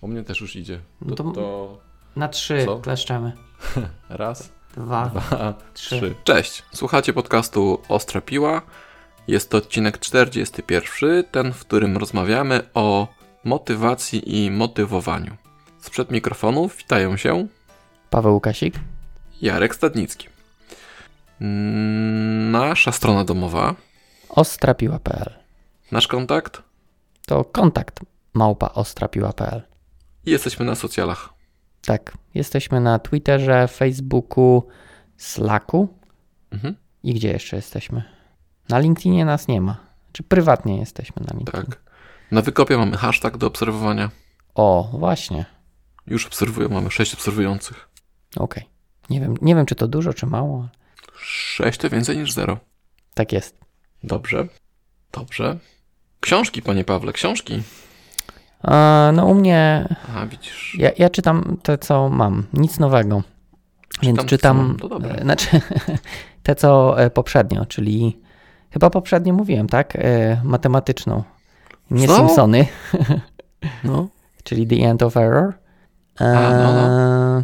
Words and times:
U 0.00 0.08
mnie 0.08 0.22
też 0.24 0.40
już 0.40 0.56
idzie. 0.56 0.80
No 1.00 1.16
To, 1.16 1.24
to- 1.24 1.32
to 1.32 1.78
Na 2.16 2.28
trzy 2.28 2.64
Co? 2.64 2.78
kleszczemy. 2.78 3.32
raz, 4.08 4.50
Dwa, 4.76 5.06
dwa, 5.06 5.54
trzy. 5.74 5.96
trzy. 5.98 6.14
Cześć, 6.24 6.62
słuchacie 6.74 7.12
podcastu 7.12 7.82
Ostra 7.88 8.20
Piła. 8.20 8.62
Jest 9.28 9.50
to 9.50 9.58
odcinek 9.58 9.98
41, 9.98 11.24
ten, 11.30 11.52
w 11.52 11.60
którym 11.60 11.96
rozmawiamy 11.96 12.60
o 12.74 13.08
motywacji 13.44 14.44
i 14.44 14.50
motywowaniu. 14.50 15.36
Sprzed 15.80 16.10
mikrofonów 16.10 16.76
witają 16.76 17.16
się 17.16 17.46
Paweł 18.10 18.34
Łukasik. 18.34 18.74
Jarek 19.42 19.74
Stadnicki. 19.74 20.28
Nasza 22.50 22.92
strona 22.92 23.24
domowa, 23.24 23.74
Ostrapiła.pl 24.28 25.34
nasz 25.92 26.06
kontakt 26.08 26.62
To 27.26 27.44
kontakt 27.44 28.00
małpa 28.34 28.68
ostrapiła.pl 28.74 29.62
jesteśmy 30.30 30.64
na 30.64 30.74
socjalach. 30.74 31.28
Tak, 31.82 32.12
jesteśmy 32.34 32.80
na 32.80 32.98
Twitterze, 32.98 33.68
Facebooku, 33.68 34.62
Slacku 35.16 35.88
Mhm, 36.50 36.76
i 37.02 37.14
gdzie 37.14 37.28
jeszcze 37.32 37.56
jesteśmy? 37.56 38.02
Na 38.68 38.78
LinkedInie 38.78 39.24
nas 39.24 39.48
nie 39.48 39.60
ma. 39.60 39.76
Czy 40.12 40.22
prywatnie 40.22 40.78
jesteśmy 40.78 41.22
na 41.22 41.38
LinkedInie? 41.38 41.66
tak. 41.66 41.80
Na 42.30 42.42
wykopie 42.42 42.78
mamy 42.78 42.96
hashtag 42.96 43.36
do 43.36 43.46
obserwowania. 43.46 44.10
O, 44.54 44.90
właśnie. 44.98 45.44
Już 46.06 46.26
obserwują, 46.26 46.68
mamy 46.68 46.90
6 46.90 47.14
obserwujących. 47.14 47.88
Okej. 48.36 48.64
Nie 49.10 49.20
wiem, 49.20 49.34
nie 49.42 49.54
wiem, 49.54 49.66
czy 49.66 49.74
to 49.74 49.88
dużo, 49.88 50.14
czy 50.14 50.26
mało. 50.26 50.68
6 51.20 51.78
to 51.78 51.90
więcej 51.90 52.18
niż 52.18 52.32
0. 52.32 52.58
Tak 53.14 53.32
jest. 53.32 53.58
Dobrze. 54.04 54.48
Dobrze. 55.12 55.58
Książki, 56.20 56.62
panie 56.62 56.84
Pawle, 56.84 57.12
książki. 57.12 57.62
No 59.12 59.26
u 59.26 59.34
mnie, 59.34 59.88
Aha, 60.08 60.26
widzisz. 60.26 60.76
ja, 60.78 60.90
ja 60.98 61.10
czytam 61.10 61.56
te, 61.62 61.78
co 61.78 62.08
mam. 62.08 62.46
Nic 62.52 62.78
nowego. 62.78 63.22
Więc 64.02 64.18
Czytam, 64.18 64.26
co 64.26 64.28
czytam, 64.28 64.76
to 64.80 64.88
dobre. 64.88 65.14
e, 65.14 65.22
znaczy 65.22 65.60
te, 66.42 66.54
co 66.54 67.00
e, 67.02 67.10
poprzednio, 67.10 67.66
czyli 67.66 68.18
chyba 68.70 68.90
poprzednio 68.90 69.34
mówiłem, 69.34 69.66
tak? 69.68 69.96
E, 69.96 70.40
matematyczną. 70.44 71.22
Nie 71.90 72.06
Co? 72.08 72.16
Simpsony, 72.16 72.66
No. 73.84 74.08
czyli 74.44 74.66
The 74.66 74.88
End 74.90 75.02
of 75.02 75.16
Error. 75.16 75.52
A, 76.18 76.24
no, 76.50 77.42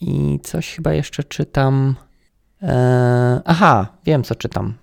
I 0.00 0.40
coś 0.42 0.74
chyba 0.76 0.92
jeszcze 0.92 1.24
czytam. 1.24 1.94
Aha, 3.44 3.86
wiem 4.04 4.22
co 4.24 4.34
czytam, 4.34 4.74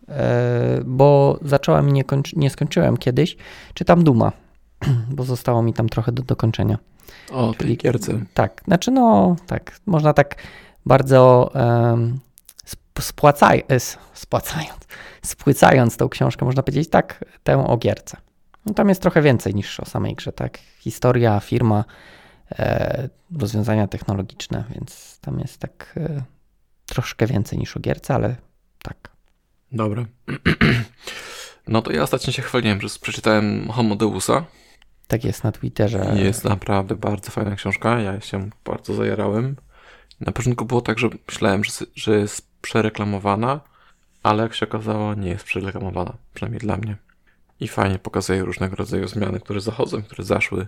bo 0.85 1.39
zacząłem 1.41 1.89
i 1.89 1.93
nie, 1.93 2.03
nie 2.35 2.49
skończyłem 2.49 2.97
kiedyś. 2.97 3.37
Czytam 3.73 4.03
Duma, 4.03 4.31
bo 5.15 5.23
zostało 5.23 5.61
mi 5.61 5.73
tam 5.73 5.89
trochę 5.89 6.11
do 6.11 6.23
dokończenia. 6.23 6.77
O, 7.31 7.53
tej 7.53 7.77
gierce. 7.77 8.21
Tak, 8.33 8.61
znaczy 8.65 8.91
no, 8.91 9.35
tak, 9.47 9.79
można 9.85 10.13
tak 10.13 10.35
bardzo 10.85 11.51
um, 11.55 12.19
spłacaj, 12.99 13.63
es, 13.67 13.97
spłacając, 14.13 14.79
spłycając 15.25 15.97
tą 15.97 16.09
książkę, 16.09 16.45
można 16.45 16.63
powiedzieć 16.63 16.89
tak, 16.89 17.25
tę 17.43 17.67
o 17.67 17.77
gierce. 17.77 18.17
No, 18.65 18.73
tam 18.73 18.89
jest 18.89 19.01
trochę 19.01 19.21
więcej 19.21 19.55
niż 19.55 19.79
o 19.79 19.85
samej 19.85 20.15
grze, 20.15 20.31
tak? 20.31 20.59
Historia, 20.79 21.39
firma, 21.39 21.85
e, 22.51 23.09
rozwiązania 23.39 23.87
technologiczne, 23.87 24.63
więc 24.69 25.19
tam 25.21 25.39
jest 25.39 25.57
tak 25.57 25.93
e, 25.97 26.23
troszkę 26.85 27.27
więcej 27.27 27.59
niż 27.59 27.77
o 27.77 27.79
gierce, 27.79 28.15
ale 28.15 28.35
tak. 28.83 29.09
Dobra. 29.71 30.05
No 31.67 31.81
to 31.81 31.91
ja 31.91 32.03
ostatnio 32.03 32.33
się 32.33 32.41
chwaliłem, 32.41 32.81
że 32.81 32.87
przeczytałem 33.01 33.69
Homo 33.71 33.95
Deusa. 33.95 34.45
Tak 35.07 35.23
jest 35.23 35.43
na 35.43 35.51
Twitterze. 35.51 36.13
Jest 36.15 36.43
naprawdę 36.43 36.95
bardzo 36.95 37.31
fajna 37.31 37.55
książka. 37.55 37.99
Ja 37.99 38.21
się 38.21 38.49
bardzo 38.65 38.93
zajarałem. 38.93 39.55
Na 40.19 40.31
początku 40.31 40.65
było 40.65 40.81
tak, 40.81 40.99
że 40.99 41.09
myślałem, 41.27 41.63
że, 41.63 41.71
że 41.95 42.19
jest 42.19 42.47
przereklamowana, 42.61 43.59
ale 44.23 44.43
jak 44.43 44.53
się 44.53 44.67
okazało, 44.67 45.13
nie 45.13 45.29
jest 45.29 45.45
przereklamowana. 45.45 46.13
Przynajmniej 46.33 46.59
dla 46.59 46.77
mnie. 46.77 46.97
I 47.59 47.67
fajnie 47.67 47.99
pokazuje 47.99 48.43
różnego 48.43 48.75
rodzaju 48.75 49.07
zmiany, 49.07 49.39
które 49.39 49.61
zachodzą, 49.61 50.03
które 50.03 50.23
zaszły 50.23 50.67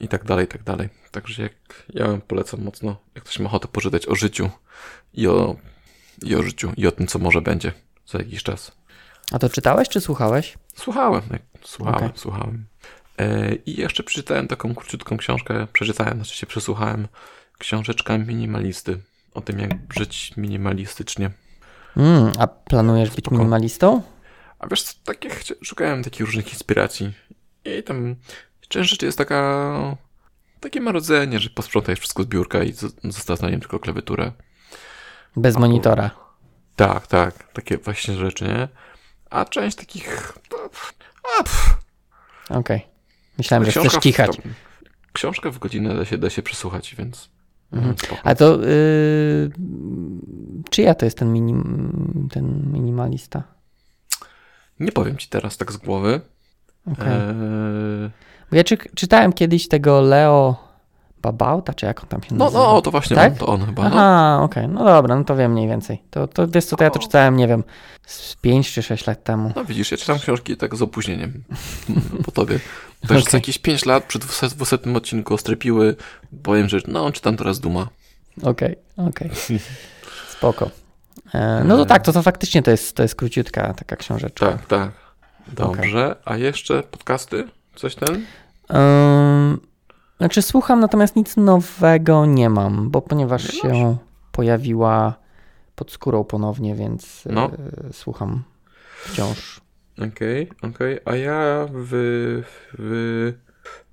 i 0.00 0.08
tak 0.08 0.24
dalej, 0.24 0.44
i 0.44 0.48
tak 0.48 0.62
dalej. 0.62 0.88
Także 1.10 1.42
jak 1.42 1.52
ja 1.94 2.06
wam 2.06 2.20
polecam 2.20 2.62
mocno, 2.62 2.96
jak 3.14 3.24
ktoś 3.24 3.38
ma 3.38 3.46
ochotę 3.46 3.68
poczytać 3.68 4.08
o 4.08 4.14
życiu 4.14 4.50
i 5.14 5.28
o, 5.28 5.56
i 6.22 6.34
o 6.36 6.42
życiu 6.42 6.72
i 6.76 6.86
o 6.86 6.92
tym, 6.92 7.06
co 7.06 7.18
może 7.18 7.40
będzie 7.40 7.72
za 8.06 8.18
jakiś 8.18 8.42
czas. 8.42 8.72
A 9.32 9.38
to 9.38 9.48
czytałeś 9.48 9.88
czy 9.88 10.00
słuchałeś? 10.00 10.58
Słuchałem, 10.74 11.22
słuchałem, 11.64 11.96
Okej. 11.96 12.10
słuchałem. 12.14 12.66
E, 13.18 13.54
I 13.54 13.80
jeszcze 13.80 14.02
przeczytałem 14.02 14.48
taką 14.48 14.74
króciutką 14.74 15.16
książkę, 15.16 15.66
przeczytałem, 15.72 16.14
znaczy 16.14 16.36
się 16.36 16.46
przesłuchałem, 16.46 17.08
książeczka 17.58 18.18
minimalisty, 18.18 19.00
o 19.34 19.40
tym 19.40 19.58
jak 19.58 19.70
żyć 19.96 20.32
minimalistycznie. 20.36 21.30
Mm, 21.96 22.32
a 22.38 22.46
planujesz 22.46 23.10
być 23.10 23.24
Spoko. 23.24 23.36
minimalistą? 23.36 24.02
A 24.58 24.66
wiesz, 24.66 24.82
co, 24.82 24.94
tak 25.04 25.24
jak 25.24 25.42
szukałem 25.62 26.04
takich 26.04 26.26
różnych 26.26 26.52
inspiracji 26.52 27.12
i 27.64 27.82
tam 27.82 28.16
część 28.68 28.90
rzeczy 28.90 29.06
jest 29.06 29.18
taka, 29.18 29.74
takie 30.60 30.80
marudzenie, 30.80 31.38
że 31.38 31.50
posprzątaj 31.50 31.96
wszystko 31.96 32.22
z 32.22 32.26
biurka 32.26 32.62
i 32.62 32.72
z- 32.72 32.94
zostaw 33.04 33.40
na 33.42 33.50
nim 33.50 33.60
tylko 33.60 33.78
klawiaturę. 33.78 34.32
Bez 35.36 35.56
monitora. 35.56 36.10
Tak, 36.76 37.06
tak, 37.06 37.52
takie 37.52 37.78
właśnie 37.78 38.14
rzeczy, 38.14 38.44
nie? 38.44 38.68
A 39.30 39.44
część 39.44 39.76
takich, 39.76 40.32
a, 41.38 41.42
pff, 41.42 41.76
Okej. 42.50 42.86
Myślałem, 43.38 43.64
że 43.64 43.70
książka 43.70 43.88
chcesz 43.88 43.98
w- 44.00 44.02
kichać. 44.02 44.36
tam- 44.36 44.52
Książkę 45.12 45.50
w 45.50 45.58
godzinę 45.58 45.94
da 45.94 46.04
się, 46.04 46.18
da 46.18 46.30
się 46.30 46.42
przesłuchać, 46.42 46.94
więc. 46.98 47.28
Mhm. 47.72 47.98
spoko. 47.98 48.20
A 48.24 48.34
to 48.34 48.58
yy, 48.60 49.50
czyja 50.70 50.94
to 50.94 51.04
jest 51.04 51.18
ten, 51.18 51.32
minim, 51.32 52.28
ten 52.32 52.72
minimalista? 52.72 53.42
Nie 54.80 54.92
powiem 54.92 55.16
ci 55.16 55.28
teraz 55.28 55.56
tak 55.56 55.72
z 55.72 55.76
głowy. 55.76 56.20
Okay. 56.92 57.18
Bo 58.50 58.56
ja 58.56 58.64
czy, 58.64 58.76
czytałem 58.94 59.32
kiedyś 59.32 59.68
tego 59.68 60.00
Leo 60.00 60.56
Babauta, 61.24 61.74
czy 61.74 61.86
jak 61.86 62.02
on 62.02 62.08
tam 62.08 62.22
się 62.22 62.34
no, 62.34 62.44
nazywa? 62.44 62.62
no, 62.64 62.82
to 62.82 62.90
właśnie 62.90 63.16
Tak? 63.16 63.32
on, 63.32 63.38
to 63.38 63.46
on 63.46 63.66
chyba. 63.66 63.82
No. 63.88 63.88
Aha, 63.94 64.38
okej, 64.42 64.68
no 64.68 64.84
dobra, 64.84 65.16
no 65.16 65.24
to 65.24 65.36
wiem 65.36 65.52
mniej 65.52 65.68
więcej. 65.68 66.02
To, 66.10 66.28
to 66.28 66.48
wiesz 66.48 66.64
co, 66.64 66.76
to 66.76 66.84
ja 66.84 66.90
to 66.90 66.98
O. 66.98 67.02
czytałem, 67.02 67.36
nie 67.36 67.48
wiem, 67.48 67.64
z 68.06 68.36
5 68.36 68.72
czy 68.72 68.82
6 68.82 69.06
lat 69.06 69.24
temu. 69.24 69.52
no 69.56 69.64
widzisz, 69.64 69.90
ja 69.90 69.96
czytam 69.98 70.18
książki 70.18 70.56
tak 70.56 70.76
z 70.76 70.82
opóźnieniem 70.82 71.44
po 72.24 72.30
tobie. 72.32 72.60
Za 73.02 73.14
Okej. 73.14 73.24
jakieś 73.32 73.58
5 73.58 73.86
lat 73.86 74.04
przy 74.04 74.18
200, 74.18 74.48
200 74.48 74.78
odcinku 74.96 75.34
Ostrepiły 75.34 75.96
powiem, 76.42 76.68
że 76.68 76.78
no, 76.88 77.12
czytam 77.12 77.36
teraz 77.36 77.60
Duma. 77.60 77.88
Okej, 78.42 78.76
okej. 78.96 79.30
Spoko. 80.28 80.70
E, 81.34 81.62
no 81.64 81.76
to 81.76 81.84
tak, 81.86 82.02
to, 82.02 82.12
to 82.12 82.22
faktycznie 82.22 82.62
to 82.62 82.70
jest, 82.70 82.96
to 82.96 83.02
jest 83.02 83.14
króciutka 83.14 83.74
taka 83.74 83.96
książeczka. 83.96 84.46
Tak, 84.46 84.66
tak. 84.66 84.90
Dobrze. 85.52 86.16
A 86.24 86.36
jeszcze 86.36 86.82
podcasty? 86.82 87.48
Coś 87.74 87.94
ten? 87.94 88.14
Ym, 88.74 89.60
znaczy 90.18 90.42
słucham, 90.42 90.80
natomiast 90.80 91.16
nic 91.16 91.36
nowego 91.36 92.26
nie 92.26 92.50
mam, 92.50 92.90
bo 92.90 93.02
ponieważ 93.02 93.52
Nie 93.54 93.60
się 93.60 93.96
pojawiła 94.32 95.14
pod 95.74 95.90
skórą 95.90 96.24
ponownie, 96.24 96.74
więc 96.74 97.22
No. 97.30 97.50
e, 97.88 97.92
słucham 97.92 98.42
wciąż. 99.04 99.60
Okej, 100.08 100.50
okej. 100.62 100.98
A 101.04 101.16
ja 101.16 101.66
w, 101.72 101.88
w, 102.78 103.32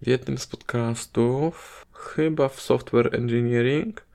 w 0.01 0.07
jednym 0.07 0.37
z 0.37 0.47
podcastów, 0.47 1.85
chyba 1.93 2.49
w 2.49 2.61
Software 2.61 3.15
Engineering, 3.15 4.05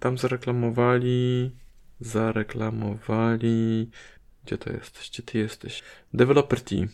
tam 0.00 0.18
zareklamowali, 0.18 1.50
zareklamowali, 2.00 3.90
gdzie 4.44 4.58
to 4.58 4.72
jesteś, 4.72 5.10
gdzie 5.10 5.22
ty 5.22 5.38
jesteś? 5.38 5.82
Developer 6.14 6.60
Tea. 6.60 6.86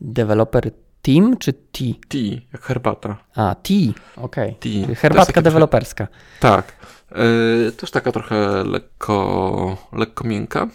Developer 0.00 0.70
Team 1.14 1.36
czy 1.36 1.52
T? 1.52 1.84
Tea, 2.08 2.40
jak 2.52 2.62
herbata. 2.62 3.16
A, 3.36 3.54
T, 3.62 3.74
okej. 4.16 4.56
Jest 4.64 5.00
Herbatka 5.00 5.42
deweloperska. 5.42 6.08
Tak. 6.40 6.72
Yy, 7.64 7.72
też 7.72 7.90
taka 7.90 8.12
trochę 8.12 8.64
lekko, 8.64 9.76
lekko 9.92 10.24
miękka. 10.24 10.68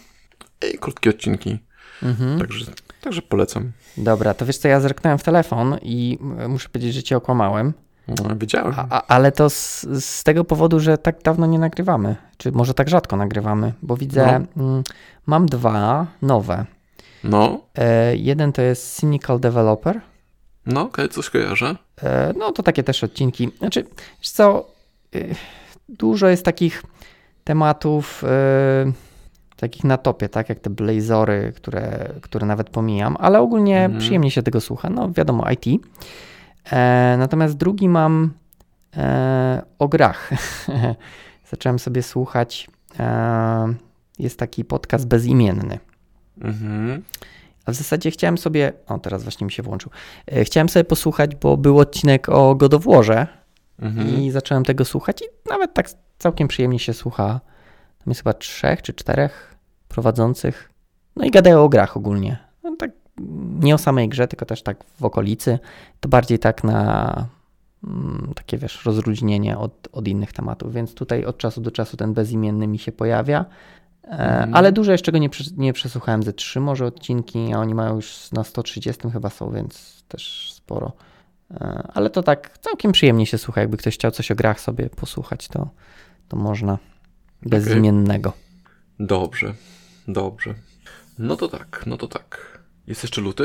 I 0.74 0.78
krótkie 0.78 1.10
odcinki. 1.10 1.58
Mhm. 2.02 2.38
Także, 2.38 2.66
także 3.00 3.22
polecam. 3.22 3.72
Dobra, 3.96 4.34
to 4.34 4.46
wiesz 4.46 4.58
co, 4.58 4.68
ja 4.68 4.80
zerknąłem 4.80 5.18
w 5.18 5.22
telefon 5.22 5.76
i 5.82 6.18
m- 6.20 6.50
muszę 6.50 6.68
powiedzieć, 6.68 6.94
że 6.94 7.02
cię 7.02 7.16
okłamałem, 7.16 7.72
No, 8.08 8.36
wiedziałem. 8.36 8.74
a, 8.78 8.86
a, 8.90 9.06
ale 9.06 9.32
to 9.32 9.50
z, 9.50 9.86
z 10.04 10.24
tego 10.24 10.44
powodu, 10.44 10.80
że 10.80 10.98
tak 10.98 11.22
dawno 11.22 11.46
nie 11.46 11.58
nagrywamy, 11.58 12.16
czy 12.36 12.52
może 12.52 12.74
tak 12.74 12.88
rzadko 12.88 13.16
nagrywamy, 13.16 13.72
bo 13.82 13.96
widzę, 13.96 14.46
mm, 14.56 14.82
mam 15.26 15.46
dwa 15.46 16.06
nowe. 16.22 16.66
No, 17.24 17.60
E, 17.78 18.16
jeden 18.16 18.52
to 18.52 18.62
jest 18.62 18.96
Cynical 18.96 19.40
Developer, 19.40 20.00
no, 20.66 20.80
okej, 20.82 21.08
coś 21.08 21.30
kojarzę. 21.30 21.76
e, 22.02 22.32
no 22.38 22.52
to 22.52 22.62
takie 22.62 22.82
też 22.82 23.04
odcinki, 23.04 23.50
znaczy, 23.58 23.84
wiesz 24.20 24.30
co, 24.30 24.66
e, 25.14 25.18
dużo 25.88 26.28
jest 26.28 26.44
takich 26.44 26.82
tematów 27.44 28.24
e, 28.24 28.92
takich 29.56 29.84
na 29.84 29.96
topie, 29.96 30.28
tak 30.28 30.48
jak 30.48 30.58
te 30.60 30.70
blazory, 30.70 31.52
które, 31.56 32.08
które 32.22 32.46
nawet 32.46 32.70
pomijam, 32.70 33.16
ale 33.20 33.40
ogólnie 33.40 33.84
Mhm. 33.84 34.00
przyjemnie 34.00 34.30
się 34.30 34.42
tego 34.42 34.60
słucha, 34.60 34.90
no 34.90 35.12
wiadomo 35.12 35.44
IT. 35.50 35.64
E, 36.72 37.16
natomiast 37.18 37.56
drugi 37.56 37.88
mam 37.88 38.30
e, 38.96 39.62
o 39.78 39.88
grach. 39.88 40.30
Zacząłem 41.50 41.78
sobie 41.78 42.02
słuchać. 42.02 42.68
E, 42.98 43.74
jest 44.18 44.38
taki 44.38 44.64
podcast 44.64 45.06
bezimienny. 45.08 45.78
Mhm. 46.40 47.02
A 47.66 47.72
w 47.72 47.74
zasadzie 47.74 48.10
chciałem 48.10 48.38
sobie. 48.38 48.72
O, 48.86 48.98
teraz 48.98 49.22
właśnie 49.22 49.44
mi 49.44 49.52
się 49.52 49.62
włączył. 49.62 49.90
E, 50.26 50.44
chciałem 50.44 50.68
sobie 50.68 50.84
posłuchać, 50.84 51.36
bo 51.36 51.56
był 51.56 51.78
odcinek 51.78 52.28
o 52.28 52.54
God 52.54 52.74
of 52.74 52.84
Warze 52.84 53.26
Mhm. 53.78 54.08
i 54.08 54.30
zacząłem 54.30 54.64
tego 54.64 54.84
słuchać 54.84 55.22
i 55.22 55.50
nawet 55.50 55.74
tak 55.74 55.90
całkiem 56.18 56.48
przyjemnie 56.48 56.78
się 56.78 56.94
słucha. 56.94 57.40
Tam 57.98 58.06
jest 58.06 58.20
chyba 58.20 58.32
trzech 58.32 58.82
czy 58.82 58.94
czterech 58.94 59.56
prowadzących. 59.88 60.70
No 61.16 61.24
i 61.24 61.30
gadają 61.30 61.62
o 61.62 61.68
grach 61.68 61.96
ogólnie. 61.96 62.38
No, 62.62 62.76
tak 62.78 62.90
nie 63.60 63.74
o 63.74 63.78
samej 63.78 64.08
grze, 64.08 64.28
tylko 64.28 64.46
też 64.46 64.62
tak 64.62 64.84
w 65.00 65.04
okolicy. 65.04 65.58
To 66.00 66.08
bardziej 66.08 66.38
tak 66.38 66.64
na 66.64 67.26
mm, 67.84 68.32
takie, 68.36 68.58
wiesz, 68.58 68.84
rozluźnienie 68.84 69.58
od, 69.58 69.88
od 69.92 70.08
innych 70.08 70.32
tematów. 70.32 70.72
Więc 70.72 70.94
tutaj 70.94 71.24
od 71.24 71.38
czasu 71.38 71.60
do 71.60 71.70
czasu 71.70 71.96
ten 71.96 72.14
bezimienny 72.14 72.66
mi 72.66 72.78
się 72.78 72.92
pojawia. 72.92 73.44
Mhm. 74.06 74.54
Ale 74.54 74.72
dużo 74.72 74.92
jeszcze 74.92 75.12
go 75.12 75.18
nie, 75.18 75.28
nie 75.56 75.72
przesłuchałem, 75.72 76.22
ze 76.22 76.32
trzy 76.32 76.60
może 76.60 76.86
odcinki, 76.86 77.52
a 77.52 77.58
oni 77.58 77.74
mają 77.74 77.96
już 77.96 78.32
na 78.32 78.44
130 78.44 79.10
chyba 79.12 79.30
są, 79.30 79.52
więc 79.52 80.04
też 80.08 80.52
sporo. 80.52 80.92
E, 81.50 81.88
Ale 81.94 82.10
to 82.10 82.22
tak 82.22 82.58
całkiem 82.58 82.92
przyjemnie 82.92 83.26
się 83.26 83.38
słucha. 83.38 83.60
Jakby 83.60 83.76
ktoś 83.76 83.94
chciał 83.94 84.10
coś 84.10 84.30
o 84.30 84.34
grach 84.34 84.60
sobie 84.60 84.90
posłuchać, 84.90 85.48
to, 85.48 85.68
to 86.28 86.36
można. 86.36 86.78
Bezimiennego. 87.42 88.32
Dobrze, 89.00 89.54
dobrze. 90.08 90.54
No 91.18 91.36
to 91.36 91.48
tak, 91.48 91.82
no 91.86 91.96
to 91.96 92.08
tak. 92.08 92.58
Jest 92.86 93.02
jeszcze 93.02 93.20
luty? 93.20 93.44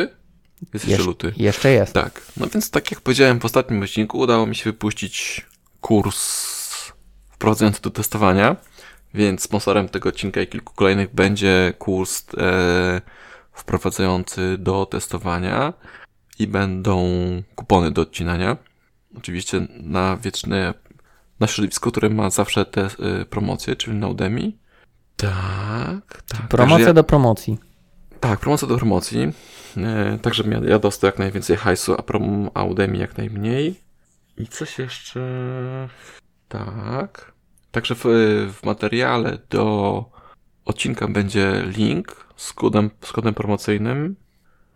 Jest 0.62 0.74
jeszcze 0.74 0.90
Jeszcze- 0.90 1.06
luty. 1.06 1.34
Jeszcze 1.38 1.72
jest. 1.72 1.94
Tak, 1.94 2.22
no 2.38 2.48
więc 2.48 2.72
tak 2.72 2.92
jak 2.92 3.02
powiedziałem 3.02 3.40
w 3.40 3.46
ostatnim 3.46 3.84
odcinku, 3.84 4.20
udało 4.20 4.46
mi 4.46 4.56
się 4.56 4.64
wypuścić 4.64 5.46
kurs 5.82 6.52
wprowadzający 7.32 7.82
do 7.82 7.90
testowania, 7.90 8.56
więc 9.14 9.42
sponsorem 9.44 9.90
tego 9.90 10.10
odcinka 10.10 10.42
i 10.42 10.48
kilku 10.48 10.74
kolejnych 10.74 11.14
będzie 11.14 11.74
kurs 11.80 12.26
e, 12.38 13.02
wprowadzający 13.54 14.58
do 14.58 14.86
testowania 14.86 15.74
i 16.40 16.48
będą 16.48 17.04
kupony 17.56 17.92
do 17.92 18.02
odcinania. 18.02 18.58
Oczywiście 19.18 19.68
na 19.84 20.18
wieczne, 20.18 20.74
na 21.40 21.48
środowisko, 21.48 21.92
które 21.92 22.10
ma 22.10 22.30
zawsze 22.30 22.66
te 22.66 22.82
e, 22.82 23.26
promocje, 23.26 23.76
czyli 23.76 23.98
na 23.98 24.08
Udemy. 24.08 24.52
Tak, 25.18 26.22
tak. 26.28 26.48
Promocja 26.50 26.88
ja- 26.88 26.94
do 26.94 27.04
promocji. 27.04 27.58
tak, 28.20 28.40
promocja 28.40 28.68
do 28.68 28.76
promocji. 28.78 29.32
E, 29.78 30.18
tak, 30.22 30.34
żebym 30.34 30.52
ja, 30.52 30.70
ja 30.70 30.80
dostał 30.80 31.08
jak 31.08 31.20
najwięcej 31.20 31.58
hajsu, 31.58 31.94
a, 31.98 32.02
prom, 32.02 32.50
a 32.54 32.64
Udemy 32.64 32.98
jak 32.98 33.18
najmniej. 33.18 33.82
I 34.38 34.48
coś 34.48 34.80
jeszcze... 34.80 35.90
Tak. 36.48 37.31
Także 37.72 37.96
w, 37.96 38.04
w 38.54 38.66
materiale 38.66 39.38
do 39.50 40.06
odcinka 40.66 41.08
będzie 41.08 41.64
link 41.78 42.28
z 42.36 42.54
kodem, 42.54 42.90
z 43.02 43.12
kodem 43.12 43.34
promocyjnym. 43.34 44.16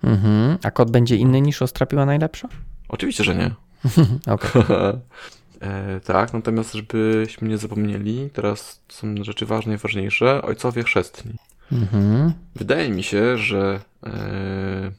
Mhm. 0.03 0.57
A 0.63 0.71
kod 0.71 0.91
będzie 0.91 1.15
inny 1.15 1.41
niż 1.41 1.61
Ostrapiła 1.61 2.05
najlepsza? 2.05 2.47
Oczywiście, 2.87 3.23
że 3.23 3.35
nie. 3.35 3.51
Okej. 4.33 4.61
e, 5.61 5.99
tak, 5.99 6.33
natomiast 6.33 6.73
żebyśmy 6.73 7.47
nie 7.47 7.57
zapomnieli, 7.57 8.29
teraz 8.33 8.81
są 8.89 9.23
rzeczy 9.23 9.45
ważne 9.45 9.73
i 9.73 9.77
ważniejsze. 9.77 10.41
Ojcowie 10.41 10.83
chrzestni. 10.83 11.33
Mhm. 11.71 12.33
Wydaje 12.55 12.89
mi 12.89 13.03
się, 13.03 13.37
że 13.37 13.79
e, 14.05 14.91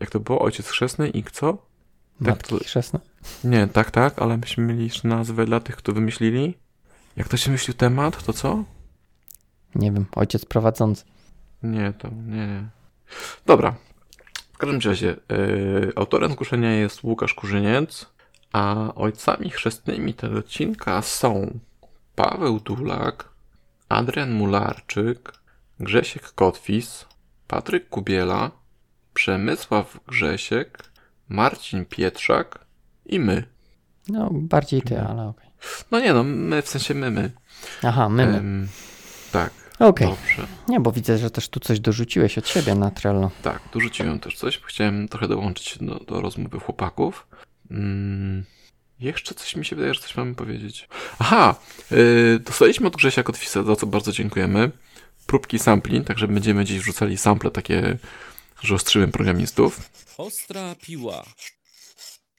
jak 0.00 0.10
to 0.10 0.20
było? 0.20 0.38
Ojciec 0.38 0.68
chrzestny 0.68 1.08
i 1.08 1.22
co? 1.22 1.52
Tak, 1.52 2.28
Matki 2.28 2.64
chrzestne. 2.64 3.00
Nie, 3.44 3.66
tak, 3.66 3.90
tak, 3.90 4.18
ale 4.18 4.36
myśmy 4.36 4.64
mieli 4.64 4.84
jeszcze 4.84 5.08
nazwę 5.08 5.44
dla 5.44 5.60
tych, 5.60 5.76
kto 5.76 5.92
wymyślili. 5.92 6.54
Jak 7.18 7.28
to 7.28 7.36
się 7.36 7.50
myślił 7.50 7.74
temat, 7.74 8.24
to 8.24 8.32
co? 8.32 8.64
Nie 9.74 9.92
wiem, 9.92 10.06
ojciec 10.16 10.44
prowadzący. 10.44 11.04
Nie, 11.62 11.92
to 11.98 12.08
nie, 12.08 12.46
nie. 12.46 12.68
Dobra. 13.46 13.74
W 14.52 14.58
każdym 14.58 14.80
razie, 14.80 15.16
yy, 15.28 15.92
autorem 15.96 16.32
zgłoszenia 16.32 16.72
jest 16.72 17.02
Łukasz 17.02 17.34
Kurzyniec, 17.34 18.06
a 18.52 18.94
ojcami 18.94 19.50
chrzestnymi 19.50 20.14
tego 20.14 20.38
odcinka 20.38 21.02
są 21.02 21.58
Paweł 22.14 22.60
Dulak, 22.60 23.28
Adrian 23.88 24.30
Mularczyk, 24.30 25.32
Grzesiek 25.80 26.32
Kotwis, 26.32 27.06
Patryk 27.46 27.88
Kubiela, 27.88 28.50
Przemysław 29.14 30.00
Grzesiek, 30.06 30.90
Marcin 31.28 31.84
Pietrzak 31.84 32.58
i 33.06 33.20
my. 33.20 33.44
No, 34.08 34.28
bardziej 34.32 34.82
ty, 34.82 35.00
ale 35.00 35.28
okej. 35.28 35.47
No 35.90 36.00
nie 36.00 36.12
no, 36.12 36.24
my 36.24 36.62
w 36.62 36.68
sensie 36.68 36.94
my, 36.94 37.10
my. 37.10 37.30
Aha, 37.82 38.08
my. 38.08 38.26
my. 38.26 38.38
Em, 38.38 38.68
tak, 39.32 39.50
Okej. 39.78 40.08
dobrze. 40.08 40.46
Nie, 40.68 40.80
bo 40.80 40.92
widzę, 40.92 41.18
że 41.18 41.30
też 41.30 41.48
tu 41.48 41.60
coś 41.60 41.80
dorzuciłeś 41.80 42.38
od 42.38 42.48
siebie 42.48 42.74
na 42.74 42.90
Trello. 42.90 43.30
Tak, 43.42 43.60
dorzuciłem 43.72 44.20
też 44.20 44.36
coś, 44.36 44.58
bo 44.58 44.66
chciałem 44.66 45.08
trochę 45.08 45.28
dołączyć 45.28 45.78
do, 45.80 45.94
do 45.94 46.20
rozmowy 46.20 46.60
chłopaków. 46.60 47.26
Mm, 47.70 48.44
jeszcze 49.00 49.34
coś 49.34 49.56
mi 49.56 49.64
się 49.64 49.76
wydaje, 49.76 49.94
że 49.94 50.00
coś 50.00 50.16
mamy 50.16 50.34
powiedzieć. 50.34 50.88
Aha, 51.18 51.54
yy, 51.90 52.40
dostaliśmy 52.44 52.86
od 52.86 52.96
Grzesia 52.96 53.22
Kotwisa, 53.22 53.62
za 53.62 53.76
co 53.76 53.86
bardzo 53.86 54.12
dziękujemy. 54.12 54.70
Próbki 55.26 55.58
sampli, 55.58 56.04
także 56.04 56.28
będziemy 56.28 56.64
dziś 56.64 56.78
wrzucali 56.80 57.18
sample 57.18 57.50
takie, 57.50 57.98
że 58.62 58.74
ostrzymy 58.74 59.08
programistów. 59.08 59.90
Ostra 60.18 60.74
piła. 60.82 61.24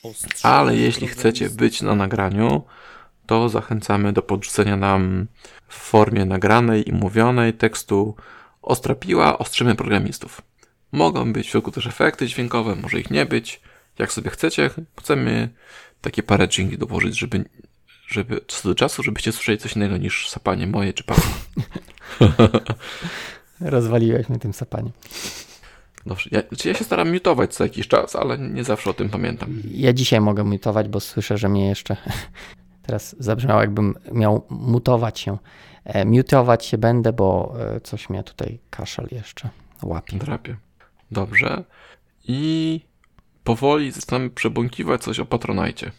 Ostrzymy 0.04 0.54
Ale 0.54 0.75
jeśli 0.75 1.07
chcecie 1.07 1.50
być 1.50 1.81
na 1.81 1.95
nagraniu, 1.95 2.63
to 3.29 3.49
zachęcamy 3.49 4.13
do 4.13 4.21
podrzucenia 4.21 4.77
nam 4.77 5.27
w 5.67 5.75
formie 5.75 6.25
nagranej 6.25 6.89
i 6.89 6.93
mówionej 6.93 7.53
tekstu 7.53 8.15
Ostra 8.61 8.95
piła, 8.95 9.37
ostrzymy 9.37 9.75
programistów. 9.75 10.41
Mogą 10.91 11.33
być 11.33 11.47
w 11.47 11.49
środku 11.49 11.71
też 11.71 11.87
efekty 11.87 12.27
dźwiękowe, 12.27 12.75
może 12.75 12.99
ich 12.99 13.11
nie 13.11 13.25
być, 13.25 13.61
jak 13.99 14.11
sobie 14.11 14.29
chcecie. 14.29 14.69
Chcemy 14.99 15.49
takie 16.01 16.23
parę 16.23 16.47
dźwięki 16.47 16.77
dołożyć, 16.77 17.19
żeby, 17.19 17.45
żeby 18.07 18.41
co 18.47 18.69
do 18.69 18.75
czasu, 18.75 19.03
żebyście 19.03 19.31
słyszeli 19.31 19.57
coś 19.57 19.75
innego 19.75 19.97
niż 19.97 20.29
sapanie 20.29 20.67
moje 20.67 20.93
czy 20.93 21.03
Pawła. 21.03 21.33
Rozwaliłeś 23.61 24.29
mnie 24.29 24.39
tym 24.39 24.53
sapaniem. 24.53 24.91
Dobrze, 26.05 26.29
ja, 26.31 26.41
znaczy 26.47 26.67
ja 26.67 26.73
się 26.73 26.83
staram 26.83 27.13
mutować 27.13 27.53
co 27.53 27.63
jakiś 27.63 27.87
czas, 27.87 28.15
ale 28.15 28.37
nie 28.37 28.63
zawsze 28.63 28.89
o 28.89 28.93
tym 28.93 29.09
pamiętam. 29.09 29.61
Ja 29.71 29.93
dzisiaj 29.93 30.21
mogę 30.21 30.43
mutować, 30.43 30.87
bo 30.87 30.99
słyszę, 30.99 31.37
że 31.37 31.49
mnie 31.49 31.67
jeszcze 31.67 31.97
teraz 32.89 33.15
zabrzmiało, 33.19 33.62
jakbym 33.62 33.95
miał 34.12 34.45
mutować 34.50 35.19
się. 35.19 35.37
E, 35.85 36.06
mutować 36.06 36.66
się 36.66 36.78
będę, 36.78 37.13
bo 37.13 37.56
e, 37.59 37.81
coś 37.81 38.09
mnie 38.09 38.23
tutaj 38.23 38.59
kaszel 38.69 39.07
jeszcze 39.11 39.49
łapie. 39.83 40.18
Drapie. 40.18 40.57
Dobrze. 41.11 41.63
I 42.28 42.81
powoli 43.44 43.92
zaczynamy 43.92 44.30
przebąkiwać 44.30 45.04
coś 45.04 45.19
o 45.19 45.25
Patronajcie. 45.25 45.92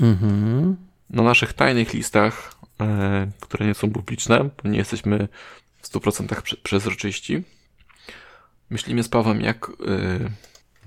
Mhm. 0.00 0.76
Na 1.10 1.22
naszych 1.22 1.52
tajnych 1.52 1.94
listach, 1.94 2.54
e, 2.80 3.30
które 3.40 3.66
nie 3.66 3.74
są 3.74 3.90
publiczne, 3.90 4.44
bo 4.44 4.70
nie 4.70 4.78
jesteśmy 4.78 5.28
w 5.82 5.86
100% 5.86 6.42
prze- 6.42 6.56
przezroczyści, 6.56 7.42
myślimy 8.70 9.02
z 9.02 9.08
Pawłem, 9.08 9.40
jak 9.40 9.70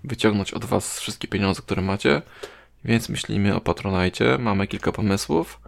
wyciągnąć 0.04 0.54
od 0.54 0.66
Was 0.66 1.00
wszystkie 1.00 1.28
pieniądze, 1.28 1.62
które 1.62 1.82
macie, 1.82 2.22
więc 2.86 3.10
myślimy 3.10 3.56
o 3.56 3.62
Patronajcie. 3.62 4.38
Mamy 4.40 4.68
kilka 4.68 4.92
pomysłów. 4.92 5.60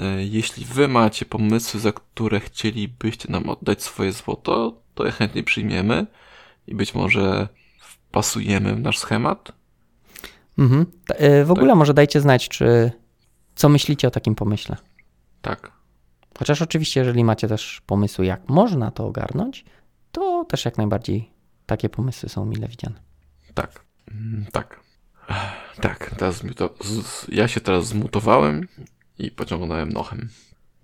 E, 0.00 0.24
Jeśli 0.24 0.64
Wy 0.64 0.88
macie 0.88 1.24
pomysły, 1.26 1.80
za 1.80 1.92
które 1.92 2.40
chcielibyście 2.40 3.32
nam 3.32 3.48
oddać 3.48 3.82
swoje 3.82 4.12
złoto, 4.12 4.80
to 4.94 5.06
je 5.06 5.12
chętnie 5.12 5.42
przyjmiemy 5.42 6.06
i 6.66 6.74
być 6.74 6.94
może 6.94 7.48
wpasujemy 7.80 8.74
w 8.74 8.80
nasz 8.80 8.98
schemat. 8.98 9.52
Mhm. 10.58 10.86
E, 11.08 11.44
W 11.44 11.50
ogóle 11.50 11.74
może 11.74 11.94
dajcie 11.94 12.20
znać, 12.20 12.48
czy 12.48 12.92
co 13.54 13.68
myślicie 13.68 14.08
o 14.08 14.10
takim 14.10 14.34
pomyśle. 14.34 14.76
Tak. 15.42 15.70
Chociaż 16.38 16.62
oczywiście, 16.62 17.00
jeżeli 17.00 17.24
macie 17.24 17.48
też 17.48 17.82
pomysły, 17.86 18.26
jak 18.26 18.48
można 18.48 18.90
to 18.90 19.06
ogarnąć, 19.06 19.64
to 20.12 20.44
też 20.44 20.64
jak 20.64 20.78
najbardziej 20.78 21.30
takie 21.66 21.88
pomysły 21.88 22.28
są 22.28 22.44
mile 22.46 22.68
widziane. 22.68 22.94
Tak. 23.54 23.84
Mm, 24.10 24.46
Tak. 24.52 24.80
Tak, 25.80 26.10
teraz 26.18 26.42
ja 27.28 27.48
się 27.48 27.60
teraz 27.60 27.86
zmutowałem 27.86 28.68
i 29.18 29.30
pociągnąłem 29.30 29.92
nochem. 29.92 30.28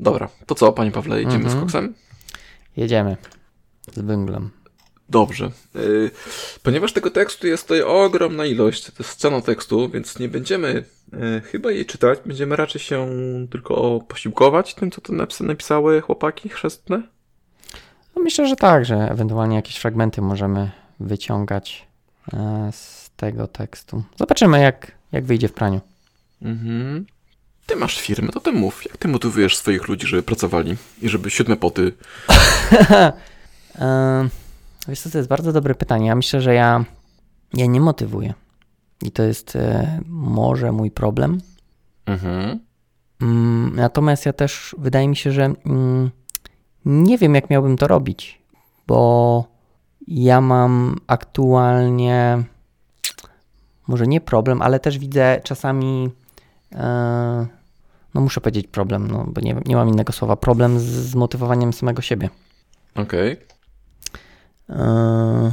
Dobra, 0.01 0.29
to 0.47 0.55
co, 0.55 0.73
panie 0.73 0.91
Pawle, 0.91 1.19
jedziemy 1.23 1.45
Mhm. 1.45 1.59
z 1.59 1.61
koksem? 1.61 1.95
Jedziemy 2.77 3.17
z 3.93 3.99
węglem. 3.99 4.51
Dobrze. 5.09 5.51
Yy, 5.75 6.11
ponieważ 6.63 6.93
tego 6.93 7.11
tekstu 7.11 7.47
jest 7.47 7.63
tutaj 7.63 7.83
ogromna 7.83 8.47
ilość, 8.47 8.85
to 8.85 8.93
jest 8.99 9.11
scena 9.11 9.41
tekstu, 9.41 9.89
więc 9.89 10.19
nie 10.19 10.29
będziemy 10.29 10.85
yy, 11.13 11.41
chyba 11.41 11.71
jej 11.71 11.87
czytać, 11.87 12.19
będziemy 12.27 12.57
raczej 12.57 12.81
się 12.81 13.09
tylko 13.51 14.01
posiłkować 14.09 14.75
tym, 14.75 14.91
co 14.91 15.01
tu 15.01 15.13
napis- 15.13 15.45
napisały 15.45 16.01
chłopaki 16.01 16.49
chrzestne. 16.49 17.03
No 18.17 18.23
myślę, 18.23 18.49
że 18.49 18.57
tak, 18.57 18.85
że 18.85 18.95
ewentualnie 18.97 19.57
jakieś 19.57 19.77
fragmenty 19.77 20.23
możemy 20.23 20.71
wyciągać 21.01 21.87
e, 22.33 22.71
z 22.73 23.00
tego 23.21 23.47
tekstu. 23.47 24.03
Zobaczymy, 24.19 24.61
jak, 24.61 24.93
jak 25.12 25.25
wyjdzie 25.25 25.49
w 25.49 25.53
praniu. 25.53 25.81
Mhm. 26.43 27.07
ty 27.67 27.77
masz 27.77 28.00
firmę, 28.00 28.29
to 28.29 28.41
ty 28.41 28.53
mów. 28.53 28.85
Jak 28.85 28.97
ty 28.97 29.09
motywujesz 29.09 29.57
swoich 29.57 29.89
ludzi, 29.89 30.07
żeby 30.07 30.23
pracowali 30.23 30.77
i 31.03 31.09
żeby 31.09 31.31
siódme 31.31 31.57
poty... 31.57 31.93
Wiesz 34.89 35.00
co, 35.00 35.11
to 35.11 35.19
jest 35.19 35.29
bardzo 35.31 35.53
dobre 35.53 35.75
pytanie. 35.75 36.07
Ja 36.07 36.15
myślę, 36.15 36.41
że 36.41 36.55
ja, 36.55 36.85
ja 37.55 37.67
nie 37.67 37.81
motywuję. 37.81 38.35
I 39.03 39.11
to 39.11 39.23
jest 39.23 39.57
e, 39.57 40.00
może 40.09 40.73
mój 40.73 40.91
problem. 40.91 41.41
Mhm. 42.07 42.61
Mm, 43.21 43.73
Natomiast 43.77 44.27
ja 44.27 44.33
też 44.33 44.75
wydaje 44.79 45.09
mi 45.09 45.17
się, 45.17 45.33
że 45.33 45.45
mm, 45.45 46.11
nie 46.85 47.19
wiem, 47.19 47.35
jak 47.35 47.50
miałbym 47.50 47.77
to 47.77 47.89
robić, 47.89 48.41
bo 48.87 49.45
ja 50.07 50.41
mam 50.41 50.97
aktualnie 51.07 52.43
może 53.91 54.07
nie 54.07 54.21
problem, 54.21 54.63
ale 54.63 54.81
też 54.81 54.99
widzę 54.99 55.41
czasami, 55.45 56.11
e, 56.73 57.47
no 58.15 58.21
muszę 58.21 58.41
powiedzieć 58.41 58.67
problem, 58.67 59.11
no 59.11 59.25
bo 59.29 59.41
nie, 59.41 59.57
nie 59.67 59.77
mam 59.77 59.89
innego 59.89 60.13
słowa, 60.13 60.37
problem 60.37 60.81
z, 60.81 60.83
z 60.85 61.15
motywowaniem 61.15 61.73
samego 61.73 62.03
siebie. 62.03 62.31
Okej. 62.95 63.37
E, 64.69 65.53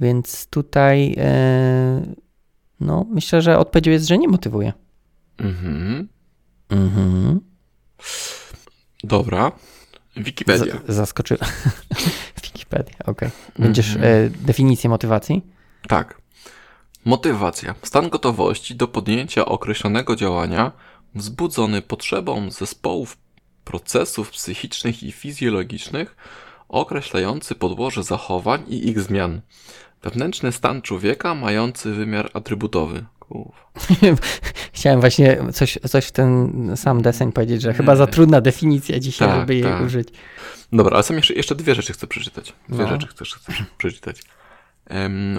więc 0.00 0.46
tutaj 0.46 1.14
e, 1.18 2.02
no 2.80 3.06
myślę, 3.10 3.42
że 3.42 3.58
odpowiedzią 3.58 3.90
jest, 3.92 4.06
że 4.08 4.18
nie 4.18 4.28
motywuje. 4.28 4.72
Mhm. 5.38 6.08
Mhm. 6.70 7.40
Dobra. 9.04 9.52
Wikipedia. 10.16 10.74
Z- 10.88 10.94
Zaskoczyłem. 10.94 11.42
Wikipedia, 12.44 12.94
okej. 13.06 13.30
Będziesz 13.58 13.94
Mhm. 13.96 14.26
e, 14.26 14.30
definicję 14.30 14.90
motywacji? 14.90 15.46
Tak. 15.88 16.20
Motywacja. 17.04 17.74
Stan 17.82 18.08
gotowości 18.08 18.74
do 18.74 18.88
podjęcia 18.88 19.44
określonego 19.44 20.16
działania 20.16 20.72
wzbudzony 21.14 21.82
potrzebą 21.82 22.50
zespołów 22.50 23.16
procesów 23.64 24.30
psychicznych 24.30 25.02
i 25.02 25.12
fizjologicznych 25.12 26.16
określający 26.68 27.54
podłoże 27.54 28.02
zachowań 28.04 28.64
i 28.68 28.88
ich 28.88 29.00
zmian. 29.00 29.40
Wewnętrzny 30.02 30.52
stan 30.52 30.82
człowieka 30.82 31.34
mający 31.34 31.92
wymiar 31.94 32.30
atrybutowy. 32.34 33.04
Chciałem 34.72 35.00
właśnie 35.00 35.38
coś, 35.52 35.78
coś 35.88 36.06
w 36.06 36.12
ten 36.12 36.52
sam 36.76 37.02
deseń 37.02 37.32
powiedzieć, 37.32 37.62
że 37.62 37.74
chyba 37.74 37.96
za 37.96 38.06
trudna 38.06 38.40
definicja 38.40 38.98
dzisiaj, 38.98 39.28
Tak, 39.28 39.40
żeby 39.40 39.54
jej 39.54 39.62
tak. 39.62 39.82
użyć. 39.82 40.08
Dobra, 40.72 40.94
ale 40.94 41.02
są 41.02 41.14
jeszcze, 41.14 41.34
jeszcze 41.34 41.54
dwie 41.54 41.74
rzeczy 41.74 41.92
chcę 41.92 42.06
przeczytać. 42.06 42.52
Dwie 42.68 42.84
No. 42.84 42.88
rzeczy 42.88 43.06
chcę, 43.06 43.24
chcę 43.24 43.52
przeczytać. 43.78 44.22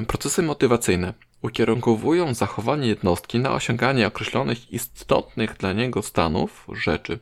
Procesy 0.08 0.42
motywacyjne 0.42 1.14
ukierunkowują 1.42 2.34
zachowanie 2.34 2.88
jednostki 2.88 3.40
na 3.40 3.52
osiąganie 3.52 4.08
określonych 4.08 4.74
istotnych 4.74 5.58
dla 5.58 5.74
niego 5.74 6.02
stanów, 6.02 6.68
rzeczy. 6.74 7.20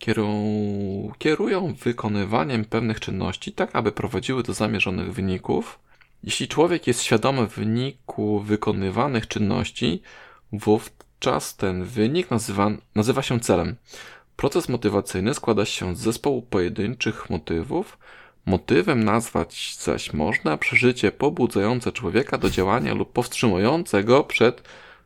Kieru- 0.00 1.12
kierują 1.18 1.74
wykonywaniem 1.74 2.64
pewnych 2.64 3.00
czynności 3.00 3.52
tak, 3.52 3.76
aby 3.76 3.92
prowadziły 3.92 4.42
do 4.42 4.52
zamierzonych 4.54 5.12
wyników. 5.12 5.78
Jeśli 6.24 6.48
człowiek 6.48 6.86
jest 6.86 7.02
świadomy 7.02 7.46
wyniku 7.46 8.40
wykonywanych 8.40 9.28
czynności, 9.28 10.02
wówczas 10.52 11.56
ten 11.56 11.84
wynik 11.84 12.30
nazywa, 12.30 12.70
nazywa 12.94 13.22
się 13.22 13.40
celem. 13.40 13.76
Proces 14.36 14.68
motywacyjny 14.68 15.34
składa 15.34 15.64
się 15.64 15.96
z 15.96 15.98
zespołu 15.98 16.42
pojedynczych 16.42 17.30
motywów. 17.30 17.98
Motywem 18.48 19.04
nazwać 19.04 19.76
zaś 19.80 20.12
można 20.12 20.56
przeżycie 20.56 21.12
pobudzające 21.12 21.92
człowieka 21.92 22.38
do 22.38 22.50
działania 22.50 22.94
lub 22.94 23.12
powstrzymujące 23.12 24.04
go 24.04 24.24
przed 24.24 24.62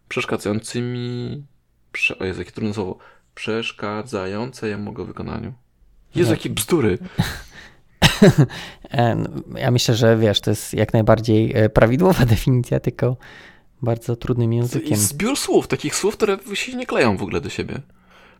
przeszkadzającymi. 0.09 1.45
Prze, 1.93 2.19
o 2.19 2.25
Jezu, 2.25 2.39
jakie 2.41 2.53
trudne 2.53 2.75
słowo. 2.75 2.99
Przeszkadzające 3.35 4.69
jemu 4.69 4.93
go 4.93 5.05
wykonaniu. 5.05 5.53
Jezu, 6.15 6.31
Nie. 6.31 6.37
jakie 6.37 6.51
bzdury. 6.51 6.99
E, 8.91 9.15
no, 9.15 9.59
Ja 9.59 9.71
myślę, 9.71 9.95
że 9.95 10.17
wiesz, 10.17 10.41
to 10.41 10.51
jest 10.51 10.75
jak 10.75 10.93
najbardziej 10.93 11.53
e, 11.55 11.69
prawidłowa 11.69 12.25
definicja, 12.35 12.81
tylko 12.81 13.17
bardzo 13.83 14.17
trudnym 14.17 14.53
językiem. 14.53 14.97
zbiór 14.97 15.37
słów, 15.37 15.69
takich 15.69 15.95
słów, 15.97 16.17
które 16.17 16.39
się 16.55 16.77
nie 16.77 16.87
kleją 16.87 17.17
w 17.17 17.23
ogóle 17.23 17.41
do 17.41 17.49
siebie. 17.51 17.81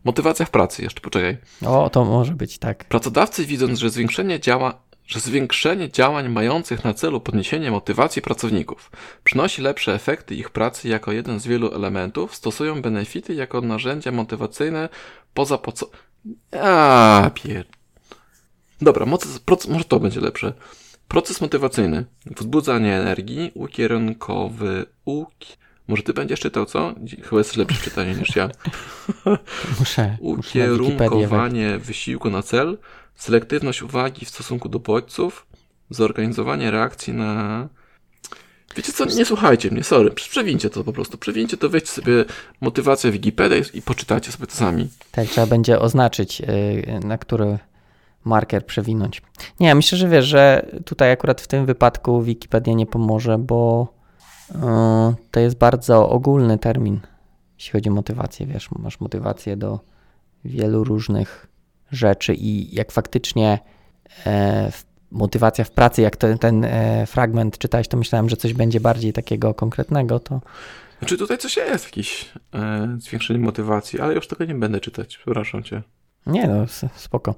Motywacja 0.05 0.47
w 0.47 0.51
pracy, 0.51 0.83
jeszcze 0.83 1.01
poczekaj. 1.01 1.37
O, 1.67 1.91
to 1.91 2.05
może 2.05 2.33
być 2.35 2.59
tak. 2.59 2.85
Pracodawcy 2.85 3.45
widząc, 3.47 3.79
że 3.79 3.91
zwiększenie 3.91 4.41
działa, 4.41 4.82
że 5.07 5.21
zwiększenie 5.21 5.91
działań 5.91 6.29
mających 6.29 6.85
na 6.85 6.95
celu 6.95 7.21
podniesienie 7.21 7.71
motywacji 7.71 8.23
pracowników 8.23 8.91
przynosi 9.25 9.63
lepsze 9.63 9.95
efekty 9.95 10.35
ich 10.35 10.51
pracy 10.51 10.89
jako 10.89 11.13
jeden 11.13 11.41
z 11.41 11.47
wielu 11.47 11.75
elementów, 11.75 12.35
stosują 12.35 12.83
benefity 12.83 13.35
jako 13.35 13.61
narzędzia 13.61 14.13
motywacyjne 14.13 14.89
poza 15.35 15.59
po 15.59 15.73
co... 15.73 15.91
A 16.61 17.31
pier... 17.35 17.67
Dobra, 18.81 19.07
moc, 19.07 19.39
proces, 19.39 19.69
może 19.69 19.85
to 19.85 20.01
będzie 20.01 20.21
lepsze. 20.21 20.53
Proces 21.09 21.41
motywacyjny. 21.41 22.05
Wzbudzanie 22.27 22.97
energii, 22.97 23.51
ukierunkowy... 23.55 24.87
Uki... 25.05 25.53
Może 25.89 26.03
ty 26.03 26.13
będziesz 26.13 26.41
czytał, 26.41 26.67
co? 26.67 26.95
Chyba 27.23 27.39
jesteś 27.39 27.57
lepszy 27.57 27.79
w 27.79 27.83
czytaniu 27.83 28.19
niż 28.19 28.37
ja. 28.37 28.49
Muszę, 29.25 29.39
muszę 29.79 30.09
na. 30.09 30.17
Ukierunkowanie 30.21 31.79
wysiłku 31.79 32.31
na 32.31 32.43
cel, 32.43 32.79
selektywność 33.15 33.83
uwagi 33.83 34.27
w 34.27 34.29
stosunku 34.29 34.69
do 34.69 34.79
bodźców, 34.79 35.47
zorganizowanie 35.91 36.71
reakcji 36.71 37.13
na. 37.13 37.69
Wiecie 38.77 38.93
co, 38.93 39.05
nie 39.05 39.25
słuchajcie 39.25 39.71
mnie, 39.71 39.85
sorry, 39.85 40.11
przewincie 40.11 40.71
to 40.71 40.85
po 40.85 40.93
prostu, 40.93 41.19
przewincie 41.19 41.57
to, 41.57 41.69
weźcie 41.69 41.89
sobie 41.89 42.25
motywację 42.61 43.11
w 43.11 43.13
Wikipedię 43.13 43.63
i 43.75 43.83
poczytajcie 43.83 44.33
sobie 44.33 44.47
to 44.47 44.55
sami. 44.55 44.89
Tak, 45.11 45.29
trzeba 45.29 45.47
będzie 45.47 45.81
oznaczyć, 45.81 46.41
y, 46.41 47.01
na 47.05 47.19
który 47.19 47.59
marker 48.25 48.67
przewinąć. 48.67 49.23
Nie, 49.61 49.75
myślę, 49.75 49.99
że 49.99 50.09
wiesz, 50.09 50.27
że 50.27 50.67
tutaj 50.85 51.13
akurat 51.13 51.41
w 51.41 51.47
tym 51.47 51.67
wypadku 51.67 52.23
Wikipedia 52.23 52.75
nie 52.75 52.87
pomoże, 52.87 53.39
bo 53.39 53.89
y, 54.51 54.55
to 55.31 55.41
jest 55.41 55.59
bardzo 55.59 56.09
ogólny 56.09 56.59
termin, 56.59 57.01
jeśli 57.59 57.73
chodzi 57.73 57.89
o 57.89 57.93
motywację. 57.93 58.47
Wiesz, 58.47 58.71
masz 58.71 59.01
motywację 59.01 59.57
do 59.57 59.81
wielu 60.45 60.85
różnych 60.85 61.52
rzeczy 61.93 62.35
i 62.35 62.75
jak 62.75 62.93
faktycznie 62.93 63.59
e, 64.27 64.73
motywacja 65.11 65.65
w 65.65 65.71
pracy, 65.71 66.03
jak 66.03 66.17
ten, 66.17 66.39
ten 66.39 66.65
e, 66.65 67.07
fragment 67.07 67.59
czytałeś, 67.59 67.89
to 67.89 67.97
myślałem, 67.97 68.29
że 68.29 68.37
coś 68.37 68.53
będzie 68.53 68.81
bardziej 68.81 69.13
takiego 69.13 69.55
konkretnego, 69.55 70.21
to 70.21 70.41
Znaczy 70.99 71.19
tutaj 71.19 71.39
coś 71.39 71.57
jest, 71.57 71.85
jakieś 71.85 72.33
e, 72.55 72.97
zwiększenie 72.99 73.41
motywacji, 73.41 74.01
ale 74.01 74.15
już 74.15 74.27
tego 74.27 74.45
nie 74.45 74.55
będę 74.55 74.81
czytać, 74.81 75.17
przepraszam 75.17 75.63
cię. 75.63 75.83
Nie, 76.27 76.49
no 76.49 76.67
spoko. 76.97 77.35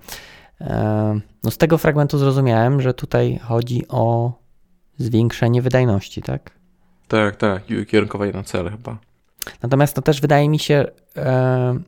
E, 0.60 1.20
No 1.44 1.50
z 1.50 1.58
tego 1.58 1.78
fragmentu 1.78 2.18
zrozumiałem, 2.18 2.80
że 2.80 2.94
tutaj 2.94 3.38
chodzi 3.42 3.88
o 3.88 4.32
zwiększenie 4.98 5.62
wydajności, 5.62 6.22
tak? 6.22 6.50
Tak, 7.08 7.36
tak, 7.36 7.70
i 7.70 7.78
ukierunkowanie 7.78 8.32
na 8.32 8.42
cele 8.42 8.70
chyba. 8.70 8.98
Natomiast 9.62 9.94
to 9.94 10.02
też 10.02 10.20
wydaje 10.20 10.48
mi 10.48 10.58
się, 10.58 10.84
e, 11.16 11.78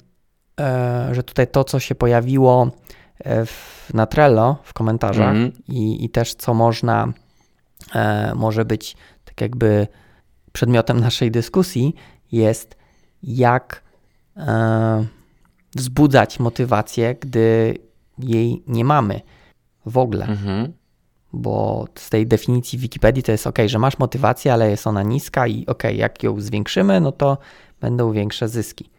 że 1.12 1.22
tutaj 1.22 1.46
to, 1.46 1.64
co 1.64 1.80
się 1.80 1.94
pojawiło 1.94 2.70
e, 3.18 3.46
w, 3.46 3.90
na 3.94 4.06
Trello 4.06 4.56
w 4.62 4.72
komentarzach 4.72 5.28
Mhm. 5.28 5.52
i, 5.68 6.04
i 6.04 6.10
też 6.10 6.34
co 6.34 6.54
można, 6.54 7.12
e, 7.94 8.32
może 8.34 8.64
być 8.64 8.96
tak 9.25 9.40
jakby 9.40 9.86
przedmiotem 10.52 11.00
naszej 11.00 11.30
dyskusji, 11.30 11.94
jest 12.32 12.76
jak 13.22 13.82
e, 14.36 15.06
wzbudzać 15.75 16.40
motywację, 16.40 17.14
gdy 17.20 17.75
jej 18.18 18.62
nie 18.66 18.84
mamy 18.84 19.20
w 19.86 19.98
ogóle. 19.98 20.26
Mhm. 20.26 20.72
Bo 21.32 21.84
z 21.94 22.10
tej 22.10 22.26
definicji 22.26 22.78
Wikipedii 22.78 23.22
to 23.22 23.32
jest 23.32 23.46
ok, 23.46 23.58
że 23.66 23.78
masz 23.78 23.98
motywację, 23.98 24.52
ale 24.52 24.70
jest 24.70 24.86
ona 24.86 25.02
niska 25.02 25.46
i 25.46 25.66
ok, 25.66 25.82
jak 25.94 26.22
ją 26.22 26.40
zwiększymy, 26.40 27.00
no 27.00 27.12
to 27.12 27.38
będą 27.80 28.12
większe 28.12 28.48
zyski. 28.48 28.90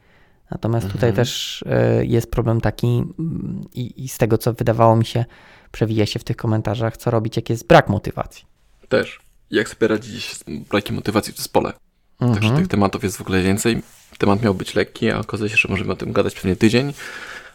Natomiast 0.52 0.88
tutaj 0.92 1.10
Mhm. 1.10 1.16
też 1.26 1.62
y, 2.02 2.06
jest 2.06 2.32
problem 2.32 2.62
taki 2.62 2.88
mm, 2.88 3.66
i, 3.74 4.04
i 4.04 4.08
z 4.08 4.18
tego, 4.18 4.38
co 4.38 4.54
wydawało 4.54 4.96
mi 4.96 5.06
się, 5.06 5.26
przewija 5.72 6.06
się 6.06 6.20
w 6.20 6.24
tych 6.24 6.38
komentarzach, 6.38 6.98
co 6.98 7.12
robić, 7.12 7.36
jak 7.36 7.50
jest 7.50 7.68
brak 7.68 7.90
motywacji. 7.90 8.46
Też. 8.90 9.20
Jak 9.52 9.70
sobie 9.70 9.88
radzić 9.88 10.34
z 10.34 10.44
brakiem 10.70 10.96
motywacji 10.96 11.34
w 11.34 11.38
zespole? 11.38 11.74
Także 12.20 12.36
Mhm. 12.36 12.56
tych 12.58 12.68
tematów 12.68 13.04
jest 13.04 13.18
w 13.18 13.22
ogóle 13.22 13.42
więcej. 13.42 13.82
Temat 14.18 14.42
miał 14.44 14.54
być 14.56 14.76
lekki, 14.76 15.12
a 15.12 15.20
okazuje 15.20 15.50
się, 15.50 15.58
że 15.58 15.68
możemy 15.70 15.92
o 15.94 15.96
tym 15.96 16.14
gadać 16.14 16.36
pewnie 16.36 16.56
tydzień. 16.56 16.94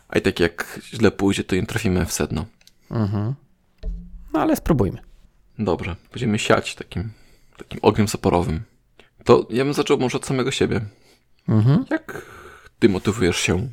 A 0.08 0.18
i 0.18 0.22
tak 0.22 0.40
jak 0.40 0.80
źle 0.94 1.10
pójdzie, 1.10 1.44
to 1.44 1.56
nie 1.56 1.66
trafimy 1.66 2.06
w 2.06 2.12
sedno. 2.12 2.44
Mhm. 2.90 3.34
No 4.32 4.40
ale 4.40 4.56
spróbujmy. 4.56 4.98
Dobrze, 5.58 5.96
będziemy 6.12 6.38
siać 6.38 6.74
takim, 6.74 7.10
takim 7.58 7.78
ogniem 7.82 8.08
zaporowym. 8.08 8.60
To 9.24 9.46
ja 9.50 9.64
bym 9.64 9.74
zaczął 9.74 9.98
może 9.98 10.16
od 10.18 10.26
samego 10.26 10.50
siebie. 10.50 10.80
Mhm. 11.48 11.84
Jak 11.90 12.22
ty 12.82 12.88
motywujesz 12.88 13.36
się? 13.36 13.68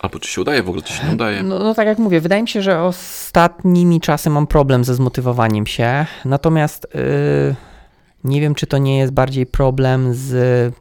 Albo 0.00 0.18
czy 0.18 0.30
się 0.30 0.40
udaje 0.40 0.62
w 0.62 0.68
ogóle, 0.68 0.82
czy 0.82 0.92
się 0.92 1.06
nie 1.06 1.12
udaje? 1.12 1.42
No, 1.42 1.58
no 1.58 1.74
tak 1.74 1.86
jak 1.86 1.98
mówię, 1.98 2.20
wydaje 2.20 2.42
mi 2.42 2.48
się, 2.48 2.62
że 2.62 2.82
ostatnimi 2.82 4.00
czasy 4.00 4.30
mam 4.30 4.46
problem 4.46 4.84
ze 4.84 4.94
zmotywowaniem 4.94 5.66
się. 5.66 6.06
Natomiast 6.24 6.86
yy, 6.94 7.54
nie 8.24 8.40
wiem, 8.40 8.54
czy 8.54 8.66
to 8.66 8.78
nie 8.78 8.98
jest 8.98 9.12
bardziej 9.12 9.46
problem 9.46 10.14
z 10.14 10.74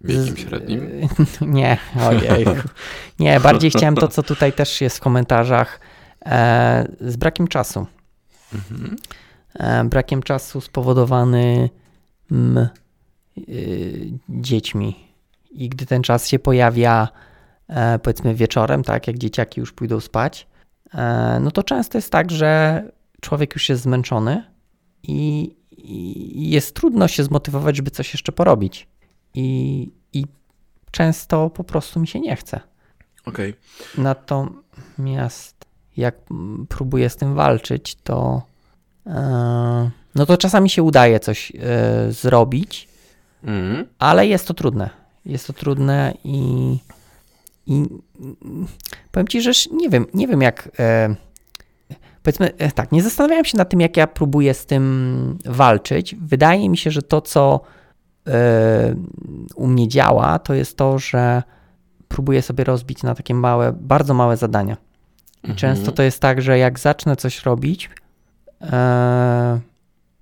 Wiekiem 0.00 0.36
średnim? 0.36 1.08
Nie, 1.40 1.78
ojej. 2.08 2.46
Nie, 3.18 3.40
bardziej 3.40 3.70
chciałem 3.70 3.94
to, 3.94 4.08
co 4.08 4.22
tutaj 4.22 4.52
też 4.52 4.80
jest 4.80 4.96
w 4.96 5.00
komentarzach, 5.00 5.80
e, 6.26 6.88
z 7.00 7.16
brakiem 7.16 7.48
czasu. 7.48 7.86
Mhm. 8.54 8.96
E, 9.54 9.84
brakiem 9.84 10.22
czasu 10.22 10.60
spowodowany 10.60 11.70
m, 12.30 12.58
y, 12.58 12.85
dziećmi. 14.28 15.06
I 15.50 15.68
gdy 15.68 15.86
ten 15.86 16.02
czas 16.02 16.28
się 16.28 16.38
pojawia, 16.38 17.08
e, 17.68 17.98
powiedzmy 17.98 18.34
wieczorem, 18.34 18.84
tak, 18.84 19.06
jak 19.06 19.18
dzieciaki 19.18 19.60
już 19.60 19.72
pójdą 19.72 20.00
spać, 20.00 20.46
e, 20.94 21.38
no 21.40 21.50
to 21.50 21.62
często 21.62 21.98
jest 21.98 22.12
tak, 22.12 22.30
że 22.30 22.82
człowiek 23.20 23.54
już 23.54 23.68
jest 23.68 23.82
zmęczony 23.82 24.44
i, 25.02 25.50
i 25.70 26.50
jest 26.50 26.74
trudno 26.74 27.08
się 27.08 27.24
zmotywować, 27.24 27.76
żeby 27.76 27.90
coś 27.90 28.12
jeszcze 28.12 28.32
porobić. 28.32 28.88
I, 29.34 29.90
I 30.12 30.24
często 30.90 31.50
po 31.50 31.64
prostu 31.64 32.00
mi 32.00 32.06
się 32.06 32.20
nie 32.20 32.36
chce. 32.36 32.60
Okej. 33.26 33.54
Natomiast 33.98 35.56
jak 35.96 36.16
próbuję 36.68 37.10
z 37.10 37.16
tym 37.16 37.34
walczyć, 37.34 37.94
to 37.94 38.42
e, 39.06 39.90
no 40.14 40.26
to 40.26 40.36
czasami 40.36 40.70
się 40.70 40.82
udaje 40.82 41.20
coś 41.20 41.52
zrobić, 42.10 42.85
Mhm. 43.46 43.86
ale 43.98 44.26
jest 44.26 44.48
to 44.48 44.54
trudne. 44.54 44.90
Jest 45.24 45.46
to 45.46 45.52
trudne 45.52 46.14
i, 46.24 46.38
i 47.66 47.72
mm, 47.72 48.66
powiem 49.12 49.28
ci, 49.28 49.42
że 49.42 49.50
nie 49.72 49.88
wiem, 49.90 50.06
nie 50.14 50.28
wiem 50.28 50.42
jak 50.42 50.68
e, 50.78 51.14
powiedzmy 52.22 52.52
e, 52.58 52.72
tak, 52.72 52.92
nie 52.92 53.02
zastanawiałem 53.02 53.44
się 53.44 53.58
nad 53.58 53.68
tym, 53.70 53.80
jak 53.80 53.96
ja 53.96 54.06
próbuję 54.06 54.54
z 54.54 54.66
tym 54.66 55.38
walczyć. 55.44 56.14
Wydaje 56.14 56.68
mi 56.68 56.76
się, 56.76 56.90
że 56.90 57.02
to, 57.02 57.20
co 57.20 57.60
e, 58.26 58.94
u 59.54 59.66
mnie 59.66 59.88
działa, 59.88 60.38
to 60.38 60.54
jest 60.54 60.76
to, 60.76 60.98
że 60.98 61.42
próbuję 62.08 62.42
sobie 62.42 62.64
rozbić 62.64 63.02
na 63.02 63.14
takie 63.14 63.34
małe, 63.34 63.72
bardzo 63.72 64.14
małe 64.14 64.36
zadania. 64.36 64.76
I 65.42 65.50
Mhm. 65.50 65.56
często 65.56 65.92
to 65.92 66.02
jest 66.02 66.20
tak, 66.20 66.42
że 66.42 66.58
jak 66.58 66.78
zacznę 66.78 67.16
coś 67.16 67.42
robić, 67.44 67.90
e, 68.62 69.60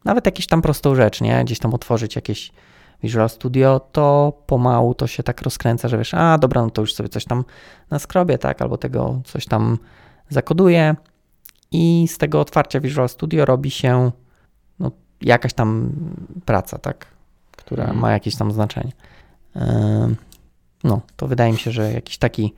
nawet 0.05 0.27
jakieś 0.27 0.47
tam 0.47 0.63
prostą 0.63 0.95
rzecz, 0.95 1.21
nie? 1.21 1.45
Gdzieś 1.45 1.59
tam 1.59 1.75
otworzyć 1.75 2.17
jakieś 2.17 2.53
Visual 3.05 3.29
Studio, 3.29 3.81
to 3.93 4.33
pomału 4.47 4.95
to 4.95 5.07
się 5.07 5.23
tak 5.23 5.43
rozkręca, 5.43 5.89
że 5.89 5.99
wiesz, 5.99 6.15
a 6.15 6.39
dobra, 6.39 6.63
no 6.63 6.71
to 6.71 6.81
już 6.81 6.95
sobie 6.95 7.09
coś 7.09 7.25
tam 7.25 7.45
naskrobię, 7.91 8.39
tak? 8.39 8.63
Albo 8.63 8.77
tego 8.77 9.21
coś 9.25 9.47
tam 9.47 9.79
zakoduję 10.29 10.97
i 11.73 12.09
z 12.09 12.19
tego 12.19 12.41
otwarcia 12.41 12.81
Visual 12.81 13.09
Studio 13.09 13.45
robi 13.45 13.71
się 13.71 14.13
no, 14.79 14.91
jakaś 15.21 15.55
tam 15.55 15.93
praca, 16.45 16.79
tak? 16.79 17.07
Która 17.57 17.83
Mhm. 17.85 18.01
ma 18.01 18.13
jakieś 18.13 18.37
tam 18.37 18.53
znaczenie. 18.53 18.93
No, 20.85 21.01
to 21.17 21.27
wydaje 21.27 21.53
mi 21.53 21.59
się, 21.59 21.71
że 21.71 21.93
jakiś 21.93 22.19
taki, 22.19 22.55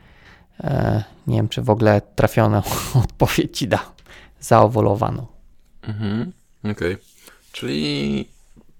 e, 0.60 1.04
nie 1.26 1.36
wiem, 1.36 1.48
czy 1.48 1.62
w 1.62 1.70
ogóle 1.70 2.00
trafioną 2.00 2.62
odpowiedź 3.04 3.58
ci 3.58 3.68
da, 3.68 3.78
zaowolowaną. 4.40 5.26
Mhm. 5.82 6.32
Okej. 6.72 6.96
Czyli 7.52 8.28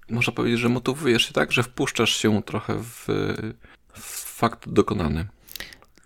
można 0.09 0.33
powiedzieć, 0.33 0.59
że 0.59 0.69
motywujesz 0.69 1.27
się 1.27 1.33
tak, 1.33 1.51
że 1.51 1.63
wpuszczasz 1.63 2.09
się 2.09 2.43
trochę 2.43 2.73
w, 2.83 3.07
w 3.93 4.23
fakt 4.37 4.69
dokonany. 4.69 5.27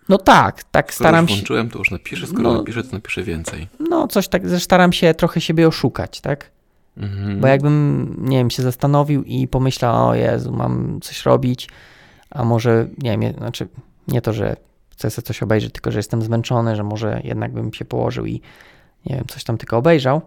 No 0.08 0.18
tak, 0.18 0.62
tak 0.62 0.94
Skoro 0.94 1.08
staram 1.08 1.28
się, 1.28 1.34
włączyłem, 1.34 1.70
to 1.70 1.78
już 1.78 1.90
napiszę, 1.90 2.26
skoro 2.26 2.42
No. 2.42 2.58
napiszę, 2.58 2.82
to 2.84 2.92
napiszę 2.92 3.22
więcej. 3.22 3.68
no 3.90 4.08
coś 4.08 4.28
tak, 4.28 4.48
że 4.48 4.60
staram 4.60 4.92
się 4.92 5.14
trochę 5.14 5.40
siebie 5.40 5.68
oszukać, 5.68 6.20
tak? 6.20 6.50
Mhm. 6.96 7.40
Bo 7.40 7.46
jakbym, 7.46 8.14
nie 8.18 8.36
wiem, 8.38 8.50
się 8.50 8.62
zastanowił 8.62 9.22
i 9.22 9.48
pomyślał, 9.48 10.08
o 10.08 10.14
Jezu, 10.14 10.52
mam 10.52 11.00
coś 11.00 11.24
robić, 11.24 11.68
a 12.30 12.44
może, 12.44 12.88
nie 12.98 13.18
wiem, 13.18 13.34
znaczy 13.34 13.68
nie 14.08 14.20
to, 14.22 14.32
że 14.32 14.56
chcę 14.90 15.10
sobie 15.10 15.26
coś 15.26 15.42
obejrzeć, 15.42 15.72
tylko 15.72 15.90
że 15.90 15.98
jestem 15.98 16.22
zmęczony, 16.22 16.76
że 16.76 16.82
może 16.84 17.20
jednak 17.24 17.52
bym 17.52 17.72
się 17.74 17.84
położył 17.84 18.26
i 18.26 18.40
nie 19.06 19.16
wiem, 19.16 19.24
coś 19.28 19.44
tam 19.44 19.58
tylko 19.58 19.76
obejrzał, 19.76 20.20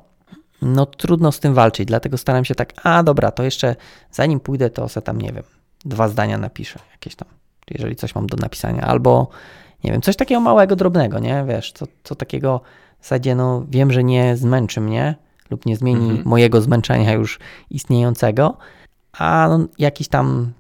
no 0.66 0.86
trudno 0.86 1.32
z 1.32 1.40
tym 1.40 1.54
walczyć, 1.54 1.86
dlatego 1.88 2.18
staram 2.18 2.46
się 2.46 2.56
tak, 2.56 2.74
a 2.84 3.04
dobra, 3.04 3.32
to 3.32 3.44
jeszcze 3.44 3.76
zanim 4.12 4.40
pójdę, 4.40 4.70
to 4.70 4.90
se 4.90 5.02
tam, 5.02 5.22
nie 5.22 5.32
wiem, 5.34 5.44
dwa 5.86 6.08
zdania 6.10 6.38
napiszę, 6.38 6.80
jakieś 6.92 7.16
tam, 7.16 7.28
jeżeli 7.72 7.96
coś 7.96 8.16
mam 8.16 8.28
do 8.28 8.38
napisania, 8.38 8.82
albo 8.82 9.28
nie 9.84 9.92
wiem, 9.92 10.02
coś 10.02 10.16
takiego 10.16 10.42
małego, 10.42 10.76
drobnego, 10.76 11.20
nie, 11.20 11.46
wiesz, 11.48 11.72
co, 11.72 11.86
co 12.04 12.16
takiego 12.16 12.62
w 13.00 13.04
zasadzie, 13.04 13.36
no 13.36 13.66
wiem, 13.70 13.92
że 13.92 14.04
nie 14.04 14.38
zmęczy 14.38 14.82
mnie 14.82 15.16
lub 15.50 15.66
nie 15.66 15.76
zmieni 15.78 16.10
Mhm. 16.10 16.28
mojego 16.28 16.62
zmęczenia 16.62 17.14
już 17.14 17.40
istniejącego, 17.70 18.58
a 19.12 19.48
no, 19.50 19.68
jakiś 19.80 20.08
tam 20.08 20.54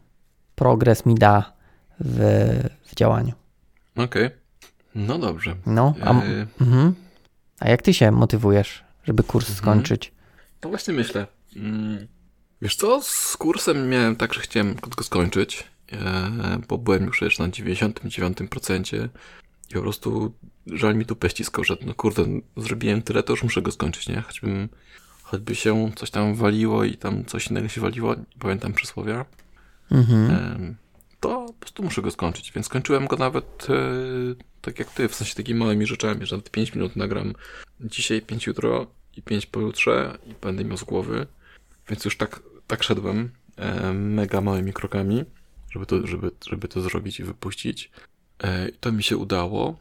progres 0.55 1.05
mi 1.05 1.15
da 1.15 1.53
w, 1.99 2.19
w 2.85 2.95
działaniu. 2.95 3.33
Okej. 3.97 4.29
No 4.95 5.17
dobrze. 5.17 5.55
No, 5.65 5.93
a, 6.01 6.11
E, 6.11 6.47
mhm. 6.61 6.95
a 7.59 7.69
jak 7.69 7.81
ty 7.81 7.93
się 7.93 8.11
motywujesz, 8.11 8.83
żeby 9.05 9.23
kurs 9.23 9.49
Mhm. 9.49 9.57
skończyć? 9.57 10.11
To 10.59 10.69
właśnie 10.69 10.93
myślę. 10.93 11.27
Mm, 11.55 12.07
Wiesz 12.61 12.75
co, 12.75 13.01
z 13.01 13.37
kursem 13.37 13.89
miałem 13.89 14.15
tak, 14.15 14.33
że 14.33 14.41
chciałem 14.41 14.75
go 14.97 15.03
skończyć, 15.03 15.63
e, 15.91 16.59
bo 16.67 16.77
byłem 16.77 17.05
już 17.05 17.15
przecież 17.17 17.39
na 17.39 17.47
99% 17.49 19.09
i 19.71 19.73
po 19.73 19.81
prostu 19.81 20.33
żal 20.67 20.95
mi 20.95 21.05
tu 21.05 21.15
peściskał, 21.15 21.63
że 21.63 21.77
no 21.85 21.93
kurde, 21.93 22.25
zrobiłem 22.57 23.01
tyle, 23.01 23.23
to 23.23 23.33
już 23.33 23.43
muszę 23.43 23.61
go 23.61 23.71
skończyć, 23.71 24.07
nie? 24.09 24.21
Choćbym, 24.21 24.69
choćby 25.23 25.55
się 25.55 25.91
coś 25.95 26.11
tam 26.11 26.35
waliło 26.35 26.83
i 26.83 26.97
tam 26.97 27.25
coś 27.25 27.47
innego 27.47 27.67
się 27.67 27.81
waliło, 27.81 28.15
pamiętam 28.39 28.73
przysłowia, 28.73 29.25
Mhm. 29.91 30.75
To 31.25 31.45
po 31.45 31.53
prostu 31.53 31.83
muszę 31.83 32.01
go 32.01 32.11
skończyć, 32.11 32.51
więc 32.51 32.65
skończyłem 32.65 33.07
go 33.07 33.15
nawet 33.15 33.67
e, 33.69 33.75
tak 34.61 34.79
jak 34.79 34.91
ty, 34.91 35.07
w 35.07 35.15
sensie 35.15 35.35
takimi 35.35 35.59
małymi 35.59 35.85
rzeczami, 35.85 36.25
że 36.25 36.35
nawet 36.35 36.51
5 36.51 36.75
minut 36.75 36.95
nagram 36.95 37.33
dzisiaj, 37.79 38.21
5 38.21 38.47
jutro 38.47 38.87
i 39.17 39.21
5 39.21 39.45
pojutrze 39.45 40.17
i 40.27 40.33
będę 40.41 40.65
miał 40.65 40.77
z 40.77 40.83
głowy, 40.83 41.27
więc 41.89 42.05
już 42.05 42.17
tak, 42.17 42.39
tak 42.67 42.83
szedłem 42.83 43.31
e, 43.57 43.93
mega 43.93 44.41
małymi 44.41 44.73
krokami, 44.73 45.23
żeby 45.71 45.85
to, 45.85 46.07
żeby, 46.07 46.31
żeby 46.47 46.67
to 46.67 46.81
zrobić 46.81 47.19
i 47.19 47.23
wypuścić. 47.23 47.91
I 48.69 48.77
to 48.79 48.91
mi 48.91 49.03
się 49.03 49.17
udało. 49.17 49.77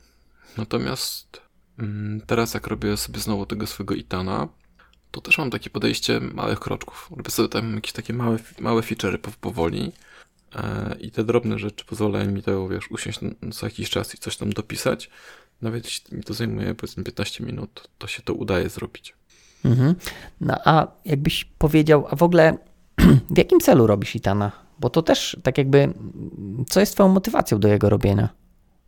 Natomiast 0.56 1.40
mm, 1.78 2.20
teraz 2.26 2.54
jak 2.54 2.66
robię 2.66 2.96
sobie 2.96 3.20
znowu 3.20 3.46
tego 3.46 3.66
swojego 3.66 3.94
Itana, 3.94 4.48
to 5.10 5.20
też 5.20 5.38
mam 5.38 5.50
takie 5.50 5.70
podejście 5.70 6.20
małych 6.20 6.60
kroczków. 6.60 7.10
Robię 7.16 7.30
sobie 7.30 7.48
tam 7.48 7.74
jakieś 7.74 7.92
takie 7.92 8.12
małe, 8.12 8.38
małe 8.60 8.82
feature'y 8.82 9.18
po- 9.18 9.30
powoli 9.40 9.92
i 11.00 11.10
te 11.10 11.24
drobne 11.24 11.58
rzeczy 11.58 11.84
pozwalają 11.84 12.30
mi 12.30 12.42
to, 12.42 12.68
wiesz, 12.68 12.90
usiąść 12.90 13.20
co 13.52 13.66
jakiś 13.66 13.90
czas 13.90 14.14
i 14.14 14.18
coś 14.18 14.36
tam 14.36 14.52
dopisać. 14.52 15.10
Nawet 15.62 15.84
jeśli 15.84 16.16
mi 16.16 16.22
to 16.22 16.34
zajmuje 16.34 16.74
powiedzmy 16.74 17.04
15 17.04 17.44
minut, 17.44 17.88
to 17.98 18.06
się 18.06 18.22
to 18.22 18.34
udaje 18.34 18.68
zrobić. 18.68 19.14
Mhm. 19.64 19.94
No 20.40 20.54
a 20.64 20.86
jakbyś 21.04 21.44
powiedział, 21.44 22.06
a 22.10 22.16
w 22.16 22.22
ogóle 22.22 22.58
w 23.34 23.38
jakim 23.38 23.60
celu 23.60 23.86
robisz 23.86 24.14
Itana? 24.14 24.52
Bo 24.78 24.90
to 24.90 25.02
też 25.02 25.36
tak 25.42 25.58
jakby, 25.58 25.94
co 26.68 26.80
jest 26.80 26.94
twoją 26.94 27.08
motywacją 27.08 27.58
do 27.58 27.68
jego 27.68 27.88
robienia? 27.88 28.28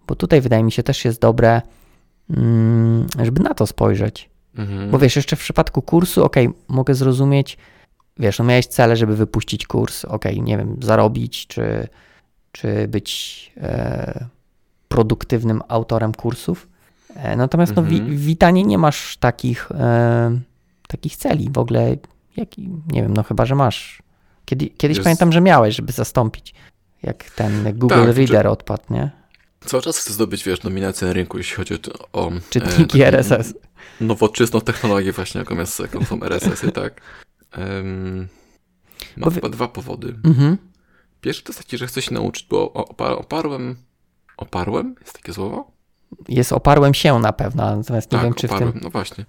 Bo 0.06 0.14
tutaj 0.14 0.40
wydaje 0.40 0.62
mi 0.62 0.72
się 0.72 0.82
też 0.82 1.04
jest 1.04 1.20
dobre, 1.20 1.62
mm, 2.30 3.06
żeby 3.24 3.42
na 3.42 3.54
to 3.54 3.66
spojrzeć. 3.66 4.30
Mhm. 4.54 4.90
Bo 4.90 4.98
wiesz, 4.98 5.16
jeszcze 5.16 5.36
w 5.36 5.40
przypadku 5.40 5.82
kursu, 5.82 6.24
okej, 6.24 6.50
mogę 6.68 6.94
zrozumieć, 6.94 7.58
wiesz, 8.18 8.38
no 8.38 8.44
miałeś 8.44 8.66
cele, 8.66 8.96
żeby 8.96 9.16
wypuścić 9.16 9.66
kurs, 9.66 10.04
okej, 10.04 10.42
nie 10.42 10.56
wiem, 10.58 10.76
zarobić, 10.82 11.46
czy, 11.46 11.88
czy 12.52 12.88
być 12.88 13.52
e, 13.56 14.26
produktywnym 14.88 15.62
autorem 15.68 16.12
kursów. 16.14 16.68
E, 17.16 17.36
natomiast 17.36 17.76
no, 17.76 17.82
Mhm. 17.82 18.06
wi- 18.06 18.16
w 18.16 18.20
Witanie 18.20 18.62
nie 18.64 18.78
masz 18.78 19.16
takich, 19.16 19.68
e, 19.72 20.40
takich 20.88 21.16
celi 21.16 21.48
w 21.52 21.58
ogóle, 21.58 21.96
jak, 22.36 22.48
nie 22.92 23.02
wiem, 23.02 23.14
no 23.14 23.22
chyba, 23.22 23.46
że 23.46 23.54
masz. 23.54 24.02
Kiedy, 24.44 24.66
kiedyś 24.66 24.96
Jest- 24.96 25.04
pamiętam, 25.04 25.32
że 25.32 25.40
miałeś, 25.40 25.76
żeby 25.76 25.92
zastąpić, 25.92 26.54
jak 27.02 27.30
ten 27.30 27.78
Google 27.78 27.94
Tak, 27.94 28.04
czy- 28.06 28.12
Reader 28.12 28.46
odpadł, 28.46 28.82
nie? 28.90 29.10
Cały 29.66 29.82
czas 29.82 29.98
chcę 29.98 30.12
zdobyć, 30.12 30.44
wiesz, 30.44 30.62
nominację 30.62 31.06
na 31.08 31.12
rynku, 31.14 31.38
jeśli 31.38 31.56
chodzi 31.56 31.74
o, 32.12 32.30
Czytniki 32.50 33.02
e, 33.02 33.06
RSS. 33.06 33.54
Nowoczesną 34.00 34.60
technologię 34.60 35.12
właśnie, 35.12 35.38
jaką, 35.38 35.54
jest, 35.58 35.80
jaką 35.80 36.04
są 36.04 36.22
RSS-y, 36.22 36.72
tak. 36.72 37.00
Um, 37.58 38.28
mam 39.16 39.30
wy- 39.30 39.34
chyba 39.34 39.48
dwa 39.48 39.68
powody. 39.68 40.16
Mhm. 40.24 40.56
Pierwszy 41.20 41.42
to 41.42 41.52
jest 41.52 41.58
taki, 41.58 41.78
że 41.78 41.86
chcę 41.86 42.02
się 42.02 42.14
nauczyć, 42.14 42.46
bo 42.50 42.72
opar, 42.72 43.12
oparłem, 43.12 43.76
oparłem, 44.36 44.94
jest 45.00 45.12
takie 45.12 45.32
słowo? 45.32 45.70
Jest 46.28 46.52
oparłem 46.52 46.94
się 46.94 47.18
na 47.18 47.32
pewno, 47.32 47.76
natomiast 47.76 48.12
nie 48.12 48.18
tak, 48.18 48.24
wiem, 48.24 48.34
czy 48.34 48.48
w 48.48 48.50
oparłem, 48.50 48.72
tym... 48.72 48.80
no 48.82 48.90
właśnie. 48.90 49.26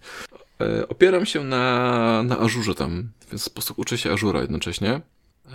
E, 0.62 0.88
opieram 0.88 1.26
się 1.26 1.44
na, 1.44 2.24
na 2.24 2.40
ażurze 2.40 2.76
tam, 2.76 3.10
więc 3.32 3.42
w 3.42 3.46
sposób 3.46 3.80
uczę 3.80 3.98
się 3.98 4.12
ażura 4.12 4.42
jednocześnie. 4.42 5.02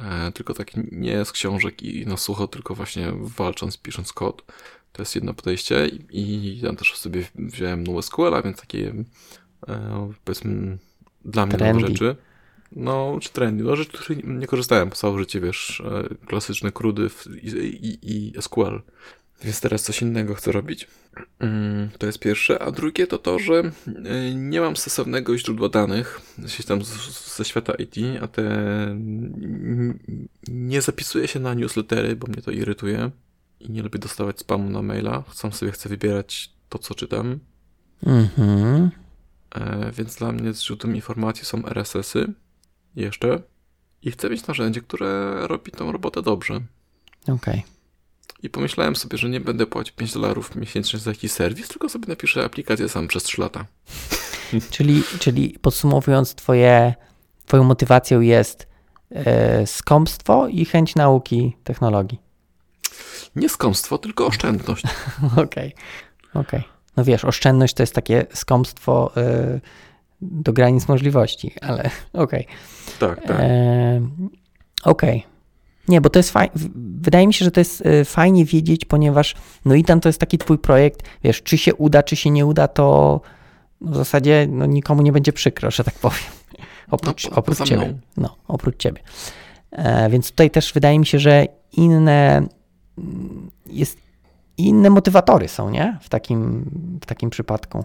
E, 0.05 0.33
tylko 0.33 0.55
tak 0.55 0.71
nie 0.93 1.25
z 1.25 1.33
książek 1.33 1.83
i 1.83 2.07
na 2.07 2.17
sucho, 2.17 2.49
tylko 2.49 2.75
właśnie 2.75 3.13
walcząc, 3.17 3.79
pisząc 3.79 4.13
kod. 4.13 4.43
To 4.93 5.03
jest 5.03 5.15
jedno 5.15 5.35
podejście 5.35 5.87
i, 5.87 6.19
i 6.19 6.61
ja 6.61 6.73
też 6.73 6.95
sobie 6.95 7.25
wziąłem 7.35 7.85
NoSQL-a, 7.85 8.43
więc 8.43 8.61
takie 8.61 8.95
e, 9.69 10.13
powiedzmy 10.25 10.79
dla 11.25 11.47
mnie 11.47 11.57
nowe 11.57 11.81
rzeczy. 11.81 12.17
No, 12.77 13.19
czy 13.21 13.33
trendy, 13.33 13.65
no 13.65 13.77
rzeczy, 13.77 13.99
których 13.99 14.25
nie 14.25 14.47
korzystałem 14.47 14.91
po 14.91 14.97
całe 14.97 15.19
życie, 15.19 15.41
wiesz, 15.41 15.83
e, 15.87 16.15
klasyczne 16.27 16.73
krudy 16.73 17.11
i, 17.43 17.49
i, 17.49 17.99
i 18.13 18.43
SQL. 18.43 18.83
Więc 19.45 19.61
teraz 19.61 19.83
coś 19.83 20.03
innego 20.03 20.35
chcę 20.35 20.53
robić. 20.53 20.89
Mm, 21.39 21.89
to 21.99 22.07
jest 22.07 22.19
pierwsze. 22.19 22.63
A 22.63 22.71
drugie 22.71 23.07
to 23.07 23.19
to, 23.19 23.39
że 23.39 23.63
e, 24.05 24.35
nie 24.35 24.61
mam 24.61 24.77
stosownego 24.77 25.39
źródła 25.39 25.69
danych 25.69 26.21
gdzieś 26.39 26.67
tam 26.67 26.81
ze 27.37 27.45
świata 27.45 27.73
IT, 27.75 27.95
a 28.23 28.29
te 28.29 28.45
nie 30.49 30.83
zapisuję 30.83 31.29
się 31.29 31.41
na 31.41 31.55
newslettery, 31.55 32.17
bo 32.17 32.27
mnie 32.27 32.43
to 32.43 32.51
irytuje 32.51 33.11
i 33.61 33.71
nie 33.71 33.83
lubię 33.83 33.99
dostawać 33.99 34.39
spamu 34.39 34.71
na 34.71 34.83
maila. 34.83 35.25
Sam 35.33 35.53
sobie 35.53 35.73
chcę 35.73 35.89
wybierać 35.89 36.51
to, 36.69 36.79
co 36.79 36.95
czytam. 36.95 37.39
Mhm. 38.07 38.91
E, 39.55 39.91
więc 39.93 40.17
dla 40.17 40.33
mnie 40.33 40.53
źródłem 40.55 40.97
informacji 40.97 41.45
są 41.45 41.67
RSS-y 41.67 42.33
jeszcze 42.97 43.43
i 44.03 44.11
chcę 44.11 44.31
mieć 44.31 44.47
narzędzie, 44.47 44.81
które 44.81 45.35
robi 45.47 45.73
tą 45.73 45.93
robotę 45.93 46.23
dobrze. 46.23 46.61
Okej. 47.23 47.35
Okay. 47.35 47.63
I 48.43 48.51
pomyślałem 48.51 48.97
sobie, 48.97 49.19
że 49.19 49.29
nie 49.29 49.41
będę 49.41 49.67
płacić 49.67 49.97
5 49.97 50.13
dolarów 50.13 50.57
miesięcznie 50.57 50.99
za 50.99 51.11
jakiś 51.11 51.33
serwis, 51.33 51.69
tylko 51.69 51.89
sobie 51.89 52.09
napiszę 52.09 52.45
aplikację 52.45 52.89
sam 52.89 53.09
przez 53.09 53.23
3 53.23 53.41
lata. 53.41 53.65
czyli, 54.71 55.03
czyli 55.19 55.59
podsumowując, 55.63 56.35
twoje, 56.35 56.95
twoją 57.47 57.65
motywacją 57.65 58.21
jest 58.21 58.67
e, 59.11 59.67
skąpstwo 59.67 60.49
i 60.49 60.65
chęć 60.65 60.95
nauki 60.95 61.57
technologii. 61.65 62.19
Nie 63.37 63.49
skąpstwo, 63.49 63.99
tylko 63.99 64.27
oszczędność. 64.27 64.85
Okej, 65.33 65.43
okej. 65.43 65.75
Okay. 66.35 66.43
Okay. 66.43 66.63
No 66.97 67.05
wiesz, 67.05 67.25
oszczędność 67.25 67.75
to 67.75 67.83
jest 67.83 67.95
takie 67.95 68.27
skąpstwo 68.35 69.13
e, 69.17 69.61
do 70.23 70.53
granic 70.53 70.89
możliwości, 70.89 71.53
ale 71.61 71.83
okej. 72.13 72.47
Okay. 72.47 72.47
Tak, 72.99 73.27
tak. 73.27 73.41
E, 73.41 74.01
okej. 74.85 75.19
Okay. 75.19 75.33
Nie, 75.89 76.01
bo 76.01 76.11
to 76.11 76.19
jest 76.19 76.31
fajne. 76.31 76.53
Wydaje 77.01 77.27
mi 77.27 77.35
się, 77.35 77.45
że 77.45 77.51
to 77.51 77.61
jest 77.61 77.87
e, 77.87 78.05
fajnie 78.05 78.45
wiedzieć, 78.45 78.85
ponieważ 78.85 79.35
no 79.65 79.75
i 79.75 79.85
tam 79.85 80.01
to 80.01 80.09
jest 80.09 80.19
taki 80.19 80.39
twój 80.39 80.59
projekt, 80.59 81.03
wiesz, 81.25 81.43
czy 81.43 81.59
się 81.59 81.75
uda, 81.75 82.03
czy 82.03 82.17
się 82.17 82.31
nie 82.31 82.47
uda, 82.47 82.69
to 82.69 83.21
w 83.81 83.97
zasadzie 83.97 84.47
no, 84.51 84.67
nikomu 84.67 85.03
nie 85.03 85.13
będzie 85.13 85.33
przykro, 85.33 85.71
że 85.71 85.85
tak 85.85 85.95
powiem. 85.95 86.19
Oprócz, 86.91 87.31
no, 87.31 87.37
oprócz 87.37 87.63
ciebie. 87.63 87.95
No, 88.17 88.37
oprócz 88.49 88.77
ciebie. 88.77 89.01
E, 89.71 90.11
więc 90.11 90.31
tutaj 90.31 90.51
też 90.51 90.73
wydaje 90.73 90.99
mi 90.99 91.07
się, 91.07 91.19
że 91.19 91.47
inne 91.73 92.47
mm, 92.99 93.51
jest 93.67 93.99
inne 94.57 94.91
motywatory 94.91 95.49
są, 95.49 95.71
nie? 95.71 95.99
W 96.01 96.09
takim, 96.09 96.71
w 97.03 97.07
takim 97.07 97.31
przypadku. 97.31 97.85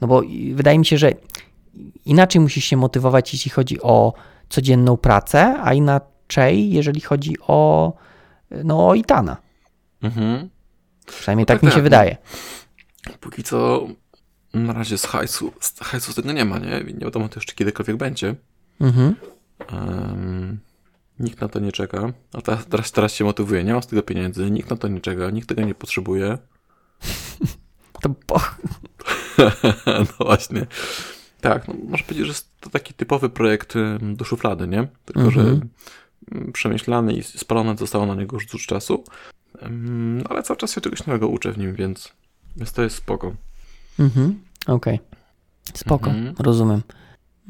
No 0.00 0.08
bo 0.08 0.22
wydaje 0.54 0.78
mi 0.78 0.86
się, 0.86 0.98
że 0.98 1.12
inaczej 2.04 2.40
musisz 2.40 2.64
się 2.64 2.76
motywować, 2.76 3.32
jeśli 3.32 3.50
chodzi 3.50 3.82
o 3.82 4.12
codzienną 4.48 4.96
pracę, 4.96 5.60
a 5.62 5.74
inaczej, 5.74 6.70
jeżeli 6.70 7.00
chodzi 7.00 7.36
o, 7.40 7.92
no, 8.64 8.88
o 8.88 8.94
Itana. 8.94 9.36
Mhm. 10.02 10.48
Przynajmniej 11.06 11.42
no 11.42 11.46
tak, 11.46 11.56
tak, 11.56 11.62
mi 11.62 11.68
się 11.70 11.74
tak. 11.74 11.82
wydaje. 11.82 12.16
Póki 13.20 13.42
co 13.42 13.86
na 14.54 14.72
razie 14.72 14.98
z 14.98 15.06
hajsu, 15.06 15.52
z 15.60 15.80
hajsu 15.80 16.14
tego 16.14 16.32
nie 16.32 16.44
ma, 16.44 16.58
nie? 16.58 16.84
Nie 16.84 17.04
wiadomo 17.04 17.28
to 17.28 17.40
jeszcze 17.40 17.54
kiedykolwiek 17.54 17.96
będzie. 17.96 18.34
Mhm. 18.80 19.14
Um, 19.72 20.60
nikt 21.18 21.40
na 21.40 21.48
to 21.48 21.58
nie 21.58 21.72
czeka. 21.72 22.12
A 22.32 22.40
teraz, 22.40 22.66
teraz, 22.66 22.92
teraz 22.92 23.14
się 23.14 23.24
motywuje. 23.24 23.64
Nie 23.64 23.74
ma 23.74 23.82
z 23.82 23.86
tego 23.86 24.02
pieniędzy, 24.02 24.50
nikt 24.50 24.70
na 24.70 24.76
to 24.76 24.88
nie 24.88 25.00
czeka, 25.00 25.30
nikt 25.30 25.48
tego 25.48 25.62
nie 25.62 25.74
potrzebuje. 25.74 26.38
to 28.02 28.08
po... 28.26 28.40
no 30.18 30.24
właśnie. 30.26 30.66
Tak, 31.42 31.68
no, 31.68 31.74
można 31.88 32.06
powiedzieć, 32.06 32.26
że 32.26 32.30
jest 32.30 32.60
to 32.60 32.70
taki 32.70 32.94
typowy 32.94 33.28
projekt 33.28 33.74
do 34.00 34.24
szuflady, 34.24 34.68
nie? 34.68 34.88
Tylko, 35.04 35.20
mm 35.20 35.30
-hmm. 35.30 35.34
że 35.34 35.40
mhm. 35.40 36.52
przemyślany 36.52 37.12
i 37.12 37.22
spalone 37.22 37.76
zostało 37.76 38.06
na 38.06 38.14
niego 38.14 38.36
już 38.36 38.46
dużo 38.46 38.66
czasu. 38.66 39.04
No, 39.70 40.24
ale 40.28 40.42
cały 40.42 40.56
czas 40.56 40.74
się 40.74 40.80
czegoś 40.80 41.06
nowego 41.06 41.28
uczę 41.28 41.52
w 41.52 41.58
nim, 41.58 41.74
więc, 41.74 42.12
więc 42.56 42.72
to 42.72 42.82
jest 42.82 42.96
spoko. 42.96 43.34
Mhm, 43.98 44.40
okej. 44.66 44.94
Okay. 44.94 45.06
Spoko, 45.74 46.10
mhm. 46.10 46.34
rozumiem. 46.38 46.82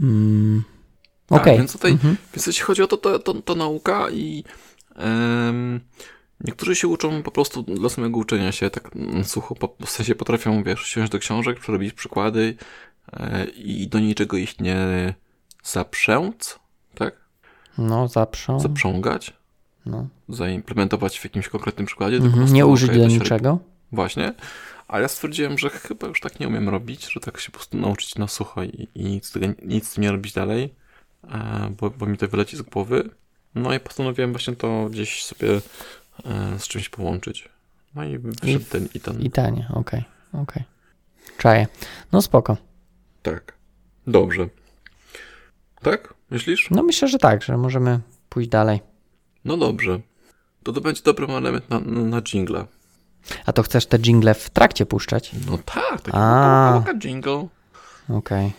Mm. 0.01 0.63
Tak, 1.27 1.43
okay. 1.43 1.57
więc 1.59 1.73
tutaj, 1.73 1.93
mhm. 1.93 2.17
więc 2.35 2.47
jeśli 2.47 2.63
chodzi 2.63 2.83
o 2.83 2.87
to, 2.87 2.97
to, 2.97 3.19
to, 3.19 3.35
to 3.35 3.55
nauka 3.55 4.11
i 4.11 4.45
um, 4.97 5.81
niektórzy 6.41 6.77
się 6.77 6.89
uczą 6.89 7.23
po 7.23 7.31
prostu 7.31 7.63
dla 7.63 7.89
samego 7.89 8.19
uczenia 8.19 8.53
się, 8.53 8.71
tak 8.71 8.91
sucho, 9.25 9.55
po, 9.55 9.77
w 9.87 9.91
sensie 9.91 10.15
potrafią, 10.15 10.63
wiesz, 10.63 10.83
siąść 10.83 11.13
do 11.13 11.19
książek, 11.19 11.61
przerobić 11.61 11.93
przykłady, 11.93 12.55
i 13.55 13.89
do 13.89 13.99
niczego 13.99 14.37
ich 14.37 14.61
nie 14.61 15.15
zaprzęc, 15.65 16.59
tak? 16.95 17.15
No, 17.79 18.09
zaprząg. 18.09 18.63
Zaprzągać. 18.63 19.33
No. 19.87 20.07
Zaimplementować 20.29 21.19
w 21.19 21.25
jakimś 21.25 21.49
konkretnym 21.49 21.87
przykładzie. 21.87 22.17
Mhm, 22.17 22.53
nie 22.53 22.67
użyć 22.67 22.99
do 22.99 23.07
niczego. 23.07 23.59
Właśnie. 23.93 24.35
A 24.89 25.01
ja 25.01 25.09
stwierdziłem, 25.09 25.59
że 25.59 25.71
chyba 25.71 26.07
już 26.07 26.21
tak 26.21 26.41
nie 26.41 26.49
umiem 26.49 26.69
robić, 26.69 27.13
że 27.13 27.21
tak 27.21 27.41
się 27.41 27.51
po 27.51 27.59
prostu 27.59 27.77
nauczyć 27.77 28.15
na 28.15 28.29
sucho 28.29 28.63
i, 28.63 28.89
i 28.95 29.05
nic, 29.05 29.33
tego, 29.33 29.47
nic 29.63 29.99
nie 29.99 30.13
robić 30.13 30.33
dalej, 30.33 30.75
e, 31.25 31.73
bo, 31.81 31.91
bo 31.91 32.07
mi 32.07 32.19
to 32.19 32.29
wyleci 32.29 32.57
z 32.57 32.63
głowy. 32.63 33.11
No 33.55 33.75
i 33.75 33.81
postanowiłem 33.81 34.33
właśnie 34.33 34.57
to 34.57 34.89
gdzieś 34.91 35.25
sobie 35.25 35.49
e, 36.25 36.59
z 36.59 36.69
czymś 36.69 36.89
połączyć. 36.89 37.49
No 37.95 38.05
i 38.05 38.19
wyszedł 38.19 38.65
I, 38.65 38.65
ten 38.65 38.89
i 38.95 39.01
ten. 39.01 39.21
I 39.21 39.31
tanie, 39.31 39.69
okej, 39.71 39.81
okay, 39.81 40.43
okej. 40.43 40.63
Okay. 40.63 40.65
Czaję. 41.39 41.67
No 42.13 42.23
spoko. 42.23 42.57
Tak. 43.23 43.53
Dobrze. 44.07 44.49
Tak? 45.83 46.15
Myślisz? 46.31 46.69
No 46.71 46.83
myślę, 46.83 47.09
że 47.09 47.19
tak, 47.19 47.43
że 47.43 47.57
możemy 47.57 48.01
pójść 48.29 48.49
dalej. 48.49 48.81
No 49.45 49.57
dobrze. 49.57 50.01
To 50.63 50.73
to 50.73 50.81
będzie 50.81 51.03
dobry 51.03 51.27
element 51.27 51.71
na, 51.71 51.81
na 51.87 52.23
jingle. 52.23 52.67
A 53.47 53.53
to 53.53 53.63
chcesz 53.63 53.87
te 53.87 53.99
jingle 53.99 54.35
w 54.35 54.51
trakcie 54.51 54.87
puszczać? 54.87 55.31
No 55.51 55.59
tak, 55.59 56.01
taki 56.01 56.11
A. 56.13 56.85
jingle. 56.99 57.49
Okej, 58.09 58.47
okay. 58.47 58.51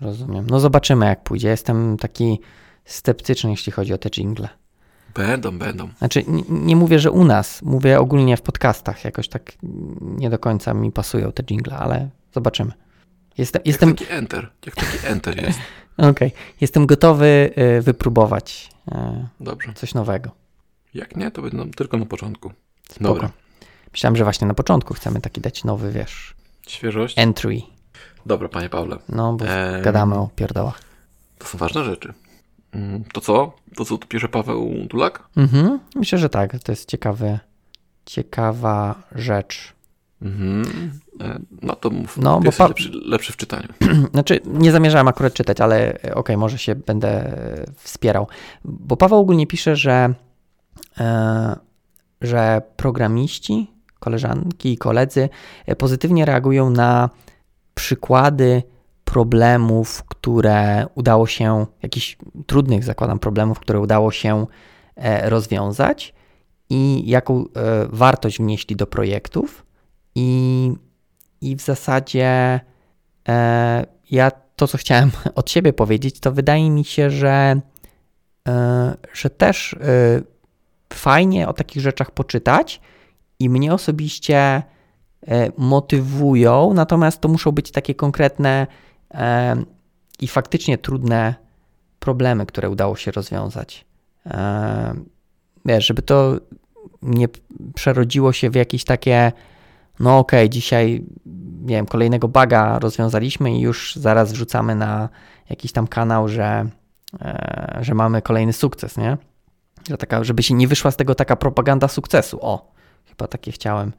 rozumiem. 0.00 0.46
No 0.50 0.60
zobaczymy 0.60 1.06
jak 1.06 1.22
pójdzie. 1.22 1.48
Jestem 1.48 1.96
taki 1.96 2.40
sceptyczny, 2.84 3.50
jeśli 3.50 3.72
chodzi 3.72 3.92
o 3.92 3.98
te 3.98 4.10
jingle. 4.10 4.48
Będą, 5.14 5.58
będą. 5.58 5.88
Znaczy, 5.98 6.24
nie, 6.28 6.42
nie, 6.48 6.76
mówię, 6.76 6.98
że 6.98 7.10
u 7.10 7.24
nas, 7.24 7.62
mówię 7.62 8.00
ogólnie 8.00 8.36
w 8.36 8.42
podcastach. 8.42 9.04
Jakoś 9.04 9.28
tak 9.28 9.52
nie 10.00 10.30
do 10.30 10.38
końca 10.38 10.74
mi 10.74 10.92
pasują 10.92 11.32
te 11.32 11.42
jingle, 11.42 11.76
ale 11.76 12.08
zobaczymy. 12.34 12.72
Jestem, 13.38 13.60
jak 13.60 13.66
jestem... 13.66 13.94
taki 13.94 14.12
enter, 14.12 14.50
jak 14.66 14.74
taki 14.74 15.06
enter 15.06 15.42
jest. 15.42 15.58
Okej, 15.96 16.10
okay. 16.10 16.30
jestem 16.60 16.86
gotowy 16.86 17.50
y, 17.78 17.82
wypróbować 17.82 18.70
y, 18.88 18.94
Dobrze. 19.40 19.72
coś 19.74 19.94
nowego. 19.94 20.30
Jak 20.94 21.16
nie, 21.16 21.30
to 21.30 21.42
będę 21.42 21.70
tylko 21.70 21.96
na 21.96 22.06
początku. 22.06 22.52
Spoko. 22.90 23.04
Dobra. 23.04 23.30
Myślałem, 23.92 24.16
że 24.16 24.24
właśnie 24.24 24.46
na 24.46 24.54
początku 24.54 24.94
chcemy 24.94 25.20
taki 25.20 25.40
dać 25.40 25.64
nowy, 25.64 25.92
wiesz... 25.92 26.34
Świeżość? 26.66 27.18
Entry. 27.18 27.62
Dobra, 28.26 28.48
panie 28.48 28.68
Pawle. 28.68 28.98
No, 29.08 29.32
bo 29.32 29.44
ehm, 29.44 29.82
gadamy 29.82 30.14
o 30.14 30.30
pierdołach. 30.36 30.80
To 31.38 31.46
są 31.46 31.58
ważne 31.58 31.84
rzeczy. 31.84 32.14
Mm, 32.72 33.04
to 33.04 33.20
co? 33.20 33.52
To 33.76 33.84
co 33.84 33.98
tu 33.98 34.08
pisze 34.08 34.28
Paweł 34.28 34.74
Dulak? 34.90 35.22
Mhm, 35.36 35.80
myślę, 35.94 36.18
że 36.18 36.28
tak. 36.28 36.62
To 36.62 36.72
jest 36.72 36.88
ciekawy, 36.88 37.38
ciekawa 38.06 38.94
rzecz. 39.14 39.72
Mhm. 40.22 40.64
E, 41.20 41.38
no 41.62 41.76
to 41.76 41.90
mów, 41.90 42.18
no, 42.18 42.40
bo 42.40 42.52
pa... 42.52 42.68
lepszy, 42.68 42.90
lepszy, 43.04 43.32
w 43.32 43.36
czytaniu. 43.36 43.68
Znaczy, 44.12 44.40
nie 44.46 44.72
zamierzałem 44.72 45.08
akurat 45.08 45.34
czytać, 45.34 45.60
ale 45.60 45.92
e, 45.92 45.92
okej, 45.94 46.12
okay, 46.12 46.36
może 46.36 46.58
się 46.58 46.74
będę 46.74 47.08
e, 47.08 47.66
wspierał. 47.76 48.26
Bo 48.64 48.96
Paweł 48.96 49.18
ogólnie 49.18 49.46
pisze, 49.46 49.76
że, 49.76 50.14
że 52.20 52.62
programiści, 52.76 53.70
koleżanki 53.98 54.72
i 54.72 54.78
koledzy 54.78 55.28
pozytywnie 55.78 56.24
reagują 56.24 56.70
na 56.70 57.10
przykłady 57.74 58.62
problemów, 59.04 60.04
które 60.04 60.86
udało 60.94 61.26
się, 61.26 61.66
jakichś 61.82 62.16
trudnych, 62.46 62.84
zakładam, 62.84 63.18
problemów, 63.18 63.60
które 63.60 63.80
udało 63.80 64.10
się 64.10 64.46
rozwiązać 65.22 66.14
i 66.70 67.02
jaką 67.06 67.44
wartość 67.88 68.38
wnieśli 68.38 68.76
do 68.76 68.86
projektów 68.86 69.65
i, 70.16 70.72
i 71.40 71.56
w 71.56 71.60
zasadzie 71.60 72.60
e, 73.28 73.86
ja 74.10 74.30
to, 74.30 74.66
co 74.66 74.78
chciałem 74.78 75.10
od 75.34 75.50
siebie 75.50 75.72
powiedzieć, 75.72 76.20
to 76.20 76.32
wydaje 76.32 76.70
mi 76.70 76.84
się, 76.84 77.10
że, 77.10 77.60
e, 78.48 78.96
że 79.12 79.30
też 79.30 79.72
e, 79.72 79.76
fajnie 80.92 81.48
o 81.48 81.52
takich 81.52 81.82
rzeczach 81.82 82.10
poczytać 82.10 82.80
i 83.38 83.48
mnie 83.48 83.74
osobiście 83.74 84.36
e, 84.36 84.62
motywują, 85.56 86.74
natomiast 86.74 87.20
to 87.20 87.28
muszą 87.28 87.52
być 87.52 87.70
takie 87.70 87.94
konkretne 87.94 88.66
e, 89.14 89.56
i 90.20 90.28
faktycznie 90.28 90.78
trudne 90.78 91.34
problemy, 91.98 92.46
które 92.46 92.70
udało 92.70 92.96
się 92.96 93.10
rozwiązać. 93.10 93.84
E, 94.26 94.94
żeby 95.78 96.02
to 96.02 96.36
nie 97.02 97.28
przerodziło 97.74 98.32
się 98.32 98.50
w 98.50 98.54
jakieś 98.54 98.84
takie 98.84 99.32
no 100.00 100.18
okej, 100.18 100.40
okay, 100.40 100.48
dzisiaj 100.50 101.04
nie 101.60 101.76
wiem, 101.76 101.86
kolejnego 101.86 102.28
baga 102.28 102.78
rozwiązaliśmy 102.78 103.56
i 103.56 103.60
już 103.60 103.96
zaraz 103.96 104.32
wrzucamy 104.32 104.74
na 104.74 105.08
jakiś 105.50 105.72
tam 105.72 105.86
kanał, 105.86 106.28
że 106.28 106.66
e, 107.20 107.78
że 107.80 107.94
mamy 107.94 108.22
kolejny 108.22 108.52
sukces, 108.52 108.96
nie? 108.96 109.16
Że 109.88 109.96
taka, 109.98 110.24
żeby 110.24 110.42
się 110.42 110.54
nie 110.54 110.68
wyszła 110.68 110.90
z 110.90 110.96
tego 110.96 111.14
taka 111.14 111.36
propaganda 111.36 111.88
sukcesu. 111.88 112.38
O, 112.40 112.72
chyba 113.08 113.26
takie 113.26 113.52
chciałem 113.52 113.92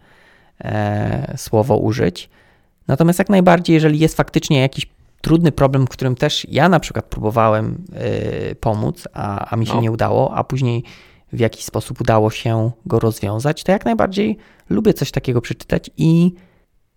e, 0.62 1.34
słowo 1.38 1.78
użyć. 1.78 2.30
Natomiast 2.88 3.20
jak 3.20 3.30
najbardziej, 3.30 3.74
jeżeli 3.74 4.00
jest 4.00 4.18
faktycznie 4.18 4.62
jakiś 4.62 4.88
trudny 5.22 5.52
problem, 5.52 5.86
w 5.86 5.90
którym 5.90 6.16
też 6.16 6.48
ja 6.50 6.70
na 6.70 6.80
przykład 6.80 7.06
próbowałem 7.06 7.84
y, 8.52 8.56
pomóc, 8.56 9.08
a, 9.14 9.52
a 9.54 9.56
mi 9.56 9.68
się 9.68 9.74
No. 9.74 9.82
nie 9.82 9.92
udało, 9.92 10.36
a 10.36 10.44
później 10.44 10.84
w 11.34 11.40
jakiś 11.40 11.66
sposób 11.66 12.02
udało 12.02 12.30
się 12.32 12.72
go 12.86 13.00
rozwiązać, 13.00 13.64
to 13.64 13.72
jak 13.72 13.86
najbardziej 13.86 14.38
lubię 14.70 14.94
coś 14.94 15.12
takiego 15.12 15.42
przeczytać 15.42 15.90
i, 15.98 16.34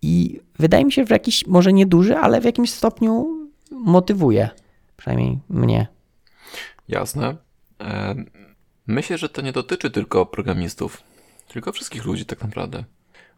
i 0.01 0.39
wydaje 0.59 0.85
mi 0.85 0.91
się, 0.91 1.01
że 1.01 1.05
w 1.05 1.09
jakiś, 1.09 1.47
może 1.47 1.73
nieduży, 1.73 2.17
ale 2.17 2.41
w 2.41 2.45
jakimś 2.45 2.71
stopniu 2.71 3.27
motywuje. 3.71 4.49
Przynajmniej 4.97 5.39
mnie. 5.49 5.87
Jasne. 6.87 7.35
E, 7.81 8.15
Myślę, 8.87 9.17
że 9.17 9.29
to 9.29 9.41
nie 9.41 9.51
dotyczy 9.51 9.91
tylko 9.91 10.25
programistów, 10.25 11.03
tylko 11.47 11.71
wszystkich 11.71 12.05
ludzi 12.05 12.25
tak 12.25 12.41
naprawdę. 12.41 12.83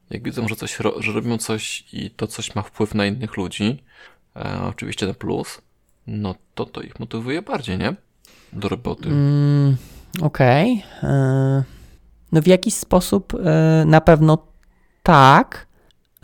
Jak 0.09 0.23
widzą, 0.23 0.47
że, 0.47 0.55
coś, 0.55 0.77
że 0.99 1.11
robią 1.11 1.37
coś 1.37 1.85
i 1.93 2.11
to 2.11 2.27
coś 2.27 2.55
ma 2.55 2.61
wpływ 2.61 2.95
na 2.95 3.05
innych 3.05 3.37
ludzi, 3.37 3.83
e, 4.35 4.61
oczywiście 4.61 5.07
na 5.07 5.13
plus, 5.13 5.61
no 6.07 6.35
to 6.55 6.65
to 6.65 6.81
ich 6.81 6.99
motywuje 6.99 7.41
bardziej, 7.41 7.77
nie? 7.77 7.95
Do 8.53 8.69
roboty. 8.69 9.09
Mm, 9.09 9.75
Okej. 10.21 10.83
e, 11.03 11.63
No 12.33 12.41
w 12.41 12.47
jakiś 12.47 12.73
sposób 12.73 13.33
e, 13.45 13.85
na 13.85 14.01
pewno 14.01 14.37
tak. 15.03 15.67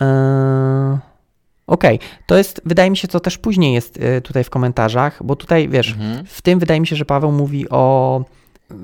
E, 0.01 0.99
Okej, 1.67 1.99
to 2.27 2.37
jest, 2.37 2.61
wydaje 2.65 2.89
mi 2.89 2.97
się, 2.97 3.07
co 3.07 3.19
też 3.19 3.37
później 3.37 3.73
jest 3.73 3.97
e, 4.01 4.21
tutaj 4.21 4.43
w 4.43 4.49
komentarzach, 4.49 5.23
bo 5.23 5.35
tutaj 5.35 5.69
wiesz, 5.69 5.91
Mhm. 5.91 6.25
w 6.25 6.41
tym 6.41 6.59
wydaje 6.59 6.79
mi 6.79 6.87
się, 6.87 6.95
że 6.95 7.05
Paweł 7.05 7.31
mówi 7.31 7.69
o 7.69 8.23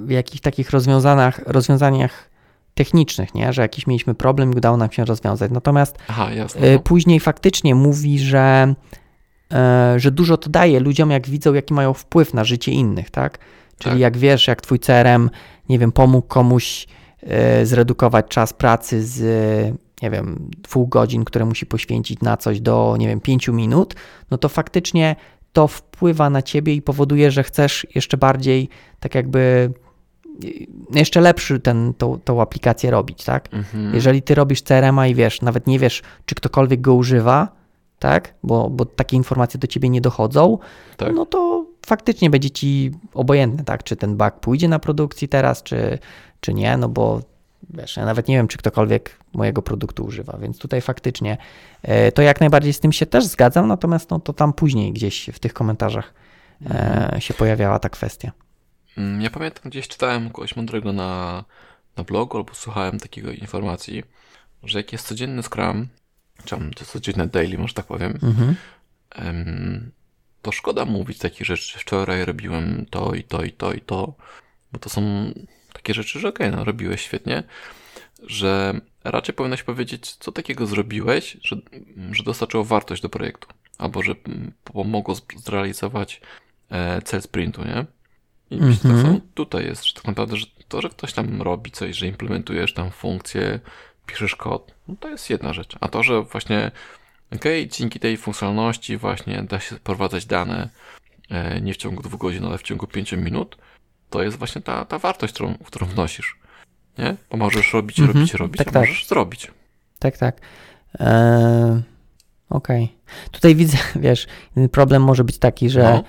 jakichś 0.07 0.41
takich 0.41 0.69
rozwiązaniach, 0.71 1.41
rozwiązaniach 1.45 2.29
technicznych, 2.73 3.35
nie? 3.35 3.53
że 3.53 3.61
jakiś 3.61 3.87
mieliśmy 3.87 4.15
problem 4.15 4.53
i 4.53 4.55
udało 4.57 4.77
nam 4.77 4.91
się 4.91 5.05
rozwiązać. 5.05 5.51
Natomiast 5.51 5.97
Aha, 6.07 6.31
jasne. 6.33 6.73
No. 6.73 6.79
później 6.79 7.19
faktycznie 7.19 7.75
mówi, 7.75 8.19
że, 8.19 8.73
że 9.97 10.11
dużo 10.11 10.37
to 10.37 10.49
daje 10.49 10.79
ludziom, 10.79 11.11
jak 11.11 11.27
widzą, 11.29 11.53
jaki 11.53 11.73
mają 11.73 11.93
wpływ 11.93 12.33
na 12.33 12.43
życie 12.43 12.71
innych, 12.71 13.09
tak? 13.09 13.37
Czyli 13.79 13.91
Tak. 13.95 13.99
jak 13.99 14.17
wiesz, 14.17 14.47
jak 14.47 14.61
twój 14.61 14.79
CRM, 14.79 15.29
nie 15.69 15.79
wiem, 15.79 15.91
pomógł 15.91 16.27
komuś 16.27 16.87
zredukować 17.63 18.25
czas 18.27 18.53
pracy 18.53 19.03
z, 19.05 19.21
nie 20.01 20.11
wiem, 20.11 20.49
dwóch 20.63 20.89
godzin, 20.89 21.25
które 21.25 21.45
musi 21.45 21.65
poświęcić 21.65 22.21
na 22.21 22.37
coś 22.37 22.61
do, 22.61 22.95
nie 22.99 23.07
wiem, 23.07 23.21
pięciu 23.21 23.53
minut, 23.53 23.95
no 24.31 24.37
to 24.37 24.49
faktycznie 24.49 25.15
to 25.53 25.67
wpływa 25.67 26.29
na 26.29 26.41
ciebie 26.41 26.73
i 26.73 26.81
powoduje, 26.81 27.31
że 27.31 27.43
chcesz 27.43 27.87
jeszcze 27.95 28.17
bardziej, 28.17 28.69
tak 28.99 29.15
jakby, 29.15 29.73
e, 30.45 30.47
jeszcze 30.97 31.21
lepszy 31.21 31.59
ten, 31.59 31.93
tą, 31.93 32.19
tą 32.19 32.41
aplikację 32.41 32.91
robić, 32.91 33.23
tak? 33.23 33.53
Mhm. 33.53 33.95
Jeżeli 33.95 34.21
ty 34.21 34.35
robisz 34.35 34.61
CRM-a 34.61 35.07
i 35.07 35.15
wiesz, 35.15 35.41
nawet 35.41 35.67
nie 35.67 35.79
wiesz, 35.79 36.03
czy 36.25 36.35
ktokolwiek 36.35 36.81
go 36.81 36.93
używa, 36.93 37.47
tak? 37.99 38.33
Bo, 38.43 38.69
bo 38.69 38.85
takie 38.85 39.17
informacje 39.17 39.59
do 39.59 39.67
ciebie 39.67 39.89
nie 39.89 40.01
dochodzą, 40.01 40.57
Tak. 40.97 41.15
no 41.15 41.25
to 41.25 41.65
faktycznie 41.85 42.29
będzie 42.29 42.49
ci 42.49 42.91
obojętne, 43.13 43.63
tak? 43.63 43.83
Czy 43.83 43.95
ten 43.95 44.17
bug 44.17 44.33
pójdzie 44.33 44.67
na 44.67 44.79
produkcji 44.79 45.27
teraz, 45.27 45.63
czy, 45.63 45.99
czy 46.39 46.53
nie, 46.53 46.77
no 46.77 46.89
bo 46.89 47.21
wiesz, 47.69 47.97
ja 47.97 48.05
nawet 48.05 48.27
nie 48.27 48.35
wiem, 48.37 48.47
czy 48.47 48.57
ktokolwiek 48.57 49.19
mojego 49.33 49.61
produktu 49.61 50.05
używa, 50.05 50.37
więc 50.41 50.57
tutaj 50.59 50.81
faktycznie 50.81 51.37
e, 51.81 52.11
to 52.11 52.21
jak 52.21 52.39
najbardziej 52.39 52.73
z 52.73 52.79
tym 52.79 52.91
się 52.91 53.05
też 53.05 53.25
zgadzam, 53.25 53.67
natomiast 53.67 54.09
no 54.09 54.19
to 54.19 54.33
tam 54.33 54.53
później 54.53 54.93
gdzieś 54.93 55.29
w 55.33 55.39
tych 55.39 55.53
komentarzach 55.53 56.13
e, 56.69 57.15
się 57.19 57.33
pojawiała 57.33 57.79
ta 57.79 57.89
kwestia. 57.89 58.31
Mm, 58.97 59.21
Ja 59.21 59.29
pamiętam, 59.29 59.69
gdzieś 59.69 59.87
czytałem 59.87 60.29
kogoś 60.29 60.55
mądrego 60.55 60.93
na, 60.93 61.43
na 61.97 62.03
blogu 62.03 62.37
albo 62.37 62.53
słuchałem 62.53 62.99
takiego 62.99 63.31
informacji, 63.31 64.03
że 64.63 64.79
jak 64.79 64.91
jest 64.91 65.07
codzienny 65.07 65.43
Scrum, 65.43 65.87
czy 66.75 66.85
codzienne 66.85 67.27
daily, 67.27 67.57
może 67.57 67.73
tak 67.73 67.85
powiem, 67.85 68.19
Mhm. 68.23 68.55
to 70.41 70.51
szkoda 70.51 70.85
mówić 70.85 71.17
takich 71.17 71.47
rzeczy, 71.47 71.79
wczoraj 71.79 72.25
robiłem 72.25 72.85
to 72.89 73.13
i 73.13 73.23
to 73.23 73.43
i 73.43 73.51
to 73.51 73.73
i 73.73 73.81
to, 73.81 74.13
bo 74.71 74.79
to 74.79 74.89
są 74.89 75.01
takie 75.85 75.93
rzeczy, 75.93 76.19
że 76.19 76.29
okej, 76.29 76.51
no 76.51 76.63
robiłeś 76.63 77.01
świetnie, 77.01 77.43
że 78.23 78.81
raczej 79.03 79.35
powinieneś 79.35 79.63
powiedzieć, 79.63 80.15
co 80.15 80.31
takiego 80.31 80.65
zrobiłeś, 80.65 81.37
że, 81.41 81.57
że 82.11 82.23
dostarczyło 82.23 82.63
wartość 82.63 83.01
do 83.01 83.09
projektu, 83.09 83.47
albo 83.77 84.03
że 84.03 84.15
mm, 84.27 84.51
pomogło 84.63 85.15
zrealizować 85.35 86.21
e, 86.69 87.01
cel 87.01 87.21
sprintu, 87.21 87.61
nie? 87.61 87.85
I 88.51 88.55
myślę, 88.55 88.73
że 88.73 88.81
tak 88.81 88.91
Mhm. 88.91 89.07
samo 89.07 89.19
tutaj 89.33 89.65
jest, 89.65 89.85
że 89.85 89.93
tak 89.93 90.05
naprawdę, 90.05 90.37
że 90.37 90.45
to, 90.67 90.81
że 90.81 90.89
ktoś 90.89 91.13
tam 91.13 91.41
robi 91.41 91.71
coś, 91.71 91.97
że 91.97 92.07
implementujesz 92.07 92.73
tam 92.73 92.91
funkcję, 92.91 93.59
piszesz 94.05 94.35
kod, 94.35 94.73
no 94.87 94.95
to 94.99 95.09
jest 95.09 95.29
jedna 95.29 95.53
rzecz. 95.53 95.75
A 95.81 95.87
to, 95.87 96.03
że 96.03 96.21
właśnie 96.21 96.71
okej, 97.35 97.67
dzięki 97.67 97.99
tej 97.99 98.17
funkcjonalności 98.17 98.97
właśnie 98.97 99.43
da 99.43 99.59
się 99.59 99.75
prowadzać 99.75 100.25
dane 100.25 100.69
e, 101.29 101.61
nie 101.61 101.73
w 101.73 101.77
ciągu 101.77 102.03
dwóch 102.03 102.21
godzin, 102.21 102.45
ale 102.45 102.57
w 102.57 102.63
ciągu 102.63 102.87
pięciu 102.87 103.17
minut, 103.17 103.57
to 104.09 104.23
jest 104.23 104.37
właśnie 104.37 104.61
ta, 104.61 104.85
ta 104.85 104.99
wartość, 104.99 105.33
którą, 105.33 105.53
którą 105.65 105.87
wnosisz. 105.87 106.39
Nie? 106.97 107.15
Bo 107.31 107.37
możesz 107.37 107.73
robić, 107.73 107.99
Mhm, 107.99 108.17
robić, 108.17 108.33
robić, 108.33 108.57
tak, 108.57 108.67
a 108.67 108.71
tak. 108.71 108.81
możesz 108.81 109.07
zrobić. 109.07 109.51
Tak, 109.99 110.17
tak. 110.17 110.41
Eee, 110.99 111.81
Okej. 112.49 112.95
Tutaj 113.31 113.55
widzę, 113.55 113.77
wiesz, 113.95 114.27
problem 114.71 115.01
może 115.03 115.23
być 115.23 115.37
taki, 115.39 115.69
że 115.69 115.83
No. 115.83 116.03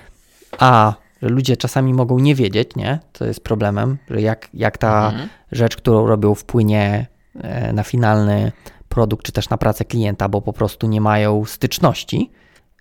a, 0.58 0.94
że 1.22 1.28
ludzie 1.28 1.56
czasami 1.56 1.94
mogą 1.94 2.18
nie 2.18 2.34
wiedzieć, 2.34 2.76
nie? 2.76 2.98
To 3.12 3.24
jest 3.24 3.40
problemem, 3.44 3.98
że 4.10 4.20
jak, 4.22 4.48
jak 4.54 4.78
ta 4.78 5.08
Mhm. 5.08 5.28
rzecz, 5.52 5.76
którą 5.76 6.06
robią, 6.06 6.34
wpłynie 6.34 7.06
e, 7.40 7.72
na 7.72 7.82
finalny 7.82 8.52
produkt, 8.88 9.26
czy 9.26 9.32
też 9.32 9.48
na 9.48 9.58
pracę 9.58 9.84
klienta, 9.84 10.28
bo 10.28 10.42
po 10.42 10.52
prostu 10.52 10.86
nie 10.86 11.00
mają 11.00 11.44
styczności. 11.44 12.30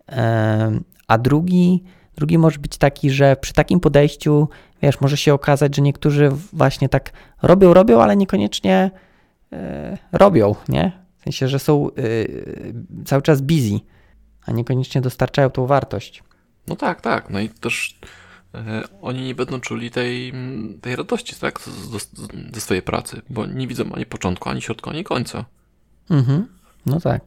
Em, 0.08 0.84
A 1.08 1.18
drugi, 1.18 1.84
drugi 2.16 2.38
może 2.38 2.60
być 2.60 2.78
taki, 2.78 3.10
że 3.10 3.36
przy 3.36 3.54
takim 3.54 3.80
podejściu, 3.80 4.50
wiesz, 4.82 5.02
może 5.02 5.18
się 5.18 5.34
okazać, 5.34 5.76
że 5.76 5.82
niektórzy 5.82 6.32
właśnie 6.54 6.90
tak 6.90 7.12
robią, 7.42 7.74
robią, 7.74 8.02
ale 8.02 8.16
niekoniecznie 8.16 8.92
e, 9.52 9.98
robią, 10.12 10.56
nie? 10.70 10.92
W 11.18 11.24
sensie, 11.24 11.48
że 11.48 11.60
są 11.60 11.90
e, 11.90 11.92
cały 13.06 13.22
czas 13.22 13.42
busy, 13.42 13.80
a 14.46 14.52
niekoniecznie 14.52 15.02
dostarczają 15.02 15.50
tą 15.50 15.66
wartość. 15.66 16.24
No 16.68 16.76
tak, 16.76 17.02
tak. 17.02 17.30
No 17.30 17.40
i 17.40 17.50
też 17.50 18.00
e, 18.54 18.84
oni 19.02 19.22
nie 19.22 19.36
będą 19.36 19.60
czuli 19.60 19.92
tej, 19.92 20.34
tej 20.82 20.96
radości, 20.96 21.36
tak? 21.36 21.60
Ze 22.54 22.62
swojej 22.62 22.84
pracy, 22.84 23.22
bo 23.30 23.46
nie 23.46 23.68
widzą 23.68 23.92
ani 23.94 24.06
początku, 24.06 24.50
ani 24.50 24.62
środka, 24.62 24.92
ani 24.92 25.04
końca. 25.04 25.46
Mhm. 26.10 26.48
No 26.86 27.00
tak. 27.00 27.22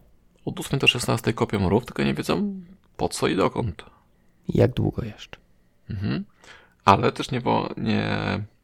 Od 0.44 0.60
8 0.60 0.78
do 0.78 0.86
16 0.86 1.32
kopią 1.32 1.68
rów, 1.68 1.84
tylko 1.84 2.02
nie 2.02 2.14
wiedzą 2.14 2.60
po 2.96 3.08
co 3.08 3.28
i 3.28 3.36
dokąd. 3.36 3.84
Jak 4.48 4.72
długo 4.74 5.04
jeszcze? 5.04 5.38
Mhm. 5.90 6.24
Ale 6.84 7.12
też 7.12 7.30
nie, 7.30 7.40
bo 7.40 7.70
nie, 7.76 8.08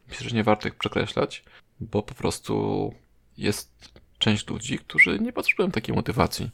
myślę, 0.09 0.29
że 0.29 0.37
nie 0.37 0.45
warto 0.45 0.69
ich 0.69 0.75
przekreślać, 0.75 1.45
bo 1.81 2.03
po 2.03 2.15
prostu 2.15 2.95
jest 3.39 3.71
część 4.19 4.49
ludzi, 4.49 4.79
którzy 4.79 5.19
nie 5.19 5.33
potrzebują 5.33 5.71
takiej 5.71 5.95
motywacji, 5.95 6.51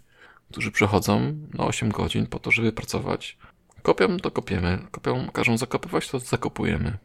którzy 0.50 0.72
przychodzą 0.72 1.34
na 1.54 1.64
8 1.64 1.90
godzin 1.90 2.26
po 2.26 2.38
to, 2.38 2.50
żeby 2.50 2.72
pracować. 2.72 3.38
Kopią, 3.82 4.16
to 4.16 4.30
kopiemy. 4.30 4.78
Kopią, 4.90 5.30
każą 5.32 5.58
zakopywać, 5.58 6.08
to 6.08 6.18
zakopujemy. 6.18 6.98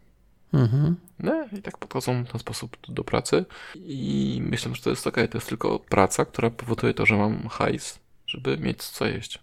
Mhm. 0.53 0.95
No 1.19 1.45
i 1.57 1.61
tak 1.61 1.77
podchodzą 1.77 2.23
w 2.23 2.31
ten 2.31 2.39
sposób 2.39 2.77
do, 2.87 2.93
do 2.93 3.03
pracy 3.03 3.45
i 3.75 4.39
myślę, 4.43 4.75
że 4.75 4.81
to 4.81 4.89
jest 4.89 5.07
ok. 5.07 5.15
To 5.15 5.37
jest 5.37 5.49
tylko 5.49 5.79
praca, 5.79 6.25
która 6.25 6.49
powoduje 6.49 6.93
to, 6.93 7.05
że 7.05 7.17
mam 7.17 7.47
hajs, 7.47 7.99
żeby 8.27 8.57
mieć 8.57 8.83
co 8.83 9.05
jeść. 9.05 9.39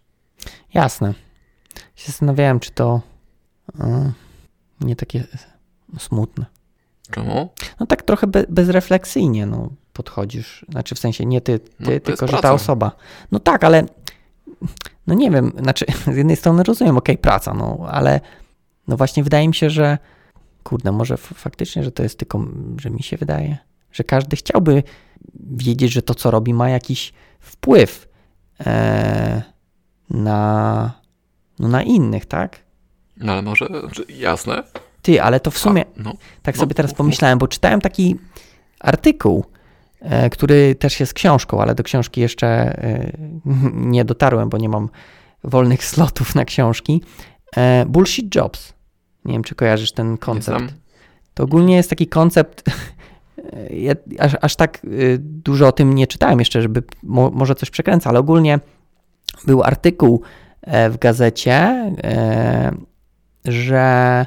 Jasne. 0.75 1.15
Się 1.97 2.07
zastanawiałem, 2.07 2.61
czy 2.61 2.71
to 2.71 3.01
e, 3.81 4.13
nie 4.81 4.97
takie 4.97 5.25
smutne. 5.99 6.47
Czemu? 7.11 7.49
No 7.81 7.87
tak 7.87 8.03
trochę 8.03 8.27
be, 8.27 8.45
bezrefleksyjnie 8.49 9.47
no, 9.47 9.71
podchodzisz. 9.93 10.67
Znaczy 10.69 10.95
w 10.95 10.99
sensie 10.99 11.27
nie 11.27 11.41
ty, 11.41 11.59
ty 11.59 11.71
No, 11.81 11.87
to 11.87 11.93
jest 11.93 12.05
tylko 12.05 12.29
że 12.29 12.39
ta 12.39 12.53
osoba. 12.53 12.93
No 13.33 13.39
tak, 13.39 13.65
ale 13.65 13.87
no 15.07 15.15
nie 15.15 15.31
wiem, 15.31 15.53
znaczy 15.59 15.87
z 16.15 16.17
jednej 16.17 16.37
strony 16.37 16.63
rozumiem, 16.63 16.97
okej, 16.97 17.19
praca, 17.19 17.55
no 17.55 17.79
ale 17.91 18.21
no 18.89 18.97
właśnie 18.97 19.25
wydaje 19.25 19.49
mi 19.49 19.55
się, 19.55 19.71
że 19.71 19.99
kurde, 20.63 20.93
może 20.93 21.17
faktycznie, 21.17 21.85
że 21.85 21.93
to 21.93 22.03
jest 22.03 22.19
tylko, 22.19 22.45
że 22.81 22.91
mi 22.91 23.03
się 23.03 23.17
wydaje, 23.17 23.59
że 23.93 24.05
każdy 24.05 24.37
chciałby 24.37 24.83
wiedzieć, 25.35 25.93
że 25.93 26.03
to, 26.03 26.15
co 26.15 26.31
robi, 26.31 26.55
ma 26.55 26.69
jakiś 26.69 27.13
wpływ 27.41 28.09
e, 28.61 29.43
na, 30.11 31.02
no, 31.59 31.69
na 31.69 31.83
innych, 31.83 32.27
tak? 32.27 32.59
No 33.17 33.33
ale 33.33 33.43
może, 33.43 33.69
jasne. 34.09 34.63
Ty, 35.03 35.23
ale 35.23 35.41
to 35.41 35.51
w 35.51 35.59
sumie, 35.59 35.85
A, 35.87 36.03
no, 36.03 36.13
tak 36.43 36.55
No, 36.55 36.61
sobie 36.61 36.75
teraz 36.75 36.95
pomyślałem, 36.95 37.39
bo 37.39 37.49
czytałem 37.49 37.81
taki 37.81 38.17
artykuł, 38.81 39.45
e, 40.01 40.31
który 40.31 40.75
też 40.75 41.01
jest 41.01 41.15
książką, 41.15 41.61
ale 41.61 41.75
do 41.75 41.83
książki 41.83 42.21
jeszcze 42.21 42.49
e, 42.49 43.13
nie 43.75 44.05
dotarłem, 44.05 44.49
bo 44.49 44.59
nie 44.59 44.69
mam 44.69 44.89
wolnych 45.45 45.85
slotów 45.85 46.35
na 46.35 46.45
książki. 46.45 47.03
E, 47.57 47.87
Bullshit 47.87 48.35
Jobs. 48.35 48.73
Nie 49.25 49.33
wiem, 49.33 49.45
czy 49.45 49.55
kojarzysz 49.55 49.93
ten 49.93 50.19
koncept. 50.19 50.75
To 51.35 51.45
ogólnie 51.45 51.77
jest 51.77 51.91
taki 51.91 52.07
koncept. 52.07 52.63
Ja 53.71 53.95
aż, 54.19 54.37
aż 54.41 54.57
tak 54.57 54.87
dużo 55.19 55.67
o 55.67 55.73
tym 55.73 55.95
nie 55.95 56.07
czytałem 56.07 56.39
jeszcze, 56.39 56.63
żeby 56.63 56.83
mo, 57.03 57.31
może 57.31 57.55
coś 57.55 57.71
przekręcę, 57.71 58.09
ale 58.09 58.19
ogólnie 58.19 58.61
był 59.47 59.63
artykuł 59.63 60.23
w 60.67 60.99
gazecie, 60.99 61.53
e, 62.05 62.73
że, 63.45 64.27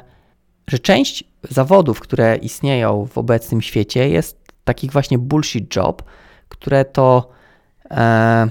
że 0.66 0.78
część 0.78 1.24
zawodów, 1.50 2.00
które 2.00 2.36
istnieją 2.36 3.06
w 3.06 3.18
obecnym 3.18 3.62
świecie, 3.62 4.08
jest 4.08 4.38
takich 4.64 4.92
właśnie 4.92 5.18
bullshit 5.18 5.76
job, 5.76 6.02
które 6.48 6.84
to 6.84 7.28
e, 7.90 8.48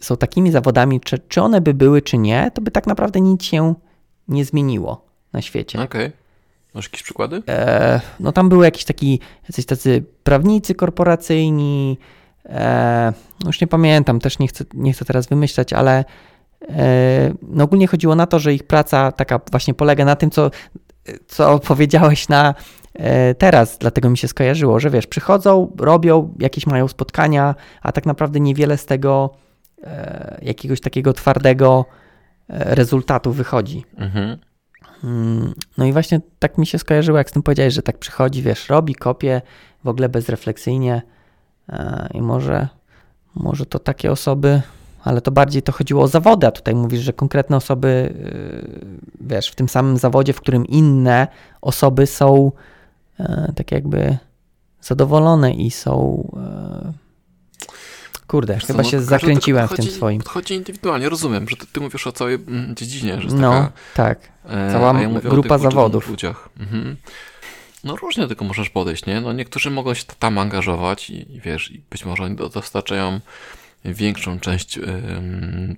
są 0.00 0.16
takimi 0.16 0.50
zawodami, 0.50 1.00
czy, 1.00 1.18
czy 1.18 1.42
one 1.42 1.60
by 1.60 1.74
były, 1.74 2.02
czy 2.02 2.18
nie, 2.18 2.50
to 2.54 2.62
by 2.62 2.70
tak 2.70 2.86
naprawdę 2.86 3.20
nic 3.20 3.44
się 3.44 3.74
nie 4.28 4.44
zmieniło 4.44 5.04
na 5.32 5.42
świecie. 5.42 5.82
Okej. 5.82 6.12
Masz 6.74 6.84
jakieś 6.84 7.02
przykłady? 7.02 7.42
E, 7.48 8.00
no 8.20 8.32
tam 8.32 8.48
były 8.48 8.64
jakieś 8.64 8.84
taki, 8.84 9.20
jacyś 9.48 9.66
tacy 9.66 10.04
prawnicy 10.24 10.74
korporacyjni, 10.74 11.98
e, 12.46 13.12
no 13.40 13.46
już 13.46 13.60
nie 13.60 13.66
pamiętam, 13.66 14.20
też 14.20 14.38
nie 14.38 14.48
chcę, 14.48 14.64
nie 14.74 14.92
chcę 14.92 15.04
teraz 15.04 15.26
wymyślać, 15.26 15.72
ale 15.72 15.98
e, 15.98 16.04
no 17.42 17.64
ogólnie 17.64 17.86
chodziło 17.86 18.14
na 18.14 18.26
to, 18.26 18.38
że 18.38 18.54
ich 18.54 18.62
praca 18.62 19.12
taka 19.12 19.40
właśnie 19.50 19.74
polega 19.74 20.04
na 20.04 20.16
tym, 20.16 20.30
co, 20.30 20.50
co 21.26 21.58
powiedziałeś 21.58 22.28
na 22.28 22.54
e, 22.94 23.34
teraz, 23.34 23.78
dlatego 23.78 24.10
mi 24.10 24.18
się 24.18 24.28
skojarzyło, 24.28 24.80
że 24.80 24.90
wiesz, 24.90 25.06
przychodzą, 25.06 25.72
robią, 25.78 26.34
jakieś 26.38 26.66
mają 26.66 26.88
spotkania, 26.88 27.54
a 27.82 27.92
tak 27.92 28.06
naprawdę 28.06 28.40
niewiele 28.40 28.78
z 28.78 28.86
tego 28.86 29.30
e, 29.82 30.38
jakiegoś 30.42 30.80
takiego 30.80 31.12
twardego 31.12 31.84
e, 32.48 32.74
rezultatu 32.74 33.32
wychodzi. 33.32 33.84
Mhm. 33.96 34.38
Mm, 35.04 35.54
No 35.78 35.84
i 35.84 35.92
właśnie 35.92 36.20
tak 36.38 36.58
mi 36.58 36.66
się 36.66 36.78
skojarzyło, 36.78 37.18
jak 37.18 37.30
z 37.30 37.32
tym 37.32 37.42
powiedziałeś, 37.42 37.74
że 37.74 37.82
tak 37.82 37.98
przychodzi, 37.98 38.42
wiesz, 38.42 38.68
robi, 38.68 38.94
kopie, 38.94 39.42
w 39.84 39.88
ogóle 39.88 40.08
bezrefleksyjnie 40.08 41.02
i 42.14 42.22
może, 42.22 42.68
może 43.34 43.66
to 43.66 43.78
takie 43.78 44.12
osoby, 44.12 44.62
ale 45.04 45.20
to 45.20 45.30
bardziej 45.30 45.62
to 45.62 45.72
chodziło 45.72 46.02
o 46.02 46.08
zawody, 46.08 46.46
a 46.46 46.50
tutaj 46.50 46.74
mówisz, 46.74 47.00
że 47.00 47.12
konkretne 47.12 47.56
osoby, 47.56 47.88
y, 47.88 48.96
wiesz, 49.20 49.48
w 49.48 49.54
tym 49.54 49.68
samym 49.68 49.96
zawodzie, 49.96 50.32
w 50.32 50.40
którym 50.40 50.66
inne 50.66 51.28
osoby 51.60 52.06
są 52.06 52.52
e, 53.20 53.52
tak 53.56 53.72
jakby 53.72 54.18
zadowolone 54.80 55.52
i 55.54 55.70
są 55.70 56.24
e, 56.36 56.92
kurde, 58.26 58.54
Wiesz 58.54 58.62
co, 58.62 58.66
chyba 58.66 58.82
no, 58.82 58.88
się 58.88 59.00
zakręciłem 59.00 59.68
w 59.68 59.76
tym 59.76 59.84
swoim. 59.84 60.18
Podchodzi 60.18 60.54
indywidualnie, 60.54 61.08
rozumiem, 61.08 61.48
że 61.48 61.56
ty, 61.56 61.66
ty 61.66 61.80
mówisz 61.80 62.06
o 62.06 62.12
całej 62.12 62.34
mm, 62.34 62.74
dziedzinie, 62.76 63.16
że 63.16 63.24
jest 63.24 63.36
No, 63.36 63.50
taka... 63.50 63.72
tak. 63.94 64.18
e, 64.44 64.72
cała 64.72 64.94
a 64.94 65.02
ja 65.02 65.08
grupa 65.08 65.58
zawodów. 65.58 66.08
ludziach. 66.08 66.48
Mhm. 66.60 66.96
No 67.84 67.96
różnie 67.96 68.28
tego 68.28 68.44
możesz 68.44 68.70
podejść, 68.70 69.06
nie? 69.06 69.20
No 69.20 69.32
niektórzy 69.32 69.70
mogą 69.70 69.94
się 69.94 70.04
tam 70.18 70.38
angażować 70.38 71.10
i, 71.10 71.34
i 71.34 71.40
wiesz, 71.40 71.70
i 71.70 71.82
być 71.90 72.04
może 72.04 72.22
oni 72.24 72.36
do- 72.36 72.48
dostarczają 72.48 73.20
większą 73.84 74.40
część 74.40 74.78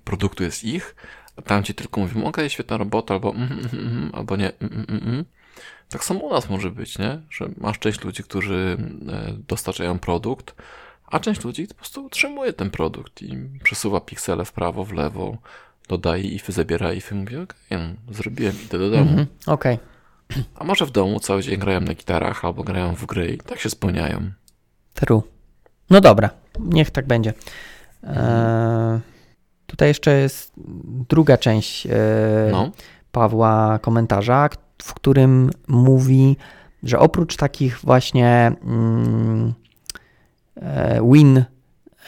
produktu 0.05 0.45
jest 0.45 0.65
ich, 0.65 0.95
a 1.37 1.43
tam 1.43 1.63
ci 1.63 1.75
tylko 1.75 2.01
mówią, 2.01 2.25
okej, 2.25 2.51
świetna 2.51 2.77
robota, 2.77 3.15
albo 3.15 3.31
mhm, 3.35 3.61
mhm, 3.61 3.87
mhm, 3.87 4.11
albo 4.15 4.37
nie. 4.37 4.53
Tak 5.89 6.05
samo 6.05 6.21
u 6.21 6.31
nas 6.31 6.51
może 6.51 6.71
być, 6.71 6.99
nie? 6.99 7.21
Że 7.31 7.49
masz 7.57 7.79
część 7.79 8.05
ludzi, 8.05 8.23
którzy 8.23 8.77
e, 9.09 9.33
dostarczają 9.49 9.99
produkt, 9.99 10.55
a 11.07 11.21
część 11.21 11.45
ludzi 11.45 11.67
po 11.67 11.75
prostu 11.75 12.05
utrzymuje 12.05 12.53
ten 12.53 12.71
produkt 12.71 13.23
i 13.23 13.37
przesuwa 13.63 14.01
piksele 14.01 14.45
w 14.45 14.53
prawo, 14.53 14.85
w 14.85 14.93
lewo, 14.93 15.39
dodaje 15.89 16.23
ify, 16.23 16.53
zabiera 16.53 16.93
ify, 16.93 17.15
mówi, 17.15 17.37
okej, 17.37 17.57
no, 17.71 18.15
zrobiłem, 18.15 18.55
idę 18.65 18.79
do 18.79 18.91
domu. 18.91 19.11
Mhm, 19.11 19.27
Okej. 19.47 19.79
A 20.59 20.65
może 20.65 20.87
w 20.87 20.91
domu 20.91 21.21
cały 21.21 21.43
dzień 21.43 21.57
grają 21.57 21.81
na 21.81 21.95
gitarach 21.95 22.45
albo 22.45 22.63
grają 22.63 22.95
w 22.95 23.07
gry 23.07 23.29
i 23.29 23.39
tak 23.39 23.61
się 23.61 23.71
spełniają. 23.71 24.33
True. 24.95 25.23
No 25.91 26.01
dobra, 26.01 26.31
niech 26.59 26.91
tak 26.91 27.07
będzie. 27.07 27.35
Eee, 28.05 29.01
tutaj 29.67 29.89
jeszcze 29.89 30.11
jest 30.19 30.53
druga 31.09 31.37
część 31.39 31.87
e, 31.87 31.91
No. 32.53 32.71
Pawła 33.13 33.79
komentarza, 33.83 34.49
w 34.83 34.95
którym 34.95 35.51
mówi, 35.69 36.37
że 36.83 36.99
oprócz 36.99 37.37
takich 37.37 37.79
właśnie 37.79 38.53
mm, 38.65 39.55
e, 40.57 41.01
win, 41.13 41.45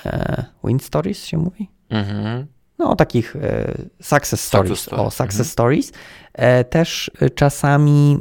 e, 0.06 0.44
win 0.64 0.80
stories 0.80 1.24
się 1.24 1.38
mówi? 1.38 1.70
Mhm. 1.90 2.46
No, 2.78 2.96
takich 2.96 3.36
e, 3.36 3.74
success 4.02 4.40
stories. 4.40 4.80
story. 4.80 5.02
O, 5.02 5.10
success 5.10 5.34
Mhm. 5.40 5.44
stories. 5.48 5.92
E, 6.32 6.64
też 6.64 7.10
e, 7.20 7.30
czasami 7.30 8.18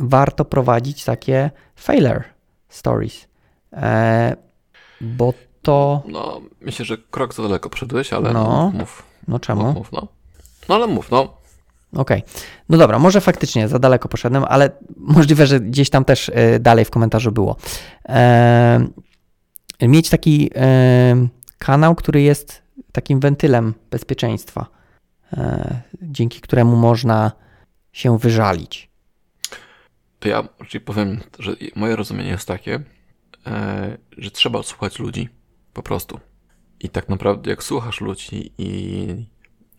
warto 0.00 0.44
prowadzić 0.44 1.04
takie 1.04 1.50
failure 1.76 2.24
stories, 2.68 3.28
e, 3.72 4.36
bo 5.00 5.34
to, 5.64 6.02
No, 6.08 6.40
myślę, 6.60 6.84
że 6.84 6.96
krok 7.10 7.34
za 7.34 7.42
daleko 7.42 7.68
przyszedłeś, 7.70 8.12
ale 8.12 8.32
No. 8.32 8.72
mów, 8.74 9.02
no 9.28 9.38
czemu? 9.38 9.72
mów, 9.72 9.92
no. 9.92 10.08
No 10.68 10.74
ale 10.74 10.86
mów, 10.86 11.10
no. 11.10 11.36
Okej. 11.96 12.22
No 12.68 12.78
dobra, 12.78 12.98
może 12.98 13.20
faktycznie 13.20 13.68
za 13.68 13.78
daleko 13.78 14.08
poszedłem, 14.08 14.44
ale 14.48 14.70
możliwe, 14.96 15.46
że 15.46 15.60
gdzieś 15.60 15.90
tam 15.90 16.04
też 16.04 16.30
e, 16.34 16.58
dalej 16.60 16.84
w 16.84 16.90
komentarzu 16.90 17.32
było. 17.32 17.56
E, 18.08 18.86
mieć 19.82 20.08
taki 20.10 20.50
e, 20.54 21.28
kanał, 21.58 21.94
który 21.94 22.22
jest 22.22 22.62
takim 22.92 23.20
wentylem 23.20 23.74
bezpieczeństwa, 23.90 24.66
e, 25.32 25.80
dzięki 26.02 26.40
któremu 26.40 26.76
można 26.76 27.32
się 27.92 28.18
wyżalić. 28.18 28.90
To 30.18 30.28
ja 30.28 30.48
raczej 30.60 30.80
powiem, 30.80 31.20
że 31.38 31.52
moje 31.76 31.96
rozumienie 31.96 32.30
jest 32.30 32.48
takie, 32.48 32.80
e, 33.46 33.96
że 34.18 34.30
trzeba 34.30 34.62
słuchać 34.62 34.98
ludzi. 34.98 35.28
Po 35.74 35.82
prostu. 35.82 36.20
I 36.80 36.88
tak 36.88 37.08
naprawdę, 37.08 37.50
jak 37.50 37.62
słuchasz 37.62 38.00
ludzi 38.00 38.52
i 38.58 39.06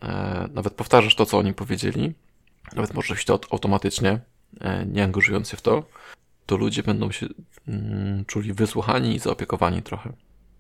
e, 0.02 0.50
nawet 0.54 0.74
powtarzasz 0.74 1.16
to, 1.16 1.26
co 1.26 1.38
oni 1.38 1.54
powiedzieli, 1.54 2.14
nawet 2.76 2.94
może 2.94 3.10
robić 3.10 3.26
to 3.26 3.40
automatycznie, 3.52 4.20
e, 4.62 4.86
nie 4.86 5.04
angażując 5.04 5.50
się 5.50 5.58
w 5.58 5.62
to, 5.62 5.84
to 6.46 6.58
ludzie 6.58 6.84
będą 6.84 7.12
się 7.12 7.28
mm, 7.68 8.26
czuli 8.26 8.54
wysłuchani 8.54 9.16
i 9.16 9.20
zaopiekowani 9.20 9.82
trochę. 9.82 10.14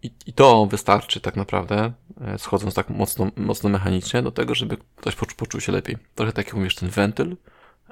I, 0.03 0.11
I 0.25 0.33
to 0.33 0.65
wystarczy 0.65 1.21
tak 1.21 1.35
naprawdę, 1.35 1.91
e, 2.21 2.39
schodząc 2.39 2.73
tak 2.73 2.89
mocno, 2.89 3.31
mocno 3.37 3.69
mechanicznie, 3.69 4.21
do 4.21 4.31
tego, 4.31 4.55
żeby 4.55 4.77
ktoś 4.95 5.15
poczu, 5.15 5.35
poczuł 5.35 5.61
się 5.61 5.71
lepiej. 5.71 5.97
Trochę 6.15 6.33
tak 6.33 6.45
jak 6.45 6.55
mówisz, 6.55 6.75
ten 6.75 6.89
wentyl, 6.89 7.37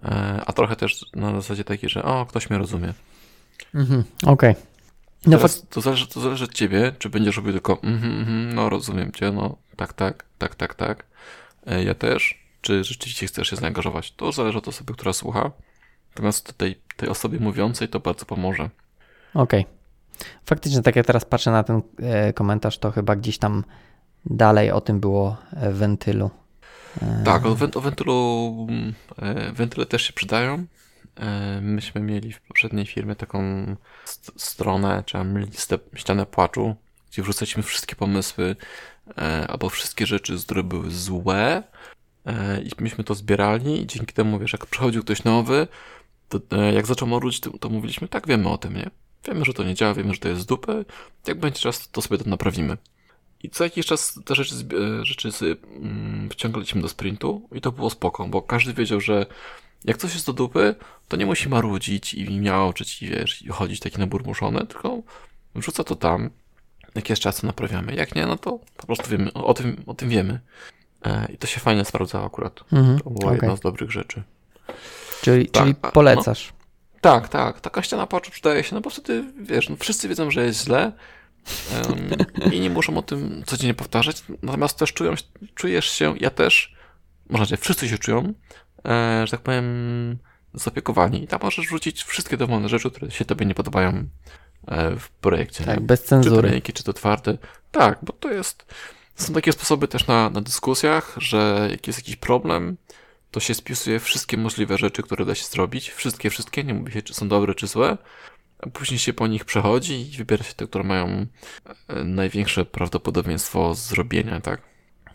e, 0.03 0.41
a 0.45 0.53
trochę 0.53 0.75
też 0.75 1.05
na 1.15 1.31
zasadzie 1.35 1.63
takiej, 1.63 1.89
że 1.89 2.03
o, 2.03 2.25
ktoś 2.25 2.49
mnie 2.49 2.59
rozumie. 2.59 2.93
Mhm, 3.75 4.03
Okej. 4.25 4.55
No 5.25 5.37
Teraz 5.37 5.65
to, 5.69 5.81
zależy, 5.81 6.07
to 6.07 6.21
zależy 6.21 6.43
od 6.43 6.53
ciebie, 6.53 6.91
czy 6.99 7.09
będziesz 7.09 7.35
robił 7.35 7.51
tylko 7.51 7.81
mhm, 7.83 8.19
mhm, 8.19 8.55
no 8.55 8.69
rozumiem 8.69 9.11
cię, 9.11 9.31
no 9.31 9.57
tak, 9.75 9.93
tak, 9.93 10.25
tak, 10.37 10.55
tak, 10.55 10.75
tak. 10.75 11.05
E, 11.67 11.83
ja 11.83 11.93
też. 11.93 12.43
Czy 12.61 12.83
rzeczywiście 12.83 13.27
chcesz 13.27 13.49
się 13.49 13.55
zaangażować? 13.55 14.11
To 14.11 14.31
zależy 14.31 14.57
od 14.57 14.67
osoby, 14.67 14.93
która 14.93 15.13
słucha. 15.13 15.51
Natomiast 16.09 16.57
tej, 16.57 16.79
tej 16.97 17.09
osobie 17.09 17.39
mówiącej 17.39 17.87
to 17.87 17.99
bardzo 17.99 18.25
pomoże. 18.25 18.69
Okej. 19.33 19.65
Faktycznie, 20.45 20.81
tak 20.81 20.95
jak 20.95 21.05
teraz 21.05 21.25
patrzę 21.25 21.51
na 21.51 21.63
ten 21.63 21.81
e, 21.99 22.33
komentarz, 22.33 22.77
to 22.77 22.91
chyba 22.91 23.15
gdzieś 23.15 23.37
tam 23.37 23.63
dalej 24.25 24.71
o 24.71 24.81
tym 24.81 24.99
było 24.99 25.37
e, 25.51 25.71
wentylu. 25.71 26.29
Tak, 27.25 27.45
o, 27.45 27.55
went, 27.55 27.77
o 27.77 27.81
wentylu, 27.81 28.67
mm, 28.69 28.93
wentyle 29.53 29.85
też 29.85 30.01
się 30.01 30.13
przydają. 30.13 30.65
E, 31.15 31.61
myśmy 31.61 32.01
mieli 32.01 32.33
w 32.33 32.41
poprzedniej 32.41 32.85
firmie 32.85 33.15
taką 33.15 33.65
st- 34.05 34.31
stronę, 34.37 35.03
czy 35.05 35.17
listę, 35.35 35.79
ścianę 35.95 36.25
płaczu, 36.25 36.75
gdzie 37.11 37.21
wrzucaliśmy 37.21 37.63
wszystkie 37.63 37.95
pomysły 37.95 38.55
e, 39.17 39.47
albo 39.47 39.69
wszystkie 39.69 40.05
rzeczy, 40.07 40.37
które 40.43 40.63
były 40.63 40.91
złe 40.91 41.63
e, 42.25 42.61
i 42.61 42.69
myśmy 42.79 43.03
to 43.03 43.15
zbierali 43.15 43.81
i 43.81 43.87
dzięki 43.87 44.13
temu, 44.13 44.39
wiesz, 44.39 44.53
jak 44.53 44.65
przychodził 44.65 45.03
ktoś 45.03 45.23
nowy, 45.23 45.67
to 46.29 46.55
jak 46.73 46.85
zaczął 46.85 47.07
marudzić, 47.07 47.39
to, 47.39 47.57
to 47.57 47.69
mówiliśmy, 47.69 48.07
tak, 48.07 48.27
wiemy 48.27 48.49
o 48.49 48.57
tym, 48.57 48.73
nie? 48.73 48.89
Wiemy, 49.27 49.45
że 49.45 49.53
to 49.53 49.63
nie 49.63 49.73
działa, 49.75 49.93
wiemy, 49.93 50.13
że 50.13 50.19
to 50.19 50.29
jest 50.29 50.47
dupę, 50.47 50.85
jak 51.27 51.39
będzie 51.39 51.59
czas, 51.59 51.89
to 51.91 52.01
sobie 52.01 52.17
to 52.17 52.29
naprawimy. 52.29 52.77
I 53.43 53.49
co 53.49 53.63
jakiś 53.63 53.85
czas 53.85 54.19
te 54.25 54.35
rzeczy, 54.35 54.55
rzeczy 55.01 55.29
mm, 55.75 56.29
wciągaliśmy 56.29 56.81
do 56.81 56.89
sprintu 56.89 57.49
i 57.51 57.61
to 57.61 57.71
było 57.71 57.89
spoko, 57.89 58.27
bo 58.27 58.41
każdy 58.41 58.73
wiedział, 58.73 59.01
że 59.01 59.25
jak 59.85 59.97
coś 59.97 60.13
jest 60.13 60.25
do 60.25 60.33
dupy, 60.33 60.75
to 61.07 61.17
nie 61.17 61.25
musi 61.25 61.49
marudzić 61.49 62.13
i 62.13 62.39
miałczyć 62.39 63.01
i 63.03 63.09
wiesz, 63.09 63.41
i 63.41 63.47
chodzić 63.47 63.79
taki 63.79 63.99
naburmuszony, 63.99 64.67
tylko 64.67 64.99
wrzuca 65.55 65.83
to 65.83 65.95
tam, 65.95 66.29
jak 66.95 67.09
jest 67.09 67.21
czas, 67.21 67.41
to 67.41 67.47
naprawiamy. 67.47 67.95
Jak 67.95 68.15
nie, 68.15 68.25
no 68.25 68.37
to 68.37 68.59
po 68.77 68.85
prostu 68.87 69.09
wiemy, 69.09 69.33
o, 69.33 69.53
tym, 69.53 69.83
o 69.85 69.93
tym 69.93 70.09
wiemy. 70.09 70.39
E, 71.05 71.27
I 71.33 71.37
to 71.37 71.47
się 71.47 71.59
fajnie 71.59 71.85
sprawdzało 71.85 72.25
akurat. 72.25 72.63
mhm, 72.73 72.99
To 72.99 73.09
była 73.09 73.31
okej. 73.31 73.39
jedna 73.41 73.55
z 73.57 73.59
dobrych 73.59 73.91
rzeczy. 73.91 74.23
Czyli, 75.21 75.47
tak, 75.47 75.63
czyli 75.63 75.75
a- 75.81 75.91
polecasz. 75.91 76.53
Tak, 77.01 77.29
tak. 77.29 77.61
Taka 77.61 77.81
ściana 77.83 78.07
płaczu 78.07 78.31
przydaje 78.31 78.63
się, 78.63 78.75
no 78.75 78.81
bo 78.81 78.89
wtedy, 78.89 79.23
wiesz, 79.41 79.69
no 79.69 79.75
wszyscy 79.75 80.07
wiedzą, 80.07 80.31
że 80.31 80.45
jest 80.45 80.63
źle 80.65 80.91
em, 81.71 82.51
i 82.53 82.59
nie 82.59 82.69
muszą 82.69 82.97
o 82.97 83.01
tym 83.01 83.43
codziennie 83.45 83.73
powtarzać, 83.73 84.23
natomiast 84.43 84.77
też 84.77 84.93
czują, 84.93 85.13
czujesz 85.55 85.85
się, 85.89 86.15
ja 86.19 86.29
też, 86.29 86.75
można 87.29 87.45
powiedzieć, 87.45 87.59
wszyscy 87.63 87.89
się 87.89 87.97
czują, 87.97 88.33
że 89.25 89.31
tak 89.31 89.39
powiem, 89.41 90.17
zaopiekowani 90.53 91.23
i 91.23 91.27
tam 91.27 91.39
możesz 91.43 91.65
wrzucić 91.65 92.03
wszystkie 92.03 92.37
dowolne 92.37 92.69
rzeczy, 92.69 92.91
które 92.91 93.11
się 93.11 93.25
tobie 93.25 93.45
nie 93.45 93.55
podobają 93.55 94.07
e, 94.67 94.95
w 94.95 95.09
projekcie. 95.09 95.63
Tak, 95.63 95.79
nie? 95.79 95.85
bez 95.85 95.99
Czy 96.03 96.09
to 96.09 96.09
cenzury. 96.09 96.49
linki, 96.49 96.73
czy 96.73 96.83
to 96.83 96.93
twarde. 96.93 97.37
Tak, 97.71 97.99
bo 98.01 98.13
to 98.13 98.31
jest. 98.31 98.65
Są 99.15 99.33
takie 99.33 99.51
sposoby 99.53 99.87
też 99.87 100.07
na, 100.07 100.29
na 100.29 100.41
dyskusjach, 100.41 101.15
że 101.17 101.67
jak 101.71 101.87
jest 101.87 101.99
jakiś 101.99 102.15
problem, 102.15 102.77
to 103.31 103.39
się 103.39 103.53
spisuje 103.53 103.99
wszystkie 103.99 104.37
możliwe 104.37 104.77
rzeczy, 104.77 105.03
które 105.03 105.25
da 105.25 105.35
się 105.35 105.45
zrobić. 105.45 105.89
Wszystkie, 105.89 106.29
wszystkie, 106.29 106.63
nie 106.63 106.73
mówi 106.73 106.91
się, 106.91 107.01
czy 107.01 107.13
są 107.13 107.27
dobre, 107.27 107.55
czy 107.55 107.67
złe. 107.67 107.97
A 108.59 108.69
później 108.69 108.99
się 108.99 109.13
po 109.13 109.27
nich 109.27 109.45
przechodzi 109.45 110.13
i 110.13 110.17
wybiera 110.17 110.43
się 110.43 110.53
te, 110.53 110.67
które 110.67 110.83
mają 110.83 111.25
e, 111.87 112.03
największe 112.03 112.65
prawdopodobieństwo 112.65 113.75
zrobienia, 113.75 114.41
tak? 114.41 114.61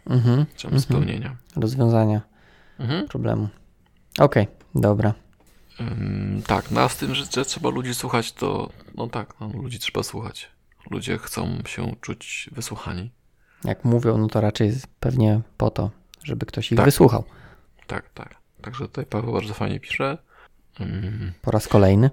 Mhm. 0.07 0.47
Czy 0.57 0.67
Mhm. 0.67 0.81
spełnienia. 0.83 1.37
Rozwiązania 1.57 2.21
Mhm. 2.79 3.09
problemu. 3.09 3.49
Okej, 4.19 4.47
dobra. 4.75 5.15
Ym, 5.81 6.43
tak, 6.47 6.71
no 6.71 6.81
a 6.81 6.89
z 6.89 6.97
tym, 6.97 7.15
że, 7.15 7.45
trzeba 7.45 7.69
ludzi 7.71 7.95
słuchać, 7.95 8.33
to 8.33 8.71
no 8.95 9.07
tak, 9.07 9.35
no, 9.41 9.51
ludzi 9.55 9.79
trzeba 9.79 10.03
słuchać. 10.03 10.51
Ludzie 10.91 11.19
chcą 11.19 11.59
się 11.67 11.97
czuć 12.01 12.51
wysłuchani. 12.53 13.11
Jak 13.65 13.85
mówią, 13.85 14.19
no 14.19 14.29
to 14.29 14.41
raczej 14.41 14.73
pewnie 15.01 15.41
po 15.57 15.71
to, 15.71 15.91
żeby 16.25 16.47
ktoś 16.47 16.73
ich 16.73 16.77
Tak. 16.77 16.85
wysłuchał. 16.85 17.25
Tak, 17.87 18.11
tak. 18.15 18.35
Także 18.63 18.85
tutaj 18.85 19.07
Paweł 19.07 19.33
bardzo 19.33 19.55
fajnie 19.55 19.81
pisze. 19.81 20.19
Ym, 20.81 21.33
Po 21.43 21.51
raz 21.51 21.69
kolejny. 21.69 22.11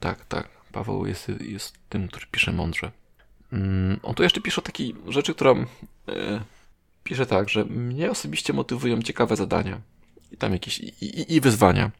tak, 0.00 0.24
tak. 0.24 0.48
Paweł 0.72 1.06
jest, 1.06 1.28
jest 1.40 1.74
tym, 1.88 2.08
który 2.08 2.26
pisze 2.30 2.52
mądrze. 2.52 2.90
Ym, 3.52 4.00
on 4.02 4.14
tu 4.14 4.22
jeszcze 4.22 4.40
pisze 4.40 4.60
o 4.60 4.64
takiej 4.64 4.94
rzeczy, 5.08 5.34
która 5.34 5.50
e, 5.52 5.64
pisze 7.04 7.26
tak, 7.26 7.48
że 7.48 7.64
mnie 7.64 8.10
osobiście 8.10 8.52
motywują 8.52 9.02
ciekawe 9.02 9.36
zadania. 9.36 9.80
I 10.32 10.36
tam 10.36 10.52
jakieś 10.52 10.78
i, 10.78 11.04
i, 11.04 11.34
i 11.34 11.40
wyzwania. 11.40 11.90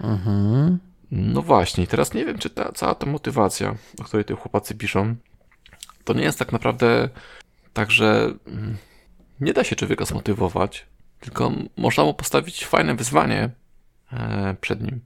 Mhm. 0.00 0.78
No 1.10 1.42
właśnie, 1.42 1.86
teraz 1.86 2.14
nie 2.14 2.24
wiem, 2.24 2.38
czy 2.38 2.50
ta 2.50 2.72
cała 2.72 2.94
ta 2.94 3.06
motywacja, 3.06 3.74
o 4.00 4.04
której 4.04 4.24
te 4.24 4.34
chłopacy 4.34 4.74
piszą, 4.74 5.16
to 6.04 6.14
nie 6.14 6.22
jest 6.22 6.38
tak 6.38 6.52
naprawdę 6.52 7.08
tak, 7.72 7.90
że 7.90 8.34
mm, 8.46 8.76
nie 9.40 9.52
da 9.52 9.64
się 9.64 9.76
człowieka 9.76 10.04
zmotywować, 10.04 10.86
tylko 11.20 11.52
można 11.76 12.04
mu 12.04 12.14
postawić 12.14 12.66
fajne 12.66 12.94
wyzwanie 12.94 13.50
e, 14.12 14.56
przed 14.60 14.82
nim. 14.82 15.00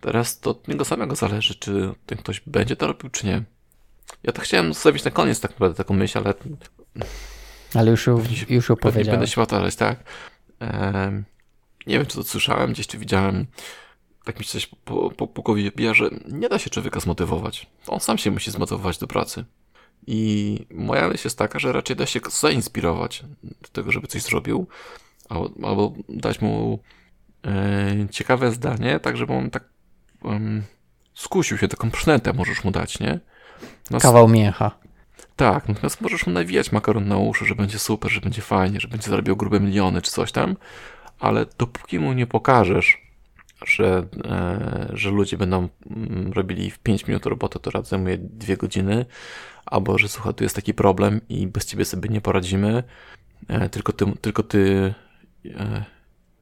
Teraz 0.00 0.40
to 0.40 0.50
od 0.50 0.68
niego 0.68 0.84
samego 0.84 1.16
zależy, 1.16 1.54
czy 1.54 1.94
ten 2.06 2.18
ktoś 2.18 2.40
będzie 2.46 2.76
to 2.76 2.86
robił, 2.86 3.10
czy 3.10 3.26
nie. 3.26 3.42
Ja 4.22 4.32
to 4.32 4.42
chciałem 4.42 4.74
zostawić 4.74 5.04
na 5.04 5.10
koniec 5.10 5.40
tak 5.40 5.50
naprawdę 5.50 5.76
taką 5.76 5.94
myśl, 5.94 6.18
ale 6.18 6.34
Ale 7.74 7.90
już 7.90 8.06
ją, 8.06 8.22
już 8.48 8.68
ją 8.68 8.76
powiedziałem. 8.76 9.10
będę 9.10 9.26
się 9.26 9.34
powtarzać, 9.34 9.76
tak. 9.76 9.98
Nie 11.86 11.96
wiem, 11.98 12.06
czy 12.06 12.16
to 12.16 12.24
słyszałem, 12.24 12.72
gdzieś 12.72 12.86
tu 12.86 12.98
widziałem, 12.98 13.46
tak 14.24 14.38
mi 14.38 14.44
się 14.44 14.50
coś 14.52 14.66
po, 14.66 15.10
po, 15.10 15.26
po 15.26 15.42
głowie 15.42 15.70
bija, 15.70 15.94
że 15.94 16.10
nie 16.28 16.48
da 16.48 16.58
się 16.58 16.70
człowieka 16.70 17.00
zmotywować. 17.00 17.66
On 17.86 18.00
sam 18.00 18.18
się 18.18 18.30
musi 18.30 18.50
zmotywować 18.50 18.98
do 18.98 19.06
pracy. 19.06 19.44
I 20.06 20.58
moja 20.70 21.08
myśl 21.08 21.26
jest 21.26 21.38
taka, 21.38 21.58
że 21.58 21.72
raczej 21.72 21.96
da 21.96 22.06
się 22.06 22.20
zainspirować 22.30 23.24
do 23.42 23.68
tego, 23.72 23.92
żeby 23.92 24.06
coś 24.06 24.22
zrobił, 24.22 24.66
albo, 25.28 25.68
albo 25.68 25.92
dać 26.08 26.40
mu 26.40 26.78
e, 27.46 28.06
ciekawe 28.10 28.52
zdanie, 28.52 29.00
tak 29.00 29.16
żeby 29.16 29.32
on 29.32 29.50
tak 29.50 29.64
skusił 31.14 31.58
się, 31.58 31.68
taką 31.68 31.90
przynętę 31.90 32.32
możesz 32.32 32.64
mu 32.64 32.70
dać, 32.70 33.00
nie? 33.00 33.20
No, 33.90 33.98
Kawał 34.00 34.28
mięcha. 34.28 34.70
tak, 35.36 35.68
natomiast 35.68 36.00
możesz 36.00 36.26
mu 36.26 36.32
nawijać 36.32 36.72
makaron 36.72 37.08
na 37.08 37.16
uszy, 37.16 37.44
że 37.44 37.54
będzie 37.54 37.78
super, 37.78 38.10
że 38.10 38.20
będzie 38.20 38.42
fajnie, 38.42 38.80
że 38.80 38.88
będzie 38.88 39.10
zarabiał 39.10 39.36
grube 39.36 39.60
miliony 39.60 40.02
czy 40.02 40.10
coś 40.10 40.32
tam, 40.32 40.56
ale 41.20 41.46
dopóki 41.58 41.98
mu 41.98 42.12
nie 42.12 42.26
pokażesz, 42.26 43.06
że, 43.64 44.06
e, 44.24 44.90
że 44.92 45.10
ludzie 45.10 45.36
będą 45.36 45.68
mm, 45.90 46.32
robili 46.32 46.70
w 46.70 46.78
5 46.78 47.06
minut 47.06 47.26
robotę, 47.26 47.58
to 47.58 47.70
rad 47.70 47.88
zajmuje 47.88 48.18
2 48.18 48.56
godziny, 48.56 49.06
albo 49.66 49.98
że 49.98 50.08
słuchaj, 50.08 50.34
tu 50.34 50.44
jest 50.44 50.56
taki 50.56 50.74
problem 50.74 51.20
i 51.28 51.46
bez 51.46 51.66
ciebie 51.66 51.84
sobie 51.84 52.08
nie 52.08 52.20
poradzimy, 52.20 52.82
e, 53.48 53.68
tylko 53.68 53.92
ty, 53.92 54.12
tylko 54.20 54.42
ty 54.42 54.94
e, 55.44 55.84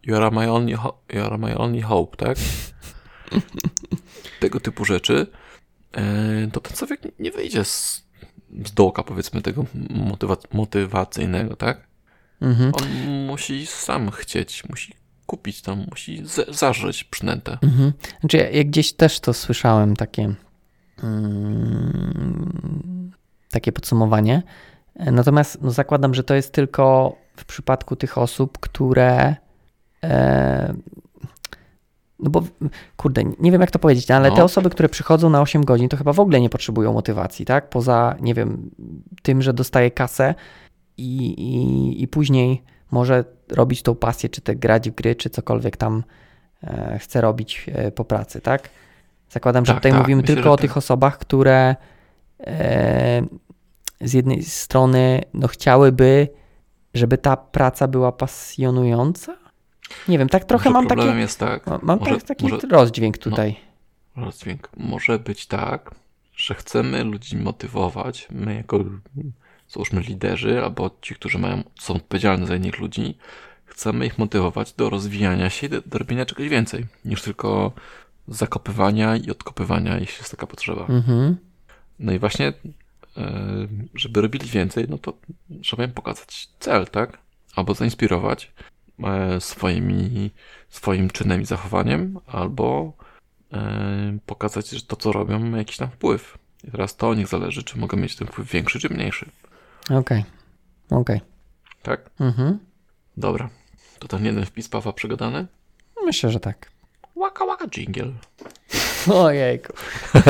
you 0.03 0.17
are 0.17 0.31
my 0.31 0.53
only, 0.53 0.73
you 1.13 1.25
are 1.25 1.39
my 1.39 1.59
only 1.59 1.83
hope, 1.83 2.17
tak? 2.17 2.37
Tego 4.41 4.61
typu 4.61 4.85
rzeczy, 4.85 5.27
to 6.53 6.61
ten 6.61 6.77
człowiek 6.77 7.01
nie 7.19 7.31
wyjdzie 7.31 7.65
z, 7.65 8.07
z 8.65 8.73
dołka, 8.73 9.03
powiedzmy, 9.03 9.43
tego 9.43 9.65
motywa- 9.91 10.49
motywacyjnego, 10.53 11.57
tak? 11.57 11.87
Mhm. 12.45 12.73
On 12.75 12.85
musi 13.27 13.67
sam 13.67 14.11
chcieć, 14.11 14.69
musi 14.69 14.95
kupić 15.27 15.63
tam, 15.63 15.87
musi 15.91 16.23
zażyć 16.49 17.05
przynętę. 17.05 17.59
Mhm. 17.63 17.93
Znaczy, 18.21 18.37
ja, 18.37 18.51
ja 18.51 18.65
gdzieś 18.65 18.93
też 18.93 19.21
to 19.21 19.33
słyszałem, 19.33 19.97
takie, 19.97 20.35
mm, 21.03 23.13
takie 23.51 23.73
podsumowanie. 23.73 24.43
Natomiast 24.97 25.63
no, 25.63 25.71
zakładam, 25.71 26.15
że 26.15 26.25
to 26.25 26.35
jest 26.35 26.53
tylko 26.53 27.17
w 27.37 27.45
przypadku 27.45 27.97
tych 27.97 28.19
osób, 28.19 28.59
które. 28.59 29.37
E, 30.05 30.75
no 32.19 32.31
bo, 32.31 32.43
kurde, 32.97 33.23
nie 33.41 33.53
wiem 33.53 33.61
jak 33.61 33.71
to 33.71 33.79
powiedzieć, 33.79 34.09
no, 34.09 34.15
ale 34.15 34.31
No. 34.31 34.37
te 34.37 34.45
osoby, 34.45 34.71
które 34.71 34.89
przychodzą 34.89 35.31
na 35.31 35.41
8 35.41 35.65
godzin, 35.65 35.89
to 35.89 35.97
chyba 35.97 36.13
w 36.13 36.21
ogóle 36.21 36.41
nie 36.41 36.51
potrzebują 36.51 36.93
motywacji, 36.93 37.45
tak? 37.45 37.69
Poza, 37.69 38.17
nie 38.21 38.35
wiem, 38.35 38.71
tym, 39.23 39.43
że 39.43 39.53
dostaje 39.53 39.91
kasę 39.91 40.35
i, 40.99 41.27
i, 41.27 42.03
i 42.03 42.09
później 42.09 42.63
może 42.91 43.25
robić 43.51 43.83
tą 43.83 43.95
pasję, 43.95 44.29
czy 44.29 44.41
te 44.41 44.57
grać 44.57 44.91
w 44.91 44.95
gry, 44.95 45.15
czy 45.15 45.31
cokolwiek 45.31 45.77
tam 45.77 46.05
e, 46.63 46.99
chce 47.03 47.21
robić 47.21 47.67
e, 47.73 47.93
po 47.93 48.05
pracy, 48.05 48.41
tak? 48.41 48.69
Zakładam, 49.31 49.65
że 49.67 49.73
Tak, 49.73 49.81
tutaj 49.81 49.93
tak, 49.93 50.01
mówimy 50.01 50.23
myślę, 50.23 50.35
tylko 50.35 50.53
o 50.53 50.57
tak. 50.57 50.61
tych 50.63 50.77
osobach, 50.77 51.19
które 51.19 51.77
e, 52.41 53.23
z 54.01 54.13
jednej 54.13 54.43
strony 54.43 55.21
no, 55.35 55.49
chciałyby, 55.49 56.29
żeby 56.95 57.19
ta 57.19 57.37
praca 57.37 57.89
była 57.89 58.13
pasjonująca. 58.13 59.37
Nie 60.09 60.19
wiem, 60.19 60.29
tak 60.29 60.45
trochę 60.45 60.71
Może 60.71 60.89
mam 60.89 60.99
takie, 60.99 61.19
jest 61.19 61.39
tak, 61.39 61.67
ma- 61.67 61.79
mam 61.83 61.99
może, 61.99 62.15
tak, 62.15 62.23
taki 62.23 62.49
może 62.49 62.67
rozdźwięk 62.71 63.19
tutaj. 63.19 63.57
rozdźwięk. 64.17 64.69
Może 64.77 65.19
być 65.19 65.47
tak, 65.47 65.95
że 66.37 66.55
chcemy 66.55 67.05
ludzi 67.05 67.37
motywować, 67.37 68.29
my 68.31 68.55
jako 68.55 68.85
załóżmy 69.75 70.01
liderzy, 70.01 70.65
albo 70.65 70.91
ci, 71.03 71.15
którzy 71.15 71.39
mają, 71.39 71.63
są 71.81 71.95
odpowiedzialni 71.95 72.47
za 72.47 72.57
innych 72.57 72.79
ludzi, 72.79 73.19
chcemy 73.65 74.07
ich 74.07 74.19
motywować 74.19 74.73
do 74.73 74.91
rozwijania 74.91 75.51
się 75.51 75.67
i 75.67 75.71
do, 75.71 75.83
do 75.87 75.99
robienia 75.99 76.27
czegoś 76.27 76.49
więcej, 76.49 76.87
niż 77.05 77.23
tylko 77.23 77.73
zakopywania 78.29 79.17
i 79.17 79.31
odkopywania, 79.31 79.99
jeśli 79.99 80.19
jest 80.19 80.31
taka 80.31 80.47
potrzeba. 80.47 80.87
Mhm. 80.87 81.37
No 81.99 82.13
i 82.13 82.19
właśnie, 82.19 82.53
e, 83.17 83.33
żeby 83.95 84.21
robili 84.21 84.49
więcej, 84.49 84.87
no 84.89 84.99
to 84.99 85.13
trzeba 85.63 85.85
im 85.85 85.93
pokazać 85.93 86.49
cel, 86.61 86.87
tak? 86.87 87.19
Albo 87.57 87.75
zainspirować 87.75 88.53
e, 89.05 89.41
swoimi, 89.41 90.31
swoim 90.69 91.11
czynem 91.11 91.43
i 91.43 91.45
zachowaniem, 91.45 92.19
albo 92.27 92.93
e, 93.53 94.19
pokazać, 94.27 94.71
że 94.71 94.83
to, 94.83 94.97
co 94.97 95.13
robią, 95.13 95.39
ma 95.39 95.59
jakiś 95.59 95.77
tam 95.77 95.91
wpływ. 95.91 96.39
I 96.69 96.71
teraz 96.71 96.97
to 96.97 97.09
od 97.09 97.19
nich 97.19 97.29
zależy, 97.29 97.63
czy 97.63 97.79
mogą 97.79 97.97
mieć 97.97 98.17
ten 98.17 98.29
wpływ 98.29 98.51
większy, 98.51 98.81
czy 98.81 98.89
mniejszy. 98.89 99.27
Okej, 99.91 100.25
okej. 100.91 101.21
Tak? 101.83 102.11
Mhm. 102.21 102.59
Dobra. 103.17 103.49
To 103.99 104.09
ten 104.09 104.25
jeden 104.25 104.47
wpis 104.47 104.69
Pawła 104.69 104.93
przygadany? 104.93 105.47
Myślę, 106.05 106.31
że 106.31 106.41
tak. 106.41 106.71
Waka 107.17 107.47
waka 107.47 107.67
jingle. 107.69 108.13
Ojejku. 109.25 109.73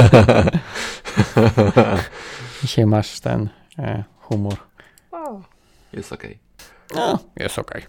Dzisiaj 2.62 2.86
masz 2.86 3.20
ten 3.20 3.48
e, 3.78 4.04
humor. 4.18 4.56
Jest 5.92 6.12
okej. 6.12 6.38
No, 6.94 7.18
jest 7.36 7.58
okej. 7.58 7.82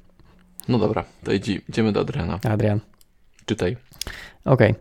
No 0.67 0.79
dobra, 0.79 1.03
to 1.23 1.31
idzi, 1.31 1.61
idziemy 1.69 1.91
do 1.91 1.99
Adriana. 1.99 2.39
Adrian. 2.49 2.79
Czytaj. 3.45 3.77
Okej. 4.45 4.71
E, 4.71 4.75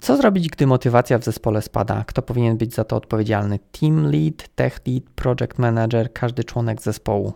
Co 0.00 0.16
zrobić, 0.16 0.48
gdy 0.48 0.66
motywacja 0.66 1.18
w 1.18 1.24
zespole 1.24 1.62
spada? 1.62 2.04
Kto 2.06 2.22
powinien 2.22 2.56
być 2.56 2.74
za 2.74 2.84
to 2.84 2.96
odpowiedzialny? 2.96 3.58
Team 3.80 4.06
lead, 4.06 4.48
tech 4.54 4.80
lead, 4.86 5.02
project 5.14 5.58
manager, 5.58 6.12
każdy 6.12 6.44
członek 6.44 6.82
zespołu. 6.82 7.32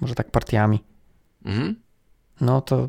Może 0.00 0.14
tak 0.14 0.30
partiami. 0.30 0.84
Mhm. 1.44 1.76
No 2.40 2.60
to 2.60 2.88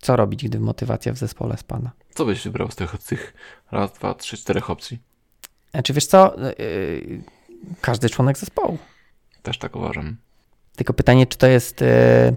co 0.00 0.16
robić, 0.16 0.44
gdy 0.44 0.60
motywacja 0.60 1.12
w 1.12 1.16
zespole 1.16 1.56
spada? 1.56 1.90
Co 2.14 2.24
byś 2.24 2.44
wybrał 2.44 2.70
z 2.70 2.76
tych, 2.76 2.94
z 3.00 3.04
tych 3.04 3.34
raz, 3.70 3.92
dwa, 3.92 4.14
trzy, 4.14 4.36
czterech 4.36 4.70
opcji? 4.70 4.98
E, 5.72 5.82
Czy 5.82 5.92
wiesz 5.92 6.06
co? 6.06 6.42
E, 6.42 6.50
e, 6.50 6.54
Każdy 7.80 8.10
członek 8.10 8.38
zespołu. 8.38 8.78
Też 9.42 9.58
tak 9.58 9.76
uważam. 9.76 10.16
Tylko 10.76 10.92
pytanie, 10.94 11.26
czy 11.26 11.38
to 11.38 11.46
jest 11.46 11.82
e, 11.82 12.32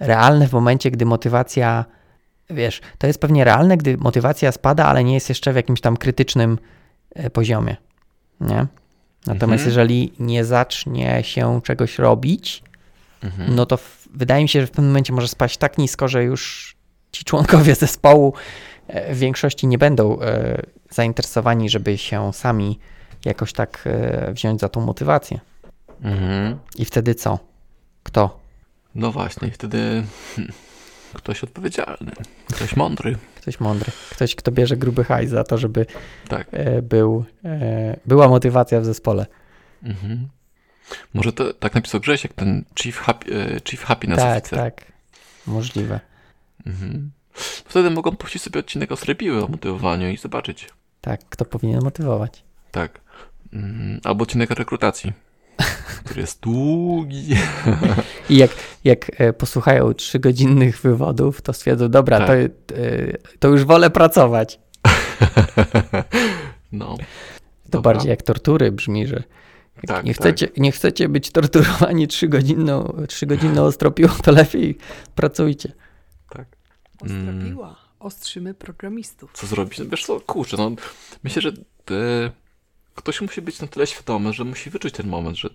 realne 0.00 0.48
w 0.48 0.52
momencie, 0.52 0.90
gdy 0.90 1.04
motywacja, 1.04 1.84
wiesz, 2.50 2.80
to 2.98 3.06
jest 3.06 3.20
pewnie 3.20 3.44
realne, 3.44 3.76
gdy 3.76 3.96
motywacja 3.96 4.52
spada, 4.52 4.84
ale 4.86 5.04
nie 5.04 5.14
jest 5.14 5.28
jeszcze 5.28 5.52
w 5.52 5.56
jakimś 5.56 5.80
tam 5.80 5.96
krytycznym 5.96 6.58
e, 7.14 7.30
poziomie. 7.30 7.76
Nie? 8.40 8.66
Natomiast 9.26 9.64
Mhm. 9.64 9.66
jeżeli 9.68 10.12
nie 10.18 10.44
zacznie 10.44 11.24
się 11.24 11.60
czegoś 11.64 11.98
robić, 11.98 12.62
Mhm. 13.22 13.54
no 13.54 13.66
to 13.66 13.76
w, 13.76 14.08
wydaje 14.14 14.42
mi 14.42 14.48
się, 14.48 14.60
że 14.60 14.66
w 14.66 14.70
pewnym 14.70 14.86
momencie 14.86 15.12
może 15.12 15.28
spaść 15.28 15.56
tak 15.56 15.78
nisko, 15.78 16.08
że 16.08 16.24
już 16.24 16.74
ci 17.12 17.24
członkowie 17.24 17.74
zespołu 17.84 18.34
e, 18.86 19.14
w 19.14 19.18
większości 19.18 19.66
nie 19.66 19.78
będą 19.78 20.20
e, 20.20 20.62
zainteresowani, 20.90 21.70
żeby 21.70 21.98
się 21.98 22.32
sami 22.32 22.78
jakoś 23.24 23.52
tak 23.52 23.82
e, 23.86 24.32
wziąć 24.32 24.60
za 24.60 24.68
tą 24.68 24.80
motywację. 24.80 25.40
Mhm. 26.02 26.58
I 26.76 26.84
wtedy 26.84 27.14
co? 27.14 27.38
Kto? 28.02 28.40
No 28.94 29.12
właśnie, 29.12 29.50
wtedy 29.50 30.04
hmm, 30.36 30.52
ktoś 31.14 31.44
odpowiedzialny, 31.44 32.12
ktoś 32.54 32.76
mądry. 32.76 33.16
Ktoś 33.36 33.60
mądry. 33.60 33.92
Ktoś, 34.10 34.34
kto 34.34 34.52
bierze 34.52 34.76
gruby 34.76 35.04
hajs 35.04 35.30
za 35.30 35.44
to, 35.44 35.58
żeby 35.58 35.86
Tak. 36.28 36.46
e, 36.52 36.82
był, 36.82 37.24
e, 37.44 37.96
była 38.06 38.28
motywacja 38.28 38.80
w 38.80 38.84
zespole. 38.84 39.26
Mhm. 39.82 40.28
Może 41.14 41.32
to 41.32 41.54
tak 41.54 41.74
napisał 41.74 42.00
Grzesiek, 42.00 42.32
ten 42.32 42.64
Chief, 42.80 42.98
happy, 42.98 43.34
e, 43.34 43.60
chief 43.70 43.84
Happiness 43.84 44.18
Tak, 44.18 44.38
Officer. 44.42 44.58
tak. 44.58 44.92
Możliwe. 45.46 46.00
Mhm. 46.66 47.10
Wtedy 47.64 47.90
mogą 47.90 48.16
puścić 48.16 48.42
sobie 48.42 48.60
odcinek 48.60 48.92
o 48.92 48.96
Srebiły 48.96 49.44
o 49.44 49.48
motywowaniu 49.48 50.08
i 50.10 50.16
zobaczyć. 50.16 50.68
Tak, 51.00 51.20
kto 51.28 51.44
powinien 51.44 51.80
motywować. 51.84 52.42
Tak. 52.70 53.00
Mhm. 53.52 54.00
Albo 54.04 54.22
odcinek 54.22 54.50
o 54.50 54.54
rekrutacji, 54.54 55.12
który 56.04 56.20
jest 56.20 56.40
długi. 56.40 57.34
I 58.30 58.36
jak, 58.36 58.50
jak 58.84 59.20
e, 59.20 59.32
posłuchają 59.32 59.94
trzygodzinnych 59.94 60.80
wywodów, 60.80 61.42
to 61.42 61.52
stwierdzą, 61.52 61.88
dobra, 61.88 62.18
Tak. 62.18 62.28
to, 62.28 62.32
e, 62.34 62.78
to 63.38 63.48
już 63.48 63.64
wolę 63.64 63.90
pracować. 63.90 64.58
No. 66.72 66.96
To 66.96 67.02
Dobra. 67.68 67.92
bardziej 67.92 68.10
jak 68.10 68.22
tortury 68.22 68.72
brzmi, 68.72 69.06
że 69.06 69.22
Tak, 69.86 70.04
nie, 70.04 70.14
tak. 70.14 70.20
chcecie, 70.20 70.48
nie 70.56 70.72
chcecie 70.72 71.08
być 71.08 71.30
torturowani 71.30 72.08
trzygodzinną, 72.08 72.96
trzygodzinną 73.08 73.62
ostropiłą, 73.64 74.08
to 74.24 74.32
lepiej 74.32 74.78
pracujcie. 75.14 75.72
Tak. 76.30 76.46
Ostra 77.00 77.16
Mm. 77.16 77.58
Ostrzymy 77.98 78.54
programistów. 78.54 79.30
Co 79.34 79.46
zrobić? 79.46 79.78
No 79.78 79.84
wiesz 79.90 80.04
co, 80.06 80.20
kurczę, 80.20 80.56
no 80.56 80.70
myślę, 81.24 81.42
że 81.42 81.52
ktoś 82.98 83.20
musi 83.20 83.42
być 83.42 83.60
na 83.60 83.66
tyle 83.66 83.86
świadomy, 83.86 84.32
że 84.32 84.44
musi 84.44 84.70
wyczuć 84.70 84.94
ten 84.94 85.08
moment, 85.08 85.36
że 85.36 85.50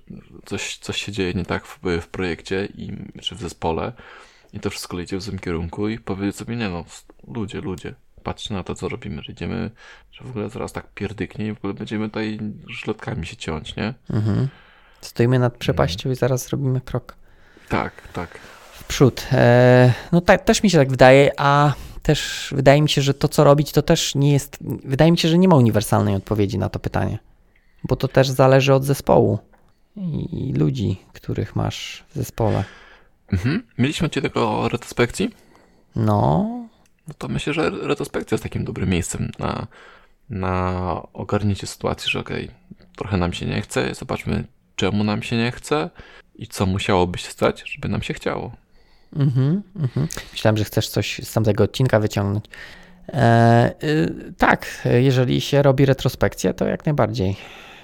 coś, 0.46 0.78
coś 0.78 1.02
się 1.06 1.12
dzieje 1.12 1.34
nie 1.34 1.46
tak 1.46 1.66
w, 1.66 1.80
w 2.02 2.08
projekcie 2.08 2.66
i, 2.66 2.92
czy 3.22 3.36
w 3.36 3.40
zespole 3.40 3.94
i 4.54 4.60
to 4.60 4.70
wszystko 4.70 5.00
idzie 5.00 5.18
w 5.18 5.22
złym 5.22 5.40
kierunku 5.40 5.88
i 5.90 6.00
powiedzieć 6.00 6.36
sobie, 6.36 6.56
nie 6.56 6.70
no, 6.70 6.86
ludzie, 7.28 7.62
ludzie, 7.62 7.94
patrzcie 8.24 8.54
na 8.54 8.64
to, 8.64 8.76
co 8.76 8.90
robimy, 8.90 9.24
że 9.24 9.32
idziemy, 9.32 9.72
że 10.12 10.24
w 10.24 10.30
ogóle 10.30 10.50
zaraz 10.50 10.72
tak 10.72 10.94
pierdyknie 10.94 11.48
i 11.48 11.54
w 11.54 11.58
ogóle 11.58 11.74
będziemy 11.74 12.10
tutaj 12.10 12.40
żletkami 12.68 13.26
się 13.26 13.36
ciąć, 13.36 13.76
nie? 13.76 13.94
Mhm. 14.10 14.48
Stoimy 15.02 15.40
nad 15.40 15.58
przepaścią 15.58 16.12
i 16.12 16.16
zaraz 16.16 16.50
robimy 16.50 16.82
krok 16.82 17.16
Tak, 17.70 18.08
tak. 18.14 18.40
w 18.74 18.84
przód. 18.84 19.28
E, 19.32 19.94
no 20.12 20.22
tak, 20.22 20.44
też 20.44 20.64
mi 20.64 20.70
się 20.70 20.78
tak 20.78 20.90
wydaje, 20.90 21.32
a 21.38 21.74
też 22.04 22.50
wydaje 22.56 22.82
mi 22.82 22.90
się, 22.90 23.02
że 23.02 23.14
to, 23.14 23.28
co 23.28 23.44
robić, 23.44 23.72
to 23.72 23.82
też 23.82 24.16
nie 24.16 24.34
jest. 24.34 24.58
Wydaje 24.86 25.12
mi 25.12 25.18
się, 25.18 25.30
że 25.30 25.38
nie 25.38 25.48
ma 25.48 25.56
uniwersalnej 25.56 26.16
odpowiedzi 26.16 26.58
na 26.58 26.70
to 26.70 26.80
pytanie, 26.80 27.20
bo 27.84 27.96
to 27.96 28.08
też 28.08 28.30
zależy 28.30 28.74
od 28.74 28.84
zespołu 28.84 29.40
i, 29.96 30.54
ludzi, 30.58 30.98
których 31.14 31.56
masz 31.56 32.04
w 32.10 32.16
zespole. 32.16 32.64
Mhm. 33.32 33.64
Mieliśmy 33.78 34.08
odcinek 34.08 34.38
o 34.38 34.70
retrospekcji, 34.70 35.32
No, 35.96 36.50
No 37.08 37.14
to 37.18 37.28
myślę, 37.28 37.54
że 37.54 37.70
retrospekcja 37.70 38.36
jest 38.36 38.44
takim 38.44 38.66
dobrym 38.66 38.90
miejscem 38.90 39.32
na, 39.40 39.68
na 40.30 41.02
ogarnięcie 41.14 41.68
sytuacji, 41.68 42.12
że 42.12 42.20
okej, 42.20 42.52
trochę 42.96 43.18
nam 43.18 43.34
się 43.34 43.46
nie 43.46 43.62
chce, 43.62 43.96
zobaczmy 43.96 44.44
czemu 44.76 45.04
nam 45.04 45.24
się 45.24 45.38
nie 45.38 45.52
chce 45.52 45.90
i 46.36 46.48
co 46.48 46.66
musiałoby 46.66 47.18
się 47.18 47.32
stać, 47.32 47.64
żeby 47.72 47.90
nam 47.90 48.02
się 48.02 48.14
chciało. 48.14 48.52
Mhm, 49.16 49.64
mhm. 49.76 50.08
Myślałem, 50.32 50.58
że 50.58 50.64
chcesz 50.64 50.88
coś 50.90 51.22
z 51.24 51.34
tamtego 51.34 51.64
odcinka 51.64 52.00
wyciągnąć. 52.00 52.46
E, 53.14 53.74
y, 53.84 54.34
tak, 54.38 54.88
jeżeli 55.02 55.42
się 55.42 55.62
robi 55.62 55.86
retrospekcję, 55.86 56.54
to 56.54 56.66
jak 56.66 56.86
najbardziej. 56.86 57.36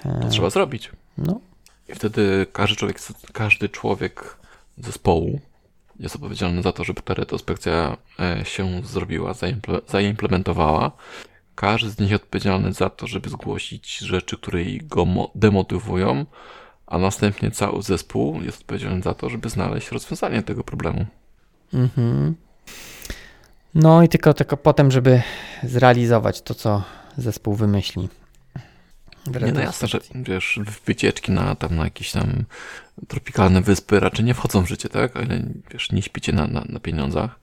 E, 0.04 0.20
To 0.22 0.28
trzeba 0.28 0.50
zrobić. 0.50 0.90
No, 1.18 1.40
I 1.88 1.94
wtedy 1.94 2.46
każdy 2.52 2.76
człowiek, 2.76 2.98
każdy 3.32 3.68
człowiek 3.68 4.36
zespołu 4.78 5.40
jest 6.00 6.14
odpowiedzialny 6.14 6.62
za 6.62 6.72
to, 6.72 6.84
żeby 6.84 7.02
ta 7.02 7.14
retrospekcja 7.14 7.96
e, 8.20 8.44
się 8.44 8.82
zrobiła, 8.84 9.32
zaimple- 9.32 9.80
zaimplementowała. 9.90 10.90
Każdy 11.54 11.90
z 11.90 11.98
nich 11.98 12.10
jest 12.10 12.24
odpowiedzialny 12.24 12.72
za 12.72 12.90
to, 12.90 13.06
żeby 13.06 13.28
zgłosić 13.30 13.98
rzeczy, 13.98 14.36
które 14.36 14.60
go 14.82 15.04
mo- 15.04 15.30
demotywują, 15.34 16.26
a 16.86 16.98
następnie 16.98 17.50
cały 17.50 17.82
zespół 17.82 18.42
jest 18.42 18.60
odpowiedzialny 18.60 19.02
za 19.02 19.14
to, 19.14 19.28
żeby 19.30 19.48
znaleźć 19.48 19.90
rozwiązanie 19.90 20.42
tego 20.42 20.64
problemu. 20.64 21.06
mhm. 21.74 22.34
no 23.74 24.02
i 24.02 24.08
tylko, 24.08 24.34
tylko 24.34 24.56
potem, 24.56 24.90
żeby 24.90 25.22
zrealizować 25.62 26.42
to, 26.42 26.54
co 26.54 26.82
zespół 27.16 27.54
wymyśli. 27.54 28.08
Nie 29.26 29.52
no 29.52 29.60
jasne, 29.60 29.88
że 29.88 30.00
wiesz, 30.14 30.60
wycieczki 30.86 31.32
na 31.32 31.54
tam 31.54 31.76
na 31.76 31.84
jakieś 31.84 32.12
tam 32.12 32.44
tropikalne 33.08 33.60
wyspy 33.60 34.00
raczej 34.00 34.24
nie 34.24 34.34
wchodzą 34.34 34.62
w 34.64 34.68
życie, 34.68 34.88
tak? 34.88 35.16
Ale 35.16 35.42
wiesz, 35.72 35.92
nie 35.92 36.02
śpicie 36.02 36.32
na, 36.32 36.46
na, 36.46 36.64
na 36.68 36.80
pieniądzach. 36.80 37.40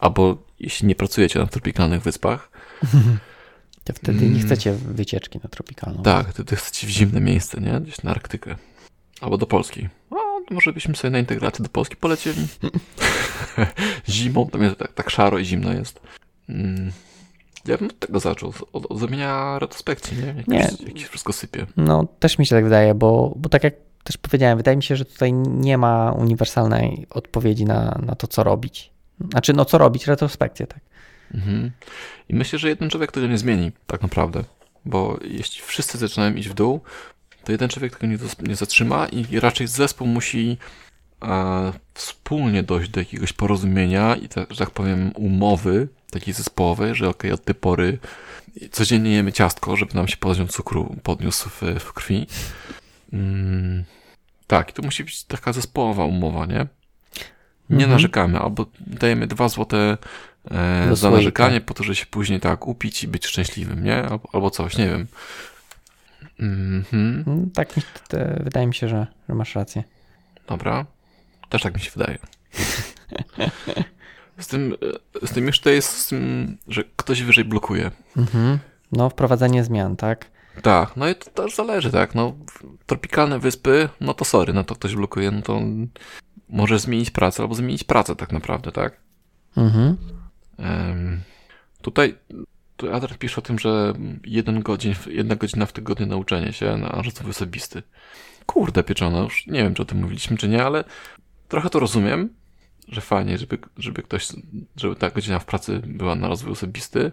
Albo 0.00 0.42
jeśli 0.60 0.86
nie 0.86 0.94
pracujecie 0.94 1.38
na 1.38 1.46
tropikalnych 1.46 2.02
wyspach, 2.02 2.50
To 3.84 3.92
wtedy 3.92 4.20
nie 4.20 4.26
Mm. 4.26 4.42
chcecie 4.46 4.72
wycieczki 4.72 5.40
na 5.42 5.48
tropikalną. 5.50 6.02
tak, 6.02 6.32
ty 6.32 6.56
chcecie 6.56 6.86
w 6.86 6.90
zimne 6.90 7.20
miejsce, 7.20 7.60
nie? 7.60 7.80
Gdzieś 7.80 8.02
na 8.02 8.10
Arktykę. 8.10 8.56
Albo 9.20 9.38
do 9.38 9.46
Polski. 9.46 9.88
O, 10.10 10.16
to 10.48 10.54
może 10.54 10.72
byśmy 10.72 10.96
sobie 10.96 11.10
na 11.10 11.18
integrację 11.18 11.62
do 11.62 11.68
Polski 11.68 11.96
polecieli. 11.96 12.46
Zimą, 14.08 14.46
tam 14.50 14.62
jest 14.62 14.76
tak, 14.76 14.92
tak 14.92 15.10
szaro 15.10 15.38
i 15.38 15.44
zimno 15.44 15.72
jest. 15.72 16.00
Mm. 16.48 16.92
Ja 17.68 17.78
bym 17.78 17.88
od 17.88 17.98
tego 17.98 18.20
zaczął, 18.20 18.52
od, 18.72 18.86
od 18.90 18.98
zrobienia 18.98 19.58
retrospekcji, 19.58 20.16
nie? 20.16 20.26
Jak, 20.26 20.48
Nie. 20.48 20.58
jak 20.58 20.98
się 20.98 21.06
wszystko 21.06 21.32
sypie. 21.32 21.66
No, 21.76 22.06
też 22.18 22.38
mi 22.38 22.46
się 22.46 22.56
tak 22.56 22.64
wydaje, 22.64 22.94
bo, 22.94 23.34
bo 23.36 23.48
tak 23.48 23.64
jak 23.64 23.74
też 24.04 24.16
powiedziałem, 24.16 24.56
wydaje 24.56 24.76
mi 24.76 24.82
się, 24.82 24.96
że 24.96 25.04
tutaj 25.04 25.32
nie 25.32 25.78
ma 25.78 26.12
uniwersalnej 26.12 27.06
odpowiedzi 27.10 27.64
na, 27.64 27.98
na 28.06 28.14
to, 28.14 28.26
co 28.26 28.44
robić. 28.44 28.90
Znaczy, 29.30 29.52
no 29.52 29.64
co 29.64 29.78
robić, 29.78 30.06
retrospekcję, 30.06 30.66
tak. 30.66 30.80
Mhm. 31.34 31.70
I 32.28 32.34
myślę, 32.34 32.58
że 32.58 32.68
jeden 32.68 32.90
człowiek 32.90 33.12
tego 33.12 33.26
nie 33.26 33.38
zmieni, 33.38 33.72
tak 33.86 34.02
naprawdę. 34.02 34.44
Bo 34.84 35.18
jeśli 35.24 35.62
wszyscy 35.62 35.98
zaczynają 35.98 36.34
iść 36.34 36.48
w 36.48 36.54
dół, 36.54 36.80
to 37.44 37.52
jeden 37.52 37.68
człowiek 37.68 37.96
tego 37.96 38.06
nie, 38.06 38.18
nie 38.48 38.56
zatrzyma 38.56 39.06
i 39.08 39.40
raczej 39.40 39.66
zespół 39.66 40.06
musi 40.06 40.58
e, 41.22 41.72
wspólnie 41.94 42.62
dojść 42.62 42.90
do 42.90 43.00
jakiegoś 43.00 43.32
porozumienia 43.32 44.16
i, 44.16 44.28
tak, 44.28 44.52
że 44.52 44.58
tak 44.58 44.70
powiem, 44.70 45.12
umowy 45.14 45.88
takiej 46.10 46.34
zespołowej, 46.34 46.94
że 46.94 47.08
okej, 47.08 47.32
od 47.32 47.44
tej 47.44 47.54
pory 47.54 47.98
codziennie 48.72 49.10
jemy 49.12 49.32
ciastko, 49.32 49.76
żeby 49.76 49.94
nam 49.94 50.08
się 50.08 50.16
poziom 50.16 50.48
cukru 50.48 50.96
podniósł 51.02 51.48
w, 51.48 51.62
w 51.80 51.92
krwi. 51.92 52.26
Mm, 53.12 53.84
tak, 54.46 54.70
i 54.70 54.72
to 54.72 54.82
musi 54.82 55.04
być 55.04 55.24
taka 55.24 55.52
zespołowa 55.52 56.04
umowa, 56.04 56.46
nie? 56.46 56.66
Nie 57.70 57.76
Mhm. 57.76 57.90
narzekamy, 57.90 58.38
albo 58.38 58.66
dajemy 58.80 59.26
dwa 59.26 59.48
złote 59.48 59.98
e, 60.50 60.96
za 60.96 61.10
narzekanie 61.10 61.60
po 61.60 61.74
to, 61.74 61.84
że 61.84 61.94
się 61.94 62.06
później 62.06 62.40
tak 62.40 62.66
upić 62.66 63.04
i 63.04 63.08
być 63.08 63.26
szczęśliwym, 63.26 63.84
nie? 63.84 64.02
Albo, 64.02 64.28
albo 64.32 64.50
coś, 64.50 64.76
nie 64.78 64.86
wiem. 64.86 65.06
Mhm, 66.40 67.24
Mm, 67.26 67.50
Tak, 67.50 67.76
mi- 67.76 67.82
te, 68.08 68.40
wydaje 68.44 68.66
mi 68.66 68.74
się, 68.74 68.88
że, 68.88 69.06
że 69.28 69.34
masz 69.34 69.54
rację. 69.54 69.84
dobra. 70.46 70.86
Też 71.48 71.62
tak 71.62 71.74
mi 71.74 71.80
się 71.80 71.90
wydaje. 71.96 72.18
Z 74.38 74.46
tym, 74.46 74.76
e, 75.22 75.26
z 75.26 75.32
tym 75.32 75.46
jeszcze 75.46 75.72
jest, 75.72 76.10
tym, 76.10 76.56
że 76.68 76.84
ktoś 76.96 77.22
wyżej 77.22 77.44
blokuje. 77.44 77.90
Mhm. 78.16 78.58
No, 78.92 79.10
wprowadzenie 79.10 79.64
zmian, 79.64 79.96
tak? 79.96 80.30
Tak, 80.62 80.96
no 80.96 81.08
i 81.08 81.14
to 81.14 81.30
też 81.30 81.56
zależy, 81.56 81.90
tak, 81.90 82.14
no 82.14 82.34
tropikalne 82.86 83.38
wyspy, 83.38 83.88
no 84.00 84.14
to 84.14 84.24
sorry, 84.24 84.52
no 84.52 84.64
to 84.64 84.74
ktoś 84.74 84.94
blokuje, 84.94 85.30
no 85.30 85.42
to 85.42 85.60
możesz 86.48 86.80
zmienić 86.80 87.10
pracę 87.10 87.42
albo 87.42 87.54
zmienić 87.54 87.84
pracę 87.84 88.16
tak 88.16 88.32
naprawdę, 88.32 88.72
tak? 88.72 89.00
Mhm. 89.56 89.96
Em, 90.58 91.20
tutaj 91.82 92.14
tu 92.76 92.94
Adrian 92.94 93.18
pisze 93.18 93.36
o 93.38 93.42
tym, 93.42 93.58
że 93.58 93.94
jeden 94.24 94.62
godzin, 94.62 94.94
jedna 95.06 95.36
godzina 95.36 95.66
w 95.66 95.72
tygodniu 95.72 96.06
nauczenie 96.06 96.52
się 96.52 96.76
na 96.76 96.88
rozwój 96.88 97.30
osobisty. 97.30 97.82
Kurde 98.46 98.82
pieczone, 98.82 99.18
już 99.18 99.46
nie 99.46 99.62
wiem, 99.62 99.74
czy 99.74 99.82
o 99.82 99.84
tym 99.84 100.00
mówiliśmy, 100.00 100.36
czy 100.36 100.48
nie, 100.48 100.64
ale 100.64 100.84
trochę 101.48 101.70
to 101.70 101.80
rozumiem, 101.80 102.28
że 102.88 103.00
fajnie, 103.00 103.38
żeby, 103.38 103.58
żeby 103.78 104.02
ktoś, 104.02 104.28
żeby 104.76 104.96
ta 104.96 105.10
godzina 105.10 105.38
w 105.38 105.44
pracy 105.44 105.80
była 105.86 106.14
na 106.14 106.28
rozwój 106.28 106.52
osobisty, 106.52 107.12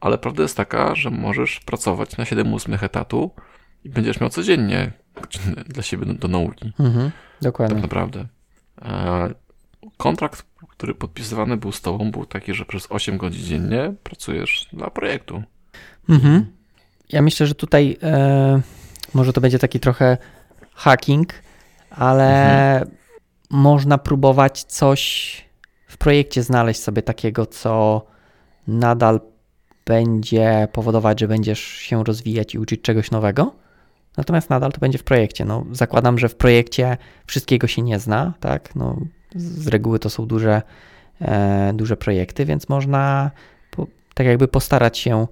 ale 0.00 0.18
prawda 0.18 0.42
jest 0.42 0.56
taka, 0.56 0.94
że 0.94 1.10
możesz 1.10 1.60
pracować 1.60 2.16
na 2.16 2.24
7-8 2.24 2.84
etatu 2.84 3.30
i 3.84 3.88
będziesz 3.90 4.20
miał 4.20 4.30
codziennie 4.30 4.92
dla 5.66 5.82
siebie 5.82 6.06
do, 6.06 6.14
do 6.14 6.28
nauki 6.28 6.72
Mhm. 6.78 7.10
tak 7.10 7.42
Dokładnie. 7.42 7.80
naprawdę. 7.80 8.26
E, 8.82 9.34
kontrakt, 9.96 10.46
który 10.68 10.94
podpisywany 10.94 11.56
był 11.56 11.72
z 11.72 11.80
tobą, 11.80 12.10
był 12.10 12.26
taki, 12.26 12.54
że 12.54 12.64
przez 12.64 12.86
8 12.90 13.18
godzin 13.18 13.44
dziennie 13.46 13.94
pracujesz 14.02 14.68
dla 14.72 14.90
projektu. 14.90 15.42
Mhm. 16.08 16.46
Ja 17.08 17.22
myślę, 17.22 17.46
że 17.46 17.54
tutaj 17.54 17.96
e, 18.02 18.60
może 19.14 19.32
to 19.32 19.40
będzie 19.40 19.58
taki 19.58 19.80
trochę 19.80 20.18
hacking, 20.74 21.32
ale 21.90 22.86
można 23.50 23.98
próbować 23.98 24.62
coś 24.62 25.44
w 25.86 25.96
projekcie 25.96 26.42
znaleźć 26.42 26.82
sobie 26.82 27.02
takiego, 27.02 27.46
co 27.46 28.02
nadal 28.66 29.20
będzie 29.86 30.68
powodować, 30.72 31.20
że 31.20 31.28
będziesz 31.28 31.60
się 31.60 32.04
rozwijać 32.04 32.54
i 32.54 32.58
uczyć 32.58 32.82
czegoś 32.82 33.10
nowego. 33.10 33.54
Natomiast 34.16 34.50
nadal 34.50 34.72
to 34.72 34.80
będzie 34.80 34.98
w 34.98 35.04
projekcie. 35.04 35.44
No, 35.44 35.64
zakładam, 35.72 36.18
że 36.18 36.28
w 36.28 36.34
projekcie 36.34 36.96
wszystkiego 37.26 37.66
się 37.66 37.82
nie 37.82 37.98
zna, 37.98 38.34
tak? 38.40 38.76
No, 38.76 38.96
z 39.34 39.66
reguły 39.66 39.98
to 39.98 40.10
są 40.10 40.26
duże, 40.26 40.62
e, 41.20 41.72
duże 41.74 41.96
projekty, 41.96 42.44
więc 42.44 42.68
można 42.68 43.30
po, 43.70 43.86
tak 44.14 44.26
jakby 44.26 44.48
postarać 44.48 44.98
się 44.98 45.26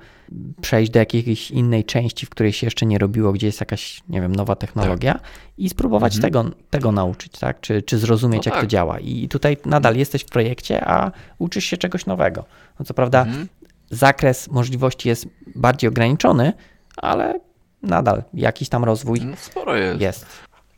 przejść 0.60 0.92
do 0.92 0.98
jakiejś 0.98 1.50
innej 1.50 1.84
części, 1.84 2.26
w 2.26 2.30
której 2.30 2.52
się 2.52 2.66
jeszcze 2.66 2.86
nie 2.86 2.98
robiło, 2.98 3.32
gdzie 3.32 3.46
jest 3.46 3.60
jakaś, 3.60 4.02
nie 4.08 4.20
wiem, 4.20 4.36
nowa 4.36 4.56
technologia 4.56 5.20
i 5.58 5.68
spróbować 5.68 6.16
Mhm. 6.16 6.32
tego, 6.32 6.56
tego 6.70 6.92
nauczyć, 6.92 7.32
tak? 7.32 7.60
Czy, 7.60 7.82
czy 7.82 7.98
zrozumieć, 7.98 8.46
No 8.46 8.50
jak 8.50 8.54
to 8.54 8.60
tak. 8.60 8.70
działa. 8.70 8.98
I 9.00 9.28
tutaj 9.28 9.56
nadal 9.64 9.96
jesteś 9.96 10.22
w 10.22 10.26
projekcie, 10.28 10.84
a 10.88 11.12
uczysz 11.38 11.64
się 11.64 11.76
czegoś 11.76 12.06
nowego. 12.06 12.44
No 12.78 12.84
co 12.84 12.94
prawda 12.94 13.22
Mhm. 13.22 13.48
zakres 13.90 14.50
możliwości 14.50 15.08
jest 15.08 15.28
bardziej 15.56 15.88
ograniczony, 15.88 16.52
ale 16.96 17.40
nadal 17.82 18.22
jakiś 18.34 18.68
tam 18.68 18.84
rozwój 18.84 19.20
No, 19.20 19.36
sporo 19.36 19.76
jest. 19.76 20.00
jest. 20.00 20.26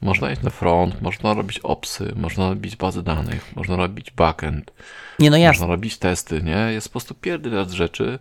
Można 0.00 0.32
iść 0.32 0.42
na 0.42 0.50
front, 0.50 1.02
można 1.02 1.34
robić 1.34 1.58
opsy, 1.58 2.12
można 2.16 2.48
robić 2.48 2.76
bazy 2.76 3.02
danych, 3.02 3.56
można 3.56 3.76
robić 3.76 4.10
backend, 4.10 4.70
Nie, 5.18 5.30
no 5.30 5.36
można 5.36 5.44
jasne. 5.46 5.66
robić 5.66 5.98
testy, 5.98 6.42
nie? 6.42 6.72
Jest 6.72 6.88
po 6.88 6.92
prostu 6.92 7.14
pierdylat 7.14 7.70
rzeczy 7.70 8.18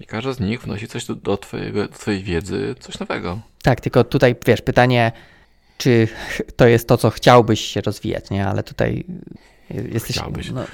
i 0.00 0.06
każda 0.06 0.32
z 0.32 0.40
nich 0.40 0.62
wnosi 0.62 0.88
coś 0.88 1.04
do, 1.04 1.14
do, 1.14 1.36
twojego, 1.36 1.82
do 1.82 1.88
twojej 1.88 2.22
wiedzy, 2.22 2.74
coś 2.80 2.98
nowego. 2.98 3.40
Tak, 3.62 3.80
tylko 3.80 4.04
tutaj 4.04 4.36
wiesz, 4.46 4.62
pytanie, 4.62 5.12
czy 5.78 6.08
to 6.56 6.66
jest 6.66 6.88
to, 6.88 6.96
co 6.96 7.10
chciałbyś 7.10 7.60
się 7.60 7.80
rozwijać, 7.80 8.30
nie? 8.30 8.46
Ale 8.46 8.62
tutaj 8.62 9.04
jesteś. 9.70 10.16
Chciałbyś. 10.16 10.50
No, 10.50 10.64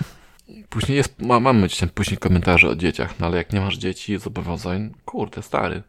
Później 0.69 0.97
jest, 0.97 1.23
ma, 1.23 1.41
mamy 1.41 1.67
gdzieś 1.67 1.79
tam 1.79 1.89
później 1.89 2.19
komentarze 2.19 2.69
o 2.69 2.77
dzieciach, 2.77 3.21
no 3.21 3.27
ale 3.27 3.37
jak 3.37 3.53
nie 3.53 3.61
masz 3.61 3.77
dzieci 3.77 4.13
i 4.13 4.19
zobowiązań, 4.19 4.95
kurde, 5.05 5.43
stary, 5.43 5.83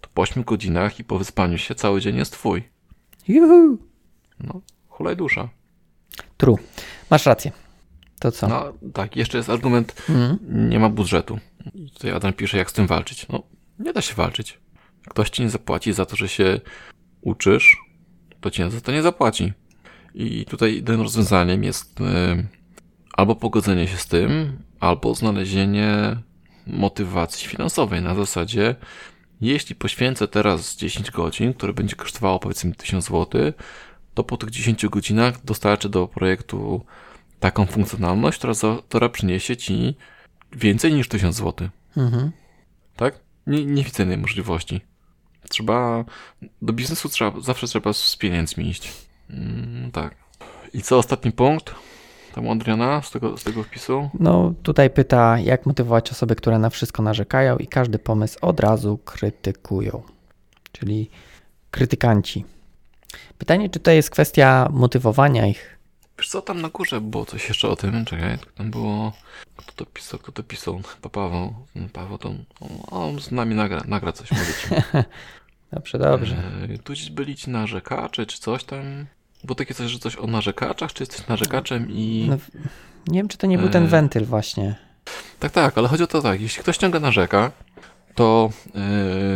to 0.00 0.08
po 0.14 0.22
8 0.22 0.42
godzinach 0.42 0.98
i 1.00 1.04
po 1.04 1.18
wyspaniu 1.18 1.58
się 1.58 1.74
cały 1.74 2.00
dzień 2.00 2.16
jest 2.16 2.32
twój. 2.32 2.62
juhu. 3.28 3.78
No, 4.40 4.60
hulaj 4.88 5.16
dusza. 5.16 5.48
True. 6.36 6.56
Masz 7.10 7.26
rację. 7.26 7.52
To 8.20 8.32
co? 8.32 8.48
No 8.48 8.72
tak, 8.92 9.16
jeszcze 9.16 9.38
jest 9.38 9.50
argument, 9.50 9.94
Mhm. 10.08 10.38
nie 10.70 10.78
ma 10.78 10.88
budżetu. 10.88 11.38
I 11.74 11.90
tutaj 11.90 12.10
Adam 12.10 12.32
pisze, 12.32 12.58
jak 12.58 12.70
z 12.70 12.72
tym 12.72 12.86
walczyć. 12.86 13.28
No, 13.28 13.42
nie 13.78 13.92
da 13.92 14.00
się 14.00 14.14
walczyć. 14.14 14.58
Ktoś 15.08 15.30
ci 15.30 15.42
nie 15.42 15.50
zapłaci 15.50 15.92
za 15.92 16.06
to, 16.06 16.16
że 16.16 16.28
się 16.28 16.60
uczysz, 17.20 17.76
to 18.40 18.50
ci 18.50 18.70
za 18.70 18.80
to 18.80 18.92
nie 18.92 19.02
zapłaci. 19.02 19.52
I 20.14 20.44
tutaj 20.44 20.74
jedynym 20.74 21.00
rozwiązaniem 21.00 21.64
jest 21.64 22.00
y, 22.00 22.04
albo 23.12 23.36
pogodzenie 23.36 23.88
się 23.88 23.96
z 23.96 24.06
tym, 24.06 24.58
albo 24.80 25.14
znalezienie 25.14 26.16
motywacji 26.66 27.48
finansowej 27.48 28.02
na 28.02 28.14
zasadzie, 28.14 28.76
jeśli 29.40 29.74
poświęcę 29.74 30.28
teraz 30.28 30.76
10 30.76 31.10
godzin, 31.10 31.54
które 31.54 31.72
będzie 31.72 31.96
kosztowało 31.96 32.38
powiedzmy 32.38 32.74
1000 32.74 33.04
zł, 33.04 33.52
to 34.14 34.24
po 34.24 34.36
tych 34.36 34.50
10 34.50 34.86
godzinach 34.86 35.44
dostarczę 35.44 35.88
do 35.88 36.08
projektu 36.08 36.84
taką 37.40 37.66
funkcjonalność, 37.66 38.38
która, 38.38 38.54
która 38.88 39.08
przyniesie 39.08 39.56
ci 39.56 39.94
więcej 40.52 40.92
niż 40.92 41.08
1000 41.08 41.36
zł. 41.36 41.68
Mhm. 41.96 42.30
Tak? 42.96 43.20
Nie, 43.46 43.64
nie 43.64 43.84
widzę 43.84 44.02
innej 44.02 44.18
możliwości. 44.18 44.80
Trzeba, 45.48 46.04
do 46.62 46.72
biznesu 46.72 47.08
trzeba, 47.08 47.40
zawsze 47.40 47.66
trzeba 47.66 47.92
z 47.92 48.16
pieniędzmi 48.16 48.68
iść. 48.68 48.92
Mm, 49.30 49.90
tak. 49.90 50.14
I 50.74 50.82
co 50.82 50.98
ostatni 50.98 51.32
punkt? 51.32 51.74
Tam 52.34 52.48
Adriana 52.48 53.02
z 53.02 53.10
tego, 53.10 53.36
z 53.36 53.44
tego 53.44 53.62
wpisu? 53.62 54.10
No, 54.20 54.54
tutaj 54.62 54.90
pyta, 54.90 55.38
jak 55.38 55.66
motywować 55.66 56.12
osoby, 56.12 56.36
które 56.36 56.58
na 56.58 56.70
wszystko 56.70 57.02
narzekają 57.02 57.56
i 57.56 57.66
każdy 57.66 57.98
pomysł 57.98 58.38
od 58.42 58.60
razu 58.60 58.98
krytykują. 58.98 60.02
Czyli 60.72 61.10
krytykanci. 61.70 62.44
Pytanie, 63.38 63.70
czy 63.70 63.80
to 63.80 63.90
jest 63.90 64.10
kwestia 64.10 64.68
motywowania 64.72 65.46
ich? 65.46 65.79
Wiesz 66.20 66.28
co, 66.28 66.42
tam 66.42 66.60
na 66.60 66.68
górze 66.68 67.00
było 67.00 67.26
coś 67.26 67.48
jeszcze 67.48 67.68
o 67.68 67.76
tym, 67.76 68.04
czekaj, 68.04 68.38
tam 68.54 68.70
było, 68.70 69.12
kto 69.56 69.72
to 69.72 69.86
pisał, 69.86 70.18
kto 70.18 70.32
to 70.32 70.42
pisał, 70.42 70.80
chyba 70.82 71.08
Paweł, 71.08 71.54
Paweł 71.92 72.18
to, 72.18 72.34
on, 72.90 73.20
z 73.20 73.30
nami 73.30 73.54
nagra, 73.54 73.82
nagra 73.88 74.12
coś, 74.12 74.30
może 74.30 74.44
ci. 74.44 74.68
Dobrze, 75.72 75.98
dobrze. 75.98 76.36
E, 76.74 76.78
tu 76.78 76.92
byli 77.10 77.36
ci 77.36 77.50
narzekacze, 77.50 78.26
czy 78.26 78.38
coś 78.38 78.64
tam, 78.64 79.06
bo 79.44 79.54
takie 79.54 79.74
coś, 79.74 79.90
że 79.90 79.98
coś 79.98 80.16
o 80.16 80.26
narzekaczach, 80.26 80.92
czy 80.92 81.02
jesteś 81.02 81.26
narzekaczem 81.26 81.86
i... 81.90 82.26
No, 82.30 82.36
nie 83.06 83.18
wiem, 83.18 83.28
czy 83.28 83.38
to 83.38 83.46
nie 83.46 83.58
był 83.58 83.68
ten 83.68 83.84
E, 83.84 83.86
wentyl 83.86 84.24
właśnie. 84.24 84.76
Tak, 85.38 85.52
tak, 85.52 85.78
ale 85.78 85.88
chodzi 85.88 86.02
o 86.02 86.06
to 86.06 86.22
tak, 86.22 86.40
jeśli 86.40 86.62
ktoś 86.62 86.76
ciągle 86.76 87.00
narzeka, 87.00 87.52
to 88.14 88.50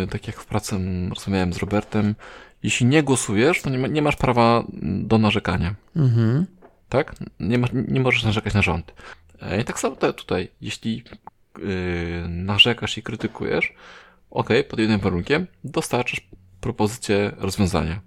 yy, 0.00 0.06
tak 0.06 0.26
jak 0.26 0.40
w 0.40 0.46
pracy 0.46 0.76
rozmawiałem 1.10 1.52
z 1.52 1.58
Robertem, 1.58 2.14
jeśli 2.62 2.86
nie 2.86 3.02
głosujesz, 3.02 3.62
to 3.62 3.70
nie, 3.70 3.78
ma, 3.78 3.88
nie 3.88 4.02
masz 4.02 4.16
prawa 4.16 4.64
do 4.82 5.18
narzekania, 5.18 5.74
Mhm. 5.96 6.46
Tak? 6.94 7.14
Nie, 7.40 7.58
masz, 7.58 7.70
nie 7.88 8.00
możesz 8.00 8.22
narzekać 8.24 8.54
na 8.54 8.62
rząd. 8.62 8.94
E, 9.42 9.60
I 9.60 9.64
tak 9.64 9.80
samo 9.80 9.96
tutaj, 9.96 10.48
jeśli 10.60 11.04
yy, 11.58 11.64
narzekasz 12.28 12.98
i 12.98 13.02
krytykujesz, 13.02 13.72
ok, 14.30 14.48
pod 14.68 14.78
jednym 14.78 15.00
warunkiem, 15.00 15.46
dostarczysz 15.64 16.20
propozycję 16.60 17.32
rozwiązania. 17.38 18.00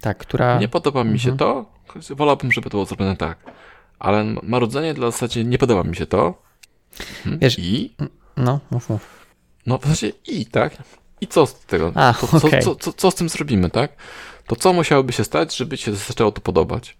Tak, 0.00 0.18
która. 0.18 0.58
Nie 0.58 0.68
podoba 0.68 1.04
mi 1.04 1.18
się 1.18 1.30
Mhm. 1.30 1.38
to, 1.38 1.72
wolałbym, 2.14 2.52
żeby 2.52 2.64
to 2.64 2.70
było 2.70 2.84
zrobione 2.84 3.16
tak. 3.16 3.38
Ale 3.98 4.24
marudzenie 4.42 4.94
dla 4.94 5.10
zasadzie 5.10 5.44
nie 5.44 5.58
podoba 5.58 5.82
mi 5.82 5.96
się 5.96 6.06
to. 6.06 6.42
Hmm, 7.24 7.38
Wiesz- 7.40 7.58
I 7.58 7.94
No, 8.36 8.60
mów, 8.70 8.90
mów. 8.90 9.26
No 9.66 9.78
w 9.78 9.84
sensie 9.84 10.08
i, 10.26 10.46
tak? 10.46 10.76
I 11.20 11.26
co 11.26 11.46
z 11.46 11.60
tego? 11.60 11.92
A, 11.94 12.14
co, 12.14 12.46
okej. 12.46 12.62
co, 12.62 12.74
co, 12.76 12.92
co 12.92 13.10
z 13.10 13.14
tym 13.14 13.28
zrobimy, 13.28 13.70
tak? 13.70 13.92
To 14.46 14.56
co 14.56 14.72
musiałoby 14.72 15.12
się 15.12 15.24
stać, 15.24 15.56
żeby 15.56 15.78
ci 15.78 15.84
się 15.84 15.94
zaczęło 15.94 16.32
to 16.32 16.40
podobać? 16.40 16.96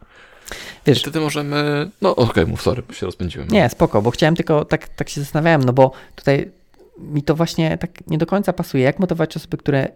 Wiesz, 0.87 1.01
Wtedy 1.03 1.21
możemy... 1.21 1.91
No 2.01 2.17
okej, 2.17 2.47
mów, 2.47 2.63
sorry, 2.63 2.83
się 2.93 3.07
rozpędziłem. 3.07 3.49
Nie, 3.49 3.69
spoko, 3.69 4.03
bo 4.03 4.11
chciałem 4.11 4.37
tylko, 4.37 4.65
tak, 4.65 4.89
tak 4.89 5.09
się 5.09 5.21
zastanawiałem, 5.21 5.65
no 5.65 5.73
bo 5.73 5.93
tutaj 6.15 6.51
mi 6.99 7.23
to 7.23 7.35
właśnie 7.35 7.79
tak 7.79 8.07
nie 8.07 8.19
do 8.19 8.27
końca 8.27 8.53
pasuje. 8.53 8.85
Jak 8.85 8.99
motywować 8.99 9.37
osoby, 9.37 9.57
które 9.57 9.89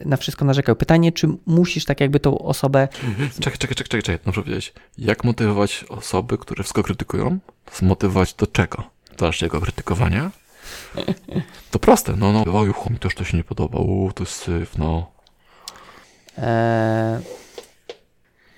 na 0.00 0.16
wszystko 0.16 0.44
narzekają? 0.44 0.76
Pytanie, 0.76 1.12
czy 1.12 1.28
musisz 1.46 1.84
tak 1.84 2.00
jakby 2.00 2.20
tą 2.20 2.38
osobę... 2.38 2.88
Czekaj, 3.40 3.58
czekaj, 3.58 3.74
czekaj, 3.76 4.02
czekaj, 4.02 4.18
no 4.26 4.32
powiedzieć. 4.32 4.72
Jak 4.98 5.24
motywować 5.24 5.84
osoby, 5.88 6.38
które 6.38 6.62
wszystko 6.62 6.82
krytykują? 6.82 7.38
Zmotywować 7.72 8.34
do 8.34 8.46
czego? 8.46 8.82
Do 9.10 9.16
dalszego 9.16 9.60
krytykowania? 9.60 10.30
To 11.70 11.78
proste, 11.78 12.12
no, 12.16 12.32
no. 12.32 12.44
Oj, 12.58 12.72
mi 12.90 12.98
też 12.98 13.14
to 13.14 13.24
się 13.24 13.36
nie 13.36 13.44
podoba, 13.44 13.78
uuu, 13.78 14.12
to 14.12 14.22
jest 14.22 14.34
syf, 14.34 14.78
no. 14.78 15.10
E, 16.38 17.20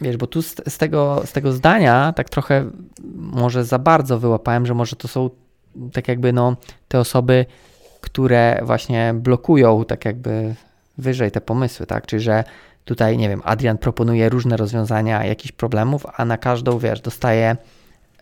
wiesz, 0.01 0.17
bo 0.17 0.27
tu 0.27 0.43
z, 0.43 0.55
z, 0.69 0.79
tego, 0.79 1.23
z 1.25 1.33
tego 1.33 1.53
zdania 1.53 2.13
tak 2.17 2.31
trochę 2.31 2.71
może 3.15 3.65
za 3.65 3.79
bardzo 3.79 4.19
wyłapałem, 4.19 4.67
że 4.67 4.75
może 4.75 4.97
to 4.97 5.09
są 5.09 5.31
tak 5.93 6.09
jakby 6.09 6.33
no 6.33 6.57
te 6.89 7.01
osoby, 7.01 7.47
które 8.01 8.61
właśnie 8.63 9.15
blokują 9.15 9.85
tak 9.85 10.05
jakby 10.05 10.55
wyżej 10.99 11.31
te 11.31 11.41
pomysły, 11.41 11.87
tak? 11.87 12.07
Czyli, 12.07 12.23
że 12.23 12.45
tutaj, 12.85 13.19
nie 13.19 13.29
wiem, 13.29 13.43
Adrian 13.45 13.79
proponuje 13.79 14.29
różne 14.29 14.57
rozwiązania 14.57 15.25
jakichś 15.25 15.53
problemów, 15.53 16.07
a 16.17 16.25
na 16.25 16.39
każdą, 16.39 16.79
wiesz, 16.79 17.01
dostaje 17.01 17.57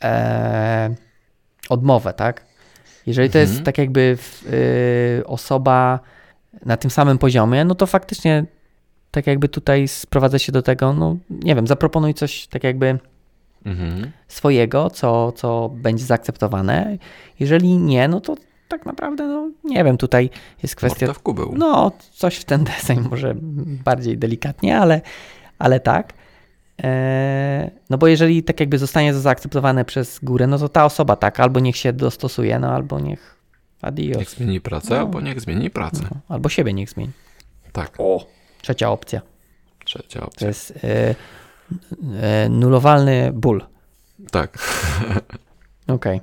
e, 0.05 0.95
odmowę, 1.69 2.13
tak? 2.13 2.45
Jeżeli 3.07 3.31
to 3.31 3.39
jest 3.39 3.51
Mhm. 3.51 3.65
tak 3.65 3.79
jakby 3.79 4.17
w, 4.21 4.47
y, 4.53 5.27
osoba 5.27 6.01
na 6.67 6.77
tym 6.77 6.91
samym 6.91 7.19
poziomie, 7.19 7.65
no 7.65 7.75
to 7.75 7.87
faktycznie 7.87 8.45
tak 9.15 9.27
jakby 9.27 9.49
tutaj 9.49 9.89
sprowadza 9.89 10.39
się 10.39 10.53
do 10.53 10.63
tego, 10.63 10.93
no 10.93 11.17
nie 11.31 11.55
wiem, 11.55 11.67
zaproponuj 11.67 12.15
coś 12.15 12.47
tak 12.47 12.65
jakby 12.65 12.99
Mhm. 13.67 14.11
swojego, 14.29 14.91
co, 14.91 15.33
co 15.33 15.69
będzie 15.75 16.05
zaakceptowane. 16.05 16.99
Jeżeli 17.41 17.79
nie, 17.79 18.09
no 18.09 18.21
to 18.21 18.35
tak 18.69 18.87
naprawdę, 18.87 19.27
no 19.27 19.51
nie 19.65 19.85
wiem, 19.85 19.97
tutaj 19.97 20.31
jest 20.63 20.77
kwestia, 20.77 21.07
Morda 21.07 21.21
w 21.21 21.23
kubeł. 21.23 21.55
no 21.57 21.93
coś 22.13 22.37
w 22.37 22.45
ten 22.45 22.65
deseń, 22.65 23.01
może 23.11 23.35
bardziej 23.85 24.19
delikatnie, 24.19 24.79
ale, 24.79 25.01
ale 25.59 25.81
tak. 25.81 26.13
Eee, 26.79 27.71
no 27.91 27.99
bo 27.99 28.07
jeżeli 28.07 28.43
tak 28.43 28.61
jakby 28.61 28.79
zostanie 28.79 29.13
to 29.13 29.21
zaakceptowane 29.21 29.85
przez 29.85 30.19
górę, 30.23 30.47
no 30.47 30.59
to 30.59 30.69
ta 30.69 30.85
osoba 30.85 31.17
tak, 31.17 31.41
albo 31.41 31.61
niech 31.61 31.77
się 31.77 31.93
dostosuje, 31.93 32.59
no 32.59 32.69
albo 32.75 33.01
niech 33.01 33.37
adios, 33.83 34.19
Niech 34.19 34.31
zmieni 34.31 34.61
pracę, 34.61 34.95
No. 34.95 35.01
albo 35.01 35.21
niech 35.21 35.41
zmieni 35.41 35.71
pracę. 35.71 36.03
no, 36.11 36.21
albo 36.29 36.49
siebie 36.49 36.73
niech 36.73 36.91
zmieni. 36.91 37.13
Tak, 37.73 37.97
Trzecia 38.65 38.91
opcja. 38.91 39.21
trzecia 39.85 40.21
To 40.21 40.27
opcja. 40.27 40.49
jest 40.49 40.73
e, 40.85 41.15
e, 42.23 42.49
nulowalny 42.49 43.31
ból. 43.35 43.65
Tak. 44.31 44.59
Okej. 45.87 46.21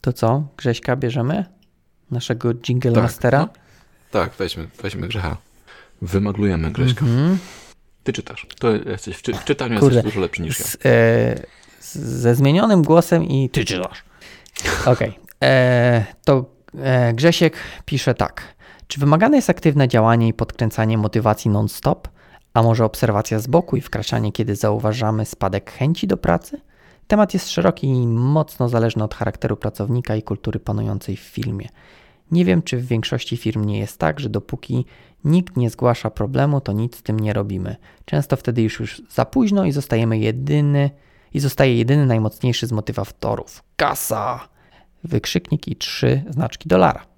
To 0.00 0.12
co? 0.12 0.46
Grześka 0.56 0.96
bierzemy? 0.96 1.44
Naszego 2.10 2.54
jingle 2.54 2.92
Tak, 2.92 3.02
mastera? 3.02 3.38
no. 3.38 3.48
Tak, 4.10 4.32
weźmy, 4.38 4.68
weźmy 4.82 5.08
Grzecha. 5.08 5.36
Wymaglujemy 6.02 6.70
Grześka. 6.70 7.04
Mhm. 7.06 7.38
Ty 8.04 8.12
czytasz. 8.12 8.46
To 8.58 8.70
jesteś 8.70 9.16
w, 9.16 9.22
czy, 9.22 9.34
w 9.34 9.44
czytaniu 9.44 9.80
Kurde. 9.80 9.94
jesteś 9.96 10.12
dużo 10.12 10.20
lepszy 10.20 10.42
niż 10.42 10.60
ja. 10.60 10.66
Z, 10.66 10.76
e, 10.86 11.98
ze 11.98 12.34
zmienionym 12.34 12.82
głosem 12.82 13.24
i 13.24 13.50
ty 13.50 13.64
czytasz. 13.64 14.04
Okej. 14.92 15.18
E, 15.42 16.04
To 16.24 16.44
e, 16.78 17.12
Grzesiek 17.14 17.56
pisze 17.84 18.14
tak. 18.14 18.42
Czy 18.90 19.00
wymagane 19.00 19.36
jest 19.36 19.50
aktywne 19.50 19.88
działanie 19.88 20.28
i 20.28 20.32
podkręcanie 20.32 20.98
motywacji 20.98 21.50
non-stop? 21.50 22.08
A 22.54 22.62
może 22.62 22.84
obserwacja 22.84 23.38
z 23.38 23.46
boku 23.46 23.76
i 23.76 23.80
wkraczanie, 23.80 24.32
kiedy 24.32 24.56
zauważamy 24.56 25.26
spadek 25.26 25.70
chęci 25.70 26.06
do 26.06 26.16
pracy? 26.16 26.60
Temat 27.06 27.34
jest 27.34 27.50
szeroki 27.50 27.86
i 27.86 28.06
mocno 28.06 28.68
zależny 28.68 29.04
od 29.04 29.14
charakteru 29.14 29.56
pracownika 29.56 30.16
i 30.16 30.22
kultury 30.22 30.60
panującej 30.60 31.16
w 31.16 31.20
firmie. 31.20 31.68
Nie 32.30 32.44
wiem, 32.44 32.62
czy 32.62 32.76
w 32.76 32.86
większości 32.86 33.36
firm 33.36 33.64
nie 33.64 33.78
jest 33.78 33.98
tak, 33.98 34.20
że 34.20 34.28
dopóki 34.28 34.84
nikt 35.24 35.56
nie 35.56 35.70
zgłasza 35.70 36.10
problemu, 36.10 36.60
to 36.60 36.72
nic 36.72 36.96
z 36.96 37.02
tym 37.02 37.20
nie 37.20 37.32
robimy. 37.32 37.76
Często 38.04 38.36
wtedy 38.36 38.62
już 38.62 38.80
już 38.80 39.02
za 39.10 39.24
późno 39.24 39.64
i 39.64 39.72
zostajemy 39.72 40.18
jedyny 40.18 40.90
i 41.34 41.40
zostaje 41.40 41.76
jedyny 41.76 42.06
najmocniejszy 42.06 42.66
z 42.66 42.72
motywatorów. 42.72 43.62
Kasa! 43.76 44.48
Wykrzyknik 45.04 45.68
i 45.68 45.76
trzy 45.76 46.22
znaczki 46.30 46.68
dolara. 46.68 47.10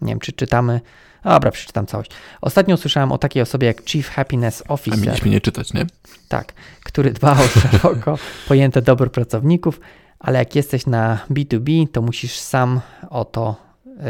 Nie 0.00 0.12
wiem, 0.12 0.20
czy 0.20 0.32
czytamy. 0.32 0.80
Dobra, 1.26 1.50
przeczytam 1.50 1.86
całość. 1.86 2.10
Ostatnio 2.40 2.74
usłyszałem 2.74 3.12
o 3.12 3.18
takiej 3.18 3.42
osobie 3.42 3.66
jak 3.66 3.82
Chief 3.84 4.08
Happiness 4.08 4.62
A 4.68 4.72
Officer. 4.72 5.00
mieliśmy 5.00 5.30
nie 5.30 5.40
czytać, 5.40 5.72
nie? 5.72 5.86
Tak, 6.28 6.52
który 6.84 7.12
dba 7.12 7.32
o 7.32 7.60
szeroko 7.60 8.18
pojęte 8.48 8.82
dobro 8.82 9.10
pracowników, 9.10 9.80
ale 10.18 10.38
jak 10.38 10.56
jesteś 10.56 10.86
na 10.86 11.18
B2B, 11.30 11.86
to 11.92 12.02
musisz 12.02 12.38
sam 12.38 12.80
o 13.10 13.24
to, 13.24 13.56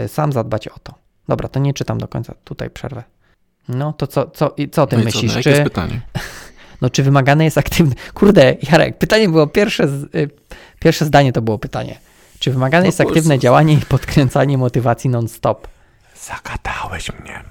y, 0.05 0.09
sam 0.09 0.33
zadbać 0.33 0.69
o 0.69 0.79
to. 0.83 0.95
Dobra, 1.29 1.49
to 1.49 1.61
nie 1.61 1.75
czytam 1.75 1.99
do 1.99 2.09
końca, 2.09 2.35
tutaj 2.45 2.71
przerwę. 2.71 3.03
No 3.69 3.93
to 3.93 4.07
co, 4.07 4.31
co, 4.31 4.55
i 4.57 4.69
co 4.69 4.83
o 4.83 4.87
tym 4.87 5.01
no 5.01 5.09
i 5.09 5.13
co, 5.13 5.19
myślisz? 5.19 5.33
no, 5.33 5.39
jakie 5.39 5.51
jest 5.51 5.63
czy, 5.63 5.71
pytanie? 5.71 6.01
no, 6.83 6.91
czy 6.91 7.03
wymagane 7.03 7.45
jest 7.45 7.59
aktywne... 7.59 7.95
Kurde, 8.15 8.57
Jarek, 8.73 8.99
pytanie 8.99 9.29
było 9.29 9.47
pierwsze, 9.47 9.85
y, 10.15 10.31
pierwsze 10.81 11.05
zdanie 11.05 11.33
to 11.33 11.43
było 11.43 11.59
pytanie. 11.59 11.99
Czy 12.39 12.53
wymagane 12.53 12.83
No 12.83 12.87
jest 12.87 13.01
aktywne 13.01 13.39
działanie 13.39 13.75
i 13.75 13.77
podkręcanie 13.77 14.59
motywacji 14.59 15.11
non-stop? 15.11 15.69
Zagadałeś 16.27 17.13
mnie. 17.21 17.45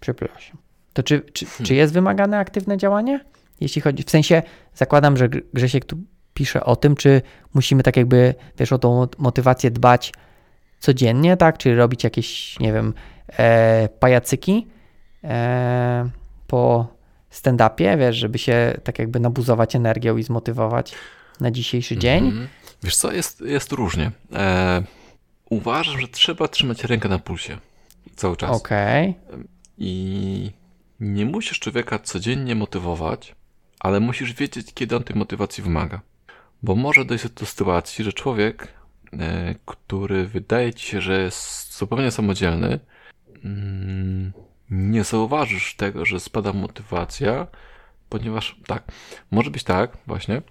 Przepraszam. 0.00 0.56
To 0.92 1.02
czy, 1.02 1.20
czy, 1.32 1.46
Hmm. 1.46 1.66
czy 1.66 1.74
jest 1.74 1.92
wymagane 1.92 2.38
aktywne 2.38 2.76
działanie? 2.76 3.24
Jeśli 3.60 3.82
chodzi, 3.82 4.02
w 4.02 4.10
sensie 4.10 4.42
zakładam, 4.74 5.16
że 5.16 5.28
Gr- 5.28 5.42
Grzesiek 5.54 5.84
tu 5.84 5.98
pisze 6.34 6.64
o 6.64 6.76
tym, 6.76 6.96
czy 6.96 7.22
musimy 7.54 7.82
tak 7.82 7.96
jakby, 7.96 8.34
wiesz, 8.58 8.72
o 8.72 8.78
tą 8.78 8.94
mot- 8.96 9.18
motywację 9.18 9.70
dbać 9.70 10.12
codziennie, 10.80 11.36
tak? 11.36 11.58
Czy 11.58 11.76
robić 11.76 12.04
jakieś, 12.04 12.58
nie 12.60 12.72
wiem, 12.72 12.94
e, 13.38 13.88
pajacyki 14.00 14.66
e, 15.24 16.10
po 16.46 16.86
stand-upie, 17.30 17.98
wiesz, 17.98 18.16
żeby 18.16 18.38
się 18.38 18.74
tak 18.84 18.98
jakby 18.98 19.20
nabuzować 19.20 19.76
energią 19.76 20.16
i 20.16 20.22
zmotywować 20.22 20.94
na 21.40 21.50
dzisiejszy 21.50 21.96
dzień? 21.96 22.24
Mhm. 22.26 22.48
Wiesz 22.82 22.96
co, 22.96 23.12
jest, 23.12 23.40
jest 23.40 23.72
różnie. 23.72 24.10
E, 24.32 24.82
uważam, 25.50 26.00
że 26.00 26.08
trzeba 26.08 26.48
trzymać 26.48 26.84
rękę 26.84 27.08
na 27.08 27.18
pulsie 27.18 27.58
cały 28.16 28.36
czas. 28.36 28.56
Okej. 28.56 29.14
I 29.78 30.50
nie 31.00 31.26
musisz 31.26 31.58
człowieka 31.58 31.98
codziennie 31.98 32.54
motywować, 32.54 33.34
ale 33.80 34.00
musisz 34.00 34.32
wiedzieć, 34.32 34.74
kiedy 34.74 34.96
on 34.96 35.04
tej 35.04 35.16
motywacji 35.16 35.64
wymaga. 35.64 36.00
Bo 36.62 36.74
może 36.74 37.04
dojść 37.04 37.28
do 37.28 37.46
sytuacji, 37.46 38.04
że 38.04 38.12
człowiek, 38.12 38.68
e, 39.12 39.54
który 39.64 40.26
wydaje 40.26 40.74
ci 40.74 40.86
się, 40.86 41.00
że 41.00 41.22
jest 41.22 41.78
zupełnie 41.78 42.10
samodzielny, 42.10 42.78
mm, 43.44 44.32
nie 44.70 45.04
zauważysz 45.04 45.74
tego, 45.76 46.04
że 46.04 46.20
spada 46.20 46.52
motywacja, 46.52 47.46
ponieważ 48.08 48.56
tak, 48.66 48.92
może 49.30 49.50
być 49.50 49.64
tak 49.64 49.96
właśnie, 50.06 50.42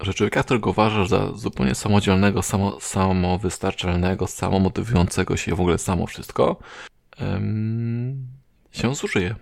że 0.00 0.14
człowieka, 0.14 0.42
którego 0.42 0.70
uważasz 0.70 1.08
za 1.08 1.32
zupełnie 1.32 1.74
samodzielnego, 1.74 2.42
samo, 2.42 2.80
samowystarczalnego, 2.80 4.26
samomotywującego 4.26 5.36
się 5.36 5.54
w 5.54 5.60
ogóle 5.60 5.78
samo 5.78 6.06
wszystko, 6.06 6.56
em, 7.18 8.26
się 8.72 8.94
zużyje. 8.94 9.34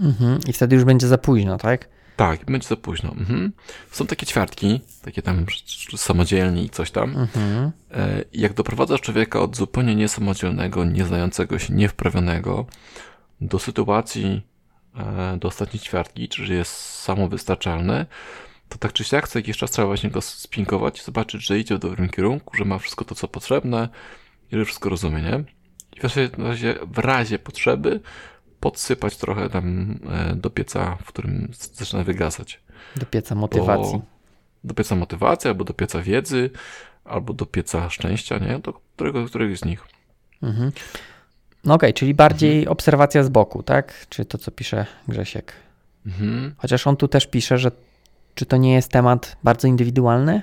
Mhm. 0.00 0.38
I 0.48 0.52
wtedy 0.52 0.76
już 0.76 0.84
będzie 0.84 1.08
za 1.08 1.18
późno, 1.18 1.58
tak? 1.58 1.88
Tak, 2.16 2.44
będzie 2.44 2.68
za 2.68 2.76
późno. 2.76 3.10
Mhm. 3.10 3.52
Są 3.90 4.06
takie 4.06 4.26
ćwiartki, 4.26 4.80
takie 5.02 5.22
tam 5.22 5.46
samodzielni 5.96 6.64
i 6.64 6.70
coś 6.70 6.90
tam. 6.90 7.16
Mhm. 7.16 7.70
E, 7.90 8.24
Jak 8.32 8.52
doprowadzasz 8.54 9.00
człowieka 9.00 9.40
od 9.40 9.56
zupełnie 9.56 9.94
niesamodzielnego, 9.94 10.84
nieznającego 10.84 11.58
się, 11.58 11.74
niewprawionego 11.74 12.66
do 13.40 13.58
sytuacji, 13.58 14.42
e, 14.96 15.36
do 15.36 15.48
ostatniej 15.48 15.80
ćwiartki, 15.80 16.28
czyli 16.28 16.48
że 16.48 16.54
jest 16.54 16.72
samowystarczalny, 16.76 18.06
to 18.70 18.78
tak 18.78 18.92
czy 18.92 19.04
siak 19.04 19.28
co 19.28 19.38
jakiś 19.38 19.56
czas 19.56 19.70
trzeba 19.70 19.86
właśnie 19.86 20.10
go 20.10 20.20
spinkować, 20.20 21.04
zobaczyć, 21.04 21.46
że 21.46 21.58
idzie 21.58 21.76
w 21.76 21.78
dobrym 21.78 22.08
kierunku, 22.08 22.56
że 22.56 22.64
ma 22.64 22.78
wszystko 22.78 23.04
to, 23.04 23.14
co 23.14 23.28
potrzebne 23.28 23.88
i 24.52 24.56
że 24.56 24.64
wszystko 24.64 24.88
rozumie, 24.88 25.22
nie? 25.22 25.44
I 25.96 26.00
w 26.00 26.38
razie, 26.38 26.74
w 26.86 26.98
razie, 26.98 27.38
potrzeby 27.38 28.00
podsypać 28.60 29.16
trochę 29.16 29.50
tam 29.50 29.98
e, 30.10 30.34
do 30.36 30.50
pieca, 30.50 30.96
w 31.04 31.06
którym 31.06 31.48
zaczyna 31.72 32.04
wygasać. 32.04 32.60
Do 32.96 33.06
pieca 33.06 33.34
motywacji. 33.34 33.98
Do, 33.98 34.04
do 34.64 34.74
pieca 34.74 34.96
motywacji, 34.96 35.48
albo 35.48 35.64
do 35.64 35.74
pieca 35.74 36.02
wiedzy, 36.02 36.50
albo 37.04 37.32
do 37.32 37.46
pieca 37.46 37.90
szczęścia, 37.90 38.38
nie? 38.38 38.58
Do 38.58 38.72
którego, 38.72 39.24
któregoś 39.26 39.58
z 39.58 39.64
nich. 39.64 39.84
Mhm. 40.42 40.72
No 41.64 41.74
okej, 41.74 41.94
czyli 41.94 42.14
bardziej 42.14 42.58
Mhm. 42.58 42.72
obserwacja 42.72 43.22
z 43.22 43.28
boku, 43.28 43.62
tak? 43.62 44.06
Czy 44.08 44.24
to, 44.24 44.38
co 44.38 44.50
pisze 44.50 44.86
Grzesiek? 45.08 45.52
Mhm. 46.06 46.54
Chociaż 46.58 46.86
on 46.86 46.96
tu 46.96 47.08
też 47.08 47.26
pisze, 47.26 47.58
że 47.58 47.70
czy 48.34 48.46
to 48.46 48.56
nie 48.56 48.72
jest 48.72 48.92
temat 48.92 49.36
bardzo 49.44 49.68
indywidualny, 49.68 50.42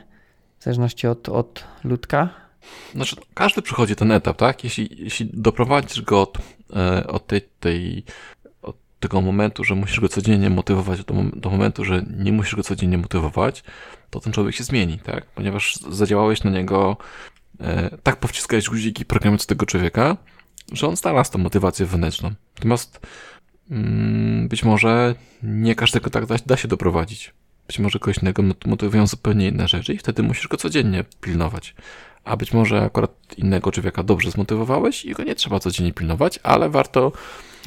w 0.59 0.63
zależności 0.63 1.07
od, 1.07 1.29
od 1.29 1.63
ludka? 1.83 2.29
Znaczy, 2.95 3.15
każdy 3.33 3.61
przechodzi 3.61 3.95
ten 3.95 4.11
etap, 4.11 4.37
tak? 4.37 4.63
Jeśli, 4.63 4.89
jeśli 5.03 5.29
doprowadzisz 5.33 6.01
go 6.01 6.21
od, 6.21 6.37
e, 6.75 7.07
od, 7.07 7.27
tej, 7.27 7.41
tej, 7.59 8.03
tego 8.99 9.21
momentu, 9.21 9.63
że 9.63 9.75
musisz 9.75 9.99
go 9.99 10.09
codziennie 10.09 10.49
motywować, 10.49 11.03
do, 11.03 11.13
do 11.35 11.49
momentu, 11.49 11.85
że 11.85 12.03
nie 12.17 12.31
musisz 12.31 12.55
go 12.55 12.63
codziennie 12.63 12.97
motywować, 12.97 13.63
to 14.09 14.19
ten 14.19 14.33
człowiek 14.33 14.55
się 14.55 14.63
zmieni, 14.63 14.99
tak? 14.99 15.25
Ponieważ 15.25 15.75
zadziałałeś 15.75 16.43
na 16.43 16.51
niego, 16.51 16.97
e, 17.59 17.97
tak 18.03 18.15
powciskałeś 18.15 18.69
guziki 18.69 19.05
programując 19.05 19.45
tego 19.45 19.65
człowieka, 19.65 20.17
że 20.71 20.87
on 20.87 20.95
znalazł 20.95 21.31
tą 21.31 21.39
motywację 21.39 21.85
wewnętrzną. 21.85 22.31
Natomiast 22.55 22.99
mm, 23.71 24.47
być 24.47 24.63
może 24.63 25.15
nie 25.43 25.75
każdego 25.75 26.09
tak 26.09 26.25
da, 26.25 26.35
da 26.45 26.57
się 26.57 26.67
doprowadzić. 26.67 27.33
Być 27.67 27.79
może 27.79 27.99
kogoś 27.99 28.17
innego 28.17 28.43
mot- 28.43 28.65
motywują 28.67 29.07
zupełnie 29.07 29.47
inne 29.47 29.67
rzeczy 29.67 29.93
i 29.93 29.97
wtedy 29.97 30.23
musisz 30.23 30.47
go 30.47 30.57
codziennie 30.57 31.03
pilnować. 31.21 31.75
A 32.23 32.37
być 32.37 32.53
może 32.53 32.81
akurat 32.81 33.11
innego 33.37 33.71
człowieka 33.71 34.03
dobrze 34.03 34.31
zmotywowałeś 34.31 35.05
i 35.05 35.13
go 35.13 35.23
nie 35.23 35.35
trzeba 35.35 35.59
codziennie 35.59 35.93
pilnować, 35.93 36.39
ale 36.43 36.69
warto 36.69 37.11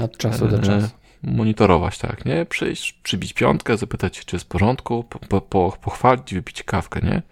Od 0.03 0.17
czasu 0.17 0.49
do 0.49 0.57
e, 0.57 0.61
czasu. 0.63 0.89
monitorować, 1.23 1.99
tak, 1.99 2.25
nie? 2.25 2.47
Przyjść, 2.47 2.93
przybić 3.03 3.33
piątkę, 3.33 3.77
zapytać, 3.77 4.25
czy 4.25 4.37
jest 4.37 4.47
w 4.47 4.49
porządku, 4.49 5.05
po, 5.05 5.19
po, 5.19 5.41
po, 5.41 5.77
pochwalić, 5.83 6.35
wypić 6.35 6.63
kawkę, 6.63 7.01
nie? 7.03 7.23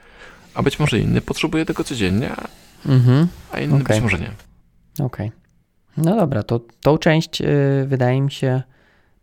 A 0.54 0.62
być 0.62 0.78
może 0.78 0.98
inny 0.98 1.20
potrzebuje 1.20 1.64
tego 1.64 1.84
codziennie, 1.84 2.30
a- 2.32 2.48
Mhm. 2.88 3.28
a 3.52 3.60
inny 3.60 3.74
Okej. 3.82 3.84
być 3.96 4.00
może 4.02 4.18
nie. 4.18 4.30
Okej. 5.04 5.32
No 5.96 6.16
dobra, 6.16 6.42
to 6.42 6.60
tą 6.82 6.98
część 6.98 7.40
y, 7.40 7.46
wydaje 7.86 8.20
mi 8.20 8.30
się 8.32 8.62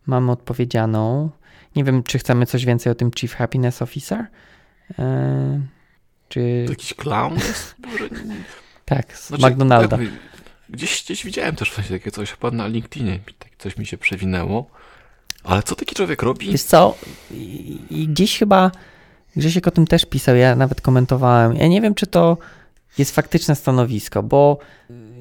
mamy 0.06 0.32
odpowiedzianą. 0.32 1.30
Nie 1.76 1.84
wiem, 1.84 2.02
czy 2.02 2.18
chcemy 2.18 2.46
coś 2.46 2.64
więcej 2.64 2.92
o 2.92 2.94
tym 2.94 3.10
Chief 3.18 3.34
Happiness 3.34 3.82
Officer? 3.82 4.20
Y, 4.90 4.94
czy... 6.28 6.62
To 6.66 6.72
jakiś 6.72 6.94
clown 6.94 7.34
jest? 7.34 7.74
Tak, 8.84 9.18
z 9.18 9.28
Znaczy, 9.28 9.46
McDonalda. 9.46 9.96
tak, 9.96 10.06
gdzieś, 10.68 11.04
gdzieś 11.04 11.24
widziałem 11.24 11.56
też 11.56 11.74
właśnie 11.74 11.98
takie 11.98 12.10
coś, 12.10 12.30
chyba 12.30 12.50
na 12.50 12.66
LinkedInie 12.66 13.18
tak 13.38 13.50
coś 13.58 13.76
mi 13.76 13.86
się 13.86 13.98
przewinęło. 13.98 14.70
Ale 15.44 15.62
co 15.62 15.74
taki 15.74 15.94
człowiek 15.94 16.22
robi? 16.22 16.52
Wiesz 16.52 16.62
co, 16.62 16.94
i, 17.30 17.78
i 17.90 18.08
gdzieś 18.08 18.38
chyba 18.38 18.70
Grzesiek 19.36 19.66
o 19.66 19.70
tym 19.70 19.86
też 19.86 20.04
pisał, 20.06 20.36
ja 20.36 20.56
nawet 20.56 20.80
komentowałem. 20.80 21.56
Ja 21.56 21.66
nie 21.66 21.80
wiem, 21.80 21.94
czy 21.94 22.06
to 22.06 22.38
jest 22.98 23.14
faktyczne 23.14 23.56
stanowisko, 23.56 24.22
bo 24.22 24.58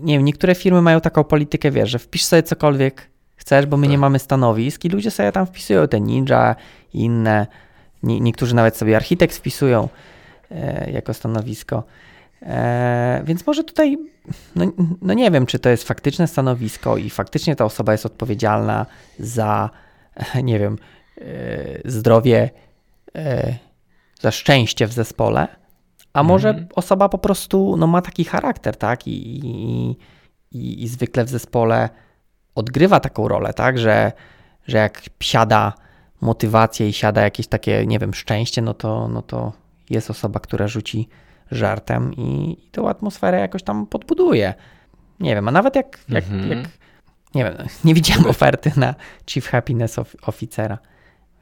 nie 0.01 0.14
wiem, 0.18 0.26
niektóre 0.26 0.56
firmy 0.56 0.82
mają 0.82 1.01
taką 1.01 1.24
politykę, 1.24 1.72
wiesz, 1.72 1.89
że 1.89 1.99
wpisz 1.99 2.24
sobie 2.24 2.43
cokolwiek 2.43 3.10
chcesz, 3.46 3.66
bo 3.66 3.78
my 3.78 3.88
nie 3.88 3.93
Tak. 3.93 4.02
mamy 4.02 4.20
stanowisk 4.20 4.86
i 4.86 4.89
ludzie 4.89 5.12
sobie 5.12 5.32
tam 5.32 5.46
wpisują 5.46 5.88
te 5.88 6.02
ninja 6.02 6.56
i 6.93 7.00
inne. 7.00 7.48
Nie, 8.04 8.20
niektórzy 8.20 8.56
nawet 8.56 8.78
sobie 8.78 8.96
architekt 8.96 9.36
wpisują 9.36 9.89
e, 10.52 10.91
jako 10.91 11.14
stanowisko. 11.14 11.84
E, 12.41 13.22
więc 13.26 13.48
może 13.48 13.64
tutaj, 13.64 13.98
no, 14.56 14.66
no 15.02 15.14
nie 15.14 15.32
wiem, 15.32 15.46
czy 15.46 15.60
to 15.60 15.70
jest 15.70 15.84
faktyczne 15.88 16.28
stanowisko 16.28 16.98
i 16.98 17.10
faktycznie 17.10 17.56
ta 17.56 17.66
osoba 17.66 17.91
jest 17.91 18.06
odpowiedzialna 18.06 18.86
za, 19.20 19.70
nie 20.43 20.60
wiem, 20.60 20.78
e, 21.18 21.22
zdrowie, 21.91 22.50
e, 23.16 23.56
za 24.22 24.32
szczęście 24.32 24.88
w 24.88 24.93
zespole, 24.93 25.48
a 26.14 26.24
może 26.24 26.50
Mhm. 26.50 26.68
osoba 26.76 27.10
po 27.10 27.18
prostu 27.18 27.76
no, 27.78 27.88
ma 27.88 28.02
taki 28.02 28.24
charakter, 28.26 28.76
tak? 28.78 29.08
I, 29.08 29.12
i, 29.46 29.89
i, 30.52 30.84
I 30.84 30.88
zwykle 30.88 31.26
w 31.26 31.30
zespole 31.30 31.89
odgrywa 32.56 32.99
taką 32.99 33.28
rolę, 33.28 33.53
tak? 33.53 33.80
Że, 33.80 34.12
że 34.68 34.78
jak 34.78 35.01
siada 35.20 35.74
motywacja 36.22 36.86
i 36.86 36.93
siada 36.93 37.22
jakieś 37.22 37.47
takie, 37.47 37.86
nie 37.86 37.99
wiem, 37.99 38.14
szczęście, 38.14 38.62
no 38.62 38.74
to, 38.74 39.08
no 39.08 39.22
to 39.22 39.53
jest 39.89 40.10
osoba, 40.10 40.39
która 40.39 40.68
rzuci 40.68 41.10
żartem 41.51 42.14
i, 42.14 42.58
i 42.68 42.70
tą 42.72 42.89
atmosferę 42.89 43.39
jakoś 43.39 43.64
tam 43.64 43.86
podbuduje. 43.88 44.53
Nie 45.20 45.36
wiem, 45.36 45.47
a 45.47 45.51
nawet 45.51 45.76
jak, 45.76 45.99
jak, 46.10 46.24
Mhm. 46.24 46.49
jak 46.49 46.68
nie 47.36 47.43
wiem, 47.43 47.53
nie 47.86 47.93
widziałem 47.93 48.26
oferty 48.28 48.72
na 48.76 48.95
Chief 49.30 49.47
Happiness 49.47 49.99
of- 49.99 50.16
Officera. 50.22 50.78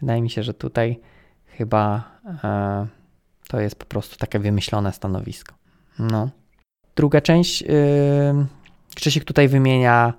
Wydaje 0.02 0.22
mi 0.22 0.30
się, 0.30 0.44
że 0.44 0.54
tutaj 0.54 1.00
chyba 1.46 2.04
e, 2.44 2.88
to 3.48 3.60
jest 3.60 3.76
po 3.76 3.86
prostu 3.86 4.18
takie 4.18 4.40
wymyślone 4.40 4.94
stanowisko. 4.94 5.56
No. 6.00 6.30
Druga 6.96 7.22
część, 7.22 7.62
yy, 7.62 7.68
Krzysiek 8.96 9.24
tutaj 9.24 9.48
wymienia 9.48 10.14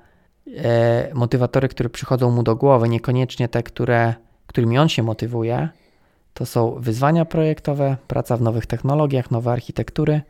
motywatory, 1.14 1.68
które 1.68 1.90
przychodzą 1.90 2.30
mu 2.30 2.42
do 2.42 2.57
głowy, 2.57 2.88
niekoniecznie 2.88 3.49
te, 3.49 3.62
które, 3.62 4.14
którymi 4.47 4.78
on 4.78 4.88
się 4.88 5.03
motywuje. 5.03 5.68
To 6.34 6.47
są 6.47 6.74
wyzwania 6.80 7.24
projektowe, 7.24 7.97
praca 8.09 8.36
w 8.36 8.42
nowych 8.42 8.66
technologiach, 8.66 9.30
nowe 9.30 9.53
architektury. 9.53 10.22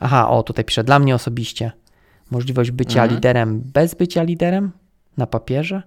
Aha, 0.00 0.28
o, 0.28 0.42
tutaj 0.42 0.64
pisze, 0.64 0.84
dla 0.84 0.98
mnie 0.98 1.14
osobiście 1.14 1.72
możliwość 2.30 2.70
bycia 2.70 3.02
Mhm. 3.02 3.14
liderem 3.14 3.60
bez 3.60 3.94
bycia 3.94 4.22
liderem 4.22 4.72
na 5.16 5.26
papierze, 5.26 5.82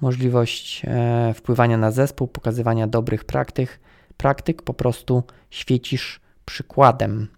możliwość 0.00 0.82
e, 0.84 1.34
wpływania 1.34 1.76
na 1.76 1.90
zespół, 1.90 2.28
pokazywania 2.28 2.86
dobrych 2.86 3.24
praktyk, 3.24 3.80
praktyk, 4.16 4.62
po 4.62 4.74
prostu 4.74 5.22
świecisz 5.50 6.20
przykładem. 6.44 7.28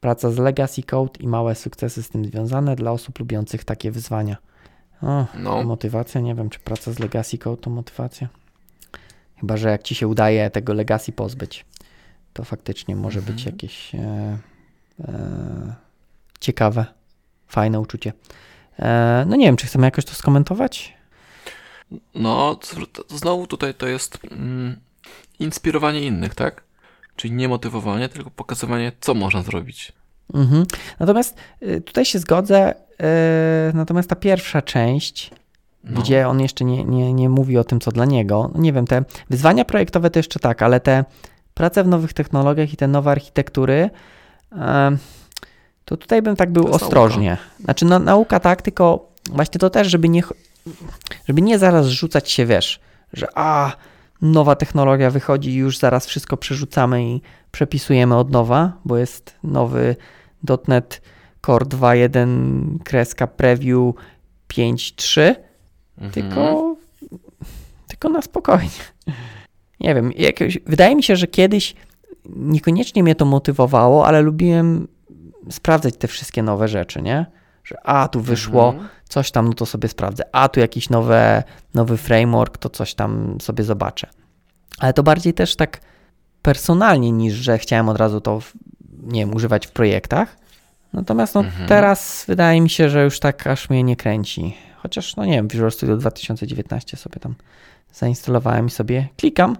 Praca 0.00 0.30
z 0.30 0.38
legacy 0.38 0.82
code 0.82 1.20
i 1.20 1.28
małe 1.28 1.54
sukcesy 1.54 2.02
z 2.02 2.08
tym 2.08 2.24
związane 2.24 2.76
dla 2.76 2.92
osób 2.92 3.18
lubiących 3.18 3.64
takie 3.64 3.90
wyzwania. 3.90 4.36
O, 5.02 5.26
No, 5.34 5.62
motywacja, 5.62 6.20
nie 6.20 6.34
wiem, 6.34 6.50
czy 6.50 6.58
praca 6.58 6.92
z 6.92 6.98
legacy 6.98 7.38
code 7.38 7.62
to 7.62 7.70
motywacja. 7.70 8.28
Chyba, 9.40 9.56
że 9.56 9.70
jak 9.70 9.82
ci 9.82 9.94
się 9.94 10.08
udaje 10.08 10.50
tego 10.50 10.72
legacy 10.72 11.12
pozbyć, 11.12 11.64
to 12.32 12.44
faktycznie 12.44 12.96
może 12.96 13.18
Mhm. 13.18 13.36
być 13.36 13.46
jakieś 13.46 13.94
e, 13.94 14.38
e, 15.00 15.74
ciekawe, 16.40 16.86
fajne 17.48 17.80
uczucie. 17.80 18.12
E, 18.78 19.24
no 19.28 19.36
nie 19.36 19.46
wiem, 19.46 19.56
czy 19.56 19.66
chcemy 19.66 19.86
jakoś 19.86 20.04
to 20.04 20.14
skomentować? 20.14 20.94
no 22.14 22.58
znowu 23.08 23.46
tutaj 23.46 23.74
to 23.74 23.86
jest 23.86 24.18
mm, 24.30 24.76
inspirowanie 25.38 26.00
innych, 26.00 26.34
tak? 26.34 26.64
Czyli 27.16 27.34
nie 27.34 27.48
motywowanie, 27.48 28.08
tylko 28.08 28.30
pokazywanie, 28.30 28.92
co 29.00 29.14
można 29.14 29.42
zrobić. 29.42 29.92
Mhm. 30.34 30.66
Natomiast 31.00 31.36
y, 31.62 31.80
tutaj 31.80 32.04
się 32.04 32.18
zgodzę, 32.18 32.74
natomiast 33.74 34.08
ta 34.08 34.16
pierwsza 34.16 34.62
część, 34.62 35.30
No. 35.84 36.00
gdzie 36.00 36.28
on 36.28 36.40
jeszcze 36.40 36.64
nie, 36.64 36.84
nie, 36.84 37.12
nie 37.12 37.28
mówi 37.28 37.58
o 37.58 37.64
tym, 37.64 37.80
co 37.80 37.92
dla 37.92 38.04
niego. 38.04 38.50
No 38.54 38.60
nie 38.60 38.72
wiem, 38.72 38.86
te 38.86 39.04
wyzwania 39.30 39.64
projektowe 39.64 40.10
to 40.10 40.18
jeszcze 40.18 40.40
tak, 40.40 40.62
ale 40.62 40.80
te 40.80 41.04
prace 41.54 41.84
w 41.84 41.88
nowych 41.88 42.12
technologiach 42.12 42.72
i 42.72 42.76
te 42.76 42.88
nowe 42.88 43.10
architektury, 43.10 43.90
em, 44.52 44.98
to 45.84 45.96
tutaj 45.96 46.22
bym 46.22 46.36
tak 46.36 46.52
był 46.52 46.68
ostrożnie. 46.74 47.36
Znaczy, 47.60 47.84
no, 47.84 47.98
nauka 47.98 48.40
tak, 48.40 48.62
tylko 48.62 49.08
właśnie 49.30 49.58
to 49.58 49.70
też, 49.70 49.88
żeby 49.88 50.08
nie, 50.08 50.22
żeby 51.28 51.42
nie 51.42 51.58
zaraz 51.58 51.86
rzucać 51.86 52.30
się, 52.30 52.46
wiesz, 52.46 52.80
że 53.12 53.26
a, 53.34 53.72
nowa 54.22 54.56
technologia 54.56 55.10
wychodzi 55.10 55.50
i 55.50 55.54
już 55.54 55.78
zaraz 55.78 56.06
wszystko 56.06 56.36
przerzucamy 56.36 57.04
i 57.04 57.22
przepisujemy 57.50 58.16
od 58.16 58.30
nowa, 58.30 58.72
bo 58.84 58.96
jest 58.96 59.34
nowy 59.44 59.96
.NET 60.68 61.02
Core 61.46 61.66
2.1 61.66 62.78
kreska 62.84 63.26
preview 63.26 63.94
5.3, 64.48 65.34
Mhm. 65.98 66.12
tylko, 66.12 66.76
tylko 67.88 68.08
na 68.08 68.22
spokojnie. 68.22 68.68
Nie 69.80 69.94
wiem, 69.94 70.12
jakoś, 70.16 70.58
wydaje 70.66 70.96
mi 70.96 71.02
się, 71.02 71.16
że 71.16 71.26
kiedyś 71.26 71.74
niekoniecznie 72.36 73.02
mnie 73.02 73.14
to 73.14 73.24
motywowało, 73.24 74.06
ale 74.06 74.20
lubiłem 74.20 74.88
sprawdzać 75.50 75.96
te 75.96 76.08
wszystkie 76.08 76.42
nowe 76.42 76.68
rzeczy, 76.68 77.02
nie? 77.02 77.26
Że 77.64 77.86
a, 77.86 78.08
tu 78.08 78.20
wyszło 78.20 78.68
Mhm. 78.68 78.88
coś 79.08 79.30
tam, 79.30 79.48
no 79.48 79.52
to 79.54 79.66
sobie 79.66 79.88
sprawdzę. 79.88 80.24
A, 80.32 80.48
tu 80.48 80.60
jakiś 80.60 80.90
nowe, 80.90 81.42
nowy 81.74 81.96
framework, 81.96 82.58
to 82.58 82.70
coś 82.70 82.94
tam 82.94 83.38
sobie 83.40 83.64
zobaczę. 83.64 84.08
Ale 84.78 84.92
to 84.92 85.02
bardziej 85.02 85.34
też 85.34 85.56
tak 85.56 85.80
personalnie, 86.42 87.12
niż 87.12 87.34
że 87.34 87.58
chciałem 87.58 87.88
od 87.88 87.96
razu 87.96 88.20
to, 88.20 88.40
nie 89.02 89.20
wiem, 89.20 89.34
używać 89.34 89.66
w 89.66 89.70
projektach. 89.70 90.36
Natomiast 90.92 91.34
no, 91.34 91.40
Mhm. 91.40 91.68
teraz 91.68 92.24
wydaje 92.28 92.60
mi 92.60 92.70
się, 92.70 92.88
że 92.90 93.04
już 93.04 93.20
tak 93.20 93.46
aż 93.46 93.70
mnie 93.70 93.82
nie 93.82 93.96
kręci. 93.96 94.56
Chociaż, 94.76 95.16
no 95.16 95.24
nie 95.24 95.32
wiem, 95.32 95.48
Visual 95.48 95.72
Studio 95.72 95.96
2019 95.96 96.96
sobie 96.96 97.20
tam 97.20 97.34
zainstalowałem 97.92 98.66
i 98.66 98.70
sobie 98.70 99.08
klikam, 99.16 99.56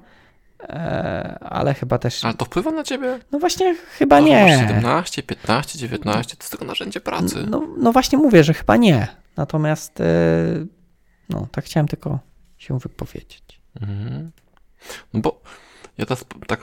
e, 0.61 1.39
ale 1.41 1.75
chyba 1.75 1.99
też, 1.99 2.25
Ale 2.25 2.35
to 2.35 2.45
wpływa 2.45 2.71
na 2.71 2.85
ciebie? 2.85 3.19
no 3.33 3.39
właśnie 3.39 3.75
chyba 3.99 4.19
To, 4.19 4.25
nie. 4.27 4.59
17, 4.69 5.23
15, 5.23 5.79
19, 5.79 6.37
to 6.37 6.43
jest 6.43 6.51
tylko 6.51 6.65
narzędzie 6.65 7.01
pracy. 7.01 7.47
No, 7.51 7.63
no 7.79 7.93
właśnie 7.93 8.19
mówię, 8.19 8.45
że 8.45 8.55
chyba 8.55 8.77
nie. 8.77 9.07
Natomiast 9.37 10.01
e, 10.01 10.05
no, 11.29 11.47
tak 11.53 11.65
chciałem 11.65 11.89
tylko 11.89 12.19
się 12.59 12.79
wypowiedzieć. 12.79 13.61
Mhm. 13.81 14.31
No 15.15 15.21
bo 15.21 15.41
ja 15.99 16.07
teraz 16.07 16.25
tak 16.47 16.61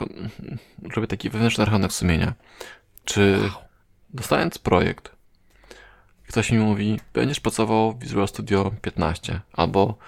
robię 0.94 1.06
taki 1.08 1.30
wewnętrzny 1.30 1.64
rachunek 1.64 1.92
sumienia. 1.92 2.32
Czy 3.04 3.38
dostając 4.14 4.58
projekt, 4.58 5.12
ktoś 6.28 6.50
mi 6.52 6.58
mówi, 6.58 7.00
będziesz 7.14 7.40
pracował 7.40 7.92
w 7.92 7.98
Visual 7.98 8.28
Studio 8.28 8.72
15 8.82 9.40
albo 9.52 9.98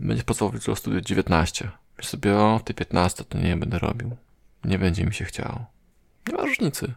będziesz 0.00 0.24
pracował 0.24 0.52
w 0.52 0.54
Visual 0.54 0.76
Studio 0.76 1.00
19. 1.00 1.70
Myślę 1.96 2.10
sobie, 2.10 2.36
o, 2.36 2.60
ty 2.64 2.74
15 2.74 3.24
to 3.24 3.38
nie 3.38 3.56
będę 3.56 3.78
robił. 3.78 4.16
Nie 4.64 4.78
będzie 4.78 5.04
mi 5.06 5.14
się 5.14 5.24
chciało. 5.24 5.66
Nie 6.28 6.34
ma 6.34 6.42
różnicy. 6.42 6.92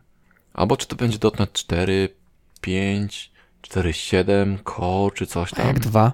Albo 0.53 0.77
czy 0.77 0.87
to 0.87 0.95
będzie 0.95 1.17
.NET 1.39 1.53
4, 1.53 2.09
5, 2.61 3.31
4.7, 3.61 4.57
Core 4.75 5.15
czy 5.15 5.27
coś 5.27 5.53
A 5.53 5.55
tam. 5.55 5.67
jak 5.67 5.79
dwa? 5.79 6.11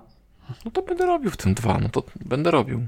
No 0.66 0.72
to 0.72 0.82
będę 0.82 1.06
robił 1.06 1.32
w 1.32 1.38
tym 1.38 1.54
dwa, 1.54 1.78
no 1.78 1.90
to 1.90 2.04
będę 2.26 2.52
robił. 2.52 2.88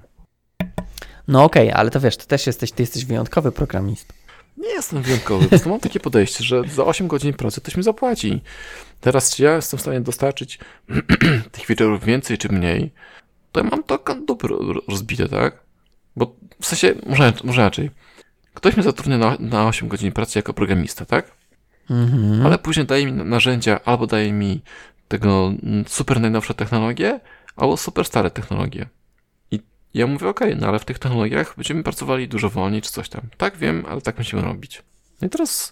No 1.27 1.43
okej, 1.43 1.71
ale 1.71 1.91
to 1.91 1.99
wiesz, 1.99 2.17
ty 2.17 2.27
też 2.27 2.47
jesteś, 2.47 2.71
ty 2.71 2.83
jesteś 2.83 3.05
wyjątkowy 3.05 3.51
programistą. 3.51 4.13
Nie 4.61 4.69
jestem 4.69 5.01
wyjątkowy, 5.01 5.43
po 5.43 5.49
prostu 5.49 5.69
mam 5.69 5.79
takie 5.79 5.99
podejście, 5.99 6.43
że 6.43 6.63
za 6.63 6.85
8 6.85 7.07
godzin 7.07 7.33
pracy 7.33 7.61
ktoś 7.61 7.75
mi 7.75 7.83
zapłaci. 7.83 8.41
Teraz 9.01 9.35
czy 9.35 9.43
ja 9.43 9.55
jestem 9.55 9.77
w 9.77 9.81
stanie 9.81 10.01
dostarczyć 10.01 10.59
tych 11.51 11.65
feature'ów 11.67 12.03
więcej 12.03 12.37
czy 12.37 12.49
mniej, 12.49 12.91
to 13.51 13.59
ja 13.59 13.69
mam 13.69 13.83
to 13.83 13.99
dupy 14.27 14.47
ro- 14.47 14.81
rozbite, 14.87 15.27
tak? 15.29 15.63
Bo 16.15 16.35
w 16.61 16.65
sensie, 16.65 16.93
może, 17.05 17.33
może 17.43 17.61
raczej, 17.61 17.91
ktoś 18.53 18.75
mnie 18.75 18.83
zatrudnia 18.83 19.17
na, 19.17 19.37
na 19.39 19.67
8 19.67 19.87
godzin 19.87 20.11
pracy 20.11 20.39
jako 20.39 20.53
programista, 20.53 21.05
tak? 21.05 21.31
Mhm. 21.89 22.45
Ale 22.45 22.57
później 22.57 22.85
daje 22.85 23.05
mi 23.05 23.11
narzędzia, 23.11 23.79
albo 23.85 24.07
daje 24.07 24.33
mi 24.33 24.61
tego 25.07 25.51
super 25.87 26.21
najnowsze 26.21 26.53
technologie, 26.53 27.19
albo 27.55 27.77
super 27.77 28.05
stare 28.05 28.31
technologie. 28.31 28.85
Ja 29.93 30.07
mówię, 30.07 30.27
okej, 30.29 30.55
no 30.55 30.67
ale 30.67 30.79
w 30.79 30.85
tych 30.85 30.99
technologiach 30.99 31.53
będziemy 31.57 31.83
pracowali 31.83 32.27
dużo 32.27 32.49
wolniej, 32.49 32.81
czy 32.81 32.91
coś 32.91 33.09
tam. 33.09 33.21
Tak, 33.37 33.57
wiem, 33.57 33.85
ale 33.89 34.01
tak 34.01 34.17
musimy 34.17 34.41
robić. 34.41 34.83
No 35.21 35.27
i 35.27 35.29
teraz, 35.29 35.71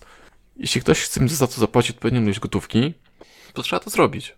jeśli 0.58 0.82
ktoś 0.82 1.00
chce 1.02 1.22
mi 1.22 1.30
za 1.30 1.48
to 1.48 1.54
zapłacić 1.62 1.92
odpowiednią 1.96 2.22
ilość 2.22 2.40
gotówki, 2.40 2.94
to 3.54 3.62
trzeba 3.64 3.80
to 3.80 3.90
zrobić. 3.90 4.36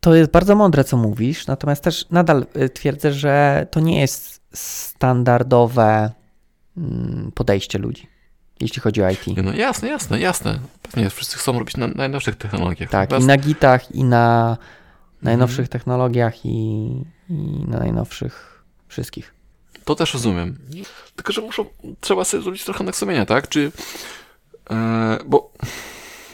To 0.00 0.14
jest 0.14 0.30
bardzo 0.30 0.56
mądre, 0.56 0.84
co 0.84 0.96
mówisz, 0.96 1.46
natomiast 1.46 1.84
też 1.84 2.06
nadal 2.10 2.46
y, 2.56 2.68
twierdzę, 2.68 3.12
że 3.12 3.66
to 3.70 3.80
nie 3.80 4.00
jest 4.00 4.40
standardowe 4.52 6.10
mm, 6.76 7.32
podejście 7.34 7.78
ludzi, 7.78 8.06
jeśli 8.60 8.82
chodzi 8.82 9.02
o 9.02 9.10
IT. 9.10 9.26
No 9.44 9.52
jasne, 9.52 9.88
jasne, 9.88 10.20
jasne. 10.20 10.58
Pewnie 10.82 11.10
wszyscy 11.10 11.38
chcą 11.38 11.58
robić 11.58 11.76
na 11.76 11.86
najnowszych 11.86 12.36
technologiach. 12.36 12.90
Tak, 12.90 13.20
i 13.20 13.24
na 13.24 13.36
gitach, 13.36 13.90
i 13.94 14.04
na 14.04 14.50
Mhm. 14.50 14.66
najnowszych 15.22 15.68
technologiach, 15.68 16.46
i, 16.46 16.88
i 17.30 17.64
na 17.68 17.78
najnowszych 17.78 18.64
wszystkich. 18.88 19.34
To 19.84 19.94
też 19.94 20.14
rozumiem. 20.14 20.58
Tylko, 21.16 21.32
że 21.32 21.40
muszą, 21.40 21.64
trzeba 22.00 22.24
sobie 22.24 22.42
zrobić 22.42 22.64
trochę 22.64 22.84
na 22.84 22.92
sumienia, 22.92 23.26
tak? 23.26 23.48
Czy, 23.48 23.72
e, 24.70 25.18
bo, 25.26 25.52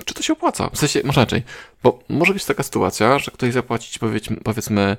czy 0.05 0.15
to 0.15 0.23
się 0.23 0.33
opłaca? 0.33 0.71
W 0.71 0.79
sensie, 0.79 1.01
może 1.05 1.21
raczej, 1.21 1.43
bo 1.83 1.99
może 2.09 2.33
być 2.33 2.45
taka 2.45 2.63
sytuacja, 2.63 3.19
że 3.19 3.31
ktoś 3.31 3.53
zapłaci 3.53 3.93
ci, 3.93 3.99
powiedzmy, 3.99 4.37
powiedzmy 4.37 4.97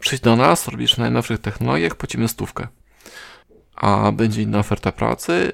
przyjdź 0.00 0.22
do 0.22 0.36
nas, 0.36 0.68
robisz 0.68 0.96
na 0.96 1.04
najnowszych 1.04 1.38
technologiach, 1.38 1.94
płacimy 1.94 2.28
stówkę. 2.28 2.68
A 3.74 4.12
będzie 4.12 4.42
inna 4.42 4.58
oferta 4.58 4.92
pracy 4.92 5.52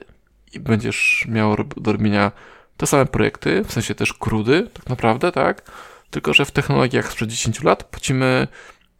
i 0.52 0.60
będziesz 0.60 1.26
miał 1.28 1.56
do 1.76 1.92
robienia 1.92 2.32
te 2.76 2.86
same 2.86 3.06
projekty, 3.06 3.64
w 3.64 3.72
sensie 3.72 3.94
też 3.94 4.12
krudy, 4.12 4.70
tak 4.74 4.88
naprawdę, 4.88 5.32
tak? 5.32 5.70
Tylko, 6.10 6.34
że 6.34 6.44
w 6.44 6.50
technologiach 6.50 7.12
sprzed 7.12 7.30
10 7.30 7.62
lat 7.62 7.84
płacimy 7.84 8.48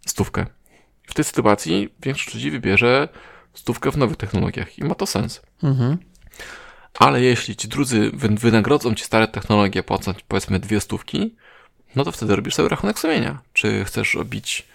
stówkę. 0.07 0.47
W 1.11 1.14
tej 1.14 1.24
sytuacji 1.24 1.94
większość 2.02 2.34
ludzi 2.34 2.50
wybierze 2.50 3.08
stówkę 3.54 3.90
w 3.92 3.96
nowych 3.96 4.16
technologiach 4.16 4.78
i 4.78 4.84
ma 4.84 4.94
to 4.94 5.06
sens. 5.06 5.42
Mhm. 5.62 5.98
Ale 6.98 7.22
jeśli 7.22 7.56
ci 7.56 7.68
drudzy 7.68 8.11
wy- 8.14 8.28
wynagrodzą 8.28 8.94
ci 8.94 9.04
stare 9.04 9.28
technologie 9.28 9.82
płacąc 9.82 10.18
powiedzmy 10.28 10.58
dwie 10.58 10.80
stówki, 10.80 11.34
no 11.96 12.04
to 12.04 12.12
wtedy 12.12 12.36
robisz 12.36 12.54
sobie 12.54 12.68
rachunek 12.68 12.98
sumienia. 12.98 13.38
Czy 13.52 13.84
chcesz 13.84 14.14
robić 14.14 14.66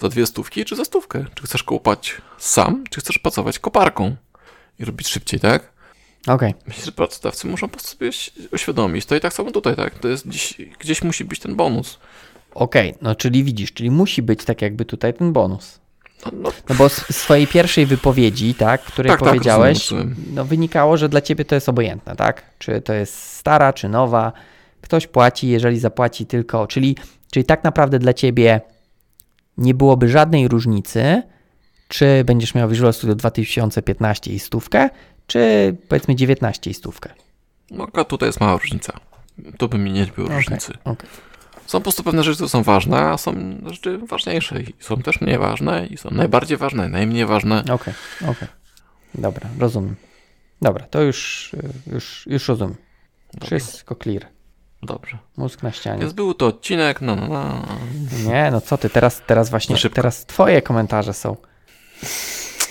za 0.00 0.08
dwie 0.08 0.26
stówki, 0.26 0.64
czy 0.64 0.76
za 0.76 0.84
stówkę? 0.84 1.24
Czy 1.34 1.42
chcesz 1.46 1.62
kopać 1.62 2.14
sam, 2.38 2.84
czy 2.90 3.00
chcesz 3.00 3.18
pracować 3.18 3.58
koparką 3.58 4.16
i 4.78 4.84
robić 4.84 5.08
szybciej, 5.08 5.40
tak? 5.40 5.72
Okej, 6.26 6.54
Myślę, 6.66 6.84
że 6.84 6.92
pracodawcy 6.92 7.46
muszą 7.46 7.68
po 7.68 7.72
prostu 7.72 7.90
sobie 7.90 8.10
uświadomić. 8.52 9.06
To 9.06 9.16
i 9.16 9.20
tak 9.20 9.32
samo 9.32 9.50
tutaj, 9.50 9.76
tak? 9.76 9.98
To 9.98 10.08
jest 10.08 10.28
gdzieś, 10.28 10.54
gdzieś 10.78 11.02
musi 11.02 11.24
być 11.24 11.40
ten 11.40 11.56
bonus. 11.56 11.98
Okej, 12.54 12.94
no 13.02 13.14
czyli 13.14 13.44
widzisz, 13.44 13.72
czyli 13.72 13.90
musi 13.90 14.22
być 14.22 14.44
tak 14.44 14.62
jakby 14.62 14.84
tutaj 14.84 15.14
ten 15.14 15.32
bonus. 15.32 15.80
No, 16.26 16.30
no, 16.34 16.52
No 16.68 16.74
bo 16.74 16.88
z 16.88 17.16
swojej 17.16 17.46
pierwszej 17.46 17.86
wypowiedzi, 17.86 18.54
tak, 18.54 18.82
której 18.82 19.10
Tak, 19.10 19.20
tak, 19.20 19.28
powiedziałeś, 19.28 19.90
rozumiem. 19.90 20.14
no 20.32 20.44
wynikało, 20.44 20.96
że 20.96 21.08
dla 21.08 21.20
ciebie 21.20 21.44
to 21.44 21.54
jest 21.54 21.68
obojętne, 21.68 22.16
tak? 22.16 22.42
Czy 22.58 22.80
to 22.80 22.92
jest 22.92 23.14
stara, 23.32 23.72
czy 23.72 23.88
nowa. 23.88 24.32
Ktoś 24.80 25.06
płaci, 25.06 25.48
jeżeli 25.48 25.78
zapłaci 25.78 26.26
tylko, 26.26 26.66
czyli, 26.66 26.96
czyli 27.30 27.44
tak 27.44 27.64
naprawdę 27.64 27.98
dla 27.98 28.12
ciebie 28.12 28.60
nie 29.58 29.74
byłoby 29.74 30.08
żadnej 30.08 30.48
różnicy, 30.48 31.22
czy 31.88 32.24
będziesz 32.24 32.54
miał 32.54 32.68
Visual 32.68 32.92
Studio 32.92 33.14
2015 33.14 34.32
i 34.32 34.38
stówkę, 34.38 34.90
czy 35.26 35.76
powiedzmy 35.88 36.14
19 36.14 36.70
i 36.70 36.74
stówkę. 36.74 37.10
no 37.70 37.86
tutaj 38.04 38.28
jest 38.28 38.40
mała 38.40 38.58
różnica. 38.58 38.92
Tu 39.58 39.68
by 39.68 39.78
mi 39.78 39.92
nie 39.92 40.06
było 40.06 40.26
Okej, 40.26 40.36
różnicy. 40.36 40.72
okej. 40.84 41.08
Są 41.66 41.78
po 41.78 41.82
prostu 41.82 42.02
pewne 42.02 42.22
rzeczy, 42.22 42.34
które 42.34 42.48
są 42.48 42.62
ważne, 42.62 42.98
a 42.98 43.18
są 43.18 43.34
rzeczy 43.66 43.98
ważniejsze. 43.98 44.60
I 44.60 44.74
są 44.80 45.02
też 45.02 45.20
mniej 45.20 45.38
ważne, 45.38 45.86
i 45.86 45.96
są 45.96 46.10
najbardziej 46.10 46.56
ważne, 46.56 46.88
najmniej 46.88 47.26
ważne. 47.26 47.60
Okej, 47.60 47.94
okej. 48.22 48.48
Dobra, 49.14 49.48
rozumiem. 49.58 49.96
Dobra, 50.62 50.86
to 50.86 51.02
już, 51.02 51.50
już, 51.92 52.26
już 52.26 52.48
rozumiem. 52.48 52.76
Dobrze. 53.34 53.46
Wszystko 53.58 53.94
clear. 53.94 54.26
Dobrze. 54.82 55.18
Mózg 55.36 55.62
na 55.62 55.72
ścianie. 55.72 56.00
Więc 56.00 56.12
był 56.12 56.34
to 56.34 56.46
odcinek, 56.46 57.00
no, 57.00 57.16
no, 57.16 57.28
no. 57.28 57.66
Nie, 58.26 58.50
no 58.50 58.60
co 58.60 58.78
ty, 58.78 58.90
teraz, 58.90 59.22
teraz 59.26 59.50
właśnie, 59.50 59.76
szybko. 59.76 59.96
teraz 59.96 60.26
twoje 60.26 60.62
komentarze 60.62 61.12
są. 61.14 61.36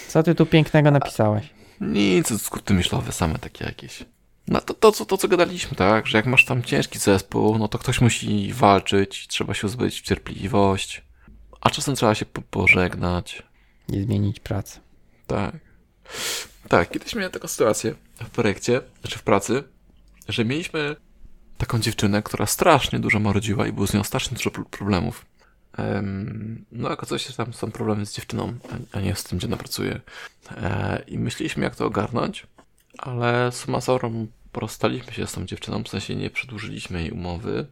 Co 0.07 0.23
ty 0.23 0.35
tu 0.35 0.45
pięknego 0.45 0.91
napisałeś? 0.91 1.49
Nic, 1.81 2.41
skróty 2.41 2.73
myślowe 2.73 3.11
same 3.11 3.39
takie 3.39 3.65
jakieś. 3.65 4.03
No 4.47 4.61
to, 4.61 4.73
to, 4.73 4.91
co, 4.91 5.05
to, 5.05 5.17
co 5.17 5.27
gadaliśmy, 5.27 5.75
tak? 5.77 6.07
Że 6.07 6.17
jak 6.17 6.25
masz 6.25 6.45
tam 6.45 6.63
ciężki 6.63 6.99
zespół, 6.99 7.57
no 7.57 7.67
to 7.67 7.77
ktoś 7.79 8.01
musi 8.01 8.53
walczyć, 8.53 9.27
trzeba 9.27 9.53
się 9.53 9.67
uzbroić 9.67 9.99
w 9.99 10.03
cierpliwość, 10.03 11.01
a 11.61 11.69
czasem 11.69 11.95
trzeba 11.95 12.15
się 12.15 12.25
po 12.25 12.41
pożegnać. 12.41 13.43
Nie 13.89 14.03
zmienić 14.03 14.39
pracy. 14.39 14.79
Tak. 15.27 15.55
Tak, 16.67 16.89
kiedyś 16.91 17.15
miałem 17.15 17.31
taką 17.31 17.47
sytuację 17.47 17.95
w 18.23 18.29
projekcie, 18.29 18.81
znaczy 19.01 19.19
w 19.19 19.23
pracy, 19.23 19.63
że 20.29 20.45
mieliśmy 20.45 20.95
taką 21.57 21.79
dziewczynę, 21.79 22.23
która 22.23 22.45
strasznie 22.45 22.99
dużo 22.99 23.19
marudziła 23.19 23.67
i 23.67 23.71
było 23.73 23.87
z 23.87 23.93
nią 23.93 24.03
strasznie 24.03 24.37
dużo 24.37 24.51
pro- 24.51 24.65
problemów. 24.65 25.25
Em, 25.77 26.65
no, 26.71 26.89
jako 26.89 27.05
coś 27.05 27.35
tam 27.35 27.53
są 27.53 27.71
problemy 27.71 28.05
z 28.05 28.13
dziewczyną, 28.13 28.53
a- 28.93 28.97
a 28.97 29.01
nie 29.01 29.15
z 29.15 29.23
tym, 29.23 29.37
gdzie 29.37 29.47
ona 29.47 29.57
pracuje. 29.57 30.01
E, 30.51 31.03
I 31.07 31.17
myśleliśmy, 31.19 31.63
jak 31.63 31.75
to 31.75 31.85
ogarnąć, 31.85 32.47
ale 32.97 33.51
summa 33.51 33.81
summarum 33.81 34.27
rozstaliśmy 34.53 35.13
się 35.13 35.27
z 35.27 35.33
tą 35.33 35.45
dziewczyną, 35.45 35.83
w 35.83 35.89
sensie 35.89 36.15
nie 36.15 36.29
przedłużyliśmy 36.29 37.01
jej 37.01 37.11
umowy. 37.11 37.65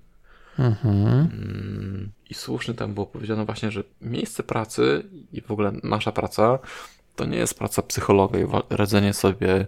Mhm. 0.60 0.96
Mm, 1.08 2.12
I 2.30 2.34
słusznie 2.34 2.74
tam 2.74 2.94
było 2.94 3.06
powiedziane 3.06 3.46
właśnie, 3.46 3.72
że 3.72 3.84
miejsce 4.02 4.44
pracy 4.44 5.04
i 5.32 5.42
w 5.42 5.52
ogóle 5.52 5.72
nasza 5.84 6.12
praca 6.12 6.60
to 7.16 7.26
nie 7.26 7.38
jest 7.38 7.60
praca 7.60 7.82
psychologa 7.82 8.40
i 8.40 8.46
radzenie 8.70 9.14
sobie 9.14 9.68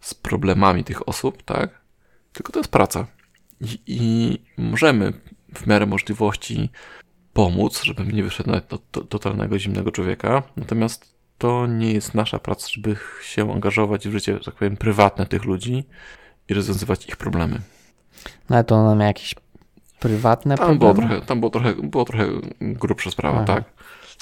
z 0.00 0.14
problemami 0.14 0.84
tych 0.84 1.08
osób, 1.08 1.42
tak? 1.42 1.80
Tylko 2.32 2.52
to 2.52 2.60
jest 2.60 2.70
praca. 2.70 3.06
I, 3.60 3.78
i 3.86 4.38
możemy 4.56 5.12
w 5.54 5.66
miarę 5.66 5.86
możliwości 5.86 6.70
pomóc, 7.32 7.82
żebym 7.82 8.10
nie 8.10 8.22
wyszedł 8.22 8.50
to, 8.68 8.78
to, 8.90 9.00
totalnego 9.00 9.58
zimnego 9.58 9.92
człowieka. 9.92 10.42
Natomiast 10.56 11.17
to 11.38 11.66
nie 11.66 11.92
jest 11.92 12.14
nasza 12.14 12.38
praca, 12.38 12.68
żeby 12.70 12.96
się 13.22 13.52
angażować 13.52 14.08
w 14.08 14.12
życie, 14.12 14.38
że 14.38 14.44
tak 14.44 14.54
powiem, 14.54 14.76
prywatne 14.76 15.26
tych 15.26 15.44
ludzi 15.44 15.84
i 16.48 16.54
rozwiązywać 16.54 17.06
ich 17.06 17.16
problemy. 17.16 17.60
No 18.50 18.56
ale 18.56 18.64
to 18.64 18.74
ona 18.76 18.94
miała 18.94 19.06
jakieś 19.06 19.34
prywatne 20.00 20.56
Tam 20.56 20.78
było 20.78 20.94
problemy? 20.94 21.14
trochę, 21.14 21.26
tam 21.26 21.40
było 21.40 21.50
trochę, 21.50 21.74
było 21.74 22.04
trochę 22.04 22.26
grubsza 22.60 23.10
sprawa, 23.10 23.36
Aha. 23.36 23.46
tak. 23.46 23.64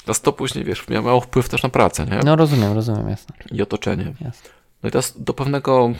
Teraz 0.05 0.21
to 0.21 0.33
później, 0.33 0.65
wiesz, 0.65 0.87
miało 0.87 1.21
wpływ 1.21 1.49
też 1.49 1.63
na 1.63 1.69
pracę, 1.69 2.05
nie? 2.05 2.19
No 2.25 2.35
rozumiem, 2.35 2.73
rozumiem, 2.73 3.09
jasne. 3.09 3.35
I 3.51 3.61
otoczenie. 3.61 4.13
jasne. 4.21 4.49
No 4.83 4.89
i 4.89 4.91
teraz 4.91 5.21
do 5.21 5.33
pewnego 5.33 5.91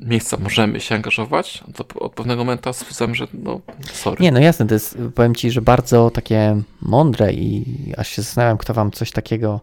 miejsca 0.00 0.36
możemy 0.36 0.80
się 0.80 0.94
angażować, 0.94 1.64
to 1.74 2.00
od 2.00 2.12
pewnego 2.12 2.44
momentu 2.44 2.72
stwierdzam, 2.72 3.14
że 3.14 3.26
no, 3.34 3.60
sorry. 3.92 4.16
Nie, 4.20 4.32
no 4.32 4.40
jasne, 4.40 4.66
to 4.66 4.74
jest, 4.74 4.98
powiem 5.14 5.34
ci, 5.34 5.50
że 5.50 5.62
bardzo 5.62 6.10
takie 6.10 6.60
mądre 6.82 7.32
i 7.32 7.64
aż 7.96 8.08
się 8.08 8.22
zastanawiam, 8.22 8.58
kto 8.58 8.74
wam 8.74 8.90
coś 8.90 9.10
takiego 9.10 9.60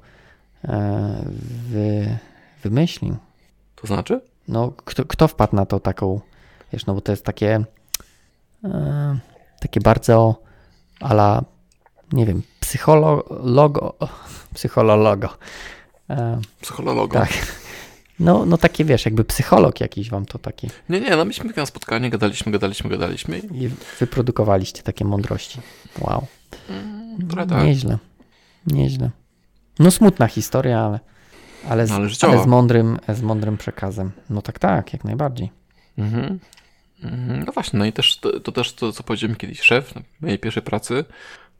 wy, 1.70 2.18
wymyślił. 2.64 3.18
To 3.76 3.88
znaczy? 3.88 4.22
No, 4.47 4.74
kto, 4.86 5.05
kto 5.05 5.28
wpadł 5.28 5.55
na 5.55 5.66
to 5.66 5.80
taką, 5.80 6.20
wiesz, 6.74 6.86
no 6.86 6.93
bo 6.93 7.01
to 7.01 7.12
jest 7.12 7.26
takie, 7.26 7.66
e, 8.64 9.18
takie 9.59 9.80
bardzo 9.82 10.41
ala, 10.99 11.43
nie 12.14 12.26
wiem, 12.26 12.41
psychologo, 12.59 13.93
psychologo. 14.53 15.30
E, 16.09 16.41
Psychologa. 16.62 17.20
tak. 17.20 17.30
No, 18.20 18.45
no 18.45 18.57
takie, 18.57 18.86
wiesz, 18.86 19.05
jakby 19.05 19.24
psycholog 19.24 19.82
jakiś 19.82 20.09
wam 20.09 20.26
to 20.26 20.39
taki 20.39 20.70
Nie, 20.89 21.01
nie, 21.01 21.16
no 21.16 21.26
myśmy 21.26 21.53
na 21.57 21.66
spotkanie, 21.66 22.09
gadaliśmy, 22.09 22.51
gadaliśmy, 22.51 22.89
gadaliśmy 22.89 23.39
i 23.39 23.64
i 23.64 23.70
wyprodukowaliście 23.99 24.84
takie 24.84 25.05
mądrości. 25.05 25.59
Wow. 25.99 26.26
trochę 27.30 27.47
tak. 27.47 27.64
Nieźle. 27.64 27.97
Nieźle. 28.68 29.09
No 29.82 29.91
smutna 29.91 30.27
historia, 30.27 30.79
ale, 30.79 30.99
ale, 31.69 31.88
z, 31.88 31.89
No, 31.89 31.95
ale 31.95 32.07
ale 32.21 32.43
z, 32.43 32.45
mądrym, 32.45 32.99
z 33.09 33.21
mądrym 33.21 33.57
przekazem. 33.57 34.11
No 34.29 34.41
tak, 34.41 34.59
tak, 34.59 34.93
jak 34.93 35.03
najbardziej. 35.03 35.51
Mhm. 35.97 36.39
Mhm. 37.03 37.43
No 37.45 37.51
właśnie, 37.51 37.79
no 37.79 37.86
i 37.86 37.93
też 37.93 38.17
to, 38.17 38.39
to 38.39 38.51
też 38.51 38.73
to, 38.73 38.91
co 38.91 39.03
powiedział 39.03 39.29
mi 39.29 39.36
kiedyś 39.36 39.61
szef 39.61 39.95
na 39.95 40.01
mojej 40.21 40.39
pierwszej 40.39 40.63
pracy, 40.63 41.05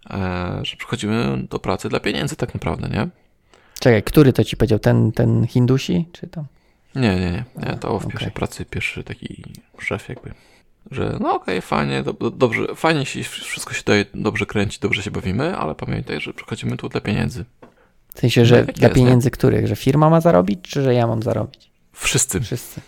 e, 0.09 0.59
że 0.63 0.78
przychodzimy 0.78 1.47
do 1.49 1.59
pracy 1.59 1.89
dla 1.89 1.99
pieniędzy 1.99 2.36
tak 2.36 2.53
naprawdę, 2.53 2.89
nie? 2.89 3.07
Czekaj, 3.80 4.03
który 4.03 4.34
to 4.34 4.43
ci 4.43 4.57
powiedział? 4.57 4.80
Ten, 4.80 5.11
ten 5.11 5.47
Hindusi, 5.47 6.05
czy 6.11 6.28
tam? 6.28 6.45
Nie, 6.95 7.15
nie, 7.15 7.32
nie. 7.32 7.45
nie 7.57 7.78
to 7.78 7.99
w 7.99 8.07
pierwszej 8.07 8.32
pracy 8.32 8.65
pierwszy 8.65 9.03
taki 9.03 9.43
szef 9.80 10.09
jakby, 10.09 10.34
że 10.91 11.17
no 11.19 11.36
okej, 11.36 11.61
fajnie, 11.61 12.03
do, 12.03 12.13
do, 12.13 12.32
dobrze, 12.32 12.76
fajnie 12.76 13.05
się 13.05 13.24
wszystko 13.24 13.74
się 13.74 13.84
daje, 13.86 14.05
dobrze 14.13 14.45
kręci, 14.45 14.80
dobrze 14.82 15.03
się 15.03 15.11
bawimy, 15.11 15.57
ale 15.57 15.76
pamiętaj, 15.76 16.22
że 16.22 16.34
przychodzimy 16.34 16.78
tu 16.78 16.89
dla 16.89 17.01
pieniędzy. 17.01 17.45
W 18.16 18.20
sensie, 18.20 18.45
że 18.45 18.59
No, 18.59 18.66
tak 18.66 18.76
dla 18.76 18.88
jest, 18.88 18.95
pieniędzy 18.95 19.32
których? 19.32 19.68
Że 19.68 19.76
firma 19.76 20.09
ma 20.09 20.22
zarobić, 20.22 20.59
czy 20.62 20.82
że 20.82 20.93
ja 20.93 21.07
mam 21.07 21.24
zarobić? 21.24 21.72
Wszyscy, 21.93 22.39
Wszyscy. 22.41 22.82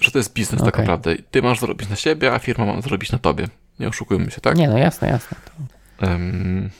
że 0.00 0.10
to 0.10 0.18
jest 0.18 0.32
biznes 0.32 0.60
tak 0.60 0.68
Okej. 0.74 0.80
naprawdę. 0.80 1.16
Ty 1.30 1.42
masz 1.42 1.60
zarobić 1.60 1.88
na 1.88 1.96
siebie, 1.96 2.32
a 2.32 2.38
firma 2.38 2.66
ma 2.66 2.80
zarobić 2.80 3.12
na 3.12 3.18
tobie. 3.18 3.48
Nie 3.80 3.88
oszukujmy 3.88 4.30
się, 4.30 4.40
tak? 4.40 4.56
Nie, 4.56 4.68
no 4.68 4.78
jasne, 4.78 5.08
jasne. 5.08 5.36
Em, 6.00 6.70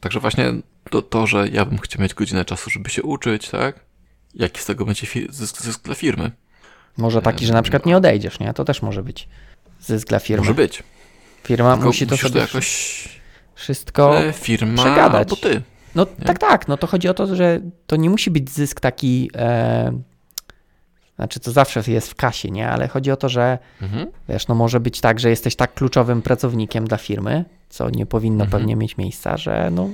także 0.00 0.20
właśnie 0.20 0.52
to, 0.90 1.02
to, 1.02 1.26
że 1.26 1.48
ja 1.48 1.64
bym 1.64 1.78
chciał 1.78 2.02
mieć 2.02 2.14
godzinę 2.14 2.44
czasu, 2.44 2.70
żeby 2.70 2.90
się 2.90 3.02
uczyć, 3.02 3.48
tak? 3.48 3.80
Jaki 4.34 4.60
z 4.60 4.64
tego 4.66 4.84
będzie 4.84 5.06
zysk, 5.30 5.62
zysk 5.62 5.82
dla 5.82 5.94
firmy? 5.94 6.30
Może 6.96 7.22
taki, 7.22 7.46
że 7.46 7.52
na 7.52 7.62
przykład 7.62 7.86
nie 7.86 7.96
odejdziesz, 7.96 8.40
nie? 8.40 8.54
To 8.54 8.64
też 8.64 8.82
może 8.82 9.02
być 9.02 9.28
zysk 9.80 10.08
dla 10.08 10.18
firmy. 10.18 10.40
Może 10.42 10.54
być. 10.54 10.82
Firma 11.44 11.72
Tylko 11.74 11.86
musi 11.86 12.06
to 12.06 12.16
sobie 12.16 12.32
to 12.32 12.38
jakoś 12.38 13.08
wszystko... 13.54 14.20
firma 14.32 14.82
przegadać. 14.82 15.14
albo 15.14 15.36
ty. 15.36 15.62
No 15.94 16.06
tak, 16.06 16.38
tak. 16.38 16.68
No 16.68 16.76
to 16.76 16.86
chodzi 16.86 17.08
o 17.08 17.14
to, 17.14 17.36
że 17.36 17.60
to 17.86 17.96
nie 17.96 18.10
musi 18.10 18.30
być 18.30 18.50
zysk 18.50 18.80
taki. 18.80 19.30
E, 19.34 19.92
znaczy, 21.16 21.40
to 21.40 21.52
zawsze 21.52 21.82
jest 21.86 22.10
w 22.10 22.14
kasie, 22.14 22.50
nie? 22.50 22.68
Ale 22.68 22.88
chodzi 22.88 23.10
o 23.10 23.16
to, 23.16 23.28
że 23.28 23.58
Mhm. 23.82 24.06
wiesz, 24.28 24.48
no 24.48 24.54
może 24.54 24.80
być 24.80 25.00
tak, 25.00 25.20
że 25.20 25.30
jesteś 25.30 25.56
tak 25.56 25.74
kluczowym 25.74 26.22
pracownikiem 26.22 26.84
dla 26.84 26.96
firmy, 26.96 27.44
co 27.68 27.90
nie 27.90 28.06
powinno 28.06 28.44
Mhm. 28.44 28.50
pewnie 28.60 28.76
mieć 28.76 28.96
miejsca, 28.96 29.36
że 29.36 29.70
no, 29.72 29.88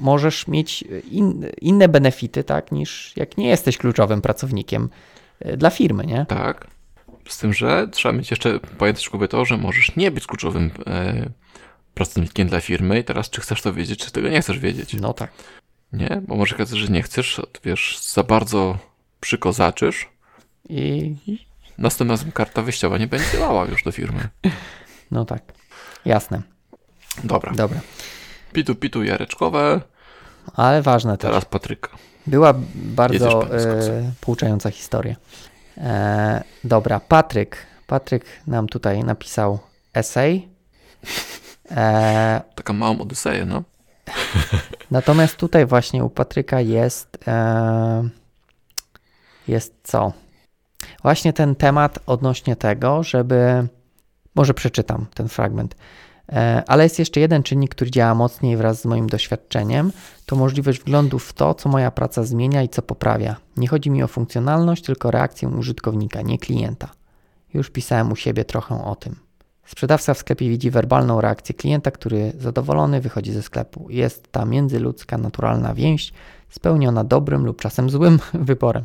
możesz 0.00 0.48
mieć 0.48 0.84
in, 1.10 1.46
inne 1.60 1.88
benefity, 1.88 2.44
tak, 2.44 2.72
niż 2.72 3.12
jak 3.16 3.36
nie 3.36 3.48
jesteś 3.48 3.78
kluczowym 3.78 4.22
pracownikiem 4.22 4.88
e, 5.40 5.56
dla 5.56 5.70
firmy, 5.70 6.06
nie? 6.06 6.26
Tak. 6.28 6.66
Z 7.28 7.38
tym, 7.38 7.52
że 7.54 7.88
trzeba 7.88 8.12
mieć 8.12 8.30
jeszcze, 8.30 8.60
pamiętać 8.78 9.06
w 9.06 9.10
głowie 9.10 9.28
to, 9.28 9.44
że 9.44 9.56
możesz 9.56 9.96
nie 9.96 10.10
być 10.10 10.26
kluczowym 10.26 10.70
e, 10.86 11.30
pracownikiem 11.94 12.48
dla 12.48 12.60
firmy 12.60 12.98
i 12.98 13.04
teraz 13.04 13.30
czy 13.30 13.40
chcesz 13.40 13.62
to 13.62 13.72
wiedzieć, 13.72 14.04
czy 14.04 14.10
tego 14.10 14.28
nie 14.28 14.40
chcesz 14.42 14.58
wiedzieć. 14.58 14.94
No 14.94 15.14
tak. 15.14 15.30
Nie? 15.92 16.22
Bo 16.28 16.34
może 16.36 16.54
okazać, 16.54 16.78
że 16.78 16.92
nie 16.92 17.02
chcesz, 17.02 17.40
to 17.52 17.60
wiesz, 17.64 17.98
za 17.98 18.22
bardzo 18.22 18.78
przykozaczysz, 19.20 20.08
I 20.68 21.14
następnym 21.78 22.10
razem 22.10 22.32
karta 22.32 22.62
wyjściowa 22.62 22.98
nie 22.98 23.06
będzie 23.06 23.26
działała 23.32 23.64
już 23.64 23.82
do 23.82 23.92
firmy. 23.92 24.28
no 25.10 25.24
tak. 25.24 25.42
Jasne. 26.04 26.42
Dobra. 27.24 27.52
Dobra. 27.52 27.80
Pitu, 28.52 28.74
pitu, 28.74 29.04
jareczkowe. 29.04 29.80
Ale 30.56 30.82
ważne 30.82 31.18
też. 31.18 31.30
Teraz 31.30 31.44
Patryka. 31.44 31.90
Była 32.26 32.54
bardzo 32.74 33.56
e, 33.56 34.12
pouczająca 34.20 34.70
historia. 34.70 35.16
E, 35.78 36.44
dobra, 36.64 37.00
Patryk. 37.00 37.56
Patryk 37.86 38.24
nam 38.46 38.68
tutaj 38.68 39.04
napisał 39.04 39.58
esej. 39.94 40.48
E, 41.70 42.42
Taka 42.54 42.72
małą 42.72 43.00
odyseję, 43.00 43.44
no. 43.46 43.62
natomiast 44.90 45.36
tutaj 45.36 45.66
właśnie 45.66 46.04
u 46.04 46.10
Patryka 46.10 46.60
jest 46.60 47.18
e, 47.28 48.08
jest 49.48 49.74
co? 49.82 50.12
właśnie 51.02 51.32
ten 51.32 51.54
temat 51.54 51.98
odnośnie 52.06 52.56
tego, 52.56 53.02
żeby. 53.02 53.68
Może 54.34 54.54
przeczytam 54.54 55.06
ten 55.14 55.28
fragment. 55.28 55.76
E, 56.32 56.62
ale 56.66 56.82
jest 56.82 56.98
jeszcze 56.98 57.20
jeden 57.20 57.42
czynnik, 57.42 57.74
który 57.74 57.90
działa 57.90 58.14
mocniej 58.14 58.56
wraz 58.56 58.80
z 58.80 58.84
moim 58.84 59.06
doświadczeniem. 59.06 59.92
To 60.26 60.36
możliwość 60.36 60.80
wglądu 60.80 61.18
w 61.18 61.32
to, 61.32 61.54
co 61.54 61.68
moja 61.68 61.90
praca 61.90 62.24
zmienia 62.24 62.62
i 62.62 62.68
co 62.68 62.82
poprawia. 62.82 63.36
Nie 63.56 63.68
chodzi 63.68 63.90
mi 63.90 64.02
o 64.02 64.08
funkcjonalność, 64.08 64.82
tylko 64.84 65.10
reakcję 65.10 65.48
użytkownika, 65.48 66.22
nie 66.22 66.38
klienta. 66.38 66.88
Już 67.54 67.70
pisałem 67.70 68.12
u 68.12 68.16
siebie 68.16 68.44
trochę 68.44 68.84
o 68.84 68.96
tym. 68.96 69.16
Sprzedawca 69.64 70.14
w 70.14 70.18
sklepie 70.18 70.48
widzi 70.48 70.70
werbalną 70.70 71.20
reakcję 71.20 71.54
klienta, 71.54 71.90
który 71.90 72.32
zadowolony 72.38 73.00
wychodzi 73.00 73.32
ze 73.32 73.42
sklepu. 73.42 73.86
Jest 73.90 74.32
ta 74.32 74.44
międzyludzka, 74.44 75.18
naturalna 75.18 75.74
więź, 75.74 76.12
spełniona 76.50 77.04
dobrym 77.04 77.44
lub 77.46 77.60
czasem 77.60 77.90
złym 77.90 78.18
wyborem. 78.34 78.84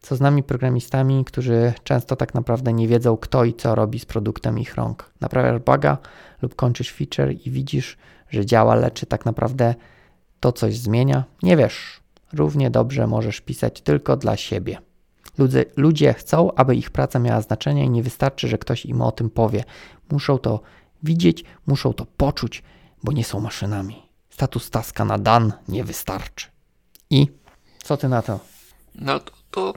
Co 0.00 0.16
z 0.16 0.20
nami 0.20 0.42
programistami, 0.42 1.24
którzy 1.24 1.72
często 1.84 2.16
tak 2.16 2.34
naprawdę 2.34 2.72
nie 2.72 2.88
wiedzą, 2.88 3.16
kto 3.16 3.44
i 3.44 3.54
co 3.54 3.74
robi 3.74 3.98
z 3.98 4.06
produktem 4.06 4.58
ich 4.58 4.74
rąk. 4.74 5.10
Naprawiasz 5.20 5.58
buga 5.58 5.98
lub 6.42 6.54
kończysz 6.54 6.92
feature 6.92 7.32
i 7.32 7.50
widzisz, 7.50 7.96
że 8.30 8.46
działa, 8.46 8.74
lecz 8.74 9.06
tak 9.06 9.24
naprawdę 9.24 9.74
to 10.40 10.52
coś 10.52 10.76
zmienia? 10.76 11.24
Nie 11.42 11.56
wiesz. 11.56 12.00
Równie 12.32 12.70
dobrze 12.70 13.06
możesz 13.06 13.40
pisać 13.40 13.80
tylko 13.80 14.16
dla 14.16 14.36
siebie. 14.36 14.78
Ludzie, 15.38 15.64
ludzie 15.76 16.14
chcą, 16.14 16.54
aby 16.54 16.76
ich 16.76 16.90
praca 16.90 17.18
miała 17.18 17.40
znaczenie 17.40 17.84
i 17.84 17.90
nie 17.90 18.02
wystarczy, 18.02 18.48
że 18.48 18.58
ktoś 18.58 18.86
im 18.86 19.02
o 19.02 19.12
tym 19.12 19.30
powie. 19.30 19.64
Muszą 20.10 20.38
to 20.38 20.60
widzieć, 21.02 21.44
muszą 21.66 21.92
to 21.92 22.06
poczuć, 22.16 22.62
bo 23.02 23.12
nie 23.12 23.24
są 23.24 23.40
maszynami. 23.40 24.02
Status 24.30 24.70
taska 24.70 25.04
na 25.04 25.18
dan 25.18 25.52
nie 25.68 25.84
wystarczy. 25.84 26.46
I 27.10 27.26
co 27.84 27.96
ty 27.96 28.08
na 28.08 28.22
to? 28.22 28.40
No 28.94 29.20
to, 29.20 29.32
to. 29.50 29.74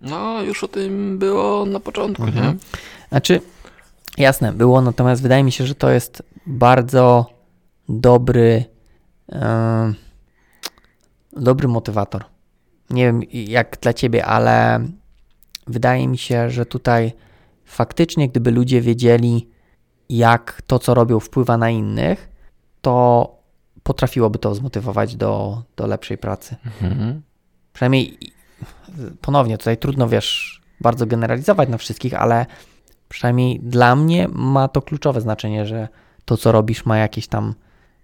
No, 0.00 0.42
już 0.42 0.64
o 0.64 0.68
tym 0.68 1.18
było 1.18 1.66
na 1.66 1.80
początku, 1.80 2.22
Mhm. 2.22 2.46
nie? 2.46 2.56
Znaczy, 3.08 3.40
jasne, 4.18 4.52
było, 4.52 4.80
natomiast 4.80 5.22
wydaje 5.22 5.44
mi 5.44 5.52
się, 5.52 5.66
że 5.66 5.74
to 5.74 5.90
jest 5.90 6.22
bardzo 6.46 7.26
dobry, 7.88 8.64
em, 9.28 9.94
dobry 11.32 11.68
motywator. 11.68 12.24
Nie 12.90 13.04
wiem 13.04 13.22
jak 13.32 13.78
dla 13.80 13.92
ciebie, 13.92 14.24
ale 14.26 14.80
wydaje 15.66 16.08
mi 16.08 16.18
się, 16.18 16.50
że 16.50 16.66
tutaj 16.66 17.12
faktycznie, 17.64 18.28
gdyby 18.28 18.50
ludzie 18.50 18.80
wiedzieli, 18.80 19.48
jak 20.08 20.62
to, 20.66 20.78
co 20.78 20.94
robią, 20.94 21.20
wpływa 21.20 21.56
na 21.56 21.70
innych, 21.70 22.28
to 22.82 23.28
potrafiłoby 23.82 24.38
to 24.38 24.54
zmotywować 24.54 25.16
do, 25.16 25.62
do 25.76 25.86
lepszej 25.86 26.18
pracy. 26.18 26.56
Mhm. 26.82 27.22
Przynajmniej 27.72 28.18
ponownie 29.20 29.58
tutaj 29.58 29.76
trudno, 29.78 30.08
wiesz, 30.08 30.60
bardzo 30.80 31.06
generalizować 31.06 31.68
na 31.68 31.78
wszystkich, 31.78 32.14
ale 32.14 32.46
przynajmniej 33.08 33.60
dla 33.60 33.96
mnie 33.96 34.28
ma 34.32 34.68
to 34.68 34.82
kluczowe 34.82 35.20
znaczenie, 35.20 35.66
że 35.66 35.88
to, 36.24 36.36
co 36.36 36.52
robisz, 36.52 36.86
ma 36.86 36.98
jakiś 36.98 37.26
tam 37.26 37.54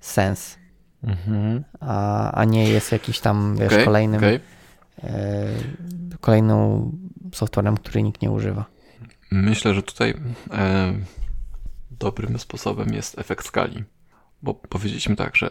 sens, 0.00 0.60
Mhm. 1.04 1.64
a, 1.80 2.30
a 2.32 2.44
nie 2.44 2.68
jest 2.68 2.92
jakiś 2.92 3.20
tam, 3.20 3.56
wiesz, 3.56 3.72
Okej, 3.72 3.84
kolejnym, 3.84 4.18
okej. 4.20 4.40
E, 5.02 5.48
kolejną 6.20 6.90
softwarem, 7.32 7.76
który 7.76 8.02
nikt 8.02 8.22
nie 8.22 8.30
używa. 8.30 8.64
Myślę, 9.30 9.74
że 9.74 9.82
tutaj 9.82 10.14
e, 10.52 10.94
dobrym 11.90 12.38
sposobem 12.38 12.94
jest 12.94 13.18
efekt 13.18 13.46
skali. 13.46 13.84
Bo 14.42 14.54
powiedzieliśmy 14.54 15.16
tak, 15.16 15.36
że 15.36 15.50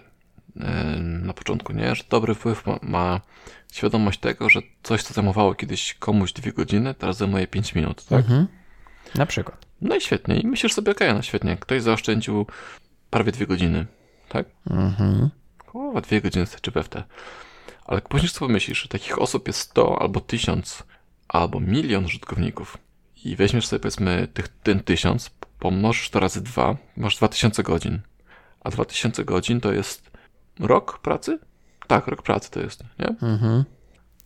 e, 0.60 1.00
na 1.00 1.34
początku, 1.34 1.74
nie, 1.74 1.96
że 1.96 2.04
dobry 2.10 2.36
wpływ 2.36 2.66
ma, 2.66 2.80
ma 2.82 3.22
świadomość 3.72 4.20
tego, 4.20 4.50
że 4.50 4.62
coś, 4.84 5.04
co 5.04 5.14
zajmowało 5.14 5.56
kiedyś 5.56 5.94
komuś 5.94 6.34
dwie 6.34 6.54
godziny, 6.54 6.94
teraz 6.94 7.18
zajmuje 7.18 7.48
5 7.48 7.76
minut, 7.76 8.06
tak? 8.06 8.20
Mhm. 8.20 8.48
Na 9.16 9.26
przykład. 9.26 9.66
No 9.82 9.96
i 9.96 10.02
świetnie. 10.02 10.40
I 10.40 10.48
myślisz 10.48 10.74
sobie, 10.74 10.92
okej, 10.92 11.14
no 11.14 11.22
świetnie. 11.22 11.58
Ktoś 11.58 11.82
zaoszczędził 11.82 12.46
prawie 13.10 13.32
dwie 13.32 13.48
godziny, 13.48 13.86
tak? 14.30 14.46
Mhm. 14.70 15.30
Kurwa, 15.66 16.02
dwie 16.02 16.22
godziny 16.22 16.46
starczy 16.46 16.72
we 16.72 16.84
w 16.84 16.90
te. 16.90 17.04
Ale 17.90 18.02
później 18.02 18.30
sobie 18.30 18.54
myślisz, 18.54 18.82
że 18.82 18.88
takich 18.88 19.22
osób 19.22 19.48
jest 19.48 19.60
100 19.60 20.02
albo 20.02 20.20
1000 20.20 20.84
albo 21.28 21.60
milion 21.60 22.06
użytkowników 22.06 22.78
i 23.26 23.36
weźmiesz 23.36 23.68
sobie 23.68 23.80
powiedzmy 23.80 24.28
tych, 24.34 24.48
ten 24.48 24.80
1000, 24.80 25.32
pomnożysz 25.60 26.10
to 26.10 26.20
razy 26.20 26.42
dwa, 26.42 26.78
masz 26.98 27.18
2000 27.18 27.64
godzin. 27.64 28.00
A 28.64 28.70
2000 28.70 29.26
godzin 29.26 29.62
to 29.62 29.74
jest 29.74 30.12
rok 30.60 31.00
pracy? 31.00 31.40
Tak, 31.88 32.08
rok 32.08 32.22
pracy 32.22 32.52
to 32.52 32.60
jest, 32.60 32.84
nie? 33.00 33.08
Mhm. 33.08 33.64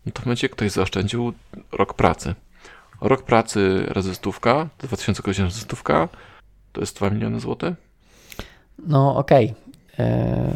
No 0.05 0.11
to 0.11 0.22
w 0.22 0.26
momencie 0.26 0.49
ktoś 0.49 0.72
zaoszczędził 0.72 1.34
rok 1.72 1.93
pracy. 1.93 2.36
Rok 3.01 3.24
pracy 3.24 3.86
razy 3.88 4.16
stówka, 4.16 4.70
to 4.78 4.88
2000 4.88 5.24
godzin 5.24 5.45
razy 5.45 5.59
stówka, 5.59 6.09
to 6.74 6.82
jest 6.82 6.95
2 6.95 7.09
miliony 7.09 7.39
złotych. 7.39 7.74
No 8.80 9.16
okej. 9.16 9.53
E, 9.99 10.53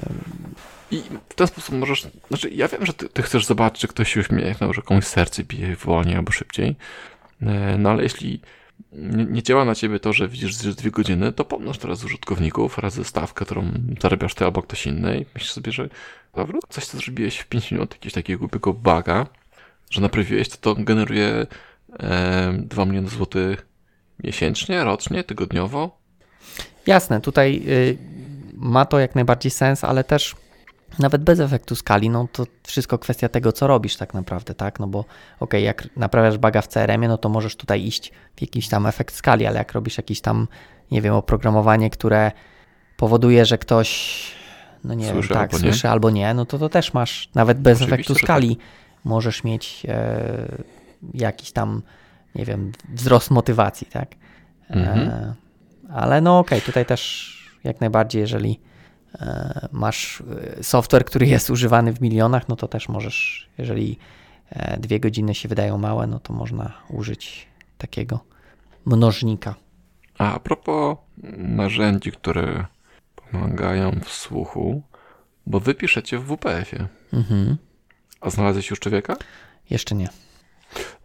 I 0.92 1.02
w 1.30 1.34
ten 1.34 1.48
sposób 1.48 1.76
możesz. 1.76 2.08
Znaczy, 2.28 2.50
ja 2.50 2.68
wiem, 2.68 2.86
że 2.86 2.94
ty, 2.94 3.10
ty 3.10 3.22
chcesz 3.22 3.46
zobaczyć, 3.46 3.82
czy 3.82 3.88
ktoś 3.88 4.14
się 4.14 4.20
uśmiechnął, 4.20 4.74
że 4.74 4.82
komuś 4.82 5.06
serce 5.06 5.44
bije 5.44 5.76
wolniej 5.76 6.16
albo 6.16 6.32
szybciej. 6.32 6.76
E, 7.42 7.78
No 7.78 7.90
ale 7.90 8.04
jeśli 8.04 8.42
nie, 8.92 9.26
nie 9.26 9.44
działa 9.44 9.66
na 9.66 9.76
ciebie 9.76 10.00
to, 10.00 10.14
że 10.14 10.28
widzisz 10.28 10.62
że 10.62 10.74
dwie 10.74 10.92
godziny, 10.92 11.32
to 11.32 11.46
pomnoż 11.46 11.78
teraz 11.78 12.04
użytkowników 12.04 12.78
razy 12.78 13.04
stawkę, 13.04 13.46
którą 13.46 13.72
zarabiasz 14.02 14.36
ty 14.36 14.46
albo 14.46 14.62
ktoś 14.62 14.86
inny 14.86 15.20
i 15.20 15.26
myślisz 15.34 15.52
sobie, 15.52 15.72
że 15.72 15.90
dobra, 16.36 16.60
coś, 16.70 16.86
co 16.86 16.98
zrobiłeś 16.98 17.38
w 17.38 17.48
5 17.48 17.72
minut, 17.72 17.92
jakiegoś 17.94 18.14
takiego 18.14 18.40
głupiego 18.40 18.74
buga, 18.74 19.28
że 19.90 20.02
naprawiłeś, 20.02 20.50
to 20.50 20.58
to 20.58 20.84
generuje 20.84 21.48
e, 22.00 22.54
2 22.60 22.86
miliony 22.86 23.10
złotych 23.10 23.66
miesięcznie, 24.24 24.84
rocznie, 24.84 25.24
tygodniowo. 25.24 25.98
Jasne, 26.88 27.22
tutaj 27.22 27.64
y, 27.68 27.98
ma 28.54 28.86
to 28.86 29.00
jak 29.00 29.16
najbardziej 29.16 29.52
sens, 29.52 29.84
ale 29.84 30.04
też 30.04 30.36
nawet 31.00 31.24
bez 31.24 31.40
efektu 31.40 31.76
skali, 31.76 32.10
no 32.10 32.28
to 32.32 32.46
wszystko 32.64 32.98
kwestia 32.98 33.30
tego, 33.30 33.52
co 33.52 33.68
robisz 33.68 33.96
tak 33.96 34.14
naprawdę, 34.14 34.54
tak? 34.54 34.80
No 34.80 34.88
bo 34.88 35.06
okej, 35.40 35.64
jak 35.64 35.88
naprawiasz 35.96 36.38
baga 36.38 36.62
w 36.62 36.68
CRM-ie, 36.68 37.10
no 37.10 37.18
to 37.18 37.30
możesz 37.30 37.56
tutaj 37.56 37.84
iść 37.84 38.12
w 38.36 38.42
jakiś 38.42 38.70
tam 38.70 38.86
efekt 38.86 39.16
skali, 39.16 39.46
ale 39.46 39.58
jak 39.58 39.74
robisz 39.74 39.98
jakiś 39.98 40.22
tam, 40.22 40.48
nie 40.92 41.02
wiem, 41.02 41.14
oprogramowanie, 41.14 41.90
które 41.90 42.32
powoduje, 42.98 43.46
że 43.46 43.58
ktoś, 43.58 44.18
no 44.84 44.94
nie 44.94 45.10
Słyszy 45.10 45.30
wiem, 45.30 45.38
tak, 45.38 45.54
albo 45.54 45.66
nie. 45.66 45.72
słyszy 45.72 45.90
albo 45.90 46.10
nie, 46.10 46.34
no 46.34 46.46
to 46.46 46.58
to 46.60 46.70
też 46.70 46.94
masz, 46.94 47.30
nawet 47.36 47.60
bez 47.60 47.78
Oczywiście, 47.78 47.96
efektu 47.96 48.14
tak. 48.14 48.24
skali 48.24 48.58
możesz 49.04 49.44
mieć 49.44 49.84
e, 49.88 50.64
jakiś 51.14 51.52
tam, 51.52 51.82
nie 52.36 52.46
wiem, 52.46 52.72
wzrost 52.90 53.32
motywacji, 53.32 53.88
tak? 53.88 54.16
Mhm. 54.70 55.00
E, 55.10 55.34
ale 55.94 56.22
no 56.22 56.40
okej, 56.40 56.62
tutaj 56.62 56.86
też 56.86 57.34
jak 57.64 57.82
najbardziej, 57.82 58.20
jeżeli 58.20 58.60
masz 59.72 60.24
e, 60.60 60.64
software, 60.64 61.06
który 61.06 61.28
jest 61.28 61.50
używany 61.50 61.94
w 61.94 62.02
milionach, 62.02 62.50
no 62.50 62.56
to 62.56 62.68
też 62.68 62.90
możesz, 62.90 63.50
jeżeli 63.58 64.00
e, 64.50 64.80
dwie 64.80 65.00
godziny 65.00 65.36
się 65.36 65.50
wydają 65.50 65.78
małe, 65.78 66.08
no 66.08 66.20
to 66.20 66.34
można 66.34 66.74
użyć 66.90 67.48
takiego 67.78 68.20
mnożnika. 68.86 69.56
A, 70.18 70.34
a 70.34 70.40
propos 70.40 70.98
narzędzi, 71.38 72.12
które 72.12 72.66
pomagają 73.16 73.92
w 74.06 74.10
słuchu, 74.10 74.82
bo 75.46 75.60
wy 75.60 75.76
piszecie 75.76 76.20
w 76.20 76.26
WPF-ie. 76.26 76.88
Mhm. 77.14 77.58
A 78.22 78.30
znalazłeś 78.30 78.70
już 78.70 78.80
człowieka? 78.80 79.16
Jeszcze 79.70 79.96
nie. 79.96 80.10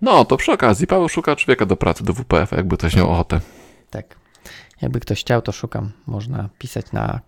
No, 0.01 0.25
to 0.25 0.37
przy 0.37 0.53
okazji, 0.53 0.87
Paweł 0.87 1.09
szuka 1.09 1.37
człowieka 1.37 1.67
do 1.67 1.77
pracy, 1.77 2.05
do 2.05 2.13
WPF, 2.13 2.53
jakby 2.53 2.77
ktoś 2.77 2.97
miał 2.97 3.11
ochotę. 3.11 3.41
Tak. 3.91 4.17
Jakby 4.83 5.01
ktoś 5.01 5.21
chciał, 5.21 5.43
to 5.43 5.53
szukam. 5.53 5.93
Można 6.07 6.49
pisać 6.59 6.93
na 6.93 7.21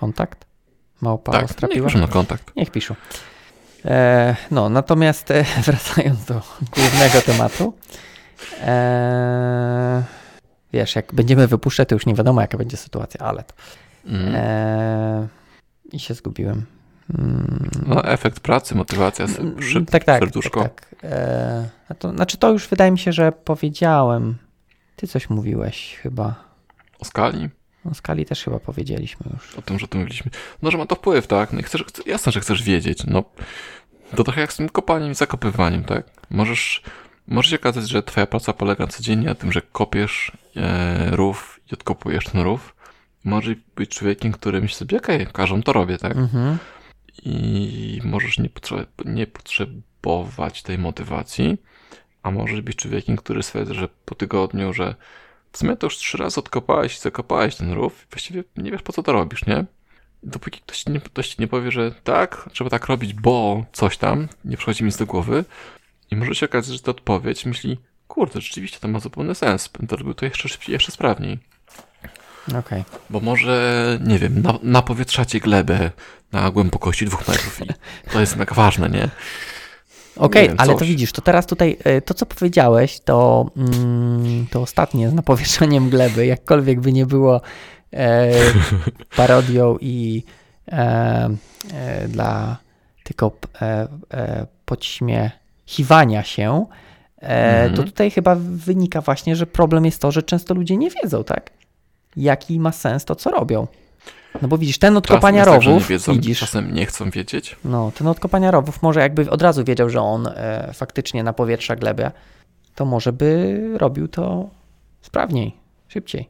kontakt. 0.00 0.44
Małpa 1.00 1.32
tak, 1.32 1.44
Ostra 1.44 1.68
niech 1.74 1.84
piszą 1.84 1.98
na 1.98 2.08
kontakt. 2.08 2.56
Niech 2.56 2.70
piszą. 2.70 2.94
E, 3.84 4.36
no, 4.50 4.68
natomiast 4.68 5.30
e, 5.30 5.44
wracając 5.66 6.24
do 6.24 6.42
głównego 6.76 7.20
tematu. 7.26 7.74
E, 8.60 10.02
wiesz, 10.72 10.96
jak 10.96 11.14
będziemy 11.14 11.46
wypuszczać, 11.46 11.88
to 11.88 11.94
już 11.94 12.06
nie 12.06 12.14
wiadomo, 12.14 12.40
jaka 12.40 12.58
będzie 12.58 12.76
sytuacja, 12.76 13.20
ale 13.20 13.42
to. 13.42 13.54
Mm. 14.06 14.34
E, 14.34 15.28
I 15.92 15.98
się 15.98 16.14
zgubiłem. 16.14 16.66
Mm, 17.18 17.70
No, 17.86 18.04
efekt 18.04 18.40
pracy, 18.40 18.74
motywacja, 18.74 19.24
mm, 19.24 19.62
szyb, 19.62 19.90
tak, 19.90 20.04
tak, 20.04 20.18
serduszko. 20.22 20.62
tak, 20.62 20.86
tak. 20.86 21.10
E, 21.12 21.68
to, 21.98 22.10
znaczy, 22.12 22.38
to 22.38 22.50
już 22.50 22.68
wydaje 22.68 22.90
mi 22.90 22.98
się, 22.98 23.12
że 23.12 23.32
powiedziałem. 23.32 24.36
Ty 24.96 25.06
coś 25.06 25.30
mówiłeś 25.30 25.98
chyba. 26.02 26.34
O 26.98 27.04
skali, 27.04 27.48
O 27.84 27.94
skali 27.94 28.26
też 28.26 28.44
chyba 28.44 28.58
powiedzieliśmy 28.58 29.26
już. 29.32 29.54
o 29.54 29.62
tym, 29.62 29.78
że 29.78 29.88
to 29.88 29.98
mówiliśmy. 29.98 30.30
No, 30.62 30.70
że 30.70 30.78
ma 30.78 30.86
to 30.86 30.94
wpływ, 30.94 31.26
tak? 31.26 31.52
No 31.52 31.60
i 31.60 31.62
chcesz, 31.62 31.84
jasne, 32.06 32.32
że 32.32 32.40
chcesz 32.40 32.62
wiedzieć. 32.62 33.04
No, 33.06 33.24
to 34.16 34.24
trochę 34.24 34.40
jak 34.40 34.52
z 34.52 34.56
tym 34.56 34.68
kopaniem 34.68 35.12
i 35.12 35.14
zakopywaniem, 35.14 35.84
tak? 35.84 36.06
Możesz, 36.30 36.82
może 37.26 37.50
się 37.50 37.56
okazać, 37.56 37.88
że 37.88 38.02
twoja 38.02 38.26
praca 38.26 38.52
polega 38.52 38.86
codziennie 38.86 39.26
na 39.26 39.34
tym, 39.34 39.52
że 39.52 39.62
kopiesz 39.62 40.32
e, 40.56 41.10
rów 41.10 41.60
i 41.70 41.74
odkopujesz 41.74 42.24
ten 42.24 42.40
rów. 42.40 42.76
Możesz 43.24 43.54
być 43.76 43.90
człowiekiem, 43.90 44.32
który 44.32 44.60
myśli 44.60 44.76
sobie, 44.76 44.98
okej, 44.98 45.26
każą 45.32 45.62
to 45.62 45.72
robię, 45.72 45.98
tak? 45.98 46.16
Mhm. 46.16 46.58
I 47.22 48.00
możesz 48.04 48.38
nie, 48.38 48.48
potrzeb, 48.48 48.88
nie 49.04 49.26
potrzebować 49.26 50.62
tej 50.62 50.78
motywacji, 50.78 51.58
a 52.22 52.30
może 52.30 52.62
być 52.62 52.76
człowiekiem, 52.76 53.16
który 53.16 53.42
stwierdza, 53.42 53.74
że 53.74 53.88
po 54.04 54.14
tygodniu, 54.14 54.72
że 54.72 54.94
w 55.52 55.58
sumie 55.58 55.76
to 55.76 55.86
już 55.86 55.96
trzy 55.96 56.18
razy 56.18 56.40
odkopałeś 56.40 56.96
i 56.96 57.00
zakopałeś 57.00 57.56
ten 57.56 57.72
rów 57.72 58.06
właściwie 58.10 58.44
nie 58.56 58.70
wiesz 58.70 58.82
po 58.82 58.92
co 58.92 59.02
to 59.02 59.12
robisz, 59.12 59.46
nie? 59.46 59.64
Dopóki 60.22 60.60
ktoś 60.60 60.82
ci 60.82 60.90
nie, 60.90 61.00
ktoś 61.00 61.38
nie 61.38 61.48
powie, 61.48 61.70
że 61.70 61.90
tak, 62.04 62.48
trzeba 62.52 62.70
tak 62.70 62.86
robić, 62.86 63.14
bo 63.14 63.64
coś 63.72 63.96
tam, 63.96 64.28
nie 64.44 64.56
przychodzi 64.56 64.84
mi 64.84 64.86
nic 64.86 64.96
do 64.96 65.06
głowy 65.06 65.44
i 66.10 66.16
może 66.16 66.34
się 66.34 66.46
okazać, 66.46 66.74
że 66.74 66.82
ta 66.82 66.90
odpowiedź 66.90 67.46
myśli, 67.46 67.78
kurde, 68.08 68.40
rzeczywiście 68.40 68.78
to 68.80 68.88
ma 68.88 69.00
zupełny 69.00 69.34
sens, 69.34 69.68
będę 69.68 69.96
robił 69.96 70.14
to 70.14 70.24
jeszcze 70.24 70.48
szybciej, 70.48 70.72
jeszcze 70.72 70.92
sprawniej. 70.92 71.38
Okej. 72.58 72.84
Bo 73.10 73.20
może, 73.20 73.98
nie 74.04 74.18
wiem, 74.18 74.42
na, 74.42 74.58
napowietrzacie 74.62 75.40
glebę 75.40 75.90
na 76.32 76.50
głębokości 76.50 77.06
dwóch 77.06 77.28
metrów 77.28 77.60
i 77.60 77.66
to 78.12 78.20
jest 78.20 78.36
mega 78.36 78.54
ważne, 78.54 78.88
nie? 78.90 79.08
Okej, 80.16 80.48
wiem, 80.48 80.56
ale 80.58 80.72
to 80.72 80.78
coś. 80.78 80.88
widzisz, 80.88 81.12
to 81.12 81.22
teraz 81.22 81.46
tutaj 81.46 81.76
e, 81.84 82.00
to, 82.00 82.14
co 82.14 82.26
powiedziałeś, 82.26 83.00
to, 83.00 83.46
mm, 83.56 84.46
to 84.50 84.60
ostatnie 84.60 85.10
z 85.10 85.14
napowietrzaniem 85.14 85.90
gleby, 85.90 86.26
jakkolwiek 86.26 86.80
by 86.80 86.92
nie 86.92 87.06
było 87.06 87.40
e, 87.92 88.30
parodią 89.16 89.76
i 89.80 90.22
e, 90.72 91.30
e, 91.74 92.08
dla 92.08 92.56
tylko 93.04 93.32
e, 93.62 93.88
e, 94.14 94.46
podśmiechiwania 94.64 96.22
się, 96.22 96.66
e, 97.22 97.62
Mhm. 97.62 97.74
to 97.76 97.82
tutaj 97.82 98.10
chyba 98.10 98.34
wynika 98.40 99.00
właśnie, 99.00 99.36
że 99.36 99.46
problem 99.46 99.84
jest 99.84 100.00
to, 100.02 100.12
że 100.12 100.22
często 100.22 100.54
ludzie 100.54 100.76
nie 100.76 100.90
wiedzą, 100.90 101.24
tak? 101.24 101.50
Jaki 102.16 102.60
ma 102.60 102.72
sens 102.72 103.04
to, 103.04 103.14
co 103.14 103.30
robią. 103.30 103.66
No 104.42 104.48
bo 104.48 104.58
widzisz, 104.58 104.78
ten 104.78 104.96
od 104.96 105.06
Czasem 105.06 105.18
kopania 105.18 105.44
tak, 105.44 105.62
rowów, 105.62 105.88
wiedzą, 105.88 106.12
widzisz, 106.12 106.40
czasem 106.40 106.74
nie 106.74 106.86
chcą 106.86 107.10
wiedzieć. 107.10 107.56
no, 107.64 107.92
ten 107.94 108.06
od 108.06 108.20
kopania 108.20 108.50
rowów 108.50 108.82
może 108.82 109.00
jakby 109.00 109.30
od 109.30 109.42
razu 109.42 109.64
wiedział, 109.64 109.90
że 109.90 110.00
on 110.00 110.26
e, 110.26 110.70
faktycznie 110.74 111.22
na 111.22 111.32
powietrza 111.32 111.76
glebę, 111.76 112.10
to 112.74 112.84
może 112.84 113.12
by 113.12 113.60
robił 113.74 114.08
to 114.08 114.50
sprawniej, 115.00 115.56
szybciej, 115.88 116.28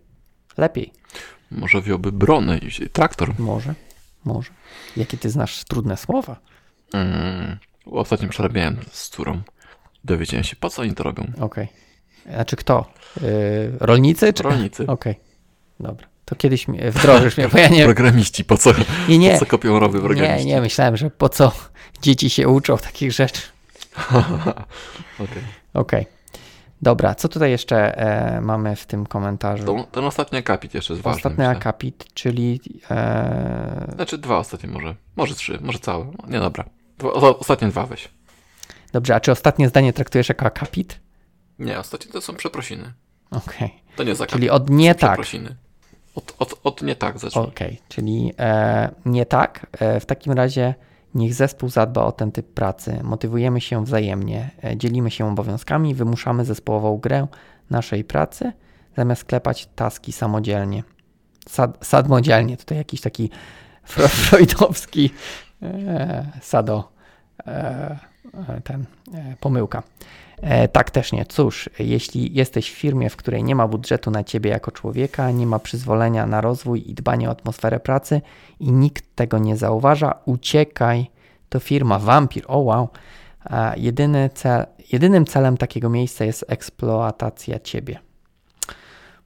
lepiej. 0.59 0.93
Może 1.51 1.81
wziąłby 1.81 2.13
brony 2.13 2.59
i 2.59 2.91
traktor. 2.91 3.35
Może, 3.39 3.75
może. 4.25 4.51
Jakie 4.97 5.17
ty 5.17 5.31
znasz 5.31 5.65
trudne 5.65 5.97
słowa? 5.97 6.37
Mm. 6.93 7.59
Ostatnio 7.87 8.29
przerabiałem 8.29 8.77
z 8.91 9.09
córą. 9.09 9.43
Dowiedziałem 10.05 10.45
się, 10.45 10.57
po 10.57 10.71
co 10.71 10.83
oni 10.83 10.95
to 10.95 11.03
robią. 11.03 11.27
Okej. 11.41 11.69
Znaczy 12.35 12.57
kto? 12.57 12.93
E, 13.17 13.23
rolnicy? 13.81 14.33
Czy... 14.33 14.43
Rolnicy. 14.43 14.87
Okej, 14.87 15.15
dobra. 15.81 16.10
To 16.31 16.37
kiedyś 16.37 16.67
wdrożysz 16.93 17.37
mnie, 17.37 17.49
bo 17.49 17.59
ja 17.59 17.69
nie 17.69 17.85
Programiści, 17.85 18.45
po 18.45 18.57
co, 18.59 18.73
Nie, 19.09 19.19
nie, 19.19 19.33
po 19.33 19.39
co 19.39 19.47
kopią 19.47 19.79
rowy 19.79 19.99
nie, 19.99 20.05
programiści? 20.05 20.47
nie, 20.47 20.61
myślałem, 20.61 20.97
że 20.97 21.11
po 21.11 21.29
co 21.29 21.53
dzieci 22.03 22.31
się 22.31 22.49
uczą 22.49 22.79
takich 22.79 23.13
rzeczy. 23.13 23.43
Okej. 25.19 25.43
Okej. 25.75 26.07
Dobra, 26.83 27.15
co 27.15 27.29
tutaj 27.29 27.51
jeszcze 27.51 27.99
e, 27.99 28.41
mamy 28.41 28.77
w 28.77 28.87
tym 28.87 29.07
komentarzu? 29.07 29.65
To, 29.65 29.87
ten 29.93 30.05
ostatni 30.05 30.39
akapit 30.39 30.75
jeszcze 30.75 30.93
jest 30.93 31.03
ważny. 31.03 31.17
Ostatni 31.17 31.39
myślę. 31.39 31.51
akapit, 31.51 32.05
czyli 32.15 32.61
e, 32.91 33.93
Znaczy 33.95 34.19
dwa 34.19 34.39
ostatnie 34.39 34.69
może. 34.69 34.95
Może 35.17 35.35
trzy, 35.35 35.59
może 35.61 35.79
całe. 35.79 36.07
Nie, 36.29 36.41
dobra. 36.41 36.65
Dwa, 36.99 37.11
ostatnie 37.21 37.69
dwa 37.69 37.87
weź. 37.87 38.09
Dobrze, 38.93 39.15
a 39.15 39.21
czy 39.21 39.33
ostatnie 39.33 39.69
zdanie 39.69 39.93
traktujesz 39.93 40.29
jako 40.29 40.47
akapit? 40.47 41.01
Nie, 41.59 41.79
ostatnie 41.79 42.13
to 42.13 42.21
są 42.21 42.35
przeprosiny. 42.35 42.93
Okej. 43.31 43.71
To 43.97 44.03
nie 44.03 44.09
jest 44.09 44.21
akapit. 44.21 44.35
Czyli 44.35 44.51
od 44.51 44.71
nie 44.71 44.95
tak. 44.95 45.11
Przeprosiny. 45.11 45.57
Od, 46.15 46.35
od, 46.39 46.61
od 46.65 46.83
nie 46.83 46.97
tak 46.97 47.19
zacznij. 47.19 47.45
Okej, 47.45 47.79
czyli 47.89 48.33
e, 48.39 48.91
nie 49.07 49.27
tak. 49.27 49.67
E, 49.73 50.01
w 50.01 50.07
takim 50.07 50.33
razie 50.33 50.75
niech 51.15 51.35
zespół 51.35 51.69
zadba 51.69 52.05
o 52.05 52.13
ten 52.13 52.33
typ 52.33 52.47
pracy. 52.47 53.01
Motywujemy 53.03 53.61
się 53.61 53.85
wzajemnie, 53.85 54.51
e, 54.65 54.77
dzielimy 54.77 55.11
się 55.11 55.29
obowiązkami, 55.29 55.95
wymuszamy 55.95 56.45
zespołową 56.45 56.99
grę 56.99 57.27
naszej 57.71 58.05
pracy, 58.05 58.53
zamiast 58.97 59.25
klepać 59.25 59.69
taski 59.77 60.13
samodzielnie. 60.13 60.83
Sad, 61.49 61.79
sadmodzielnie, 61.83 62.57
tutaj 62.57 62.79
jakiś 62.79 63.01
taki 63.01 63.31
freudowski 64.25 65.11
e, 65.63 66.27
sado, 66.41 66.93
e, 67.47 67.99
e, 68.49 68.61
ten, 68.65 68.85
pomyłka. 69.41 69.83
E, 70.43 70.69
tak 70.69 70.91
też 70.91 71.13
nie. 71.13 71.27
Cóż, 71.27 71.71
jeśli 71.79 72.35
jesteś 72.35 72.71
w 72.71 72.75
firmie, 72.75 73.11
w 73.11 73.17
której 73.17 73.45
nie 73.45 73.55
ma 73.55 73.69
budżetu 73.69 74.11
na 74.11 74.25
ciebie 74.25 74.51
jako 74.51 74.71
człowieka, 74.71 75.31
nie 75.31 75.47
ma 75.47 75.59
przyzwolenia 75.59 76.27
na 76.27 76.41
rozwój 76.41 76.91
i 76.91 76.95
dbanie 76.95 77.29
o 77.29 77.33
atmosferę 77.33 77.81
pracy 77.81 78.21
i 78.61 78.73
nikt 78.73 79.05
tego 79.17 79.39
nie 79.39 79.57
zauważa, 79.57 80.15
uciekaj. 80.25 81.11
To 81.49 81.61
firma 81.61 81.99
wampir. 81.99 82.45
O 82.49 82.59
wow. 82.59 82.89
A 83.45 83.73
jedyny 83.77 84.31
cel, 84.35 84.67
jedynym 84.93 85.25
celem 85.27 85.57
takiego 85.57 85.91
miejsca 85.91 86.25
jest 86.25 86.45
eksploatacja 86.49 87.59
ciebie. 87.61 87.99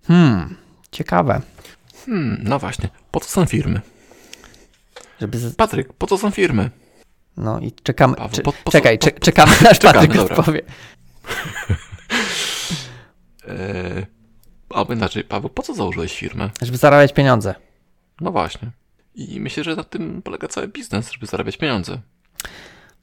Hmm, 0.07 0.57
ciekawe. 0.91 1.41
Hmm, 2.07 2.41
no 2.43 2.59
właśnie. 2.59 2.89
Po 3.11 3.21
co 3.21 3.29
są 3.29 3.47
firmy? 3.47 3.81
Żeby 5.21 5.39
z... 5.39 5.57
Patryk, 5.57 5.93
po 5.93 6.07
co 6.07 6.19
są 6.19 6.31
firmy? 6.31 6.71
No 7.37 7.61
i 7.61 7.73
czekamy. 7.73 8.17
Paweł, 8.17 8.43
po- 8.45 8.53
po 8.65 8.71
czekaj, 8.71 8.99
po- 8.99 9.05
cze- 9.07 9.19
czekamy 9.21 9.53
aż 9.71 9.79
Patryk 9.79 10.17
odpowie. 10.17 10.61
Eee, 13.49 14.07
albo 14.71 14.93
inaczej, 14.93 15.25
Paweł, 15.25 15.51
po 15.51 15.63
co 15.63 15.75
założyłeś 15.75 16.19
firmę? 16.19 16.51
Żeby 16.63 16.79
zarabiać 16.79 17.13
pieniądze. 17.13 17.55
No 18.21 18.33
właśnie. 18.33 18.71
I 19.15 19.41
myślę, 19.41 19.65
że 19.65 19.77
na 19.77 19.85
tym 19.85 20.23
polega 20.23 20.49
cały 20.49 20.69
biznes, 20.69 21.11
żeby 21.13 21.27
zarabiać 21.27 21.57
pieniądze. 21.57 21.99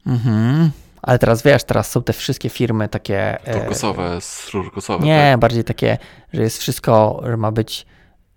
Mhm. 0.08 0.72
Ale 1.02 1.20
teraz 1.20 1.44
wiesz, 1.44 1.64
teraz 1.64 1.92
są 1.92 2.04
te 2.04 2.14
wszystkie 2.14 2.50
firmy 2.50 2.90
takie. 2.90 3.46
e, 3.48 3.60
Turkusowe, 3.60 4.20
szurkusowe. 4.50 5.06
Nie, 5.06 5.36
bardziej 5.40 5.64
takie, 5.64 5.98
że 6.34 6.42
jest 6.42 6.58
wszystko, 6.58 7.22
że 7.26 7.38
ma 7.38 7.52
być 7.52 7.86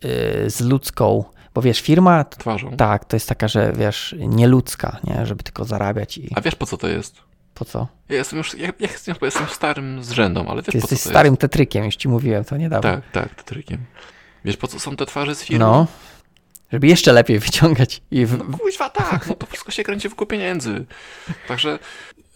y, 0.04 0.50
z 0.50 0.60
ludzką. 0.60 1.24
Bo 1.54 1.62
wiesz, 1.62 1.80
firma, 1.80 2.24
tak? 2.24 2.40
Twarzą. 2.40 2.76
tak, 2.76 3.04
to 3.04 3.16
jest 3.16 3.28
taka, 3.28 3.48
że 3.48 3.72
wiesz, 3.76 4.14
nieludzka, 4.18 4.98
nie? 5.04 5.26
Żeby 5.26 5.42
tylko 5.42 5.64
zarabiać 5.64 6.18
i 6.18 6.30
A 6.34 6.40
wiesz 6.40 6.54
po 6.54 6.66
co 6.66 6.76
to 6.76 6.88
jest? 6.88 7.16
Po 7.54 7.64
co? 7.64 7.88
Ja 8.08 8.16
jestem 8.16 8.38
już, 8.38 8.54
ja, 8.54 8.66
ja 8.66 8.72
jestem, 8.80 9.16
jestem 9.22 9.46
starym 9.48 10.04
zrzędą, 10.04 10.46
ale 10.48 10.62
wiesz 10.62 10.72
Ty 10.72 10.80
po 10.80 10.86
co 10.86 10.94
jesteś 10.94 11.02
to 11.02 11.08
starym 11.10 11.36
tetrykiem, 11.36 11.84
już 11.84 11.96
ci 11.96 12.08
mówiłem 12.08 12.44
to 12.44 12.56
niedawno. 12.56 12.90
jest? 12.90 13.02
Tak, 13.12 13.28
tak, 13.28 13.34
tetrykiem. 13.34 13.84
Wiesz 14.44 14.56
po 14.56 14.68
co 14.68 14.80
są 14.80 14.96
te 14.96 15.06
twarze 15.06 15.34
z 15.34 15.42
firmy? 15.42 15.58
No. 15.64 15.86
Żeby 16.72 16.86
jeszcze 16.86 17.12
lepiej 17.12 17.38
wyciągać 17.38 18.02
i 18.10 18.26
w... 18.26 18.38
No 18.50 18.58
kuźwa, 18.58 18.90
tak, 18.90 19.26
no 19.26 19.34
to 19.34 19.46
wszystko 19.46 19.72
się 19.72 19.82
kręci 19.82 20.08
wokół 20.08 20.26
pieniędzy. 20.26 20.84
Także 21.48 21.78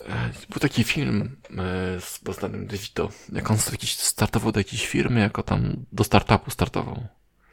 e, 0.01 0.31
był 0.51 0.61
taki 0.61 0.85
film 0.85 1.37
e, 1.51 1.55
z 2.01 2.19
poznanym 2.25 2.67
DeVito, 2.67 3.09
jak 3.33 3.51
on 3.51 3.57
jakiś 3.73 3.97
startował 3.97 4.53
do 4.53 4.61
jakiejś 4.61 4.87
firmy, 4.87 5.21
jako 5.21 5.43
tam 5.43 5.77
do 5.93 6.05
startupu 6.05 6.51
startował. 6.51 7.07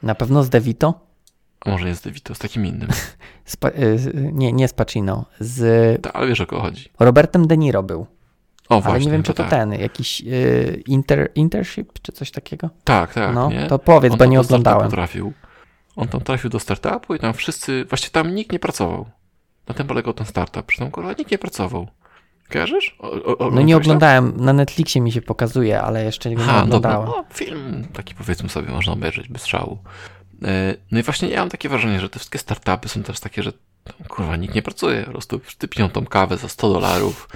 na 0.03 0.15
pewno 0.15 0.43
z 0.43 0.49
Devito. 0.49 1.05
A 1.61 1.69
może 1.69 1.85
nie 1.85 1.95
z 1.95 2.01
DeVito, 2.01 2.35
z 2.35 2.39
takim 2.39 2.65
innym. 2.65 2.89
Z, 3.45 3.57
y, 3.79 3.99
z- 3.99 4.33
nie, 4.33 4.53
nie 4.53 4.67
z 4.67 4.73
Pacino. 4.73 5.25
Z 5.39 6.01
Ta, 6.01 6.13
ale 6.13 6.27
wiesz 6.27 6.41
o 6.41 6.45
kogo 6.45 6.61
chodzi. 6.61 6.89
Robertem 6.99 7.47
De 7.47 7.57
Niro 7.57 7.83
był. 7.83 8.07
O 8.69 8.81
właśnie. 8.81 8.91
Ale 8.91 8.99
nie 9.05 9.11
wiem, 9.11 9.23
czy 9.23 9.33
to 9.33 9.43
tak. 9.43 9.49
ten, 9.49 9.73
jakiś 9.73 10.21
y, 10.21 10.83
inter, 10.87 11.31
internship, 11.35 11.99
czy 12.01 12.11
coś 12.11 12.31
takiego. 12.31 12.69
Tak, 12.83 13.13
tak, 13.13 13.35
no, 13.35 13.49
nie? 13.49 13.67
to 13.67 13.79
powiedz, 13.79 14.11
on 14.11 14.17
bo 14.17 14.23
tam 14.23 14.31
nie 14.31 14.39
oglądałem. 14.39 14.91
trafił. 14.91 15.33
On 15.95 16.07
tam 16.07 16.21
trafił 16.21 16.49
do 16.49 16.59
startupu 16.59 17.15
i 17.15 17.19
tam 17.19 17.33
wszyscy, 17.33 17.85
właściwie 17.85 18.11
tam 18.11 18.35
nikt 18.35 18.51
nie 18.51 18.59
pracował. 18.59 19.05
Na 19.67 19.73
tym 19.75 19.87
polegał 19.87 20.13
ten 20.13 20.25
startup, 20.27 20.65
przy 20.65 20.79
tym 20.79 20.91
kurwa 20.91 21.13
nikt 21.13 21.31
nie 21.31 21.37
pracował. 21.37 21.87
Kojarzysz? 22.51 22.95
O, 22.99 23.37
o, 23.37 23.51
No 23.51 23.61
nie 23.61 23.77
oglądałem, 23.77 24.33
na 24.37 24.53
Netflixie 24.53 25.01
mi 25.01 25.11
się 25.11 25.21
pokazuje, 25.21 25.81
ale 25.81 26.03
jeszcze 26.05 26.29
nie 26.29 26.35
Aha, 26.39 26.65
dobra. 26.67 26.97
oglądałem. 26.99 27.07
No, 27.07 27.25
film 27.33 27.87
taki 27.93 28.15
powiedzmy 28.15 28.49
sobie 28.49 28.71
można 28.71 28.93
obejrzeć 28.93 29.27
bez 29.27 29.45
szału. 29.45 29.77
E, 30.43 30.75
No 30.91 30.99
i 30.99 31.03
właśnie 31.03 31.29
ja 31.29 31.39
mam 31.39 31.49
takie 31.49 31.69
wrażenie, 31.69 31.99
że 31.99 32.09
te 32.09 32.19
wszystkie 32.19 32.39
startupy 32.39 32.89
są 32.89 33.03
też 33.03 33.19
takie, 33.19 33.43
że 33.43 33.51
tam, 33.83 34.07
kurwa 34.07 34.35
nikt 34.35 34.55
nie 34.55 34.61
pracuje. 34.61 35.03
Po 35.03 35.11
prostu 35.11 35.41
piją 35.69 35.89
tą 35.89 36.05
kawę 36.05 36.37
za 36.37 36.49
100 36.49 36.73
dolarów 36.73 37.29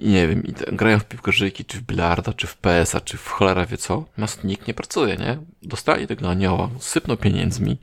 i 0.00 0.08
nie 0.08 0.28
wiem, 0.28 0.44
i 0.46 0.52
grają 0.72 0.98
w 0.98 1.04
piłkarzyki, 1.04 1.64
czy 1.64 1.78
w 1.78 1.82
bilarda, 1.82 2.32
czy 2.32 2.46
w 2.46 2.56
PS-a, 2.56 3.00
czy 3.00 3.16
w 3.16 3.28
cholera 3.28 3.66
wie 3.66 3.76
co. 3.78 3.96
Natomiast 4.10 4.44
nikt 4.44 4.68
nie 4.68 4.74
pracuje, 4.74 5.16
nie? 5.16 5.38
Dostali 5.62 6.06
tego 6.06 6.30
anioła, 6.30 6.70
sypną 6.78 7.16
pieniędzmi, 7.16 7.76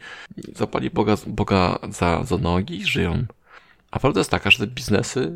zapali 0.56 0.90
Boga, 0.90 1.16
Boga 1.28 1.80
za, 1.90 2.24
za 2.24 2.38
nogi 2.38 2.78
i 2.78 2.86
żyją. 2.86 3.26
A 3.92 4.00
prawda 4.00 4.20
jest 4.20 4.32
taka, 4.32 4.52
że 4.52 4.58
te 4.58 4.68
biznesy 4.68 5.32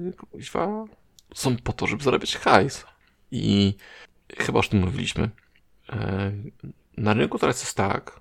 są 1.34 1.58
po 1.58 1.74
to, 1.74 1.88
żeby 1.88 2.04
zarabiać 2.04 2.38
hajs. 2.38 2.86
I 3.32 3.74
chyba 4.38 4.60
już 4.60 4.68
o 4.68 4.70
tym 4.70 4.80
mówiliśmy. 4.80 5.30
E, 5.90 6.32
Na 6.98 7.14
rynku 7.14 7.40
teraz 7.40 7.62
jest 7.62 7.78
tak, 7.78 8.20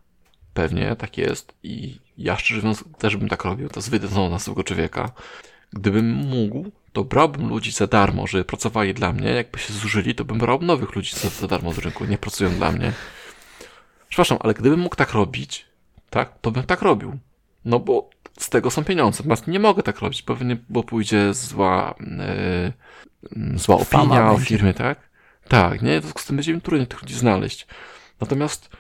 pewnie 0.55 0.97
tak 0.97 1.19
jest 1.19 1.55
i 1.63 1.99
ja 2.19 2.37
szczerze 2.37 2.61
mówiąc 2.61 2.85
też 2.99 3.17
bym 3.17 3.29
tak 3.29 3.45
robił, 3.45 3.69
to 3.69 3.81
jest 3.81 3.93
na 4.31 4.39
swego 4.39 4.65
człowieka. 4.65 5.13
Gdybym 5.73 6.11
mógł, 6.11 6.71
to 6.93 7.05
brałbym 7.05 7.49
ludzi 7.49 7.73
za 7.73 7.87
darmo, 7.87 8.27
żeby 8.27 8.45
pracowali 8.45 8.95
dla 8.95 9.13
mnie. 9.13 9.29
Jakby 9.29 9.59
się 9.59 9.73
zużyli, 9.73 10.15
to 10.15 10.25
bym 10.25 10.39
brał 10.39 10.63
nowych 10.63 10.95
ludzi 10.97 11.17
za, 11.17 11.29
za 11.29 11.47
darmo 11.47 11.73
z 11.73 11.79
rynku, 11.79 12.05
nie 12.05 12.19
pracują 12.19 12.51
dla 12.51 12.73
mnie. 12.73 12.93
Przepraszam, 14.09 14.39
ale 14.41 14.55
gdybym 14.55 14.81
mógł 14.81 14.97
tak 14.97 15.13
robić, 15.13 15.67
tak, 16.11 16.39
to 16.41 16.51
bym 16.51 16.63
tak 16.63 16.83
robił. 16.83 17.19
No 17.65 17.81
bo 17.81 18.11
z 18.39 18.49
tego 18.49 18.71
są 18.71 18.85
pieniądze. 18.85 19.19
Natomiast 19.19 19.47
nie 19.47 19.59
mogę 19.61 19.83
tak 19.83 19.99
robić, 19.99 20.23
bo, 20.23 20.37
nie, 20.45 20.57
bo 20.69 20.83
pójdzie 20.83 21.35
zła, 21.35 21.95
yy, 23.37 23.59
zła 23.59 23.85
Fama 23.85 24.05
opinia 24.05 24.31
o 24.31 24.39
firmie, 24.39 24.75
tak? 24.75 24.99
Tak, 25.49 25.83
nie? 25.83 26.01
W 26.01 26.03
związku 26.03 26.23
z 26.23 26.25
tym 26.25 26.37
będzie 26.37 26.55
mi 26.55 26.61
trudniej 26.61 26.87
tych 26.87 27.03
ludzi 27.03 27.15
znaleźć. 27.15 27.67
Natomiast 28.21 28.71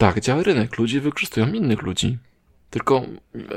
tak, 0.00 0.20
działa 0.20 0.42
rynek. 0.42 0.78
Ludzie 0.78 1.00
wykorzystują 1.00 1.52
innych 1.52 1.82
ludzi. 1.82 2.18
Tylko 2.70 3.02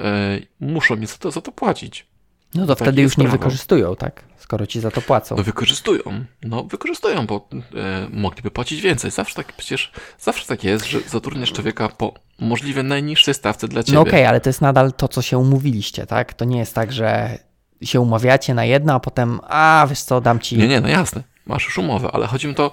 e, 0.04 0.40
muszą 0.60 0.96
mi 0.96 1.06
za 1.08 1.18
to, 1.18 1.32
za 1.32 1.42
to 1.42 1.52
płacić. 1.52 2.08
No 2.56 2.66
to 2.66 2.76
Takie 2.76 2.86
wtedy 2.86 3.02
już 3.02 3.18
nie 3.18 3.24
prawo. 3.24 3.38
wykorzystują, 3.38 3.96
tak? 3.96 4.24
Skoro 4.38 4.68
ci 4.68 4.80
za 4.80 4.92
to 4.92 5.02
płacą. 5.02 5.36
No 5.36 5.44
wykorzystują. 5.44 6.26
No 6.44 6.64
wykorzystują, 6.64 7.26
bo 7.26 7.48
e, 7.54 8.08
mogliby 8.10 8.52
płacić 8.52 8.82
więcej. 8.82 9.12
Zawsze 9.12 9.36
tak, 9.36 9.54
przecież 9.54 9.92
zawsze 10.20 10.48
tak 10.48 10.64
jest, 10.64 10.86
że 10.86 11.00
zatrudniasz 11.08 11.52
człowieka 11.52 11.90
po 11.90 12.14
możliwie 12.40 12.84
najniższej 12.84 13.34
stawce 13.34 13.68
dla 13.68 13.84
ciebie. 13.84 13.96
No 13.96 14.02
okej, 14.02 14.26
ale 14.26 14.42
to 14.42 14.50
jest 14.50 14.62
nadal 14.62 14.94
to, 14.94 15.08
co 15.08 15.22
się 15.22 15.38
umówiliście, 15.38 16.06
tak? 16.06 16.34
To 16.34 16.46
nie 16.46 16.58
jest 16.60 16.76
tak, 16.76 16.92
że 16.92 17.40
się 17.82 18.02
umawiacie 18.02 18.54
na 18.54 18.66
jedno, 18.66 18.94
a 18.94 19.00
potem, 19.00 19.40
a 19.44 19.88
wiesz 19.90 20.02
co, 20.02 20.22
dam 20.22 20.40
ci. 20.40 20.58
Nie, 20.58 20.68
nie, 20.68 20.82
no 20.82 20.88
jasne. 20.88 21.24
Masz 21.46 21.66
już 21.66 21.78
umowę, 21.78 22.10
ale 22.14 22.28
chodzi 22.28 22.48
mi 22.48 22.56
to... 22.56 22.72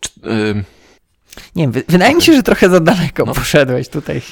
Czy, 0.00 0.10
ym, 0.26 0.64
Nie 1.56 1.62
wiem, 1.64 1.72
wy- 1.72 1.82
wydaje 1.88 2.14
mi 2.14 2.22
się, 2.22 2.32
że 2.32 2.42
trochę 2.42 2.68
za 2.70 2.80
daleko 2.80 3.24
No. 3.26 3.34
poszedłeś 3.34 3.88
tutaj. 3.88 4.22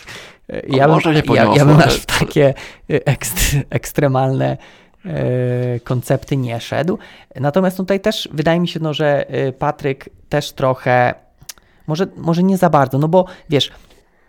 No 0.49 0.77
Ja, 0.77 0.89
może 0.89 1.15
nie 1.15 1.23
bym, 1.23 1.35
ja, 1.35 1.43
ja 1.43 1.49
poniosło, 1.49 1.67
bym 1.67 1.81
aż 1.89 1.95
w 1.95 2.07
takie 2.07 2.55
y, 2.91 3.05
ekst, 3.05 3.39
ekstremalne 3.71 4.57
e, 5.07 5.81
koncepty 5.81 6.37
nie 6.37 6.61
szedł. 6.61 6.99
Natomiast 7.37 7.77
tutaj 7.77 8.01
też 8.01 8.29
wydaje 8.33 8.61
mi 8.61 8.69
się, 8.69 8.81
no, 8.81 8.95
że 8.95 9.35
y, 9.49 9.53
Patryk 9.53 10.09
też 10.29 10.53
trochę, 10.53 11.15
może, 11.87 12.07
może 12.17 12.43
nie 12.43 12.57
za 12.57 12.71
bardzo, 12.71 12.99
no 12.99 13.09
bo 13.09 13.25
wiesz, 13.51 13.71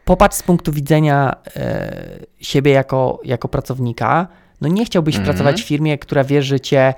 popatrz 0.05 0.37
z 0.37 0.43
punktu 0.43 0.71
widzenia 0.71 1.35
e, 1.55 1.91
siebie 2.39 2.71
jako, 2.71 3.19
jako 3.23 3.47
pracownika, 3.47 4.27
no 4.61 4.67
nie 4.67 4.85
chciałbyś 4.85 5.15
Mhm. 5.15 5.25
pracować 5.35 5.61
w 5.61 5.65
firmie, 5.67 5.97
która 5.97 6.23
wie, 6.23 6.41
że 6.43 6.59
cię 6.59 6.93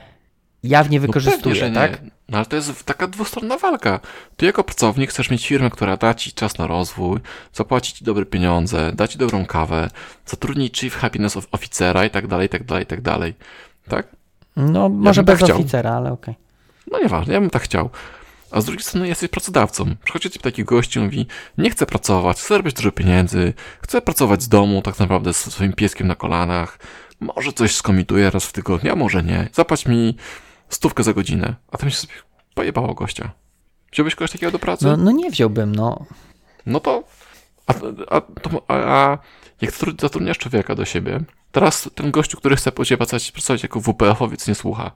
jawnie 0.63 0.99
no 0.99 1.07
wykorzystuje, 1.07 1.55
pewnie, 1.55 1.69
że 1.69 1.71
tak? 1.71 2.03
Nie. 2.03 2.09
No 2.29 2.37
ale 2.37 2.45
to 2.45 2.55
jest 2.55 2.83
taka 2.83 3.07
dwustronna 3.07 3.57
walka. 3.57 3.99
Ty 4.37 4.45
jako 4.45 4.63
pracownik 4.63 5.09
chcesz 5.09 5.29
mieć 5.29 5.47
firmę, 5.47 5.69
która 5.69 5.97
da 5.97 6.13
ci 6.13 6.31
czas 6.31 6.57
na 6.57 6.67
rozwój, 6.67 7.19
zapłaci 7.53 7.93
ci 7.93 8.03
dobre 8.05 8.25
pieniądze, 8.25 8.91
da 8.95 9.07
ci 9.07 9.17
dobrą 9.17 9.45
kawę, 9.45 9.89
zatrudni 10.25 10.71
chief 10.75 10.95
happiness 10.95 11.37
of- 11.37 11.47
oficera 11.51 12.05
i 12.05 12.09
tak 12.09 12.27
dalej, 12.27 12.45
i 12.45 12.49
tak 12.49 12.63
dalej, 12.63 12.83
i 12.83 12.87
tak 12.87 13.01
dalej. 13.01 13.33
Tak? 13.87 14.07
No 14.55 14.89
może 14.89 15.23
bym 15.23 15.27
tak 15.27 15.37
bez 15.39 15.45
chciał. 15.49 15.59
oficera, 15.59 15.91
ale 15.91 16.11
okej. 16.11 16.35
No 16.91 16.99
nieważne, 16.99 17.33
ja 17.33 17.41
bym 17.41 17.49
tak 17.49 17.61
chciał. 17.61 17.89
A 18.51 18.61
z 18.61 18.65
drugiej 18.65 18.83
strony 18.83 19.07
jesteś 19.07 19.29
pracodawcą. 19.29 19.95
Przychodzi 20.03 20.29
ci 20.29 20.39
taki 20.39 20.63
gość 20.63 20.95
i 20.95 20.99
mówi, 20.99 21.27
nie 21.57 21.69
chcę 21.69 21.85
pracować, 21.85 22.37
chcę 22.41 22.57
robić 22.57 22.75
dużo 22.75 22.91
pieniędzy, 22.91 23.53
chcę 23.81 24.01
pracować 24.01 24.43
z 24.43 24.47
domu 24.49 24.81
tak 24.81 24.99
naprawdę 24.99 25.33
ze 25.33 25.51
swoim 25.51 25.73
pieskiem 25.73 26.07
na 26.07 26.15
kolanach, 26.15 26.79
może 27.19 27.53
coś 27.53 27.75
skomituję 27.75 28.29
raz 28.29 28.45
w 28.45 28.51
tygodniu, 28.53 28.91
a 28.91 28.95
może 28.95 29.23
nie. 29.23 29.49
Zapłać 29.53 29.85
mi 29.85 30.17
stówkę 30.69 31.03
za 31.03 31.13
godzinę. 31.13 31.55
A 31.71 31.77
to 31.77 31.85
mi 31.85 31.91
się 31.91 31.97
sobie 31.97 32.13
pojebało 32.53 32.93
gościa. 32.93 33.31
Wziąłbyś 33.91 34.15
kogoś 34.15 34.31
takiego 34.31 34.51
do 34.51 34.59
pracy? 34.59 34.85
No, 34.85 34.97
no 34.97 35.11
nie 35.11 35.31
wziąłbym, 35.31 35.75
no. 35.75 36.05
No 36.65 36.79
to, 36.79 37.03
a, 37.67 37.73
a, 38.09 38.21
to, 38.21 38.61
a, 38.67 38.73
a 38.75 39.17
jak 39.61 39.71
zatru- 39.71 40.01
zatrudniasz 40.01 40.37
człowieka 40.37 40.75
do 40.75 40.85
siebie, 40.85 41.19
teraz 41.51 41.89
ten 41.95 42.11
gościu, 42.11 42.37
który 42.37 42.55
chce 42.55 42.71
po 42.71 42.85
ciebie 42.85 42.97
pracować, 42.97 43.31
pracować 43.31 43.63
jako 43.63 43.79
WPF-owiec 43.79 44.47
nie 44.47 44.55
słucha, 44.55 44.91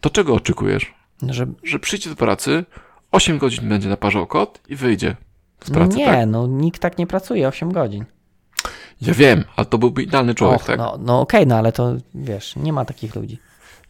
to 0.00 0.10
czego 0.10 0.34
oczekujesz? 0.34 0.94
Że, 1.22 1.46
Że 1.62 1.78
przyjdzie 1.78 2.10
do 2.10 2.16
pracy, 2.16 2.64
8 3.12 3.38
godzin 3.38 3.68
będzie 3.68 3.88
naparzał 3.88 4.26
kot 4.26 4.60
i 4.68 4.76
wyjdzie 4.76 5.16
z 5.64 5.70
pracy, 5.70 5.96
nie, 5.96 6.06
tak? 6.06 6.28
no 6.28 6.46
nikt 6.46 6.82
tak 6.82 6.98
nie 6.98 7.06
pracuje 7.06 7.48
8 7.48 7.72
godzin. 7.72 8.04
Ja 9.00 9.14
wiem, 9.14 9.44
ale 9.56 9.66
to 9.66 9.78
byłby 9.78 10.02
idealny 10.02 10.34
człowiek, 10.34 10.60
Och, 10.60 10.66
tak? 10.66 10.78
No, 10.78 10.98
no 11.00 11.20
okej, 11.20 11.46
no 11.46 11.56
ale 11.56 11.72
to 11.72 11.94
wiesz, 12.14 12.56
nie 12.56 12.72
ma 12.72 12.84
takich 12.84 13.14
ludzi. 13.14 13.38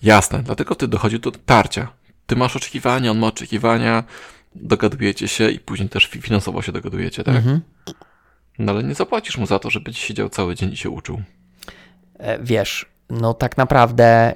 Jasne, 0.03 0.43
dlatego 0.43 0.75
ty 0.75 0.89
dochodzi 0.89 1.21
do 1.21 1.31
tarcia. 1.31 1.89
Ty 2.27 2.37
masz 2.37 2.57
oczekiwania, 2.57 3.11
on 3.11 3.19
ma 3.19 3.27
oczekiwania, 3.27 4.05
dogadujecie 4.55 5.29
się 5.29 5.51
i 5.51 5.59
później 5.59 5.89
też 5.89 6.09
fi- 6.11 6.21
finansowo 6.23 6.63
się 6.63 6.73
dogadujecie, 6.73 7.25
tak? 7.25 7.37
Mhm. 7.37 7.61
No 8.59 8.73
ale 8.73 8.83
nie 8.85 8.95
zapłacisz 8.95 9.39
mu 9.39 9.47
za 9.47 9.59
to, 9.59 9.71
żeby 9.71 9.93
ci 9.93 10.01
siedział 10.07 10.29
cały 10.29 10.55
dzień 10.55 10.73
i 10.73 10.77
się 10.77 10.91
uczył. 10.91 11.23
E, 12.19 12.39
Wiesz, 12.39 12.87
no 13.11 13.35
tak 13.35 13.57
naprawdę, 13.57 14.35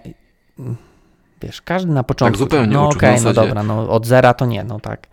wiesz, 1.42 1.62
każdy 1.62 1.92
na 1.92 2.02
początku. 2.02 2.38
zupełnie 2.38 2.72
No 2.74 2.88
okej, 2.88 3.16
na 3.16 3.22
no 3.22 3.32
dobra, 3.32 3.62
no 3.62 3.90
od 3.90 4.06
zera 4.06 4.34
to 4.34 4.46
nie, 4.46 4.64
no 4.64 4.80
tak. 4.80 5.06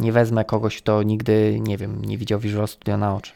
Nie 0.00 0.12
wezmę 0.12 0.44
kogoś, 0.44 0.76
kto 0.76 1.02
nigdy, 1.02 1.58
nie 1.60 1.76
wiem, 1.78 2.04
nie 2.04 2.18
widział 2.18 2.38
Visual 2.38 2.68
Studio 2.68 2.96
na 2.96 3.16
oczy. 3.16 3.32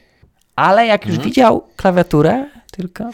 Ale 0.56 0.86
jak 0.86 1.06
już 1.06 1.14
Mhm. 1.14 1.28
widział 1.30 1.66
klawiaturę, 1.76 2.50
tylko 2.70 3.04
to 3.04 3.12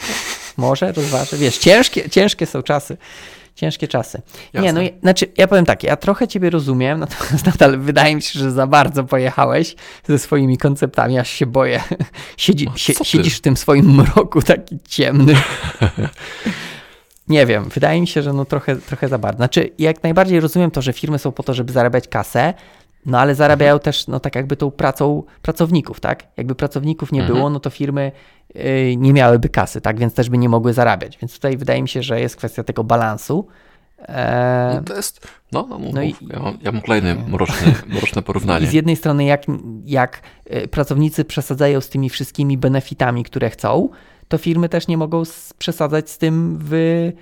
może 0.57 0.93
rozważę. 0.93 1.37
Wiesz, 1.37 1.59
ciężkie, 1.59 2.11
ciężkie 2.11 2.47
są 2.47 2.63
czasy. 2.63 2.97
Ciężkie 3.55 3.89
czasy. 3.89 4.23
Nie, 4.55 4.61
Jasne. 4.61 4.73
no 4.73 4.83
i- 4.83 4.93
znaczy, 5.01 5.27
ja 5.37 5.49
powiem 5.49 5.65
tak, 5.67 5.83
ja 5.83 5.97
trochę 5.97 6.29
ciebie 6.29 6.51
rozumiem, 6.51 7.01
natomiast 7.07 7.47
nadal 7.47 7.79
wydaje 7.79 8.15
mi 8.17 8.23
się, 8.23 8.39
że 8.39 8.51
za 8.51 8.67
bardzo 8.67 9.05
pojechałeś 9.05 9.75
ze 10.09 10.19
swoimi 10.19 10.59
konceptami, 10.59 11.19
aż 11.19 11.31
się 11.31 11.47
boję. 11.47 11.83
Siedzi, 12.37 12.67
No, 12.67 12.73
sie, 12.77 12.93
siedzisz 13.05 13.37
w 13.37 13.41
tym 13.41 13.57
swoim 13.57 13.95
mroku 13.95 14.43
taki 14.43 14.79
ciemny. 14.89 15.35
Nie 17.29 17.47
wiem, 17.47 17.65
wydaje 17.69 18.01
mi 18.01 18.07
się, 18.07 18.23
że 18.23 18.33
no 18.33 18.45
trochę, 18.45 18.77
trochę 18.77 19.09
za 19.09 19.19
bardzo. 19.19 19.37
Znaczy, 19.37 19.71
jak 19.79 20.03
najbardziej 20.03 20.41
rozumiem 20.41 20.71
to, 20.71 20.83
że 20.83 20.93
firmy 20.93 21.19
są 21.19 21.33
po 21.33 21.43
to, 21.43 21.55
żeby 21.55 21.73
zarabiać 21.73 22.09
kasę, 22.09 22.55
no 23.07 23.19
ale 23.19 23.35
zarabiają 23.35 23.79
też, 23.79 24.07
no 24.07 24.21
tak 24.21 24.35
jakby 24.37 24.57
tą 24.57 24.71
pracą 24.71 25.23
pracowników, 25.43 26.01
tak? 26.01 26.25
Jakby 26.37 26.55
pracowników 26.55 27.13
nie 27.13 27.21
Mhm. 27.21 27.37
było, 27.39 27.51
no 27.51 27.61
to 27.61 27.71
firmy 27.71 28.13
y, 28.57 28.95
nie 28.99 29.13
miałyby 29.13 29.49
kasy, 29.49 29.81
tak? 29.81 29.99
Więc 29.99 30.15
też 30.15 30.31
by 30.31 30.39
nie 30.39 30.49
mogły 30.49 30.73
zarabiać. 30.73 31.19
Więc 31.19 31.35
tutaj 31.35 31.57
wydaje 31.57 31.83
mi 31.83 31.89
się, 31.89 32.03
że 32.03 32.21
jest 32.21 32.37
kwestia 32.37 32.65
tego 32.65 32.85
balansu. 32.85 33.47
E, 34.09 34.73
No 34.75 34.83
to 34.83 34.97
jest, 34.97 35.29
no, 35.53 35.67
no, 35.71 35.79
No 35.93 36.03
i-. 36.03 36.15
Ja, 36.31 36.39
mam, 36.41 36.59
ja 36.63 36.73
mam 36.73 36.83
kolejny 36.83 37.15
mroczny, 37.15 37.75
mroczne 37.89 38.23
porównanie. 38.33 38.65
I 38.67 38.69
z 38.69 38.73
jednej 38.73 38.97
strony, 38.97 39.25
jak, 39.25 39.43
jak 39.85 40.21
y, 40.55 40.69
pracownicy 40.69 41.25
przesadzają 41.25 41.81
z 41.81 41.89
tymi 41.89 42.11
wszystkimi 42.11 42.59
benefitami, 42.59 43.25
które 43.25 43.51
chcą, 43.51 43.89
to 44.29 44.39
firmy 44.39 44.69
też 44.69 44.89
nie 44.89 44.97
mogą 44.97 45.23
przesadzać 45.59 46.11
z 46.11 46.19
tym 46.19 46.59
wy, 46.59 47.13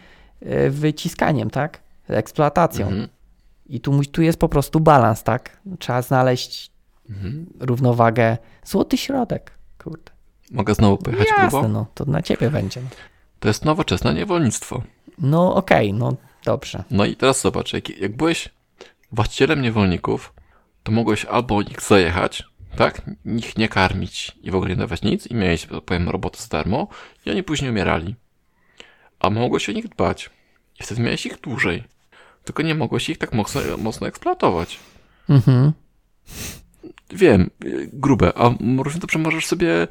wyciskaniem, 0.70 1.50
tak? 1.50 1.80
Eksploatacją. 2.08 2.86
Mhm. 2.86 3.08
I 3.70 3.80
tu, 3.80 4.04
tu 4.04 4.22
jest 4.22 4.38
po 4.38 4.48
prostu 4.48 4.80
balans, 4.80 5.22
tak? 5.22 5.60
Trzeba 5.78 6.02
znaleźć 6.02 6.70
Mhm. 7.10 7.46
równowagę, 7.60 8.38
złoty 8.64 8.96
środek. 8.96 9.58
Kurde. 9.84 10.12
Mogę 10.50 10.74
znowu 10.74 10.98
pojechać 10.98 11.28
grubo? 11.28 11.56
Jasne, 11.56 11.68
no, 11.68 11.86
to 11.94 12.04
na 12.04 12.22
ciebie 12.22 12.50
będzie. 12.50 12.80
To 13.40 13.48
jest 13.48 13.64
nowoczesne 13.64 14.14
niewolnictwo. 14.14 14.82
No 15.18 15.54
okej, 15.54 15.92
no 15.92 16.16
dobrze. 16.44 16.84
No 16.90 17.04
i 17.04 17.16
teraz 17.16 17.40
zobacz, 17.40 17.72
jak, 17.72 17.88
jak 17.98 18.16
byłeś 18.16 18.48
właścicielem 19.12 19.62
niewolników, 19.62 20.32
to 20.82 20.92
mogłeś 20.92 21.24
albo 21.24 21.60
ich 21.62 21.80
zajechać, 21.82 22.44
tak? 22.76 23.02
Ich 23.24 23.58
nie 23.58 23.68
karmić 23.68 24.32
i 24.42 24.50
w 24.50 24.54
ogóle 24.54 24.70
nie 24.70 24.76
dawać 24.76 25.02
nic 25.02 25.26
i 25.26 25.34
miałeś, 25.34 25.66
tak 25.66 25.80
powiem, 25.82 26.08
robotę 26.08 26.38
za 26.42 26.48
darmo 26.48 26.88
i 27.26 27.30
oni 27.30 27.42
później 27.42 27.70
umierali. 27.70 28.14
A 29.20 29.30
mogłeś 29.30 29.68
o 29.68 29.72
nich 29.72 29.88
dbać 29.88 30.30
i 30.80 30.82
wtedy 30.82 31.02
miałeś 31.02 31.26
ich 31.26 31.40
dłużej. 31.40 31.84
Tylko 32.44 32.62
nie 32.62 32.74
mogłeś 32.74 33.08
ich 33.08 33.18
tak 33.18 33.32
mocno, 33.32 33.60
mocno 33.78 34.06
eksploatować. 34.06 34.78
Mhm. 35.28 35.72
Wiem, 37.12 37.50
y, 37.64 37.90
grube, 37.92 38.32
a 38.38 38.50
równie 38.82 39.00
dobrze 39.00 39.18
możesz 39.18 39.46
sobie 39.46 39.88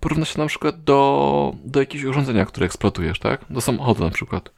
porównać 0.00 0.32
to 0.34 0.42
na 0.42 0.48
przykład 0.48 0.84
do, 0.84 1.54
do 1.64 1.80
jakiegoś 1.80 2.04
urządzenia, 2.04 2.46
które 2.46 2.66
eksploatujesz, 2.66 3.18
tak? 3.18 3.44
Do 3.50 3.60
samochodu 3.60 4.04
na 4.04 4.10
przykład. 4.10 4.50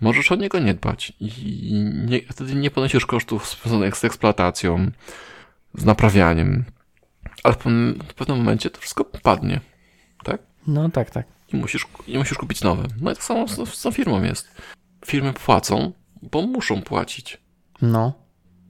Możesz 0.00 0.32
o 0.32 0.36
niego 0.36 0.58
nie 0.58 0.74
dbać 0.74 1.12
i 1.20 1.72
nie, 2.06 2.20
wtedy 2.32 2.54
nie 2.54 2.70
ponosisz 2.70 3.06
kosztów 3.06 3.50
związanych 3.50 3.96
z 3.96 4.04
eksploatacją, 4.04 4.90
z 5.74 5.84
naprawianiem, 5.84 6.64
ale 7.42 7.54
w 7.54 7.56
pewnym, 7.56 7.98
w 8.08 8.14
pewnym 8.14 8.38
momencie 8.38 8.70
to 8.70 8.80
wszystko 8.80 9.04
padnie, 9.04 9.60
tak? 10.24 10.42
No 10.66 10.90
tak, 10.90 11.10
tak. 11.10 11.26
I 11.52 11.56
musisz, 11.56 11.86
I 12.06 12.18
musisz 12.18 12.38
kupić 12.38 12.62
nowe. 12.62 12.82
No 13.00 13.10
i 13.10 13.14
tak 13.14 13.24
samo 13.24 13.48
z, 13.48 13.68
z 13.68 13.82
tą 13.82 13.90
firmą 13.90 14.22
jest. 14.22 14.48
Firmy 15.06 15.32
płacą, 15.32 15.92
bo 16.32 16.42
muszą 16.42 16.82
płacić. 16.82 17.38
No. 17.82 18.12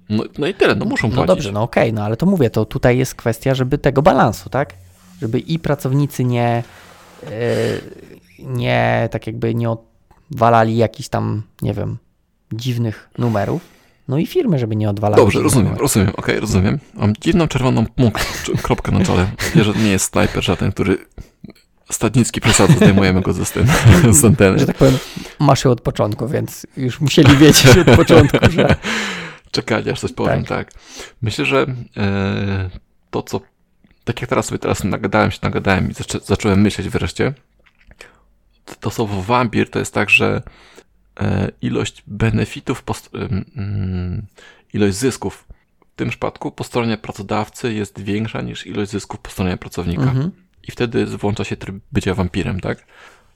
No, 0.09 0.25
no 0.39 0.47
i 0.47 0.55
tyle, 0.55 0.75
no 0.75 0.85
muszą 0.85 1.09
No 1.09 1.15
płacić. 1.15 1.29
dobrze, 1.29 1.53
no 1.53 1.63
okej, 1.63 1.93
no 1.93 2.05
ale 2.05 2.17
to 2.17 2.27
mówię, 2.27 2.51
to 2.51 2.65
tutaj 2.65 2.99
jest 2.99 3.15
kwestia, 3.15 3.55
żeby 3.55 3.79
tego 3.79 4.03
balansu, 4.03 4.51
tak? 4.51 4.75
Żeby 5.21 5.39
i 5.41 5.59
pracownicy 5.59 6.25
nie, 6.25 6.63
yy, 7.23 7.31
nie 8.39 9.09
tak 9.13 9.27
jakby 9.27 9.55
nie 9.55 9.69
odwalali 10.31 10.77
jakichś 10.77 11.09
tam, 11.09 11.43
nie 11.63 11.75
wiem, 11.75 11.99
dziwnych 12.53 13.09
numerów, 13.19 13.63
no 14.09 14.19
i 14.19 14.27
firmy, 14.27 14.59
żeby 14.59 14.77
nie 14.77 14.91
odwalały. 14.91 15.23
Dobrze, 15.23 15.41
rozumiem, 15.43 15.65
numerów. 15.67 15.83
rozumiem, 15.83 16.13
okej, 16.17 16.41
rozumiem. 16.41 16.79
Mam 16.95 17.13
dziwną 17.21 17.49
czerwoną 17.49 17.85
kropkę 18.63 18.93
na 18.93 19.05
czole. 19.05 19.27
Wie, 19.55 19.65
że 19.65 19.73
nie 19.73 19.91
jest 19.91 20.05
snajper 20.13 20.45
żaden, 20.45 20.73
który 20.73 20.99
Stadnicki 21.91 22.41
przesadza, 22.41 22.75
zdejmujemy 22.75 23.21
go 23.21 23.33
ze 23.33 23.45
sceny, 23.45 23.73
z 24.15 24.25
anteny. 24.25 24.59
Że 24.59 24.67
tak 24.67 24.77
powiem, 24.77 24.99
masz 25.39 25.65
ją 25.65 25.71
od 25.71 25.81
początku, 25.81 26.29
więc 26.29 26.67
już 26.77 27.01
musieli 27.01 27.37
wiedzieć 27.37 27.67
od 27.77 27.97
początku, 27.97 28.51
że 28.51 28.77
Czekali, 29.51 29.91
aż 29.91 30.01
coś 30.01 30.13
powiem, 30.13 30.45
tak. 30.45 30.71
Myślę, 31.23 31.45
że 31.45 31.67
e, 31.97 32.71
to, 33.11 33.23
co 33.23 33.41
tak 34.05 34.21
jak 34.21 34.31
teraz 34.31 34.47
sobie 34.47 34.59
teraz 34.59 34.85
nagadałem 34.85 35.31
się, 35.31 35.39
nagadałem 35.43 35.91
i 35.91 35.95
zaczę, 35.95 36.19
zacząłem 36.25 36.61
myśleć 36.61 36.89
wreszcie, 36.89 37.33
to 38.81 38.91
słowo 38.91 39.23
wampir 39.23 39.71
to 39.71 39.79
jest 39.79 39.95
tak, 39.95 40.11
że 40.11 40.43
e, 41.21 41.51
ilość 41.63 42.03
benefitów, 42.07 42.83
po, 42.83 42.95
st- 42.95 43.15
ym, 43.15 43.45
ym, 43.57 44.27
ilość 44.73 44.97
zysków 44.97 45.45
w 45.93 45.97
tym 45.97 46.09
przypadku 46.09 46.51
po 46.51 46.65
stronie 46.65 46.97
pracodawcy 46.97 47.75
jest 47.75 48.01
większa 48.01 48.41
niż 48.41 48.67
ilość 48.67 48.91
zysków 48.91 49.21
po 49.21 49.31
stronie 49.31 49.57
pracownika. 49.57 50.03
Mhm. 50.03 50.31
I 50.69 50.73
wtedy 50.73 51.07
włącza 51.07 51.45
się 51.45 51.57
tryb 51.57 51.77
bycia 51.93 52.15
wampirem, 52.15 52.61
tak? 52.61 52.87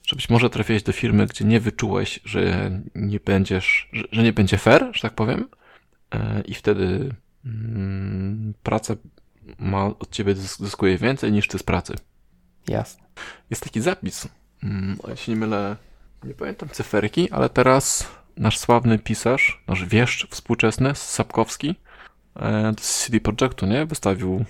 Że 0.07 0.15
być 0.15 0.29
może 0.29 0.49
trafiłeś 0.49 0.83
do 0.83 0.91
firmy, 0.91 1.25
gdzie 1.27 1.45
nie 1.45 1.59
wyczułeś, 1.59 2.19
że 2.25 2.71
nie 2.95 3.19
będziesz, 3.19 3.89
że, 3.93 4.03
że 4.11 4.23
nie 4.23 4.33
będzie 4.33 4.57
fair, 4.57 4.89
że 4.93 5.01
tak 5.01 5.13
powiem. 5.13 5.47
E, 6.13 6.41
I 6.45 6.53
wtedy 6.53 7.15
mm, 7.45 8.53
praca 8.63 8.95
ma 9.59 9.85
od 9.85 10.11
ciebie 10.11 10.35
zys- 10.35 10.63
zyskuje 10.63 10.97
więcej 10.97 11.31
niż 11.31 11.47
ty 11.47 11.59
z 11.59 11.63
pracy. 11.63 11.93
Jasne. 12.67 13.03
Jest 13.49 13.63
taki 13.63 13.81
zapis. 13.81 14.27
Mm, 14.63 14.97
o, 15.03 15.09
ja 15.09 15.15
się 15.15 15.31
nie 15.31 15.37
mylę, 15.37 15.75
nie 16.23 16.33
pamiętam 16.33 16.69
cyferki, 16.69 17.31
ale 17.31 17.49
teraz 17.49 18.07
nasz 18.37 18.57
sławny 18.57 18.99
pisarz, 18.99 19.63
nasz 19.67 19.85
wieszcz 19.85 20.27
współczesny, 20.29 20.95
Sapkowski, 20.95 21.75
e, 22.35 22.73
z 22.79 23.03
CD 23.05 23.19
Projektu, 23.19 23.65
nie? 23.65 23.85
Wystawił, 23.85 24.45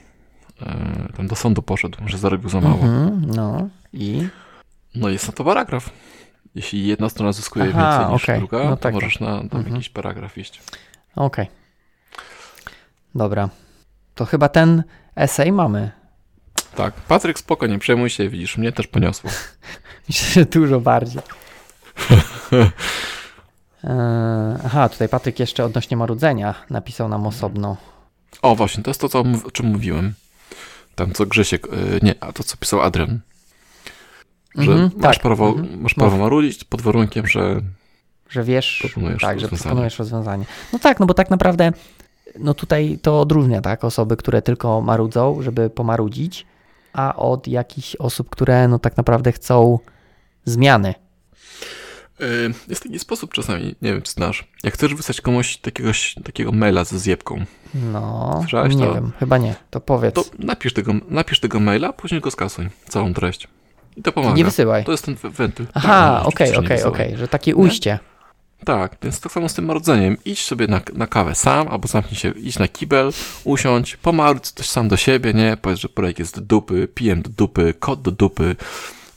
e, 0.62 1.14
tam 1.18 1.28
do 1.28 1.36
sądu 1.36 1.62
poszedł, 1.62 1.98
że 2.06 2.18
zarobił 2.18 2.50
za 2.50 2.62
mało. 2.62 2.76
Mhm, 2.76 3.22
no 3.36 3.70
i 3.94 4.28
No 4.96 5.10
jest 5.10 5.28
na 5.28 5.34
to 5.34 5.44
paragraf. 5.44 5.90
Jeśli 6.56 6.88
jedna 6.88 7.10
strona 7.10 7.32
zyskuje 7.32 7.66
Aha, 7.76 7.98
więcej 7.98 8.14
niż 8.14 8.24
okej. 8.24 8.40
druga, 8.40 8.64
No 8.64 8.70
to 8.70 8.78
tak, 8.78 8.94
możesz 8.94 9.20
na 9.20 9.28
tam 9.38 9.44
Mhm. 9.54 9.72
jakiś 9.76 9.90
paragraf 9.90 10.38
iść. 10.38 10.62
okej. 11.16 11.48
Dobra. 13.16 13.50
To 14.16 14.26
chyba 14.26 14.50
ten 14.50 14.84
esej 15.16 15.52
mamy. 15.52 15.92
Tak, 16.76 16.94
Patryk, 16.94 17.40
spoko, 17.40 17.68
nie 17.68 17.80
przejmuj 17.80 18.10
się, 18.10 18.30
widzisz, 18.30 18.58
mnie 18.58 18.72
też 18.72 18.88
poniosło. 18.88 19.30
Myślę, 20.10 20.30
że 20.34 20.46
dużo 20.46 20.80
bardziej. 20.80 21.22
Eee, 23.84 24.56
Aha, 24.66 24.90
tutaj 24.90 25.10
Patryk 25.10 25.40
jeszcze 25.40 25.66
odnośnie 25.66 25.98
marudzenia 25.98 26.56
napisał 26.70 27.10
nam 27.10 27.28
osobno. 27.28 27.78
O, 28.42 28.56
właśnie, 28.56 28.84
to 28.84 28.90
jest 28.90 29.02
to, 29.02 29.10
co, 29.10 29.24
o 29.46 29.52
czym 29.52 29.66
mówiłem. 29.66 30.14
Tam, 31.00 31.14
co 31.14 31.26
Grzesiek, 31.26 31.68
y, 31.68 32.00
nie, 32.02 32.16
a 32.24 32.32
to, 32.34 32.44
co 32.44 32.58
pisał 32.58 32.82
Adrian. 32.82 33.20
Że 34.56 34.72
Mhm, 34.72 34.92
masz, 34.98 35.16
tak, 35.16 35.24
prawo, 35.24 35.50
mhm. 35.50 35.82
masz 35.82 35.94
prawo 35.94 36.18
marudzić 36.18 36.64
pod 36.64 36.82
warunkiem, 36.82 37.28
że 37.28 37.62
Że 38.30 38.44
wiesz, 38.44 38.78
Proponujesz 38.82 39.22
tak, 39.22 39.40
że 39.40 39.44
rozwiązanie. 39.44 39.64
proponujesz 39.70 40.00
rozwiązanie. 40.00 40.46
No 40.74 40.80
tak, 40.80 41.00
no 41.00 41.06
bo 41.06 41.14
tak 41.14 41.30
naprawdę 41.30 41.72
no 42.40 42.54
tutaj 42.54 43.00
to 43.02 43.22
odróżnia, 43.22 43.62
tak, 43.62 43.84
osoby, 43.84 44.18
które 44.18 44.42
tylko 44.42 44.82
marudzą, 44.82 45.42
żeby 45.42 45.70
pomarudzić, 45.70 46.46
a 46.94 47.16
od 47.16 47.48
jakichś 47.48 47.96
osób, 47.96 48.30
które 48.30 48.68
no 48.68 48.80
tak 48.80 48.98
naprawdę 48.98 49.32
chcą 49.32 49.80
zmiany. 50.46 50.94
Y, 52.22 52.54
jest 52.68 52.84
taki 52.84 53.00
sposób 53.00 53.34
czasami, 53.34 53.76
nie 53.82 53.92
wiem, 53.94 54.02
czy 54.02 54.12
znasz. 54.12 54.44
Jak 54.64 54.74
chcesz 54.74 54.96
wysłać 54.96 55.22
komuś 55.22 55.58
takiegoś, 55.58 56.16
takiego 56.24 56.52
maila 56.52 56.84
ze 56.84 57.00
zjebką, 57.00 57.46
No, 57.74 58.38
Słyszałeś 58.42 58.76
nie 58.76 58.86
to? 58.86 58.94
wiem, 58.94 59.12
chyba 59.20 59.38
nie. 59.38 59.56
To 59.70 59.80
powiedz. 59.82 60.16
to 60.16 60.24
napisz 60.40 60.74
tego, 60.74 60.94
napisz 61.10 61.40
tego 61.40 61.60
maila, 61.60 61.94
później 61.94 62.22
go 62.22 62.32
skasuj, 62.32 62.70
całą 62.90 63.14
treść. 63.14 63.48
I 63.98 64.02
to 64.04 64.12
pomaga. 64.12 64.34
nie 64.36 64.46
wysyłaj. 64.46 64.86
To 64.86 64.92
jest 64.92 65.06
ten 65.06 65.16
we- 65.16 65.30
wentyl. 65.30 65.66
Aha, 65.74 66.16
Tak, 66.20 66.28
okej, 66.28 66.52
nie 66.52 66.58
okej, 66.60 66.84
okej, 66.84 67.18
że 67.18 67.28
takie 67.28 67.56
ujście. 67.56 68.00
Tak, 68.66 68.98
więc 69.04 69.20
tak 69.20 69.32
samo 69.32 69.50
z 69.50 69.54
tym 69.54 69.66
marudzeniem. 69.66 70.18
Idź 70.26 70.44
sobie 70.46 70.68
na, 70.68 70.82
na 70.94 71.08
kawę 71.08 71.36
sam, 71.36 71.68
albo 71.68 71.88
zamknij 71.88 72.16
się, 72.16 72.30
idź 72.32 72.60
na 72.60 72.68
kibel, 72.68 73.12
usiądź, 73.44 73.98
pomarudź 73.98 74.48
coś 74.52 74.70
sam 74.70 74.88
do 74.88 74.98
siebie, 74.98 75.34
nie? 75.34 75.58
Powiedz, 75.62 75.80
że 75.80 75.90
projekt 75.90 76.20
jest 76.20 76.36
do 76.36 76.42
dupy, 76.42 76.88
PM 76.88 77.22
do 77.22 77.30
dupy, 77.30 77.74
kod 77.80 78.02
do 78.02 78.12
dupy, 78.12 78.56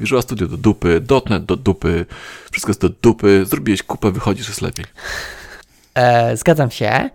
Visual 0.03 0.23
Studio 0.23 0.49
do 0.49 0.57
dupy, 0.57 1.03
.NET 1.31 1.45
do 1.45 1.57
dupy, 1.57 2.07
wszystko 2.51 2.71
jest 2.71 2.81
do 2.81 2.89
dupy, 2.89 3.45
zrobiłeś 3.47 3.83
kupę, 3.83 4.11
wychodzisz, 4.13 4.49
jest 4.49 4.63
lepiej. 4.63 4.85
E, 5.95 6.37
zgadzam 6.37 6.71
się, 6.71 7.11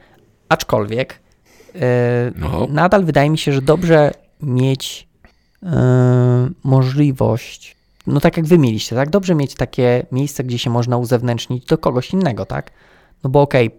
aczkolwiek 0.49 1.19
e, 1.75 2.31
No. 2.35 2.67
nadal 2.69 3.05
wydaje 3.05 3.29
mi 3.29 3.37
się, 3.37 3.53
że 3.53 3.61
dobrze 3.61 4.11
mieć 4.41 5.07
e, 5.63 6.49
możliwość, 6.63 7.75
no 8.07 8.19
tak 8.19 8.37
jak 8.37 8.45
wy 8.45 8.57
mieliście, 8.57 8.95
tak? 8.95 9.09
Dobrze 9.09 9.35
mieć 9.35 9.55
takie 9.55 10.05
miejsce, 10.11 10.43
gdzie 10.43 10.59
się 10.59 10.69
można 10.69 10.97
uzewnętrznić 10.97 11.65
do 11.65 11.77
kogoś 11.77 12.13
innego, 12.13 12.45
tak? 12.45 12.71
No 13.23 13.29
bo 13.29 13.41
okej, 13.41 13.71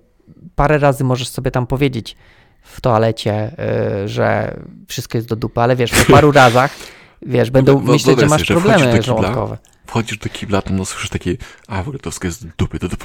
parę 0.56 0.78
razy 0.78 1.04
możesz 1.04 1.28
sobie 1.28 1.50
tam 1.50 1.66
powiedzieć 1.66 2.16
w 2.62 2.80
toalecie, 2.80 3.32
e, 3.58 4.08
że 4.08 4.56
wszystko 4.88 5.18
jest 5.18 5.28
do 5.28 5.36
dupy, 5.36 5.60
ale 5.60 5.76
wiesz, 5.76 5.90
po 5.92 6.12
paru 6.12 6.32
razach, 6.42 6.70
wiesz, 7.22 7.50
będą 7.50 7.78
wo- 7.80 7.92
myśleć, 7.92 8.20
że 8.20 8.26
masz 8.26 8.40
sobie, 8.40 8.44
że 8.46 8.54
do 8.54 8.60
problemy 8.60 8.84
kibla, 8.98 9.02
żołądkowe. 9.02 9.58
Wchodzisz 9.86 10.18
do 10.18 10.28
kibla, 10.28 10.62
tam 10.62 10.76
no 10.76 10.84
słyszysz 10.84 11.10
takie, 11.10 11.36
a 11.68 11.76
w 11.82 11.88
ogóle 11.88 11.98
to 12.02 12.10
wszystko 12.10 12.26
jest 12.26 12.46
dupy, 12.46 12.78
do 12.78 12.88
dupy, 12.88 13.04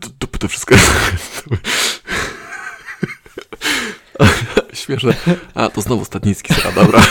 do 0.00 0.08
dupy, 0.20 0.38
to 0.38 0.48
wszystko 0.48 0.74
jest 0.74 0.92
dupy. 1.44 1.58
Śmieszne. 4.72 5.14
A, 5.54 5.68
to 5.68 5.80
znowu 5.80 6.04
Stadnicki, 6.04 6.54
sra, 6.54 6.72
dobra. 6.72 7.02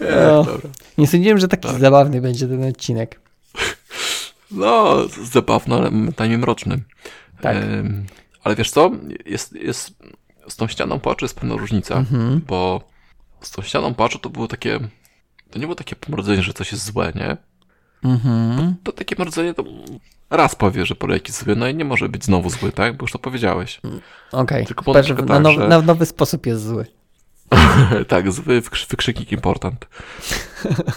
No. 0.00 0.44
dobra. 0.44 0.70
Nie 0.98 1.06
sądziłem, 1.06 1.38
że 1.38 1.48
taki 1.48 1.68
Tak. 1.68 1.80
zabawny 1.80 2.20
będzie 2.20 2.46
ten 2.48 2.64
odcinek. 2.64 3.20
No, 4.50 4.96
zabawno, 5.32 5.76
ale 5.78 5.90
momentami 5.90 6.38
mroczny. 6.38 6.82
Tak. 7.40 7.56
Em, 7.56 8.06
ale 8.44 8.56
wiesz 8.56 8.70
co? 8.70 8.90
Jest, 9.26 9.52
jest, 9.52 9.94
z 10.48 10.56
tą 10.56 10.66
ścianą 10.68 11.00
płaczu 11.00 11.24
jest 11.24 11.34
pewna 11.34 11.56
różnica, 11.56 11.94
Mhm. 11.96 12.40
bo 12.46 12.80
z 13.40 13.50
tą 13.50 13.62
ścianą 13.62 13.94
płaczu 13.94 14.18
to 14.18 14.30
było 14.30 14.48
takie, 14.48 14.80
to 15.50 15.58
nie 15.58 15.66
było 15.66 15.74
takie 15.74 15.96
pomrodzenie, 15.96 16.42
że 16.42 16.52
coś 16.52 16.72
jest 16.72 16.84
złe, 16.84 17.12
nie? 17.14 17.36
Mhm. 18.10 18.74
To 18.82 18.92
takie 18.92 19.16
marudzenie 19.18 19.54
to 19.54 19.64
raz 20.30 20.54
powie, 20.54 20.86
że 20.86 20.94
projekt 20.94 21.28
jest 21.28 21.44
zły, 21.44 21.56
no 21.56 21.68
i 21.68 21.74
nie 21.74 21.84
może 21.84 22.08
być 22.08 22.24
znowu 22.24 22.50
zły, 22.50 22.72
tak? 22.72 22.96
Bo 22.96 23.04
już 23.04 23.12
to 23.12 23.18
powiedziałeś. 23.18 23.80
Okej, 24.32 24.66
Tylko 24.66 24.92
na 24.92 25.02
że 25.02 25.04
przykład 25.04 25.28
na, 25.28 25.34
tak, 25.34 25.42
nowy, 25.42 25.54
że- 25.62 25.68
na 25.68 25.80
nowy 25.82 26.06
sposób 26.06 26.46
jest 26.46 26.64
zły. 26.64 26.86
tak, 28.08 28.32
zły 28.32 28.60
wykrzy- 28.60 28.86
wykrzyknik 28.90 29.32
important. 29.32 29.86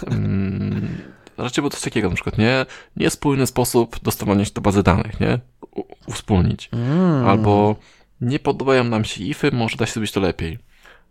Mm, 0.08 0.98
raczej 1.38 1.62
było 1.62 1.70
coś 1.70 1.82
takiego 1.82 2.10
na 2.10 2.16
przykład, 2.16 2.38
nie? 2.38 2.66
Niespójny 2.98 3.48
sposób 3.48 4.00
dostawania 4.04 4.46
się 4.46 4.52
do 4.54 4.62
bazy 4.62 4.84
danych, 4.84 5.20
nie? 5.20 5.40
U, 5.76 5.84
uwspólnić. 6.08 6.70
Mm. 6.74 7.28
Albo 7.28 7.76
nie 8.22 8.40
podobają 8.40 8.84
nam 8.84 9.06
się 9.06 9.24
ify, 9.24 9.52
może 9.52 9.78
da 9.78 9.86
się 9.86 9.92
zrobić 9.92 10.12
to 10.12 10.20
lepiej. 10.20 10.60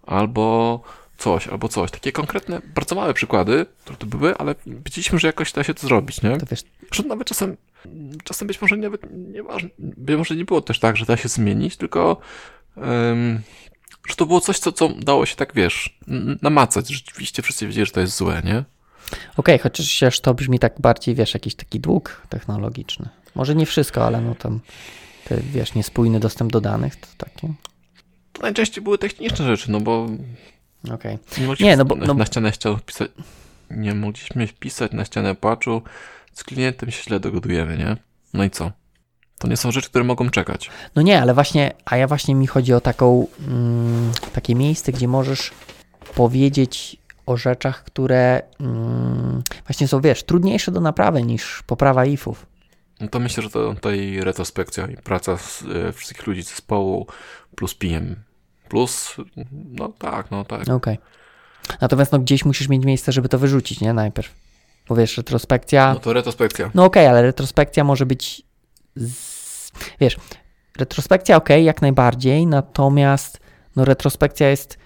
Albo 0.06 0.80
coś, 1.18 1.48
albo 1.48 1.68
coś. 1.68 1.90
Takie 1.90 2.12
konkretne, 2.12 2.60
bardzo 2.74 2.94
małe 2.94 3.14
przykłady, 3.14 3.66
które 3.80 3.96
to 3.96 4.06
były, 4.06 4.36
ale 4.36 4.54
widzieliśmy, 4.66 5.18
że 5.18 5.26
jakoś 5.26 5.52
da 5.52 5.64
się 5.64 5.74
to 5.74 5.86
zrobić, 5.86 6.22
nie? 6.22 6.36
To 6.38 6.46
wiesz, 6.50 6.62
Że 6.92 7.02
nawet 7.02 7.28
czasem, 7.28 7.56
czasem 8.24 8.48
być 8.48 8.60
może 8.60 8.76
nawet 8.76 9.02
nie, 9.10 9.42
waż- 9.42 9.66
być 9.78 10.16
może 10.16 10.36
nie 10.36 10.44
było 10.44 10.60
też 10.60 10.78
tak, 10.78 10.96
że 10.96 11.04
da 11.04 11.16
się 11.16 11.28
zmienić, 11.28 11.76
tylko 11.76 12.16
em, 12.76 13.40
że 14.08 14.14
to 14.16 14.26
było 14.26 14.40
coś, 14.40 14.58
co, 14.58 14.72
co 14.72 14.88
dało 14.88 15.26
się 15.26 15.36
tak, 15.36 15.54
wiesz, 15.54 15.98
namacać. 16.42 16.88
Rzeczywiście 16.88 17.42
wszyscy 17.42 17.66
wiedzieli, 17.66 17.86
że 17.86 17.92
to 17.92 18.00
jest 18.00 18.16
złe, 18.16 18.42
nie? 18.44 18.64
Okej, 19.36 19.58
chociaż 19.58 20.20
to 20.20 20.34
brzmi 20.34 20.58
tak 20.58 20.80
bardziej, 20.80 21.14
wiesz, 21.14 21.34
jakiś 21.34 21.54
taki 21.54 21.80
dług 21.80 22.22
technologiczny. 22.28 23.08
Może 23.34 23.54
nie 23.54 23.66
wszystko, 23.66 24.06
ale 24.06 24.20
no 24.20 24.34
tam, 24.34 24.60
te, 25.24 25.36
wiesz, 25.52 25.74
niespójny 25.74 26.20
dostęp 26.20 26.52
do 26.52 26.60
danych 26.60 26.96
to 26.96 27.06
takie. 27.18 27.52
To 28.32 28.42
najczęściej 28.42 28.84
były 28.84 28.98
techniczne 28.98 29.46
rzeczy, 29.46 29.70
no 29.70 29.80
bo 29.80 30.06
Okej. 30.94 31.18
nie 31.38 31.46
mogliśmy 31.46 31.66
Nie, 31.66 31.76
no 31.76 31.84
bo- 31.84 31.96
na, 31.96 32.06
no- 32.06 32.14
na 32.14 32.24
ścianę 32.26 32.50
chciał 32.50 32.78
pisać, 32.78 33.10
nie 33.70 33.94
mogliśmy 33.94 34.46
wpisać 34.46 34.92
na 34.92 35.04
ścianę 35.04 35.34
płaczu, 35.34 35.82
z 36.32 36.44
klientem 36.44 36.90
się 36.90 37.02
źle 37.02 37.20
dogadujemy, 37.20 37.78
nie? 37.78 37.96
No 38.34 38.44
i 38.44 38.50
co? 38.50 38.70
To 39.38 39.48
nie 39.48 39.56
są 39.56 39.72
rzeczy, 39.72 39.88
które 39.88 40.04
mogą 40.04 40.30
czekać. 40.30 40.70
No 40.96 41.02
nie, 41.02 41.20
ale 41.22 41.34
właśnie, 41.34 41.72
a 41.84 41.96
ja 41.96 42.06
właśnie 42.06 42.34
mi 42.34 42.46
chodzi 42.46 42.72
o 42.74 42.80
taką, 42.80 43.26
mm, 43.48 44.12
takie 44.32 44.54
miejsce, 44.54 44.92
gdzie 44.92 45.08
możesz 45.08 45.50
powiedzieć 46.14 46.96
o 47.26 47.36
rzeczach, 47.36 47.84
które 47.84 48.42
mm, 48.60 49.42
właśnie 49.66 49.88
są, 49.88 50.00
wiesz, 50.00 50.22
trudniejsze 50.22 50.72
do 50.72 50.80
naprawy 50.80 51.22
niż 51.22 51.62
poprawa 51.66 52.04
ifów. 52.06 52.46
No 53.00 53.08
to 53.08 53.20
myślę, 53.20 53.42
że 53.42 53.50
to 53.50 53.74
tutaj 53.74 54.20
retrospekcja 54.20 54.86
i 54.86 54.96
praca 54.96 55.36
z, 55.36 55.62
e, 55.62 55.92
wszystkich 55.92 56.26
ludzi 56.26 56.42
z 56.42 56.48
zespołu 56.48 57.06
plus 57.56 57.74
PM. 57.74 58.16
Plus, 58.68 59.16
no 59.52 59.88
tak, 59.88 60.30
no 60.30 60.44
tak. 60.44 60.68
Okej. 60.68 60.98
Natomiast 61.80 62.12
no 62.12 62.18
gdzieś 62.18 62.44
musisz 62.44 62.68
mieć 62.68 62.84
miejsce, 62.84 63.12
żeby 63.12 63.28
to 63.28 63.38
wyrzucić, 63.38 63.80
nie? 63.80 63.92
Najpierw. 63.92 64.34
Bo 64.88 64.94
wiesz, 64.94 65.16
retrospekcja... 65.16 65.94
No 65.94 66.00
to 66.00 66.12
retrospekcja. 66.12 66.70
No 66.74 66.84
okej, 66.84 67.06
ale 67.06 67.22
retrospekcja 67.22 67.84
może 67.84 68.06
być. 68.06 68.42
Z... 68.96 69.72
Wiesz, 70.00 70.16
retrospekcja 70.78 71.36
okej, 71.36 71.64
jak 71.64 71.82
najbardziej, 71.82 72.46
natomiast 72.46 73.40
no 73.76 73.84
retrospekcja 73.84 74.50
jest, 74.50 74.78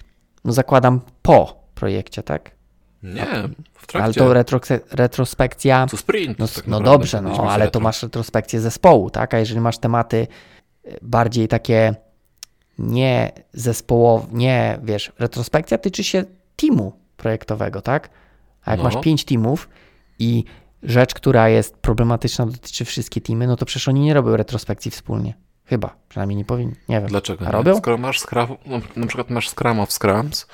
no 0.44 0.52
zakładam, 0.52 1.00
po 1.22 1.62
projekcie, 1.74 2.22
tak? 2.22 2.57
Nie, 3.02 3.24
w 3.26 3.26
Ale 3.26 3.48
trakcie. 3.86 4.20
to 4.20 4.34
retro... 4.34 4.60
retrospekcja. 4.90 5.86
To 5.90 5.96
sprint. 5.96 6.38
No, 6.38 6.48
tak 6.48 6.66
no 6.66 6.80
dobrze, 6.80 7.22
no 7.22 7.50
ale 7.50 7.64
retro. 7.64 7.70
to 7.80 7.84
masz 7.84 8.02
retrospekcję 8.02 8.60
zespołu, 8.60 9.10
tak? 9.10 9.34
A 9.34 9.38
jeżeli 9.38 9.60
masz 9.60 9.78
tematy 9.78 10.26
y, 10.86 10.98
bardziej 11.02 11.48
takie 11.48 11.94
nie 12.78 13.32
zespołowe, 13.52 14.26
nie 14.32 14.78
wiesz, 14.82 15.12
retrospekcja 15.18 15.78
tyczy 15.78 16.04
się 16.04 16.24
teamu 16.56 16.92
projektowego, 17.16 17.82
tak? 17.82 18.08
A 18.64 18.70
jak 18.70 18.78
No. 18.78 18.84
masz 18.84 19.00
pięć 19.00 19.24
teamów 19.24 19.68
i 20.18 20.44
rzecz, 20.82 21.14
która 21.14 21.48
jest 21.48 21.76
problematyczna, 21.76 22.46
dotyczy 22.46 22.84
wszystkie 22.84 23.20
teamy, 23.20 23.46
no 23.46 23.56
to 23.56 23.66
przecież 23.66 23.88
oni 23.88 24.00
nie 24.00 24.14
robią 24.14 24.36
retrospekcji 24.36 24.90
wspólnie. 24.90 25.34
Chyba, 25.64 25.96
przynajmniej 26.08 26.36
nie 26.36 26.44
powinni. 26.44 26.74
Nie 26.88 27.00
wiem. 27.00 27.08
Dlaczego 27.08 27.44
A 27.44 27.46
nie? 27.48 27.52
robią? 27.52 27.76
Skoro 27.76 27.98
masz 27.98 28.20
Scrum, 28.20 28.56
no, 28.66 28.80
na 28.96 29.06
przykład 29.06 29.30
masz 29.30 29.48
Scrum 29.48 29.80
of 29.80 29.92
Scrums, 29.92 30.46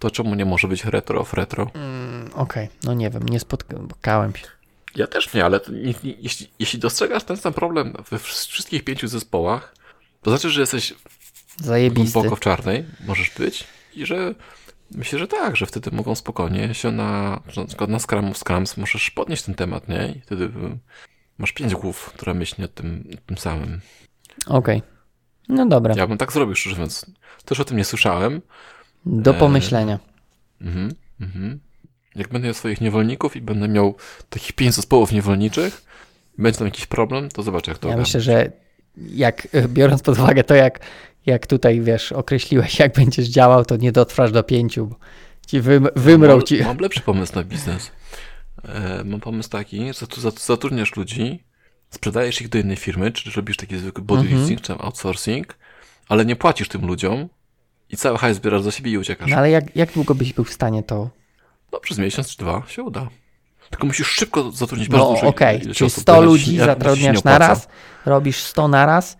to 0.00 0.10
czemu 0.10 0.34
nie 0.34 0.44
może 0.44 0.68
być 0.68 0.84
retro 0.84 1.20
of 1.20 1.34
retro? 1.34 1.70
Mm, 1.74 2.30
Okej, 2.34 2.68
no 2.84 2.94
nie 2.94 3.10
wiem, 3.10 3.22
nie 3.28 3.40
spotkałem 3.40 4.34
się. 4.36 4.46
Ja 4.96 5.06
też 5.06 5.34
nie, 5.34 5.44
ale 5.44 5.60
to 5.60 5.72
nie, 5.72 5.94
nie, 6.04 6.14
jeśli, 6.20 6.50
jeśli 6.58 6.78
dostrzegasz 6.78 7.24
ten 7.24 7.36
sam 7.36 7.52
problem 7.52 7.92
we 8.10 8.16
wsz- 8.16 8.48
wszystkich 8.50 8.84
pięciu 8.84 9.08
zespołach, 9.08 9.74
to 10.22 10.30
znaczy, 10.30 10.50
że 10.50 10.60
jesteś 10.60 10.94
Zajebisty. 11.60 12.12
głęboko 12.12 12.36
w 12.36 12.40
czarnej, 12.40 12.84
możesz 13.06 13.30
być 13.30 13.64
i 13.94 14.06
że 14.06 14.34
myślę, 14.90 15.18
że 15.18 15.28
tak, 15.28 15.56
że 15.56 15.66
wtedy 15.66 15.90
mogą 15.92 16.14
spokojnie 16.14 16.74
się 16.74 16.90
na, 16.90 17.40
na 17.56 17.64
przykład 17.66 17.90
na 17.90 17.98
Scrum 17.98 18.24
of 18.30 18.38
Scrums 18.38 18.76
możesz 18.76 19.10
podnieść 19.10 19.42
ten 19.42 19.54
temat, 19.54 19.88
nie? 19.88 20.14
I 20.16 20.20
wtedy 20.20 20.44
y, 20.44 20.50
masz 21.38 21.52
pięć 21.52 21.74
głów, 21.74 22.04
które 22.14 22.34
myśli 22.34 22.64
o 22.64 22.68
tym, 22.68 23.04
tym 23.26 23.38
samym. 23.38 23.80
Okej. 24.46 24.82
No 25.48 25.66
dobra, 25.66 25.94
Ja 25.96 26.06
bym 26.06 26.18
tak 26.18 26.32
zrobił, 26.32 26.54
szczerze 26.54 26.76
mówiąc. 26.76 27.06
Też 27.44 27.60
o 27.60 27.64
tym 27.64 27.76
nie 27.76 27.84
słyszałem. 27.84 28.40
Do 29.06 29.30
e, 29.30 29.34
pomyślenia. 29.34 29.98
Mhm, 30.60 30.94
mhm. 31.20 31.60
Jak 32.16 32.28
będę 32.28 32.46
miał 32.46 32.54
swoich 32.54 32.80
niewolników 32.80 33.36
i 33.36 33.40
będę 33.40 33.68
miał 33.68 33.94
takich 34.30 34.52
pięć 34.52 34.74
zespołów 34.74 35.12
niewolniczych, 35.12 35.82
będzie 36.38 36.58
tam 36.58 36.66
jakiś 36.66 36.86
problem, 36.86 37.28
to 37.28 37.42
zobacz 37.42 37.66
jak 37.66 37.78
to 37.78 37.88
Ja 37.88 37.94
ogarnę. 37.94 38.02
myślę, 38.02 38.20
że 38.20 38.52
jak 38.96 39.48
e, 39.52 39.68
biorąc 39.68 40.02
pod 40.02 40.18
uwagę 40.18 40.44
to, 40.44 40.54
jak, 40.54 40.80
jak 41.26 41.46
tutaj 41.46 41.80
wiesz, 41.80 42.12
określiłeś, 42.12 42.78
jak 42.78 42.92
będziesz 42.94 43.28
działał, 43.28 43.64
to 43.64 43.76
nie 43.76 43.92
dotrwasz 43.92 44.32
do 44.32 44.42
pięciu, 44.42 44.86
bo 44.86 44.96
ci 45.46 45.60
wym, 45.60 45.88
wymrą 45.96 46.36
mam, 46.36 46.42
ci. 46.46 46.62
Mam 46.62 46.78
lepszy 46.78 47.00
pomysł 47.00 47.34
na 47.34 47.44
biznes. 47.44 47.90
E, 48.64 49.04
mam 49.04 49.20
pomysł 49.20 49.48
taki, 49.50 49.92
że 50.00 50.06
tu 50.06 50.20
zat- 50.20 50.46
zatrudniasz 50.46 50.96
ludzi, 50.96 51.44
sprzedajesz 51.90 52.40
ich 52.40 52.48
do 52.48 52.58
innej 52.58 52.76
firmy, 52.76 53.12
czy 53.12 53.30
robisz 53.30 53.56
taki 53.56 53.78
zwykły 53.78 54.04
body 54.04 54.20
Mhm. 54.20 54.38
leasing, 54.40 54.60
czy 54.60 54.72
outsourcing, 54.72 55.54
ale 56.08 56.24
nie 56.24 56.36
płacisz 56.36 56.68
tym 56.68 56.86
ludziom 56.86 57.28
i 57.90 57.96
cały 57.96 58.18
hajs 58.18 58.36
zbierasz 58.36 58.62
za 58.62 58.70
siebie 58.70 58.90
i 58.90 58.98
uciekasz. 58.98 59.30
No 59.30 59.36
ale 59.36 59.50
jak, 59.50 59.76
jak 59.76 59.92
długo 59.92 60.14
byś 60.14 60.32
był 60.32 60.44
w 60.44 60.52
stanie 60.52 60.82
to? 60.82 61.10
No 61.72 61.80
przez 61.80 61.98
miesiąc 61.98 62.28
czy 62.30 62.38
dwa 62.38 62.62
się 62.68 62.82
uda. 62.82 63.08
Tylko 63.70 63.86
musisz 63.86 64.08
szybko 64.08 64.50
zatrudnić 64.52 64.88
No 64.88 64.98
bardzo 64.98 65.14
dużo 65.14 65.26
okej, 65.26 65.62
ilość 65.62 65.78
czyli 65.78 65.86
osób, 65.86 66.02
100 66.02 66.12
bo 66.12 66.18
inaczej 66.22 66.32
ludzi 66.32 66.58
zatrudniasz 66.58 67.24
na 67.24 67.38
raz, 67.38 67.68
robisz 68.06 68.36
100 68.42 68.68
na 68.68 68.86
raz, 68.86 69.16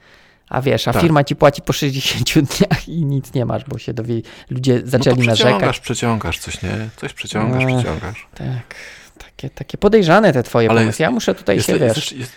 a 0.48 0.60
wiesz, 0.62 0.88
a 0.88 0.92
Tak. 0.92 1.02
firma 1.02 1.24
ci 1.24 1.36
płaci 1.36 1.62
po 1.62 1.72
60 1.72 2.32
dniach 2.58 2.88
i 2.88 3.04
nic 3.04 3.34
nie 3.34 3.44
masz, 3.44 3.64
bo 3.64 3.78
się 3.78 3.94
dowie, 3.94 4.22
ludzie 4.50 4.74
No 4.84 4.90
zaczęli 4.90 5.16
to 5.16 5.22
narzekać. 5.22 5.36
przeciągasz, 5.52 5.80
przeciągasz 5.80 6.38
coś, 6.38 6.62
nie? 6.62 6.88
Coś 6.96 7.12
przeciągasz, 7.12 7.64
Ech. 7.64 7.68
przeciągasz. 7.76 8.26
Tak, 8.34 8.74
takie, 9.18 9.50
takie 9.50 9.78
podejrzane 9.78 10.32
te 10.32 10.42
twoje 10.42 10.70
Ale 10.70 10.80
pomysły. 10.80 11.02
ja 11.02 11.10
muszę 11.10 11.34
tutaj 11.34 11.56
Jest, 11.56 11.66
się, 11.66 11.76
jest, 11.76 11.94
wiesz, 11.96 12.12
jest, 12.12 12.32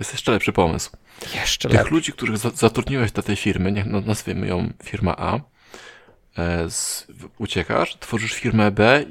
jest 0.00 0.12
jeszcze 0.12 0.32
lepszy 0.32 0.52
pomysł. 0.52 0.90
jeszcze 1.34 1.68
Tych 1.68 1.78
lepiej. 1.78 1.92
ludzi, 1.92 2.12
których 2.12 2.38
za, 2.38 2.50
zatrudniłeś 2.50 3.12
do 3.12 3.22
tej 3.22 3.36
firmy, 3.36 3.72
niech 3.72 3.86
no, 3.86 4.00
nazwijmy 4.00 4.46
ją 4.46 4.70
firma 4.84 5.16
A, 5.16 5.36
e, 5.36 5.40
z, 6.68 7.06
w- 7.08 7.28
uciekasz, 7.38 7.96
tworzysz 8.00 8.32
firmę 8.32 8.70
B 8.70 9.04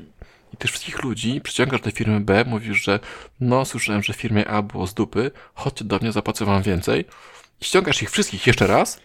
i 0.54 0.58
tych 0.58 0.72
wszystkich 0.72 1.04
ludzi 1.04 1.42
przyciągasz 1.42 1.82
do 1.82 1.92
firmy 1.92 2.20
B, 2.20 2.46
mówisz, 2.48 2.84
że 2.84 3.00
no 3.40 3.66
słyszałem, 3.66 4.04
że 4.04 4.14
w 4.14 4.18
firmie 4.18 4.48
A 4.48 4.62
było 4.62 4.88
z 4.88 4.94
dupy, 4.94 5.32
chodźcie 5.54 5.86
do 5.86 5.98
mnie, 6.00 6.12
zapłacę 6.12 6.46
wam 6.46 6.62
więcej. 6.64 7.06
I 7.62 7.66
ściągasz 7.66 8.02
ich 8.02 8.12
wszystkich 8.12 8.48
jeszcze 8.48 8.68
raz 8.68 9.00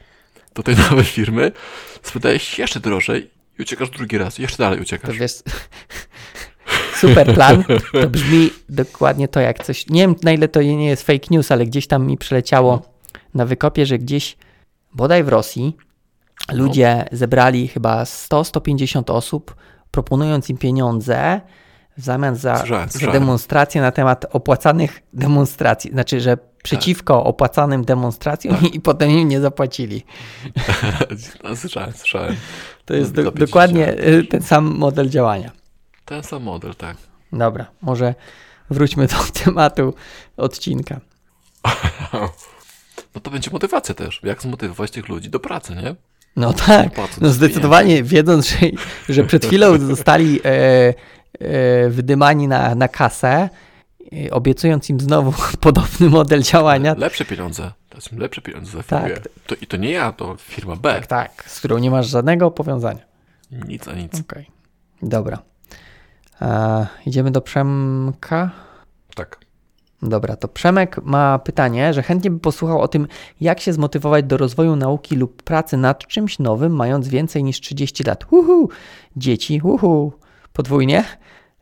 do 0.55 0.63
tej 0.63 0.77
nowej 0.91 1.05
firmy, 1.05 1.53
sprzedajesz 2.03 2.59
jeszcze 2.59 2.81
drożej 2.81 3.31
i 3.59 3.63
uciekasz 3.63 3.91
drugi 3.91 4.19
raz, 4.19 4.39
jeszcze 4.39 4.57
dalej 4.59 4.79
To 4.79 4.83
uciekasz. 4.83 5.19
wiesz, 5.19 5.33
super 7.01 7.35
plan. 7.35 7.65
To 7.93 8.11
brzmi 8.11 8.51
dokładnie 8.69 9.29
to 9.29 9.41
jak 9.41 9.65
coś. 9.65 9.87
Nie 9.87 10.01
wiem 10.01 10.15
na 10.23 10.33
ile 10.33 10.49
to 10.49 10.63
nie 10.63 10.87
jest 10.89 11.03
fake 11.07 11.27
news, 11.31 11.53
ale 11.53 11.67
gdzieś 11.67 11.87
tam 11.87 12.07
mi 12.07 12.19
przyleciało 12.19 12.83
na 13.35 13.47
wykopie, 13.47 13.87
że 13.87 13.99
gdzieś 13.99 14.37
bodaj 14.95 15.25
w 15.25 15.29
Rosji 15.29 15.77
ludzie 16.53 17.05
zebrali 17.13 17.69
chyba 17.69 18.05
100-150 18.05 19.13
osób, 19.13 19.55
proponując 19.91 20.51
im 20.51 20.57
pieniądze 20.59 21.41
w 21.97 22.03
zamian 22.03 22.37
za, 22.37 22.57
Słyszałem, 22.59 22.89
za 22.89 22.93
słyszałem. 22.93 23.21
demonstracje 23.21 23.81
na 23.81 23.93
temat 23.93 24.27
opłacanych 24.33 25.03
demonstracji. 25.13 25.91
Znaczy, 25.91 26.21
że 26.21 26.39
przeciwko 26.63 27.25
opłacanym 27.25 27.85
demonstracjom 27.85 28.57
i 28.73 28.81
potem 28.81 29.11
im 29.11 29.29
nie 29.29 29.41
zapłacili. 29.41 30.05
No, 31.45 31.57
słyszałem, 31.57 31.93
słyszałem. 31.93 32.37
To 32.85 32.95
jest 32.95 33.13
do, 33.15 33.31
dokładnie 33.31 34.05
y, 34.05 34.25
ten 34.25 34.43
sam 34.43 34.65
model 34.65 35.09
działania. 35.09 35.51
Ten 36.05 36.23
sam 36.23 36.43
model, 36.43 36.75
tak. 36.75 36.97
Dobra, 37.33 37.67
może 37.83 38.15
wróćmy 38.71 39.07
do 39.07 39.17
tematu 39.45 39.95
odcinka. 40.37 41.01
No 43.15 43.21
to 43.21 43.31
będzie 43.31 43.51
motywacja 43.51 43.95
też. 43.95 44.21
Jak 44.23 44.43
zmotywować 44.43 44.91
tych 44.91 45.09
ludzi 45.09 45.31
do 45.31 45.41
pracy, 45.41 45.75
nie? 45.75 45.95
No 46.37 46.53
tak, 46.53 46.89
no 47.21 47.29
zdecydowanie 47.29 48.03
wiedząc, 48.03 48.49
że, 48.49 48.57
że 49.09 49.25
przed 49.25 49.45
chwilą 49.47 49.79
zostali 49.79 50.41
e, 50.45 50.49
e, 51.39 51.89
wydymani 51.89 52.49
na, 52.49 52.75
na 52.75 52.89
kasę, 52.89 53.49
e, 54.27 54.31
obiecując 54.31 54.91
im 54.91 55.01
znowu 55.01 55.33
podobny 55.61 56.09
model 56.09 56.43
działania. 56.43 56.95
Lepsze 56.99 57.25
pieniądze. 57.25 57.73
Dać 57.95 58.13
im 58.13 58.19
lepsze 58.19 58.43
pieniądze 58.43 58.73
za 58.73 58.83
Tak. 58.83 59.05
firmę. 59.05 59.21
To, 59.47 59.55
I 59.55 59.67
to 59.67 59.77
nie 59.77 59.91
ja, 59.91 60.13
to 60.13 60.37
firma 60.37 60.77
B. 60.77 60.95
Tak, 60.95 61.07
tak, 61.07 61.45
z 61.47 61.59
którą 61.59 61.79
nie 61.79 61.91
masz 61.91 62.09
żadnego 62.09 62.51
powiązania. 62.51 63.01
Nic 63.51 63.89
a 63.89 63.93
nic. 63.93 64.21
Okej, 64.21 64.47
dobra. 65.03 65.39
E, 66.43 66.87
idziemy 67.07 67.31
do 67.31 67.41
Przemka. 67.41 68.51
Tak. 69.15 69.39
Dobra, 70.03 70.37
to 70.37 70.49
Przemek 70.49 71.03
ma 71.03 71.39
pytanie, 71.39 71.95
że 71.95 72.03
chętnie 72.03 72.31
by 72.31 72.41
posłuchał 72.41 72.81
o 72.81 72.89
tym, 72.89 73.07
jak 73.41 73.61
się 73.61 73.73
zmotywować 73.73 74.25
do 74.25 74.37
rozwoju 74.37 74.77
nauki 74.77 75.17
lub 75.17 75.43
pracy 75.43 75.77
nad 75.77 76.07
czymś 76.07 76.39
nowym, 76.39 76.77
mając 76.77 77.09
więcej 77.09 77.45
niż 77.45 77.61
30 77.61 78.05
lat. 78.05 78.25
Uhu, 78.31 78.69
dzieci, 79.17 79.61
uhu, 79.65 80.13
podwójnie, 80.53 81.05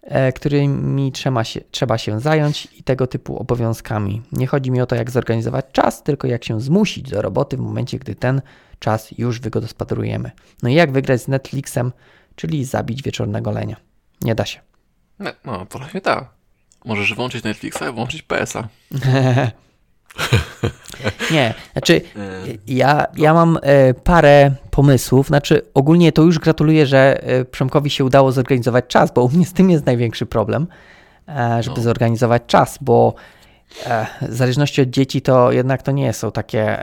e, 0.03 0.33
którymi 0.33 1.13
trzeba 1.13 1.45
się, 1.45 1.61
trzeba 1.71 1.99
się 1.99 2.21
zająć 2.21 2.69
i 2.79 2.83
tego 2.83 3.07
typu 3.07 3.37
obowiązkami. 3.37 4.23
Nie 4.33 4.47
chodzi 4.47 4.71
mi 4.71 4.81
o 4.81 4.87
to, 4.87 4.97
jak 4.97 5.11
zorganizować 5.11 5.65
czas, 5.73 6.03
tylko 6.03 6.27
jak 6.27 6.45
się 6.45 6.61
zmusić 6.61 7.11
do 7.11 7.23
roboty 7.23 7.57
w 7.57 7.61
momencie, 7.61 7.99
gdy 7.99 8.15
ten 8.15 8.41
czas 8.79 9.19
już 9.19 9.41
wygospodarujemy. 9.41 10.31
No 10.63 10.69
i 10.69 10.75
jak 10.75 10.93
wygrać 10.93 11.23
z 11.23 11.29
Netflixem, 11.29 11.93
czyli 12.35 12.65
zabić 12.65 13.03
wieczornego 13.03 13.51
lenia. 13.51 13.77
Nie 14.23 14.35
da 14.35 14.47
się. 14.47 14.61
No, 15.19 15.31
no 15.45 15.67
trochę 15.67 16.01
tak. 16.01 16.38
Możesz 16.89 17.15
włączyć 17.15 17.45
Netflixa 17.45 17.83
i 17.91 17.93
włączyć 17.93 18.23
PS-a. 18.23 18.69
Nie, 21.33 21.55
znaczy 21.73 22.01
E, 22.17 22.31
ja, 22.67 23.07
ja 23.17 23.35
mam 23.35 23.59
e, 23.63 23.95
parę 23.95 24.51
pomysłów, 24.71 25.27
znaczy 25.27 25.63
ogólnie 25.75 26.13
to 26.13 26.23
już 26.23 26.39
gratuluję, 26.39 26.87
że 26.87 27.23
e, 27.23 27.45
Przemkowi 27.45 27.91
się 27.91 28.05
udało 28.05 28.33
zorganizować 28.33 28.85
czas, 28.89 29.13
bo 29.15 29.25
u 29.25 29.29
mnie 29.29 29.47
z 29.47 29.53
tym 29.53 29.71
jest 29.71 29.87
największy 29.87 30.27
problem, 30.27 30.67
żeby 31.61 31.77
No. 31.77 31.83
zorganizować 31.83 32.43
czas, 32.47 32.79
bo 32.81 33.15
w 34.23 34.35
zależności 34.35 34.83
od 34.83 34.91
dzieci 34.91 35.23
to 35.23 35.53
jednak 35.53 35.83
to 35.83 35.93
nie 35.93 36.13
są 36.13 36.33
takie 36.33 36.79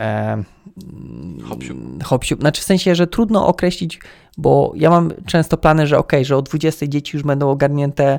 hop-siup. 2.04 2.40
Znaczy 2.40 2.60
w 2.60 2.64
sensie, 2.64 2.94
że 2.94 3.06
trudno 3.06 3.46
określić, 3.46 4.00
bo 4.38 4.72
ja 4.76 4.90
mam 4.90 5.12
często 5.26 5.56
plany, 5.56 5.86
że 5.86 5.98
ok, 5.98 6.12
że 6.22 6.36
o 6.36 6.42
20 6.42 6.86
dzieci 6.86 7.16
już 7.16 7.24
będą 7.24 7.50
ogarnięte, 7.50 8.18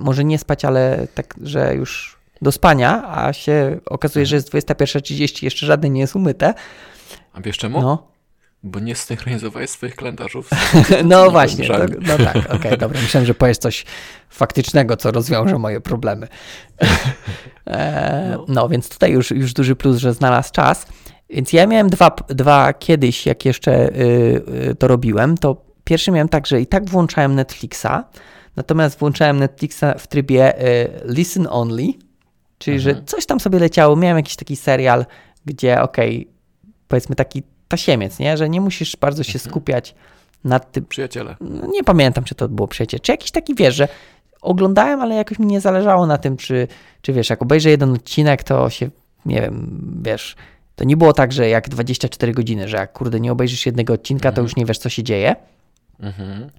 może 0.00 0.24
nie 0.24 0.38
spać, 0.38 0.64
ale 0.64 1.06
tak, 1.14 1.34
że 1.42 1.74
już 1.74 2.18
do 2.42 2.52
spania, 2.52 3.08
a 3.08 3.32
się 3.32 3.80
okazuje, 3.86 4.26
że 4.26 4.36
jest 4.36 4.50
21.30, 4.50 5.44
jeszcze 5.44 5.66
żadne 5.66 5.90
nie 5.90 6.00
jest 6.00 6.16
umyte. 6.16 6.54
A 7.32 7.40
wiesz 7.40 7.58
czemu? 7.58 7.82
No, 7.82 8.08
Bo 8.62 8.80
nie 8.80 8.94
synchronizowałeś 8.94 9.70
swoich 9.70 9.96
kalendarzów. 9.96 10.50
no 11.04 11.30
właśnie, 11.30 11.66
to, 11.66 11.78
no 12.00 12.24
tak, 12.24 12.54
okej, 12.54 12.78
dobra, 12.78 13.00
myślałem, 13.00 13.26
że 13.26 13.34
powiesz 13.34 13.58
coś 13.58 13.84
faktycznego, 14.30 14.96
co 14.96 15.10
rozwiąże 15.10 15.58
moje 15.58 15.80
problemy. 15.80 16.28
E, 17.66 18.38
no, 18.48 18.68
więc 18.68 18.88
tutaj 18.88 19.12
już, 19.12 19.30
już 19.30 19.52
duży 19.52 19.76
plus, 19.76 19.96
że 19.96 20.14
znalazł 20.14 20.52
czas. 20.52 20.86
Więc 21.30 21.52
ja 21.52 21.66
miałem 21.66 21.90
dwa, 21.90 22.16
dwa 22.28 22.72
kiedyś, 22.72 23.26
jak 23.26 23.44
jeszcze 23.44 23.88
y, 23.88 24.42
y, 24.70 24.74
to 24.74 24.88
robiłem, 24.88 25.38
to 25.38 25.64
pierwszy 25.84 26.10
miałem 26.10 26.28
tak, 26.28 26.46
że 26.46 26.60
i 26.60 26.66
tak 26.66 26.90
włączałem 26.90 27.34
Netflixa, 27.34 27.86
natomiast 28.56 28.98
włączałem 28.98 29.38
Netflixa 29.38 29.84
w 29.98 30.06
trybie 30.06 30.62
y, 30.62 30.90
listen 31.04 31.46
only, 31.50 31.86
czyli 32.58 32.80
że 32.80 33.02
coś 33.06 33.26
tam 33.26 33.40
sobie 33.40 33.58
leciało, 33.58 33.96
miałem 33.96 34.16
jakiś 34.16 34.36
taki 34.36 34.56
serial, 34.56 35.06
gdzie 35.46 35.82
okej, 35.82 36.28
powiedzmy 36.88 37.16
taki 37.16 37.42
tasiemiec, 37.68 38.18
nie? 38.18 38.36
że 38.36 38.48
nie 38.48 38.60
musisz 38.60 38.96
bardzo 38.96 39.22
się 39.22 39.38
skupiać 39.38 39.94
nad 40.44 40.72
tym, 40.72 40.84
Przyjaciele. 40.84 41.36
no 41.40 41.66
nie 41.66 41.84
pamiętam, 41.84 42.24
czy 42.24 42.34
to 42.34 42.48
było 42.48 42.68
przecież, 42.68 43.00
czy 43.00 43.12
jakiś 43.12 43.30
taki, 43.30 43.54
wiesz, 43.54 43.74
że 43.74 43.88
oglądałem, 44.42 45.00
ale 45.00 45.14
jakoś 45.14 45.38
mi 45.38 45.46
nie 45.46 45.60
zależało 45.60 46.06
na 46.06 46.18
tym, 46.18 46.36
czy, 46.36 46.68
czy 47.02 47.12
wiesz, 47.12 47.30
jak 47.30 47.42
obejrzę 47.42 47.70
jeden 47.70 47.92
odcinek, 47.92 48.44
to 48.44 48.70
się, 48.70 48.90
nie 49.26 49.40
wiem, 49.40 49.80
wiesz, 50.02 50.36
to 50.76 50.84
nie 50.84 50.96
było 50.96 51.12
tak, 51.12 51.32
że 51.32 51.48
jak 51.48 51.68
24 51.68 52.32
godziny, 52.32 52.68
że 52.68 52.76
jak 52.76 52.92
kurde 52.92 53.20
nie 53.20 53.32
obejrzysz 53.32 53.66
jednego 53.66 53.92
odcinka, 53.92 54.32
to 54.32 54.40
już 54.40 54.56
nie 54.56 54.64
wiesz, 54.64 54.78
co 54.78 54.88
się 54.88 55.02
dzieje. 55.02 55.36
Mhm. 56.00 56.50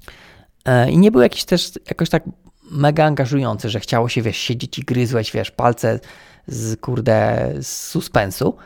E, 0.66 0.92
I 0.92 0.98
nie 0.98 1.12
był 1.12 1.22
jakiś 1.22 1.46
też 1.46 1.72
jakoś 1.90 2.10
tak 2.10 2.24
mega 2.72 3.06
angażujący, 3.06 3.70
że 3.70 3.80
chciało 3.80 4.10
się, 4.10 4.22
wiesz, 4.22 4.38
siedzieć 4.38 4.80
i 4.80 4.82
gryzłeś, 4.84 5.32
wiesz, 5.32 5.52
palce 5.52 6.00
z, 6.48 6.80
kurde, 6.82 7.50
z 7.62 7.68
suspensu. 7.68 8.58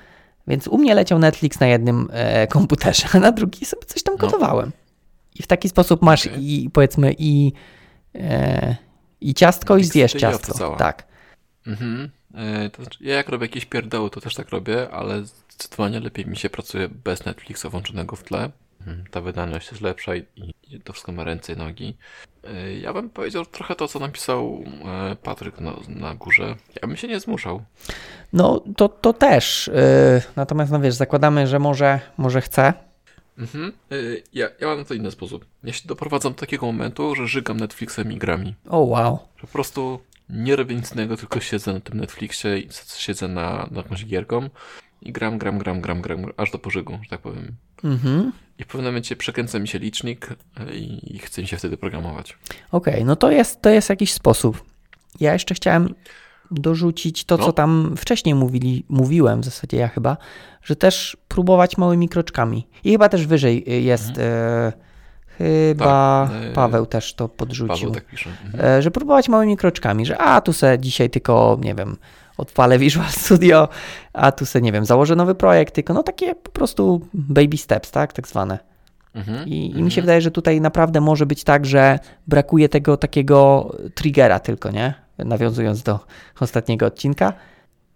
Więc 0.48 0.68
u 0.68 0.78
mnie 0.78 0.96
leciał 0.96 1.20
Netflix 1.20 1.60
na 1.60 1.68
jednym 1.68 2.08
e, 2.12 2.48
komputerze, 2.48 3.08
a 3.14 3.20
na 3.20 3.32
drugi 3.32 3.66
sobie 3.66 3.86
coś 3.86 4.04
tam 4.04 4.16
No. 4.16 4.20
gotowałem. 4.20 4.72
I 5.36 5.44
w 5.44 5.48
taki 5.48 5.70
sposób 5.70 6.02
masz 6.02 6.28
Okej. 6.28 6.52
i 6.52 6.70
powiedzmy 6.70 7.16
i, 7.18 7.54
e, 8.16 8.76
i 9.22 9.34
ciastko 9.34 9.74
i 9.74 9.78
Netflix 9.78 9.94
zjesz 9.94 10.12
tej 10.12 10.22
ciastko. 10.22 10.76
Tak. 10.76 11.08
Mhm. 11.68 12.10
E, 12.36 12.70
To 12.70 12.82
znaczy, 12.84 13.00
ja 13.02 13.16
jak 13.16 13.30
robię 13.30 13.46
jakieś 13.46 13.66
pierdoły, 13.66 14.10
to 14.10 14.22
też 14.22 14.36
tak 14.36 14.50
robię, 14.50 14.90
ale 14.92 15.26
zdecydowanie 15.26 16.00
lepiej 16.00 16.26
mi 16.26 16.38
się 16.38 16.50
pracuje 16.50 16.90
bez 16.90 17.26
Netflixa 17.26 17.66
włączonego 17.70 18.16
w 18.16 18.24
tle. 18.24 18.50
Mhm. 18.80 19.04
Ta 19.12 19.22
wydajność 19.22 19.72
jest 19.72 19.82
lepsza 19.82 20.16
i, 20.16 20.26
i 20.70 20.82
to 20.82 20.94
wszystko 20.94 21.12
ma 21.12 21.24
ręce 21.24 21.54
i 21.54 21.58
nogi. 21.58 21.98
E, 22.44 22.74
Ja 22.74 22.94
bym 22.94 23.10
powiedział 23.10 23.46
trochę 23.46 23.76
to, 23.76 23.88
co 23.88 24.00
napisał 24.00 24.64
e, 25.12 25.16
Patryk 25.16 25.60
na, 25.62 25.74
na 25.88 26.16
górze. 26.16 26.56
Ja 26.82 26.88
bym 26.88 26.98
się 26.98 27.08
nie 27.08 27.20
zmuszał. 27.20 27.64
No 28.34 28.64
to, 28.78 28.90
to 28.90 29.14
też. 29.14 29.68
e, 29.68 30.22
natomiast 30.36 30.72
no 30.72 30.80
wiesz, 30.80 30.94
zakładamy, 30.94 31.48
że 31.48 31.60
może, 31.60 32.00
może 32.18 32.42
chce. 32.42 32.74
Mhm. 33.38 33.72
Ja, 34.34 34.48
ja 34.60 34.68
mam 34.68 34.78
na 34.78 34.86
to 34.86 34.94
inny 34.94 35.12
sposób. 35.12 35.46
Ja 35.64 35.74
się 35.74 35.88
doprowadzam 35.88 36.34
do 36.34 36.40
takiego 36.40 36.66
momentu, 36.66 37.16
że 37.16 37.28
żygam 37.28 37.58
Netflixem 37.58 38.12
i 38.12 38.18
grami. 38.18 38.56
O 38.70 38.80
wow. 38.80 39.20
Że 39.36 39.42
po 39.42 39.48
prostu 39.48 40.00
nie 40.30 40.56
robię 40.56 40.76
nic 40.76 40.92
innego, 40.94 41.18
tylko 41.18 41.40
siedzę 41.40 41.74
na 41.74 41.80
tym 41.80 42.00
Netflixie 42.00 42.58
i 42.60 42.70
siedzę 42.98 43.28
na, 43.28 43.68
na 43.72 43.78
jakąś 43.78 44.06
gierką 44.06 44.50
i 45.02 45.12
gram, 45.12 45.38
gram, 45.38 45.58
gram, 45.60 45.82
gram, 45.82 46.02
gram, 46.02 46.26
aż 46.38 46.52
do 46.52 46.60
pożygu, 46.60 47.00
że 47.04 47.10
tak 47.10 47.22
powiem. 47.22 47.56
Mhm. 47.84 48.32
I 48.60 48.64
w 48.64 48.68
pewnym 48.68 48.86
momencie 48.86 49.16
przekręca 49.16 49.60
mi 49.60 49.68
się 49.68 49.80
licznik 49.80 50.30
e, 50.58 50.76
i, 50.76 51.16
i 51.16 51.20
chce 51.20 51.42
mi 51.42 51.48
się 51.48 51.58
wtedy 51.58 51.78
programować. 51.78 52.38
Okej, 52.72 53.06
no 53.06 53.16
to 53.16 53.32
jest, 53.32 53.62
to 53.62 53.70
jest 53.70 53.90
jakiś 53.90 54.14
sposób. 54.14 54.64
Ja 55.20 55.34
jeszcze 55.34 55.56
chciałem 55.56 55.94
dorzucić 56.52 57.24
to, 57.26 57.38
No. 57.38 57.46
co 57.46 57.54
tam 57.54 57.94
wcześniej 57.98 58.36
mówili, 58.36 58.86
mówiłem, 58.90 59.42
w 59.42 59.46
zasadzie 59.46 59.78
ja 59.78 59.88
chyba, 59.88 60.18
że 60.64 60.76
też 60.76 61.18
próbować 61.28 61.78
małymi 61.78 62.10
kroczkami. 62.10 62.68
I 62.84 62.92
chyba 62.92 63.10
też 63.10 63.28
wyżej 63.28 63.84
jest, 63.86 64.18
e, 64.18 64.74
chyba 65.38 66.22
Mhm. 66.24 66.42
Tak, 66.42 66.52
e, 66.52 66.54
Paweł 66.54 66.86
też 66.86 67.14
to 67.14 67.30
podrzucił, 67.30 67.76
Paweł 67.76 67.92
tak 67.92 68.06
pisze. 68.06 68.30
Mhm. 68.46 68.66
e, 68.66 68.82
że 68.82 68.92
próbować 68.92 69.30
małymi 69.30 69.58
kroczkami, 69.58 70.06
że 70.06 70.18
a 70.18 70.42
tu 70.42 70.54
se 70.54 70.80
dzisiaj 70.80 71.10
tylko, 71.10 71.58
nie 71.62 71.76
wiem, 71.76 71.98
odpalę 72.40 72.80
Visual 72.80 73.10
Studio, 73.26 73.68
a 74.14 74.32
tu 74.32 74.46
se, 74.46 74.62
nie 74.62 74.72
wiem, 74.72 74.86
założę 74.86 75.16
nowy 75.16 75.36
projekt, 75.36 75.76
tylko 75.76 75.94
no 75.94 76.04
takie 76.04 76.36
po 76.36 76.52
prostu 76.52 77.02
baby 77.14 77.58
steps, 77.58 77.92
tak, 77.92 78.14
tak 78.14 78.28
zwane. 78.28 78.60
Mhm. 79.16 79.48
I, 79.48 79.66
I 79.66 79.68
mhm. 79.68 79.86
mi 79.86 79.92
się 79.92 80.02
wydaje, 80.02 80.22
że 80.22 80.32
tutaj 80.32 80.62
naprawdę 80.62 81.02
może 81.02 81.26
być 81.26 81.44
tak, 81.44 81.66
że 81.66 82.00
brakuje 82.28 82.70
tego 82.70 82.98
takiego 82.98 83.70
triggera 83.96 84.40
tylko, 84.40 84.72
nie? 84.72 84.94
Nawiązując 85.18 85.84
do 85.84 86.00
ostatniego 86.40 86.86
odcinka, 86.86 87.34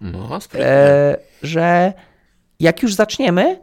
No, 0.02 0.40
e, 0.56 1.18
że 1.42 1.94
jak 2.60 2.84
już 2.84 2.94
zaczniemy, 2.94 3.60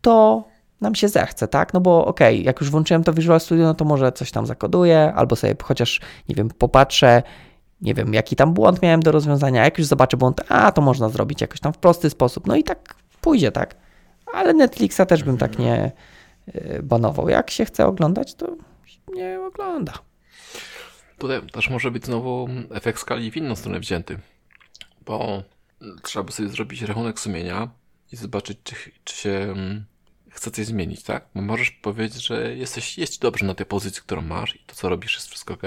to 0.00 0.44
nam 0.80 0.94
się 0.94 1.08
zechce, 1.08 1.48
tak? 1.48 1.74
No 1.74 1.80
bo 1.80 2.06
okej, 2.06 2.44
jak 2.44 2.60
już 2.60 2.70
włączyłem 2.70 3.04
to 3.04 3.12
Visual 3.12 3.40
Studio, 3.40 3.64
no 3.64 3.74
to 3.74 3.84
może 3.84 4.12
coś 4.12 4.30
tam 4.30 4.46
zakoduję, 4.46 5.12
albo 5.14 5.36
sobie 5.36 5.54
chociaż, 5.62 6.00
nie 6.28 6.34
wiem, 6.34 6.48
popatrzę, 6.48 7.22
nie 7.84 7.94
wiem, 7.94 8.14
jaki 8.14 8.36
tam 8.36 8.54
błąd 8.54 8.82
miałem 8.82 9.00
do 9.00 9.12
rozwiązania. 9.12 9.64
Jak 9.64 9.78
już 9.78 9.86
zobaczę 9.86 10.16
błąd, 10.16 10.40
a 10.48 10.72
to 10.72 10.82
można 10.82 11.08
zrobić 11.08 11.40
jakoś 11.40 11.60
tam 11.60 11.72
w 11.72 11.78
prosty 11.78 12.10
sposób. 12.10 12.46
No 12.46 12.56
i 12.56 12.64
tak 12.64 12.94
pójdzie, 13.20 13.52
tak? 13.52 13.74
Ale 14.32 14.54
Netflixa 14.54 15.00
też 15.08 15.22
bym 15.22 15.38
tak 15.38 15.58
nie 15.58 15.92
e, 16.46 16.82
banował. 16.82 17.28
Jak 17.28 17.50
się 17.50 17.64
chce 17.64 17.86
oglądać, 17.86 18.34
to 18.34 18.56
nie 19.14 19.40
ogląda. 19.40 19.92
Tutaj 21.18 21.42
też 21.52 21.70
może 21.70 21.90
być 21.90 22.04
znowu 22.04 22.48
efekt 22.70 23.00
skali 23.00 23.30
w 23.30 23.36
inną 23.36 23.56
stronę 23.56 23.80
wzięty, 23.80 24.18
bo 25.06 25.42
trzeba 26.02 26.22
by 26.22 26.32
sobie 26.32 26.48
zrobić 26.48 26.82
rachunek 26.82 27.20
sumienia 27.20 27.68
i 28.12 28.16
zobaczyć, 28.16 28.58
czy, 28.64 28.74
czy 29.04 29.16
się 29.16 29.30
mm, 29.30 29.84
chce 30.30 30.50
coś 30.50 30.66
zmienić, 30.66 31.02
tak? 31.02 31.26
Bo 31.34 31.42
możesz 31.42 31.70
powiedzieć, 31.70 32.26
że 32.26 32.56
jesteś, 32.56 32.98
jest 32.98 33.20
dobrze 33.20 33.46
na 33.46 33.54
tej 33.54 33.66
pozycji, 33.66 34.02
którą 34.02 34.22
masz 34.22 34.56
i 34.56 34.58
to, 34.66 34.74
co 34.74 34.88
robisz, 34.88 35.14
jest 35.14 35.28
wszystko 35.28 35.54
ok. 35.54 35.62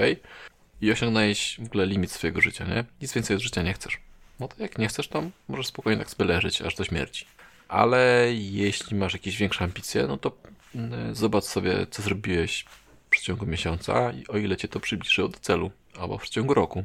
I 0.80 0.92
osiągnąłeś 0.92 1.56
w 1.60 1.66
ogóle 1.66 1.86
limit 1.86 2.12
swojego 2.12 2.40
życia, 2.40 2.64
nie? 2.64 2.84
Nic 3.02 3.12
więcej 3.12 3.36
od 3.36 3.42
życia 3.42 3.62
nie 3.62 3.72
chcesz. 3.72 4.00
No 4.40 4.48
to 4.48 4.62
jak 4.62 4.78
nie 4.78 4.88
chcesz, 4.88 5.08
to 5.08 5.22
możesz 5.48 5.66
spokojnie 5.66 5.98
tak 5.98 6.10
sobie 6.10 6.24
leżeć, 6.24 6.62
aż 6.62 6.74
do 6.74 6.84
śmierci. 6.84 7.26
Ale 7.68 8.26
jeśli 8.34 8.96
masz 8.96 9.12
jakieś 9.12 9.36
większe 9.36 9.64
ambicje, 9.64 10.06
no 10.06 10.16
to 10.16 10.32
mm, 10.74 11.14
zobacz 11.14 11.44
sobie, 11.44 11.86
co 11.90 12.02
zrobiłeś 12.02 12.64
w 13.06 13.10
przeciągu 13.10 13.46
miesiąca 13.46 14.12
i 14.12 14.26
o 14.26 14.38
ile 14.38 14.56
cię 14.56 14.68
to 14.68 14.80
przybliżyło 14.80 15.28
do 15.28 15.38
celu, 15.38 15.70
albo 16.00 16.18
w 16.18 16.22
przeciągu 16.22 16.54
roku. 16.54 16.84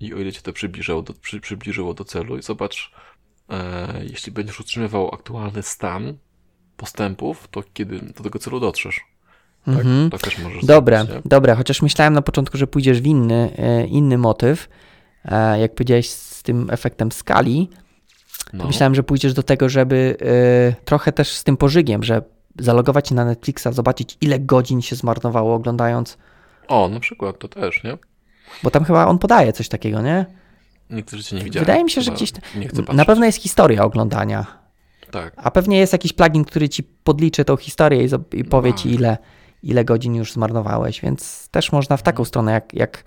I 0.00 0.14
o 0.14 0.18
ile 0.18 0.32
cię 0.32 0.40
to 0.40 0.52
przybliżyło 0.52 1.02
do, 1.02 1.14
przy, 1.14 1.40
przybliżyło 1.40 1.94
do 1.94 2.04
celu 2.04 2.38
i 2.38 2.42
zobacz, 2.42 2.92
e, 3.50 4.04
jeśli 4.10 4.32
będziesz 4.32 4.60
utrzymywał 4.60 5.14
aktualny 5.14 5.62
stan 5.62 6.18
postępów, 6.76 7.48
to 7.50 7.62
kiedy 7.74 7.98
do 7.98 8.22
tego 8.22 8.38
celu 8.38 8.60
dotrzesz. 8.60 9.00
Tak, 9.64 9.74
Mhm. 9.74 10.10
to 10.10 10.18
też 10.18 10.38
możesz 10.38 10.64
Dobre, 10.64 10.96
zrobić, 11.04 11.14
nie? 11.24 11.28
dobre, 11.28 11.54
chociaż 11.54 11.82
myślałem 11.82 12.14
na 12.14 12.22
początku, 12.22 12.58
że 12.58 12.66
pójdziesz 12.66 13.00
w 13.00 13.06
inny, 13.06 13.50
e, 13.58 13.86
inny 13.86 14.18
motyw. 14.18 14.68
E, 15.24 15.60
Jak 15.60 15.74
powiedziałeś 15.74 16.10
z 16.10 16.42
tym 16.42 16.70
efektem 16.70 17.12
skali, 17.12 17.68
to 18.50 18.56
No. 18.56 18.64
myślałem, 18.66 18.94
że 18.94 19.02
pójdziesz 19.02 19.34
do 19.34 19.42
tego, 19.42 19.68
żeby 19.68 20.16
e, 20.80 20.84
trochę 20.84 21.12
też 21.12 21.28
z 21.32 21.44
tym 21.44 21.56
pożygiem, 21.56 22.02
że 22.02 22.22
zalogować 22.58 23.08
się 23.08 23.14
na 23.14 23.24
Netflixa, 23.24 23.66
zobaczyć 23.72 24.16
ile 24.20 24.38
godzin 24.38 24.82
się 24.82 24.96
zmarnowało 24.96 25.54
oglądając, 25.54 26.18
O, 26.68 26.88
na 26.88 27.00
przykład, 27.00 27.38
to 27.38 27.48
też, 27.48 27.84
nie? 27.84 27.98
bo 28.62 28.70
tam 28.70 28.84
chyba 28.84 29.06
on 29.06 29.18
podaje 29.18 29.52
coś 29.52 29.68
takiego, 29.68 30.02
nie? 30.02 30.26
Nigdy 30.90 31.16
życie 31.16 31.36
nie 31.36 31.44
widziałem. 31.44 31.66
Wydaje 31.66 31.84
mi 31.84 31.90
się, 31.90 32.00
że 32.02 32.10
gdzieś 32.12 32.32
Nie 32.56 32.68
chcę 32.68 32.82
Na 32.92 33.04
pewno 33.04 33.26
jest 33.26 33.38
historia 33.42 33.84
oglądania, 33.84 34.46
Tak. 35.10 35.32
a 35.36 35.50
pewnie 35.50 35.78
jest 35.78 35.92
jakiś 35.92 36.12
plugin, 36.12 36.44
który 36.44 36.68
ci 36.68 36.82
podliczy 36.82 37.44
tą 37.44 37.56
historię 37.56 38.04
i, 38.04 38.38
i 38.38 38.44
powie 38.44 38.74
ci 38.74 38.82
Tak. 38.88 38.92
ile, 39.00 39.18
ile 39.64 39.84
godzin 39.84 40.14
już 40.14 40.32
zmarnowałeś, 40.32 41.00
więc 41.00 41.48
też 41.48 41.72
można 41.72 41.96
w 41.96 42.02
taką 42.02 42.14
Mhm. 42.22 42.26
stronę, 42.26 42.52
jak, 42.52 42.74
jak 42.74 43.04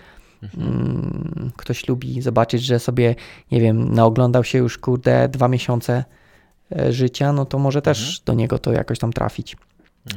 mm, 0.57 1.51
ktoś 1.57 1.88
lubi 1.88 2.21
zobaczyć, 2.21 2.63
że 2.63 2.79
sobie, 2.79 3.15
nie 3.51 3.61
wiem, 3.61 3.93
naoglądał 3.93 4.43
się 4.43 4.57
już, 4.57 4.77
kurde, 4.77 5.29
dwa 5.29 5.47
miesiące 5.47 6.05
e, 6.79 6.93
życia, 6.93 7.34
no 7.34 7.45
to 7.45 7.59
może 7.59 7.81
też 7.81 7.99
Mhm. 7.99 8.17
do 8.25 8.34
niego 8.34 8.59
to 8.59 8.71
jakoś 8.73 8.99
tam 8.99 9.13
trafić. 9.13 9.57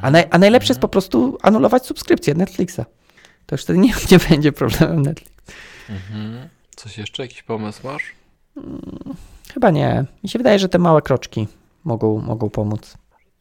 A, 0.03 0.11
naj, 0.11 0.25
a 0.31 0.39
najlepsze 0.39 0.71
jest 0.73 0.81
po 0.81 0.89
prostu 0.89 1.39
anulować 1.43 1.87
subskrypcję 1.87 2.35
Netflixa. 2.35 2.81
To 3.47 3.55
już 3.55 3.63
wtedy 3.63 3.79
nie, 3.79 3.93
nie 4.13 4.19
będzie 4.29 4.53
problemem 4.53 5.03
Netflix. 5.03 5.33
Mhm. 5.89 6.49
Coś 6.77 6.99
jeszcze? 6.99 7.23
Jakiś 7.23 7.43
pomysł 7.43 7.81
masz? 7.87 8.03
Chyba 9.55 9.71
nie. 9.71 10.05
Mi 10.23 10.29
się 10.29 10.39
wydaje, 10.39 10.59
że 10.59 10.69
te 10.69 10.79
małe 10.79 11.03
kroczki 11.03 11.49
mogą, 11.85 12.21
mogą 12.21 12.51
pomóc. 12.51 12.95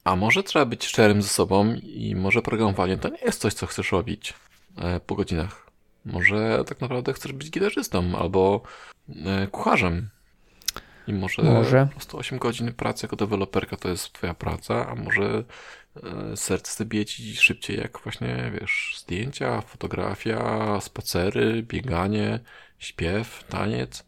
A 0.04 0.16
może 0.16 0.42
trzeba 0.42 0.64
być 0.64 0.86
szczerym 0.86 1.22
ze 1.22 1.28
sobą 1.28 1.74
i 1.74 2.14
może 2.14 2.42
programowanie 2.42 2.98
to 2.98 3.08
nie 3.08 3.20
jest 3.24 3.40
coś, 3.40 3.54
co 3.54 3.66
chcesz 3.66 3.92
robić 3.92 4.34
e, 4.78 5.00
po 5.00 5.14
godzinach. 5.14 5.70
Może 6.04 6.64
tak 6.66 6.80
naprawdę 6.80 7.12
chcesz 7.12 7.32
być 7.32 7.50
gitarzystą 7.50 8.18
albo 8.18 8.62
e, 9.26 9.46
kucharzem. 9.46 10.08
I 11.06 11.12
może, 11.12 11.42
Może. 11.42 11.86
po 11.86 11.92
prostu 11.92 12.18
8 12.18 12.38
godzin 12.38 12.72
pracy 12.72 13.06
jako 13.06 13.16
deweloperka 13.16 13.76
to 13.76 13.88
jest 13.88 14.12
twoja 14.12 14.34
praca, 14.34 14.88
a 14.88 14.94
może 14.94 15.44
e, 15.96 16.36
serce 16.36 16.76
zabije 16.76 17.04
ci 17.04 17.36
szybciej 17.36 17.76
jak 17.78 17.98
właśnie, 18.02 18.52
wiesz, 18.60 18.94
zdjęcia, 18.98 19.60
fotografia, 19.60 20.78
spacery, 20.80 21.62
bieganie, 21.62 22.40
śpiew, 22.78 23.44
taniec, 23.48 24.04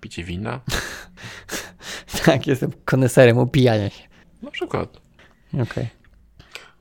picie 0.00 0.24
wina. 0.24 0.60
Tak, 2.24 2.46
jestem 2.46 2.72
koneserem 2.84 3.38
upijania 3.38 3.90
się. 3.90 4.09
Na 4.42 4.50
przykład. 4.50 5.00
Okej. 5.62 5.88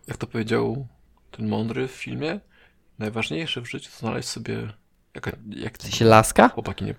jak 0.08 0.18
to 0.18 0.28
powiedział 0.28 0.88
ten 1.32 1.48
mądry 1.48 1.88
w 1.88 1.92
filmie, 1.92 2.40
najważniejsze 3.00 3.62
w 3.62 3.70
życiu 3.70 3.92
to 3.92 3.98
znaleźć 4.00 4.30
sobie. 4.30 4.74
Jak, 5.16 5.36
jak 5.50 5.78
W 5.78 5.82
sensie 5.82 6.06
laska? 6.06 6.50
chłopaki 6.50 6.86
nie. 6.86 6.96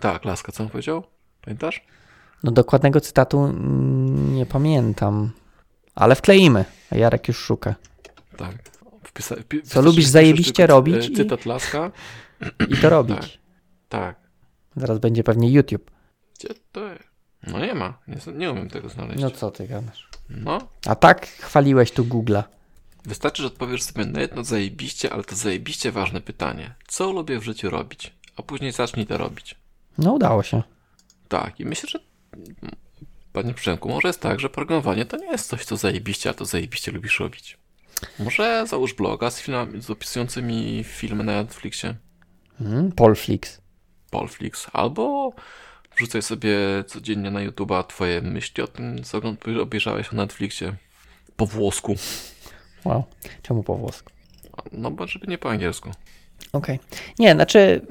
Tak, 0.00 0.24
laska, 0.24 0.52
co 0.52 0.62
on 0.62 0.68
powiedział? 0.70 1.02
Pamiętasz? 1.40 1.84
No 2.44 2.50
dokładnego 2.52 3.00
cytatu 3.00 3.44
mm, 3.44 4.34
nie 4.34 4.46
pamiętam. 4.46 5.30
Ale 5.94 6.14
wkleimy. 6.14 6.64
A 6.90 6.96
Jarek 6.96 7.28
już 7.28 7.38
szuka. 7.38 7.74
Tak. 8.36 8.54
Wpisa, 9.04 9.36
wpi, 9.36 9.62
Co 9.62 9.82
lubisz 9.82 10.06
zajebiście 10.06 10.52
cy- 10.62 10.66
robić 10.66 11.06
e, 11.06 11.08
i- 11.08 11.16
Cytat 11.16 11.46
laska. 11.46 11.90
I 12.72 12.76
to 12.76 12.88
robić. 12.90 13.40
Tak. 13.88 14.16
Zaraz 14.76 14.98
będzie 14.98 15.24
pewnie 15.24 15.50
YouTube. 15.52 15.90
Gdzie 16.38 16.48
to 16.72 16.88
jest? 16.88 17.11
No 17.46 17.58
nie 17.58 17.74
ma. 17.74 17.98
Nie, 18.08 18.16
nie 18.32 18.50
umiem 18.50 18.70
tego 18.70 18.88
znaleźć. 18.88 19.20
No 19.20 19.30
co 19.30 19.50
ty 19.50 19.68
gadasz? 19.68 20.08
No. 20.28 20.68
A 20.86 20.94
tak 20.94 21.26
chwaliłeś 21.26 21.92
tu 21.92 22.04
Google'a. 22.04 22.42
Wystarczy, 23.04 23.42
że 23.42 23.48
odpowiesz 23.48 23.82
sobie 23.82 24.04
na 24.04 24.20
jedno 24.20 24.44
zajebiście, 24.44 25.12
ale 25.12 25.24
to 25.24 25.36
zajebiście 25.36 25.92
ważne 25.92 26.20
pytanie. 26.20 26.74
Co 26.88 27.12
lubię 27.12 27.38
w 27.38 27.42
życiu 27.42 27.70
robić? 27.70 28.12
A 28.36 28.42
później 28.42 28.72
zacznij 28.72 29.06
to 29.06 29.18
robić. 29.18 29.54
No 29.98 30.12
udało 30.12 30.42
się. 30.42 30.62
Tak, 31.28 31.60
i 31.60 31.64
myślę, 31.64 31.88
że 31.88 31.98
panie 33.32 33.54
Przemku, 33.54 33.88
może 33.88 34.08
jest 34.08 34.20
tak, 34.20 34.40
że 34.40 34.50
programowanie 34.50 35.04
to 35.04 35.16
nie 35.16 35.26
jest 35.26 35.48
coś, 35.48 35.64
co 35.64 35.76
zajebiście, 35.76 36.30
a 36.30 36.34
to 36.34 36.44
zajebiście 36.44 36.92
lubisz 36.92 37.20
robić. 37.20 37.58
Może 38.18 38.64
załóż 38.66 38.94
bloga 38.94 39.30
z, 39.30 39.40
filmami, 39.40 39.82
z 39.82 39.90
opisującymi 39.90 40.84
filmy 40.84 41.24
na 41.24 41.32
Netflixie. 41.32 41.94
Mm, 42.60 42.92
Polflix. 42.92 43.60
Polflix, 44.10 44.66
albo 44.72 45.32
wrzucaj 46.02 46.22
sobie 46.22 46.58
codziennie 46.86 47.30
na 47.30 47.40
YouTube'a 47.40 47.84
twoje 47.84 48.20
myśli 48.20 48.62
o 48.62 48.66
tym, 48.66 49.02
co 49.02 49.20
obejrzałeś 49.62 50.12
na 50.12 50.22
Netflixie 50.22 50.72
po 51.36 51.46
włosku. 51.46 51.94
Wow. 52.84 53.04
Czemu 53.42 53.62
po 53.62 53.74
włosku? 53.74 54.12
No 54.72 54.90
bo 54.90 55.06
żeby 55.06 55.26
nie 55.26 55.38
po 55.38 55.50
angielsku. 55.50 55.90
Okej. 56.52 56.78
Nie, 57.18 57.32
znaczy 57.32 57.86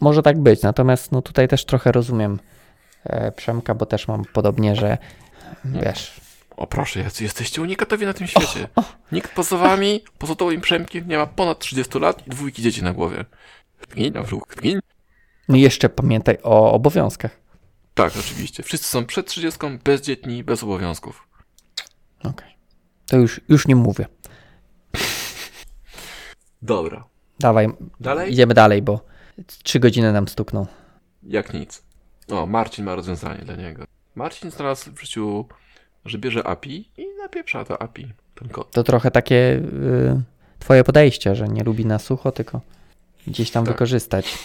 może 0.00 0.22
tak 0.22 0.38
być, 0.38 0.62
natomiast 0.62 1.12
no 1.12 1.22
tutaj 1.22 1.48
też 1.48 1.64
trochę 1.64 1.92
rozumiem 1.92 2.38
e, 3.04 3.32
Przemka, 3.32 3.74
bo 3.74 3.86
też 3.86 4.08
mam 4.08 4.24
podobnie, 4.24 4.76
że 4.76 4.98
wiesz, 5.64 6.20
O 6.56 6.66
proszę, 6.66 7.00
jacy 7.00 7.24
jesteście 7.24 7.62
unikatowi 7.62 8.06
na 8.06 8.12
tym 8.12 8.26
świecie. 8.26 8.68
Nikt 9.12 9.34
poza 9.34 9.56
wami, 9.56 10.00
poza 10.18 10.34
tobą 10.34 10.50
i 10.50 10.60
Przemkiem 10.60 11.08
nie 11.08 11.18
ma 11.18 11.26
ponad 11.26 11.58
30 11.58 11.98
lat 11.98 12.26
i 12.26 12.30
dwójki 12.30 12.62
dzieci 12.62 12.84
na 12.84 12.92
głowie. 12.92 13.24
Gin, 13.94 14.14
na 14.14 14.22
brzuch, 14.22 14.46
gin. 14.62 14.80
no 15.48 15.56
jeszcze 15.56 15.88
pamiętaj 15.88 16.38
o 16.42 16.72
obowiązkach. 16.72 17.45
Tak, 17.96 18.12
oczywiście. 18.20 18.62
Wszyscy 18.62 18.88
są 18.88 19.06
przed 19.06 19.26
30, 19.26 19.58
bezdzietni, 19.84 20.44
bez 20.44 20.62
obowiązków. 20.62 21.28
Okej. 22.24 22.56
To 23.06 23.16
już, 23.16 23.40
już 23.48 23.66
nie 23.68 23.76
mówię. 23.76 24.06
Dobra. 26.62 27.04
Dawaj, 27.38 27.68
Dalej? 28.00 28.32
idziemy 28.32 28.54
dalej, 28.54 28.82
bo 28.82 29.00
trzy 29.62 29.80
godziny 29.80 30.12
nam 30.12 30.28
stukną. 30.28 30.66
Jak 31.22 31.54
nic. 31.54 31.82
O, 32.30 32.46
Marcin 32.46 32.84
ma 32.84 32.94
rozwiązanie 32.94 33.44
dla 33.44 33.56
niego. 33.56 33.84
Marcin 34.14 34.50
znalazł 34.50 34.92
w 34.92 35.00
życiu, 35.00 35.46
że 36.04 36.18
bierze 36.18 36.46
API 36.46 36.90
i 36.96 37.06
napieprza 37.22 37.64
to 37.64 37.82
API, 37.82 38.12
ten 38.34 38.48
kod. 38.48 38.70
To 38.70 38.82
trochę 38.84 39.10
takie 39.10 39.36
y, 39.36 40.22
twoje 40.58 40.84
podejście, 40.84 41.34
że 41.36 41.48
nie 41.48 41.64
lubi 41.64 41.86
na 41.86 41.98
sucho, 41.98 42.32
tylko 42.32 42.60
gdzieś 43.26 43.50
tam 43.50 43.64
Tak. 43.64 43.74
wykorzystać. 43.74 44.38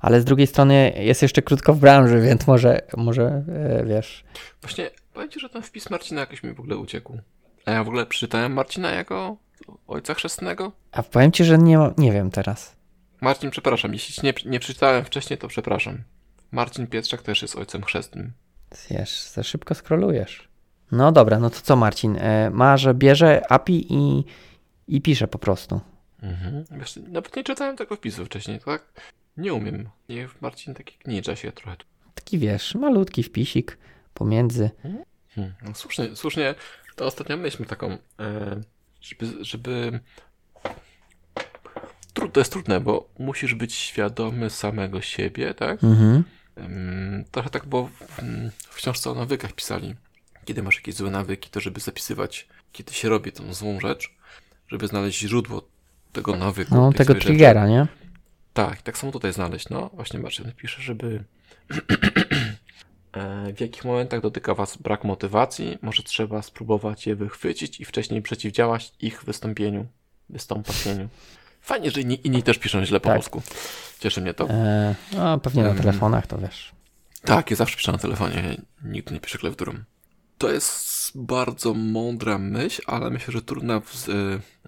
Ale 0.00 0.20
z 0.20 0.24
drugiej 0.24 0.46
strony 0.46 0.92
jest 0.96 1.22
jeszcze 1.22 1.42
krótko 1.42 1.74
w 1.74 1.78
branży, 1.78 2.20
więc 2.20 2.46
może, 2.46 2.80
może 2.96 3.44
e, 3.48 3.84
wiesz. 3.86 4.24
Właśnie, 4.60 4.90
powiem 5.12 5.30
ci, 5.30 5.40
że 5.40 5.48
ten 5.48 5.62
wpis 5.62 5.90
Marcina 5.90 6.20
jakoś 6.20 6.42
mi 6.42 6.54
w 6.54 6.60
ogóle 6.60 6.76
uciekł. 6.76 7.18
A 7.64 7.70
ja 7.70 7.84
w 7.84 7.88
ogóle 7.88 8.06
przeczytałem 8.06 8.52
Marcina 8.52 8.90
jako 8.90 9.36
ojca 9.86 10.14
chrzestnego. 10.14 10.72
A 10.92 11.02
powiem 11.02 11.32
ci, 11.32 11.44
że 11.44 11.58
nie, 11.58 11.78
nie 11.98 12.12
wiem 12.12 12.30
teraz. 12.30 12.76
Marcin, 13.20 13.50
przepraszam, 13.50 13.92
jeśli 13.92 14.14
ci 14.14 14.20
nie, 14.24 14.34
nie 14.46 14.60
przeczytałem 14.60 15.04
wcześniej, 15.04 15.38
to 15.38 15.48
przepraszam. 15.48 15.98
Marcin 16.50 16.86
Pietrzak 16.86 17.22
też 17.22 17.42
jest 17.42 17.56
ojcem 17.56 17.82
chrzestnym. 17.82 18.32
Wiesz, 18.90 19.22
za 19.22 19.42
szybko 19.42 19.74
scrollujesz. 19.74 20.48
No 20.92 21.12
dobra, 21.12 21.38
no 21.38 21.50
to 21.50 21.60
co 21.60 21.76
Marcin? 21.76 22.16
E, 22.16 22.50
ma, 22.50 22.76
że 22.76 22.94
bierze 22.94 23.42
API 23.48 23.86
i, 23.90 24.24
i 24.88 25.00
pisze 25.00 25.28
po 25.28 25.38
prostu. 25.38 25.80
Mhm. 26.22 26.64
Wiesz, 26.70 26.98
nawet 27.08 27.36
nie 27.36 27.44
czytałem 27.44 27.76
tego 27.76 27.96
wpisu 27.96 28.26
wcześniej, 28.26 28.60
tak? 28.60 28.82
Nie 29.36 29.54
umiem. 29.54 29.88
Nie, 30.08 30.28
Marcin 30.40 30.74
taki 30.74 30.98
gnicza 31.04 31.36
się 31.36 31.52
trochę. 31.52 31.76
Taki 32.14 32.38
wiesz, 32.38 32.74
malutki 32.74 33.22
wpisik 33.22 33.78
pomiędzy. 34.14 34.70
Hmm. 34.82 35.54
No, 35.62 35.74
słusznie, 35.74 36.16
słusznie. 36.16 36.54
To 36.96 37.06
ostatnio 37.06 37.36
myślmy 37.36 37.66
taką, 37.66 37.98
e, 38.20 38.60
żeby, 39.00 39.44
żeby... 39.44 40.00
To 42.32 42.40
jest 42.40 42.52
trudne, 42.52 42.80
bo 42.80 43.08
musisz 43.18 43.54
być 43.54 43.74
świadomy 43.74 44.50
samego 44.50 45.00
siebie, 45.00 45.54
tak? 45.54 45.84
Mhm. 45.84 46.24
Trochę 47.30 47.50
tak, 47.50 47.66
bo 47.66 47.86
w, 47.86 48.20
w 48.58 48.74
książce 48.74 49.10
o 49.10 49.14
nawykach 49.14 49.52
pisali. 49.52 49.94
Kiedy 50.44 50.62
masz 50.62 50.76
jakieś 50.76 50.94
złe 50.94 51.10
nawyki, 51.10 51.50
to 51.50 51.60
żeby 51.60 51.80
zapisywać, 51.80 52.48
kiedy 52.72 52.92
się 52.92 53.08
robi 53.08 53.32
tą 53.32 53.54
złą 53.54 53.80
rzecz, 53.80 54.14
żeby 54.68 54.86
znaleźć 54.86 55.18
źródło 55.18 55.68
tego 56.12 56.36
nawyku. 56.36 56.74
No, 56.74 56.92
tego 56.92 57.04
złej 57.04 57.16
rzeczy. 57.16 57.26
triggera, 57.26 57.68
nie? 57.68 57.86
Tak, 58.52 58.82
tak 58.82 58.98
samo 58.98 59.12
tutaj 59.12 59.32
znaleźć. 59.32 59.68
No, 59.68 59.90
właśnie 59.92 60.20
Marcin 60.20 60.52
pisze, 60.56 60.82
żeby 60.82 61.24
e, 63.12 63.52
w 63.52 63.60
jakich 63.60 63.84
momentach 63.84 64.20
dotyka 64.20 64.54
Was 64.54 64.76
brak 64.76 65.04
motywacji, 65.04 65.78
może 65.82 66.02
trzeba 66.02 66.42
spróbować 66.42 67.06
je 67.06 67.16
wychwycić 67.16 67.80
i 67.80 67.84
wcześniej 67.84 68.22
przeciwdziałać 68.22 68.92
ich 69.00 69.24
wystąpieniu, 69.24 69.86
wystąpieniu. 70.28 71.08
Fajnie, 71.60 71.90
że 71.90 72.00
inni, 72.00 72.26
inni 72.26 72.42
też 72.42 72.58
piszą 72.58 72.84
źle 72.84 73.00
po 73.00 73.08
Tak. 73.08 73.16
polsku. 73.16 73.42
Cieszy 74.00 74.20
mnie 74.20 74.34
to. 74.34 74.48
E, 74.48 74.94
no, 75.12 75.38
pewnie 75.38 75.62
na 75.62 75.74
telefonach 75.74 76.26
to 76.26 76.38
wiesz. 76.38 76.72
Tak, 77.24 77.50
ja 77.50 77.56
zawsze 77.56 77.76
piszę 77.76 77.92
na 77.92 77.98
telefonie, 77.98 78.56
nigdy 78.84 79.14
nie 79.14 79.20
piszę 79.20 79.38
klawiaturą. 79.38 79.74
To 80.38 80.52
jest 80.52 81.12
bardzo 81.14 81.74
mądra 81.74 82.38
myśl, 82.38 82.82
ale 82.86 83.10
myślę, 83.10 83.32
że 83.32 83.42
trudna 83.42 83.80
w, 83.80 83.86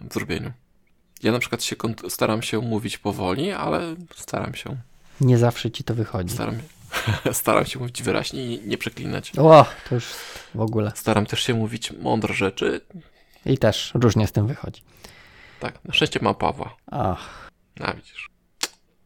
w 0.01 0.13
zrobieniu. 0.13 0.53
Ja 1.25 1.33
na 1.33 1.39
przykład 1.39 1.63
się 1.63 1.77
staram 2.09 2.43
się 2.43 2.61
mówić 2.61 2.99
powoli, 2.99 3.53
ale 3.53 3.95
staram 4.15 4.55
się. 4.55 4.77
Nie 5.21 5.39
zawsze 5.39 5.71
ci 5.71 5.85
to 5.85 5.95
wychodzi. 5.95 6.35
Staram, 6.35 6.55
staram 7.33 7.65
się 7.67 7.79
mówić 7.79 8.03
wyraźnie 8.03 8.55
i 8.55 8.69
nie 8.69 8.79
przeklinać. 8.79 9.33
O, 9.39 9.67
to 9.89 9.95
już 9.95 10.07
w 10.55 10.61
ogóle. 10.61 10.93
Staram 10.95 11.27
też 11.27 11.41
się 11.41 11.55
mówić 11.55 11.93
mądre 11.93 12.35
rzeczy. 12.35 12.81
I 13.47 13.59
też 13.59 13.93
różnie 13.95 14.27
z 14.27 14.33
tym 14.33 14.47
wychodzi. 14.47 14.83
Tak, 15.61 15.85
na 15.85 15.95
szczęście 15.95 16.21
ma 16.23 16.35
Pawła. 16.35 16.77
Ach. 16.87 17.51
A 17.81 17.93
widzisz. 17.93 18.31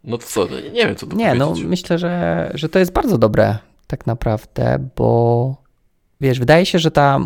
No 0.05 0.19
to 0.19 0.27
co, 0.27 0.47
no 0.51 0.61
nie, 0.61 0.71
nie 0.71 0.87
wiem 0.87 0.97
co 0.97 1.07
tu 1.07 1.17
Nie, 1.17 1.35
no 1.35 1.55
myślę, 1.65 1.99
że, 1.99 2.51
że 2.55 2.69
to 2.69 2.79
jest 2.79 2.93
bardzo 2.93 3.19
dobre 3.19 3.59
tak 3.87 4.07
naprawdę, 4.07 4.89
bo 4.97 5.57
wiesz, 6.21 6.39
wydaje 6.39 6.67
się, 6.67 6.79
że 6.79 6.91
ta, 6.91 7.19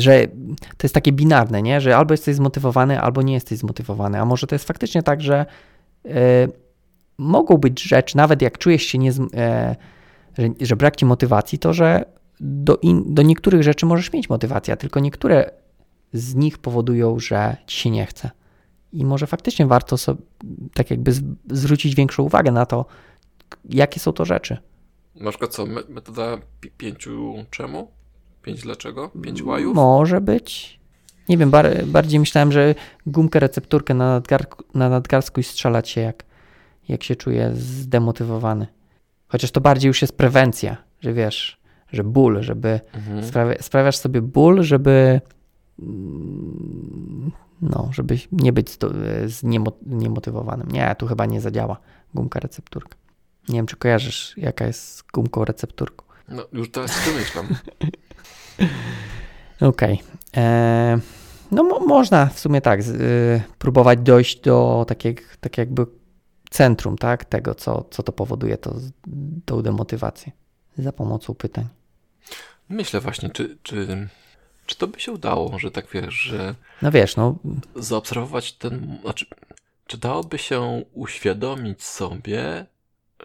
że 0.00 0.26
to 0.76 0.82
jest 0.82 0.94
takie 0.94 1.12
binarne, 1.12 1.62
nie? 1.62 1.80
Że 1.80 1.96
albo 1.96 2.14
jesteś 2.14 2.36
zmotywowany, 2.36 3.00
albo 3.00 3.22
nie 3.22 3.34
jesteś 3.34 3.58
zmotywowany. 3.58 4.20
A 4.20 4.24
może 4.24 4.46
to 4.46 4.54
jest 4.54 4.64
faktycznie 4.64 5.02
tak, 5.02 5.20
że 5.20 5.46
e, 6.04 6.48
mogą 7.18 7.56
być 7.56 7.82
rzeczy, 7.82 8.16
nawet 8.16 8.42
jak 8.42 8.58
czujesz 8.58 8.82
się 8.82 8.98
nie, 8.98 9.12
e, 9.34 9.76
że, 10.38 10.48
że 10.60 10.76
brak 10.76 10.96
ci 10.96 11.04
motywacji, 11.04 11.58
to 11.58 11.72
że 11.72 12.04
do, 12.40 12.76
in, 12.76 13.14
do 13.14 13.22
niektórych 13.22 13.62
rzeczy 13.62 13.86
możesz 13.86 14.12
mieć 14.12 14.28
motywację, 14.28 14.74
a 14.74 14.76
tylko 14.76 15.00
niektóre 15.00 15.50
z 16.12 16.34
nich 16.34 16.58
powodują, 16.58 17.18
że 17.18 17.56
ci 17.66 17.80
się 17.80 17.90
nie 17.90 18.06
chce. 18.06 18.30
I 18.92 19.04
może 19.04 19.26
faktycznie 19.26 19.66
warto 19.66 19.96
sobie 19.96 20.22
tak 20.74 20.90
jakby 20.90 21.12
z, 21.12 21.22
zwrócić 21.50 21.94
większą 21.94 22.22
uwagę 22.22 22.52
na 22.52 22.66
to, 22.66 22.84
jakie 23.64 24.00
są 24.00 24.12
to 24.12 24.24
rzeczy. 24.24 24.56
Na 25.14 25.30
przykład 25.30 25.50
co, 25.54 25.66
me- 25.66 25.82
metoda 25.88 26.38
pi- 26.60 26.70
pięciu 26.70 27.34
czemu? 27.50 27.90
Pięć 28.46 28.60
dlaczego? 28.62 29.10
Pięć 29.22 29.42
łajów? 29.42 29.74
Może 29.74 30.20
być. 30.20 30.80
Nie 31.28 31.38
wiem, 31.38 31.50
bar, 31.50 31.84
bardziej 31.86 32.20
myślałem, 32.20 32.52
że 32.52 32.74
gumkę 33.06 33.40
recepturkę 33.40 33.94
na, 33.94 34.10
nadgarku, 34.10 34.64
na 34.74 34.88
nadgarstku 34.88 35.40
i 35.40 35.42
strzelać 35.42 35.88
się, 35.88 36.00
jak, 36.00 36.24
jak 36.88 37.02
się 37.04 37.16
czuję 37.16 37.50
zdemotywowany. 37.54 38.66
Chociaż 39.28 39.50
to 39.50 39.60
bardziej 39.60 39.88
już 39.88 40.02
jest 40.02 40.16
prewencja, 40.16 40.76
że 41.00 41.12
wiesz, 41.12 41.60
że 41.92 42.04
ból, 42.04 42.42
żeby 42.42 42.80
Mhm. 42.94 43.24
sprawia, 43.24 43.62
sprawiasz 43.62 43.96
sobie 43.96 44.22
ból, 44.22 44.62
żeby 44.62 45.20
no, 47.62 47.88
żeby 47.92 48.18
nie 48.32 48.52
być 48.52 48.78
niemotywowanym. 49.86 50.68
Nie, 50.68 50.94
tu 50.98 51.06
chyba 51.06 51.26
nie 51.26 51.40
zadziała 51.40 51.76
gumka 52.14 52.40
recepturka. 52.40 52.98
Nie 53.48 53.54
wiem, 53.58 53.66
czy 53.66 53.76
kojarzysz, 53.76 54.34
jaka 54.36 54.66
jest 54.66 54.96
z 54.96 55.02
gumką 55.02 55.44
recepturką. 55.44 56.04
No 56.28 56.42
już 56.52 56.70
teraz 56.70 57.04
się 57.04 57.10
domyślam. 57.10 57.46
Okej. 59.60 60.02
E, 60.36 60.98
No 61.50 61.62
mo- 61.62 61.80
można 61.86 62.26
w 62.26 62.38
sumie 62.40 62.60
tak, 62.60 62.80
y, 62.80 63.42
próbować 63.58 63.98
dojść 63.98 64.40
do 64.40 64.84
takiego, 64.88 65.22
tak 65.40 65.58
jakby 65.58 65.86
centrum, 66.50 66.98
tak, 66.98 67.24
tego, 67.24 67.54
co, 67.54 67.84
co 67.90 68.02
to 68.02 68.12
powoduje, 68.12 68.58
to, 68.58 68.74
tą 69.44 69.62
demotywację 69.62 70.32
za 70.78 70.92
pomocą 70.92 71.34
pytań. 71.34 71.68
Myślę 72.68 73.00
właśnie, 73.00 73.30
czy, 73.30 73.58
czy, 73.62 74.08
czy 74.66 74.76
to 74.76 74.86
by 74.86 75.00
się 75.00 75.12
udało, 75.12 75.58
że 75.58 75.70
tak 75.70 75.86
wiesz, 75.92 76.14
że 76.14 76.54
No 76.82 76.90
wiesz, 76.90 77.16
no 77.16 77.34
zaobserwować 77.76 78.52
ten, 78.52 78.98
znaczy, 79.02 79.26
czy 79.86 79.98
dałoby 79.98 80.38
się 80.38 80.82
uświadomić 80.92 81.84
sobie, 81.84 82.66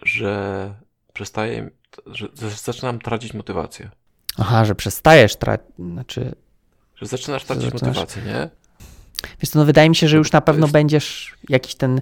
że 0.02 0.74
przestaję, 1.12 1.70
że 2.06 2.28
zaczynam 2.50 2.98
tracić 2.98 3.34
motywację. 3.34 3.90
Aha, 4.38 4.64
że 4.64 4.74
przestajesz 4.74 5.36
tracić, 5.36 5.66
znaczy, 5.78 6.34
Że 6.96 7.06
zaczynasz 7.06 7.44
tracić 7.44 7.64
Zaczynasz- 7.64 7.86
motywację, 7.86 8.22
nie? 8.22 8.48
co, 9.46 9.58
no 9.58 9.64
wydaje 9.64 9.88
mi 9.88 9.96
się, 9.96 10.08
że 10.08 10.16
już 10.16 10.32
na 10.32 10.40
pewno 10.40 10.66
jest- 10.66 10.72
będziesz 10.72 11.34
jakiś 11.48 11.74
ten, 11.74 12.00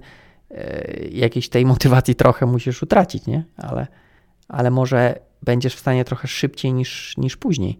e, 0.51 0.85
jakiejś 1.11 1.49
tej 1.49 1.67
motywacji 1.67 2.15
trochę 2.15 2.47
musisz 2.47 2.83
utracić, 2.83 3.27
nie? 3.27 3.45
Ale, 3.57 3.87
ale 4.49 4.71
może 4.71 5.15
będziesz 5.43 5.75
w 5.75 5.79
stanie 5.79 6.05
trochę 6.05 6.29
szybciej 6.29 6.73
niż, 6.73 7.15
niż 7.17 7.37
później. 7.37 7.79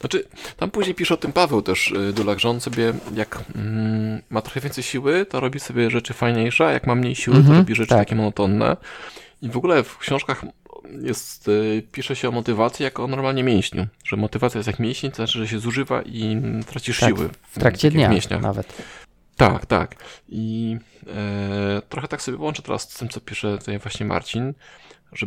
Znaczy, 0.00 0.24
tam 0.56 0.70
później 0.70 0.94
pisze 0.94 1.14
o 1.14 1.16
tym 1.16 1.32
Paweł 1.32 1.62
też, 1.62 1.90
y, 1.90 2.12
Dulak, 2.12 2.40
że 2.40 2.48
on 2.48 2.60
sobie, 2.60 2.92
jak 3.14 3.44
mm, 3.54 4.22
ma 4.30 4.42
trochę 4.42 4.60
więcej 4.60 4.84
siły, 4.84 5.26
to 5.26 5.40
robi 5.40 5.60
sobie 5.60 5.90
rzeczy 5.90 6.14
fajniejsze, 6.14 6.66
a 6.66 6.72
jak 6.72 6.86
ma 6.86 6.94
mniej 6.94 7.14
siły, 7.14 7.34
to 7.36 7.40
Mhm, 7.40 7.58
robi 7.58 7.74
rzeczy 7.74 7.88
tak. 7.88 7.98
takie 7.98 8.14
monotonne. 8.14 8.76
I 9.42 9.48
w 9.48 9.56
ogóle 9.56 9.82
w 9.82 9.98
książkach 9.98 10.44
jest, 11.00 11.48
y, 11.48 11.82
pisze 11.92 12.16
się 12.16 12.28
o 12.28 12.32
motywacji 12.32 12.82
jako 12.84 13.04
o 13.04 13.06
normalnie 13.06 13.44
mięśniu, 13.44 13.86
że 14.04 14.16
motywacja 14.16 14.58
jest 14.58 14.66
jak 14.66 14.78
mięsień, 14.78 15.10
to 15.10 15.16
znaczy, 15.16 15.38
że 15.38 15.48
się 15.48 15.58
zużywa 15.58 16.02
i 16.02 16.32
mm, 16.32 16.64
tracisz 16.64 17.00
Tak, 17.00 17.08
siły. 17.08 17.30
W 17.50 17.58
trakcie 17.58 17.90
dnia 17.90 18.08
mięśniach. 18.08 18.42
nawet. 18.42 18.82
Tak, 19.36 19.66
tak. 19.66 19.94
I 20.28 20.76
e, 21.06 21.82
trochę 21.88 22.08
tak 22.08 22.22
sobie 22.22 22.38
łączę 22.38 22.62
teraz 22.62 22.82
z 22.92 22.98
tym, 22.98 23.08
co 23.08 23.20
pisze 23.20 23.58
tutaj 23.58 23.78
właśnie 23.78 24.06
Marcin, 24.06 24.54
że 25.12 25.26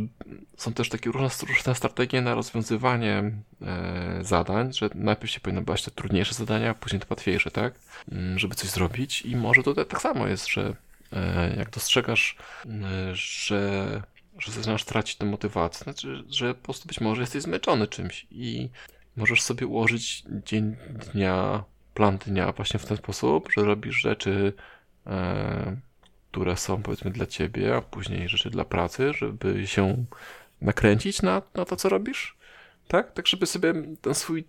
są 0.57 0.73
też 0.73 0.89
takie 0.89 1.11
różne, 1.11 1.47
różne 1.47 1.75
strategie 1.75 2.21
na 2.21 2.35
rozwiązywanie 2.35 3.31
e, 3.61 4.19
zadań, 4.21 4.73
że 4.73 4.89
najpierw 4.95 5.31
się 5.31 5.39
powinno 5.39 5.61
brać 5.61 5.83
te 5.83 5.91
trudniejsze 5.91 6.33
zadania, 6.33 6.69
a 6.69 6.73
później 6.73 6.99
te 6.99 7.05
łatwiejsze, 7.09 7.51
tak? 7.51 7.73
Mm, 8.11 8.39
Żeby 8.39 8.55
coś 8.55 8.69
zrobić. 8.69 9.21
I 9.21 9.35
może 9.35 9.63
tutaj 9.63 9.85
tak 9.85 10.01
samo 10.01 10.27
jest, 10.27 10.47
że 10.49 10.73
e, 11.13 11.55
jak 11.57 11.69
dostrzegasz, 11.69 12.35
m, 12.65 12.85
że, 13.13 14.01
że 14.39 14.51
zaczynasz 14.51 14.83
tracić 14.83 15.15
tę 15.15 15.25
motywację, 15.25 15.83
znaczy, 15.83 16.23
że 16.29 16.55
po 16.55 16.63
prostu 16.63 16.87
być 16.87 17.01
może 17.01 17.21
jesteś 17.21 17.43
zmęczony 17.43 17.87
czymś 17.87 18.27
i 18.31 18.69
możesz 19.17 19.41
sobie 19.41 19.67
ułożyć 19.67 20.23
dzień 20.45 20.75
dnia, 21.13 21.63
plan 21.93 22.17
dnia 22.17 22.51
właśnie 22.51 22.79
w 22.79 22.85
ten 22.85 22.97
sposób, 22.97 23.49
że 23.57 23.63
robisz 23.63 23.95
rzeczy, 23.95 24.53
e, 25.07 25.77
które 26.31 26.57
są 26.57 26.81
powiedzmy 26.81 27.11
dla 27.11 27.25
ciebie, 27.25 27.75
a 27.75 27.81
później 27.81 28.29
rzeczy 28.29 28.49
dla 28.49 28.65
pracy, 28.65 29.13
żeby 29.13 29.67
się 29.67 30.05
nakręcić 30.61 31.21
na, 31.21 31.41
na 31.53 31.65
to, 31.65 31.75
co 31.75 31.89
robisz. 31.89 32.37
Tak? 32.87 33.11
Tak, 33.11 33.27
żeby 33.27 33.45
sobie 33.45 33.73
ten 34.01 34.15
swój 34.15 34.43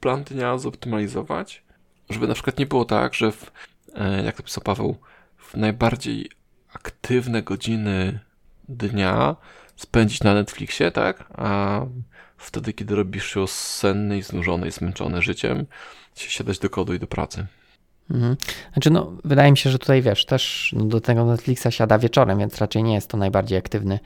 plan 0.00 0.24
dnia 0.24 0.58
zoptymalizować. 0.58 1.62
Żeby 2.10 2.28
na 2.28 2.34
przykład 2.34 2.58
nie 2.58 2.66
było 2.66 2.84
tak, 2.84 3.14
że 3.14 3.32
w, 3.32 3.52
e, 3.94 4.24
jak 4.24 4.36
to 4.36 4.42
pisał 4.42 4.62
Paweł, 4.64 4.96
w 5.36 5.54
najbardziej 5.54 6.30
aktywne 6.72 7.42
godziny 7.42 8.20
dnia 8.70 9.36
spędzić 9.76 10.22
na 10.22 10.34
Netflixie, 10.34 10.90
tak? 10.90 11.24
A 11.34 11.80
wtedy, 12.36 12.72
kiedy 12.72 12.94
robisz 12.94 13.34
się 13.34 13.48
senny 13.48 14.18
i 14.18 14.22
znużony 14.22 14.68
i 14.68 14.70
zmęczony 14.70 15.22
życiem, 15.22 15.66
się 16.14 16.30
siadać 16.30 16.58
do 16.58 16.70
kodu 16.70 16.94
i 16.94 16.98
do 16.98 17.06
pracy. 17.06 17.46
Mhm. 18.10 18.36
Znaczy, 18.72 18.90
no, 18.90 19.12
wydaje 19.24 19.50
mi 19.50 19.58
się, 19.58 19.70
że 19.70 19.78
tutaj 19.78 20.02
wiesz, 20.02 20.26
też 20.26 20.74
no, 20.76 20.84
do 20.84 21.00
tego 21.00 21.24
Netflixa 21.24 21.66
siada 21.70 21.98
wieczorem, 21.98 22.38
więc 22.38 22.58
raczej 22.58 22.82
nie 22.82 22.94
jest 22.94 23.10
to 23.10 23.16
najbardziej 23.16 23.58
aktywny 23.58 23.98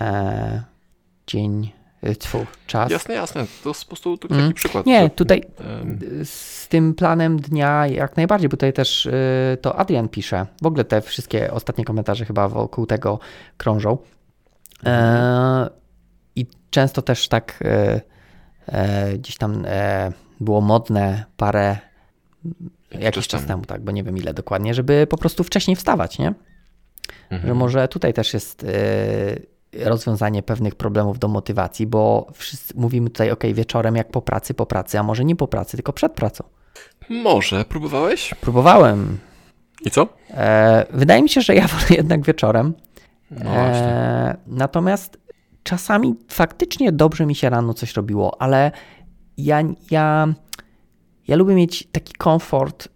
e, 0.00 0.62
dzień, 1.26 1.72
tfu, 2.18 2.46
czas. 2.66 2.90
Jasne, 2.90 3.14
jasne. 3.14 3.46
To 3.64 3.70
jest 3.70 3.84
po 3.84 3.88
prostu 3.88 4.18
taki 4.18 4.34
Mm. 4.34 4.52
przykład. 4.52 4.86
Nie, 4.86 5.02
że, 5.02 5.10
tutaj 5.10 5.42
z 6.24 6.68
tym 6.68 6.94
planem 6.94 7.40
dnia 7.40 7.86
jak 7.86 8.16
najbardziej, 8.16 8.48
bo 8.48 8.56
tutaj 8.56 8.72
też 8.72 9.06
y, 9.06 9.12
to 9.60 9.76
Adrian 9.78 10.08
pisze. 10.08 10.46
W 10.62 10.66
ogóle 10.66 10.84
te 10.84 11.00
wszystkie 11.00 11.52
ostatnie 11.52 11.84
komentarze 11.84 12.24
chyba 12.24 12.48
wokół 12.48 12.86
tego 12.86 13.18
krążą. 13.56 13.98
E, 14.86 15.70
I 16.36 16.46
często 16.70 17.02
też 17.02 17.28
tak 17.28 17.62
e, 17.64 18.00
e, 18.66 19.18
gdzieś 19.18 19.36
tam 19.36 19.64
e, 19.66 20.12
było 20.40 20.60
modne 20.60 21.24
parę 21.36 21.78
jakiś 22.90 23.28
czas 23.28 23.46
temu, 23.46 23.64
tak, 23.64 23.80
bo 23.84 23.92
nie 23.92 24.02
wiem 24.04 24.16
ile 24.16 24.34
dokładnie, 24.34 24.74
żeby 24.74 25.06
po 25.10 25.16
prostu 25.16 25.44
wcześniej 25.44 25.76
wstawać, 25.76 26.18
nie? 26.18 26.34
Mhm. 27.30 27.48
Że 27.48 27.54
może 27.54 27.88
tutaj 27.88 28.14
też 28.14 28.34
jest 28.34 28.64
e, 28.64 28.66
rozwiązanie 29.84 30.42
pewnych 30.42 30.74
problemów 30.74 31.18
do 31.18 31.28
motywacji, 31.28 31.86
bo 31.86 32.26
wszyscy 32.32 32.74
mówimy 32.76 33.10
tutaj, 33.10 33.30
ok, 33.30 33.42
wieczorem 33.54 33.96
jak 33.96 34.10
po 34.10 34.22
pracy, 34.22 34.54
po 34.54 34.66
pracy, 34.66 34.98
a 34.98 35.02
może 35.02 35.24
nie 35.24 35.36
po 35.36 35.48
pracy, 35.48 35.76
tylko 35.76 35.92
przed 35.92 36.12
pracą. 36.12 36.44
Może, 37.08 37.64
próbowałeś? 37.64 38.34
Próbowałem. 38.40 39.18
I 39.84 39.90
co? 39.90 40.08
E, 40.30 40.86
wydaje 40.90 41.22
mi 41.22 41.28
się, 41.28 41.40
że 41.40 41.54
ja 41.54 41.66
wolę 41.74 41.86
jednak 41.90 42.22
wieczorem. 42.26 42.74
No. 43.30 43.50
E, 43.50 44.36
natomiast 44.46 45.18
czasami 45.62 46.14
faktycznie 46.28 46.92
dobrze 46.92 47.26
mi 47.26 47.34
się 47.34 47.50
rano 47.50 47.74
coś 47.74 47.94
robiło, 47.94 48.42
ale 48.42 48.72
ja, 49.36 49.62
ja, 49.90 50.34
ja 51.28 51.36
lubię 51.36 51.54
mieć 51.54 51.88
taki 51.92 52.12
komfort 52.12 52.88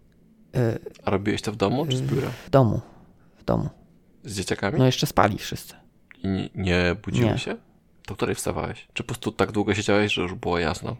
e, 0.55 0.79
A 1.05 1.11
robiłeś 1.11 1.41
to 1.41 1.51
w 1.51 1.55
domu 1.55 1.85
czy 1.85 1.97
z 1.97 2.01
biura? 2.01 2.27
w 2.45 2.49
domu. 2.49 2.81
W 3.37 3.43
domu. 3.43 3.69
Z 4.23 4.35
dzieciakami? 4.35 4.79
No 4.79 4.85
jeszcze 4.85 5.07
spali 5.07 5.37
wszyscy. 5.37 5.73
I 6.23 6.49
nie, 6.55 6.95
budziły 7.05 7.31
Nie. 7.31 7.37
się? 7.37 7.55
To 8.05 8.15
której 8.15 8.35
wstawałeś? 8.35 8.87
Czy 8.93 9.03
po 9.03 9.07
prostu 9.07 9.31
tak 9.31 9.51
długo 9.51 9.73
siedziałeś, 9.75 10.13
że 10.13 10.21
już 10.21 10.33
było 10.33 10.59
jasno? 10.59 10.95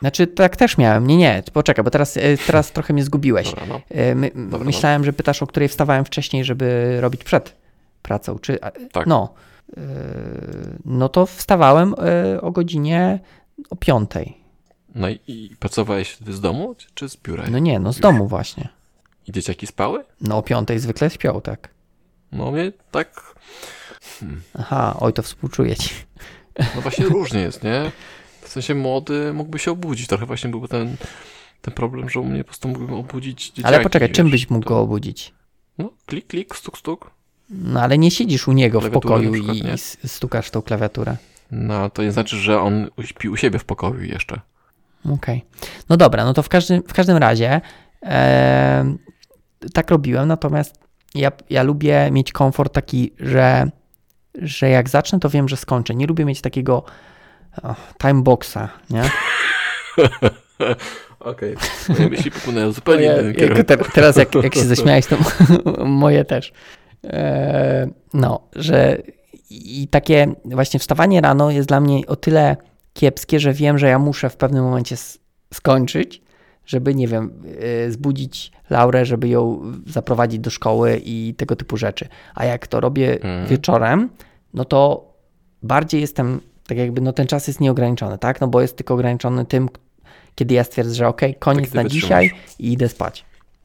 Znaczy, 0.00 0.26
tak 0.26 0.56
też 0.56 0.78
miałem. 0.78 1.06
Nie, 1.06 1.16
nie, 1.16 1.42
poczekaj, 1.52 1.84
bo 1.84 1.90
teraz, 1.90 2.16
e, 2.16 2.36
teraz 2.46 2.72
trochę 2.72 2.92
mnie 2.92 3.04
zgubiłeś. 3.04 3.50
Dobra, 3.50 3.66
no. 3.66 3.80
E, 3.90 4.14
My, 4.14 4.30
no. 4.34 4.58
myślałem, 4.58 5.04
że 5.04 5.12
pytasz, 5.12 5.42
o 5.42 5.46
której 5.46 5.68
wstawałem 5.68 6.04
wcześniej, 6.04 6.44
żeby 6.44 6.96
robić 7.00 7.24
przed 7.24 7.56
pracą. 8.02 8.38
Czy, 8.38 8.58
Tak. 8.92 9.06
No. 9.06 9.34
E, 9.76 9.80
No 10.84 11.08
to 11.08 11.26
wstawałem 11.26 11.94
o 12.40 12.50
godzinie 12.50 13.20
o 13.70 13.76
piątej. 13.76 14.36
No 14.94 15.08
i, 15.08 15.18
i 15.26 15.56
pracowałeś 15.58 16.16
z 16.16 16.40
domu, 16.40 16.74
czy, 16.74 16.86
czy 16.94 17.08
z 17.08 17.16
biura? 17.16 17.44
No 17.50 17.58
nie, 17.58 17.78
no 17.78 17.92
z 17.92 18.00
domu 18.00 18.28
właśnie. 18.28 18.68
I 19.28 19.32
dzieciaki 19.32 19.66
spały? 19.66 20.04
No 20.20 20.38
o 20.38 20.42
piątej 20.42 20.78
zwykle 20.78 21.10
śpią, 21.10 21.40
tak. 21.40 21.68
No 22.32 22.50
mnie 22.52 22.72
tak, 22.90 23.34
Aha, 24.58 24.96
oj, 25.00 25.12
to 25.12 25.22
współczuję 25.22 25.76
ci. 25.76 25.90
no 26.74 26.80
właśnie 26.80 27.04
różnie 27.04 27.40
jest, 27.40 27.62
nie? 27.62 27.90
W 28.40 28.48
sensie 28.48 28.74
młody 28.74 29.32
mógłby 29.32 29.58
się 29.58 29.70
obudzić. 29.70 30.06
Trochę 30.06 30.26
właśnie 30.26 30.50
byłby 30.50 30.68
ten, 30.68 30.96
ten 31.62 31.74
problem, 31.74 32.10
że 32.10 32.20
u 32.20 32.24
mnie 32.24 32.38
po 32.38 32.44
prostu 32.48 32.68
mógłbym 32.68 32.94
obudzić 32.94 33.46
dzieciaki. 33.46 33.64
Ale 33.74 33.80
poczekaj, 33.80 34.12
czym 34.12 34.30
byś 34.30 34.50
mógł 34.50 34.64
to- 34.64 34.68
go 34.68 34.80
obudzić? 34.80 35.34
No, 35.78 35.90
klik, 36.06 36.26
klik, 36.26 36.56
stuk, 36.56 36.78
stuk. 36.78 37.10
No 37.50 37.82
ale 37.82 37.98
nie 37.98 38.10
siedzisz 38.10 38.48
u 38.48 38.52
niego 38.52 38.80
w 38.80 38.90
pokoju 38.90 39.32
przykład, 39.32 39.56
i 40.04 40.08
stukasz 40.08 40.50
tą 40.50 40.62
klawiaturę. 40.62 41.16
No, 41.50 41.90
to 41.90 42.02
nie 42.02 42.12
znaczy, 42.12 42.36
że 42.36 42.60
on 42.60 42.90
śpi 43.04 43.28
u 43.28 43.36
siebie 43.36 43.58
w 43.58 43.64
pokoju 43.64 44.02
jeszcze. 44.02 44.40
Okej. 45.10 45.44
No 45.88 45.96
dobra, 45.96 46.24
no 46.24 46.34
to 46.34 46.42
w 46.42 46.48
każdym, 46.48 46.82
w 46.82 46.92
każdym 46.92 47.16
razie 47.16 47.60
em, 48.00 48.98
tak 49.72 49.90
robiłem, 49.90 50.28
natomiast 50.28 50.74
ja, 51.14 51.32
ja 51.50 51.62
lubię 51.62 52.08
mieć 52.10 52.32
komfort 52.32 52.72
taki, 52.72 53.12
że, 53.20 53.70
że 54.42 54.68
jak 54.68 54.88
zacznę, 54.88 55.20
to 55.20 55.30
wiem, 55.30 55.48
że 55.48 55.56
skończę. 55.56 55.94
Nie 55.94 56.06
lubię 56.06 56.24
mieć 56.24 56.40
takiego 56.40 56.82
timeboxa, 57.98 58.68
nie? 58.90 59.02
Okej. 61.20 61.54
Moje 61.88 62.08
myśli 62.08 62.30
popłynęły 62.30 62.72
zupełnie 62.72 63.06
Moje- 63.08 63.12
innym 63.14 63.26
jak 63.26 63.36
kierunku. 63.36 63.64
te, 63.64 63.76
teraz 63.76 64.16
jak, 64.16 64.34
jak 64.34 64.54
się 64.54 64.64
zaśmiałeś, 64.64 65.06
to 65.06 65.16
moje 65.84 66.24
też. 66.24 66.52
E, 67.04 67.86
no, 68.14 68.40
że 68.56 68.98
i 69.50 69.88
takie 69.90 70.34
właśnie 70.44 70.80
wstawanie 70.80 71.20
rano 71.20 71.50
jest 71.50 71.68
dla 71.68 71.80
mnie 71.80 72.06
o 72.06 72.16
tyle 72.16 72.56
kiepskie, 72.92 73.40
że 73.40 73.52
wiem, 73.52 73.78
że 73.78 73.88
ja 73.88 73.98
muszę 73.98 74.30
w 74.30 74.36
pewnym 74.36 74.64
momencie 74.64 74.96
skończyć, 75.54 76.22
żeby, 76.66 76.94
nie 76.94 77.08
wiem, 77.08 77.42
e, 77.86 77.90
zbudzić 77.90 78.52
Laurę, 78.70 79.06
żeby 79.06 79.28
ją 79.28 79.60
zaprowadzić 79.86 80.40
do 80.40 80.50
szkoły 80.50 81.00
i 81.04 81.34
tego 81.36 81.56
typu 81.56 81.76
rzeczy. 81.76 82.08
A 82.34 82.44
jak 82.44 82.66
to 82.66 82.80
robię 82.80 83.14
Mhm. 83.14 83.46
wieczorem, 83.46 84.10
no 84.54 84.64
to 84.64 85.12
bardziej 85.62 86.00
jestem, 86.00 86.40
tak 86.66 86.78
jakby, 86.78 87.00
no 87.00 87.12
ten 87.12 87.26
czas 87.26 87.46
jest 87.46 87.60
nieograniczony, 87.60 88.18
tak? 88.18 88.40
No 88.40 88.48
bo 88.48 88.60
jest 88.60 88.76
tylko 88.76 88.94
ograniczony 88.94 89.44
tym, 89.44 89.68
kiedy 90.34 90.54
ja 90.54 90.64
stwierdzę, 90.64 90.94
że 90.94 91.08
okej, 91.08 91.34
koniec 91.34 91.70
ty 91.70 91.76
na 91.76 91.82
wytrzymasz. 91.82 92.02
dzisiaj 92.02 92.30
i 92.58 92.72
idę 92.72 92.88
spać. 92.88 93.24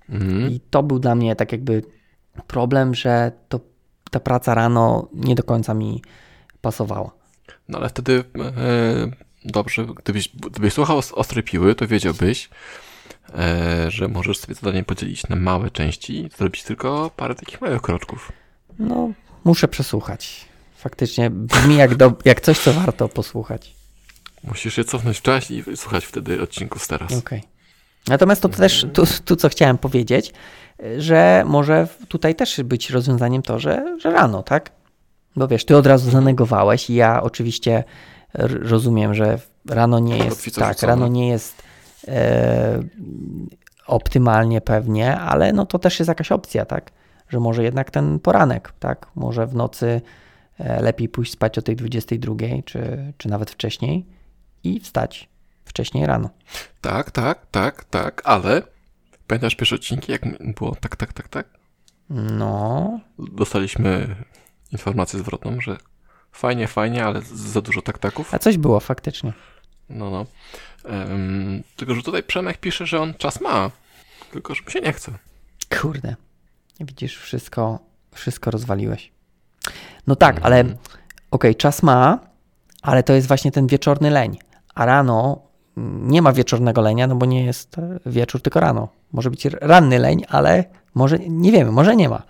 Mhm. 0.10 0.50
I 0.52 0.60
to 0.70 0.84
był 0.84 1.00
dla 1.00 1.16
mnie 1.16 1.36
tak 1.36 1.52
jakby 1.52 1.84
problem, 2.48 2.96
że 2.96 3.32
to, 3.50 3.60
ta 4.12 4.20
praca 4.20 4.54
rano 4.56 5.08
nie 5.14 5.36
do 5.36 5.44
końca 5.44 5.74
mi 5.74 6.02
pasowała. 6.62 7.12
No 7.70 7.78
ale 7.78 7.90
wtedy 7.90 8.24
e, 8.40 9.12
dobrze, 9.46 9.86
gdybyś, 10.04 10.30
gdybyś 10.52 10.74
słuchał 10.74 10.98
os- 10.98 11.12
ostrej 11.14 11.44
piły, 11.44 11.76
to 11.76 11.88
wiedziałbyś, 11.88 12.50
że 13.88 14.08
możesz 14.08 14.38
sobie 14.38 14.56
zadanie 14.56 14.84
podzielić 14.84 15.28
na 15.28 15.36
małe 15.36 15.72
części 15.72 16.26
i 16.26 16.30
zrobić 16.38 16.64
tylko 16.64 17.12
parę 17.16 17.36
takich 17.36 17.62
małych 17.62 17.82
kroczków. 17.82 18.32
No, 18.80 19.10
muszę 19.44 19.68
przesłuchać. 19.68 20.46
Faktycznie 20.76 21.30
brzmi 21.30 21.76
jak, 21.76 21.96
do, 21.96 22.14
jak 22.26 22.42
coś, 22.42 22.60
co 22.60 22.74
warto 22.74 23.10
posłuchać. 23.10 23.76
Musisz 24.44 24.74
się 24.74 24.84
cofnąć 24.84 25.18
w 25.18 25.22
czasie 25.22 25.54
i 25.54 25.64
słuchać 25.78 26.06
wtedy 26.06 26.42
odcinków 26.42 26.88
teraz. 26.88 27.12
Okej. 27.12 27.44
Natomiast 28.08 28.42
to 28.42 28.50
też, 28.50 28.86
tu, 28.94 29.04
tu 29.26 29.36
co 29.36 29.50
chciałem 29.50 29.78
powiedzieć, 29.78 30.34
że 30.98 31.44
może 31.48 31.88
tutaj 32.08 32.36
też 32.36 32.62
być 32.64 32.90
rozwiązaniem 32.90 33.42
to, 33.42 33.60
że, 33.60 33.98
że 34.02 34.12
rano, 34.12 34.44
tak? 34.44 34.72
Bo 35.36 35.48
wiesz, 35.48 35.66
ty 35.66 35.78
od 35.78 35.88
razu 35.88 36.12
zanegowałeś 36.12 36.90
i 36.90 36.94
ja 36.94 37.24
oczywiście 37.24 37.84
rozumiem, 38.62 39.14
że 39.14 39.40
rano 39.70 40.00
nie 40.00 40.18
jest, 40.18 40.56
tak, 40.56 40.82
rano 40.82 41.08
nie 41.08 41.30
jest 41.30 41.56
e, 41.60 41.69
optymalnie 43.88 44.62
pewnie, 44.62 45.18
ale 45.18 45.54
no 45.54 45.66
to 45.66 45.80
też 45.80 46.00
jest 46.00 46.08
jakaś 46.08 46.32
opcja, 46.32 46.66
tak? 46.66 46.92
Że 47.30 47.40
może 47.40 47.64
jednak 47.64 47.92
ten 47.92 48.20
poranek, 48.20 48.74
tak? 48.80 49.08
Może 49.16 49.48
w 49.48 49.56
nocy 49.56 50.02
e, 50.58 50.82
lepiej 50.82 51.10
pójść 51.10 51.32
spać 51.32 51.58
o 51.58 51.62
tej 51.62 51.76
22, 51.76 52.36
czy, 52.66 53.14
czy 53.18 53.30
nawet 53.30 53.52
wcześniej 53.52 54.06
i 54.64 54.80
wstać 54.80 55.30
wcześniej 55.66 56.06
rano. 56.06 56.30
Tak, 56.82 57.12
tak, 57.12 57.46
tak, 57.52 57.84
tak, 57.84 58.22
ale 58.26 58.62
pamiętasz 59.28 59.56
pierwsze 59.56 59.76
odcinki, 59.76 60.12
jak 60.12 60.22
było 60.56 60.76
tak, 60.76 60.96
tak, 60.96 61.14
tak, 61.14 61.28
tak? 61.28 61.48
No, 62.10 63.00
Dostaliśmy 63.20 64.16
informację 64.72 65.20
zwrotną, 65.20 65.62
że 65.62 65.78
fajnie, 66.32 66.68
fajnie, 66.68 67.06
ale 67.06 67.22
za 67.22 67.62
dużo 67.62 67.82
tak-taków. 67.82 68.34
a 68.34 68.40
coś 68.40 68.58
było 68.58 68.80
faktycznie. 68.80 69.34
No, 69.90 70.10
no. 70.10 70.26
Em, 70.86 71.64
tylko, 71.76 71.96
że 71.96 72.02
tutaj 72.04 72.24
Przemek 72.24 72.58
pisze, 72.58 72.86
że 72.86 73.02
on 73.02 73.14
czas 73.14 73.42
ma, 73.42 73.72
tylko 74.32 74.56
że 74.56 74.62
mu 74.64 74.70
się 74.70 74.82
nie 74.82 74.94
chce. 74.94 75.12
Kurde. 75.82 76.16
Widzisz, 76.80 77.18
wszystko, 77.18 77.80
wszystko 78.14 78.52
rozwaliłeś. 78.52 79.12
No 80.08 80.16
tak, 80.16 80.36
Mhm. 80.36 80.54
ale 80.54 80.76
okej, 81.32 81.56
czas 81.56 81.84
ma, 81.84 82.20
ale 82.82 83.04
to 83.04 83.14
jest 83.14 83.28
właśnie 83.28 83.52
ten 83.52 83.68
wieczorny 83.68 84.10
leń. 84.10 84.38
A 84.76 84.86
rano 84.86 85.42
mm, 85.78 86.12
nie 86.12 86.22
ma 86.22 86.34
wieczornego 86.34 86.82
lenia, 86.82 87.08
no 87.08 87.16
bo 87.16 87.26
nie 87.26 87.46
jest 87.46 87.78
e, 87.78 88.00
wieczór, 88.06 88.42
tylko 88.42 88.60
rano. 88.60 88.88
Może 89.12 89.30
być 89.30 89.46
ranny 89.46 90.00
leń, 90.00 90.24
ale 90.30 90.64
może, 90.96 91.20
nie 91.20 91.52
wiemy, 91.52 91.72
może 91.72 91.96
nie 91.96 92.10
ma. 92.10 92.24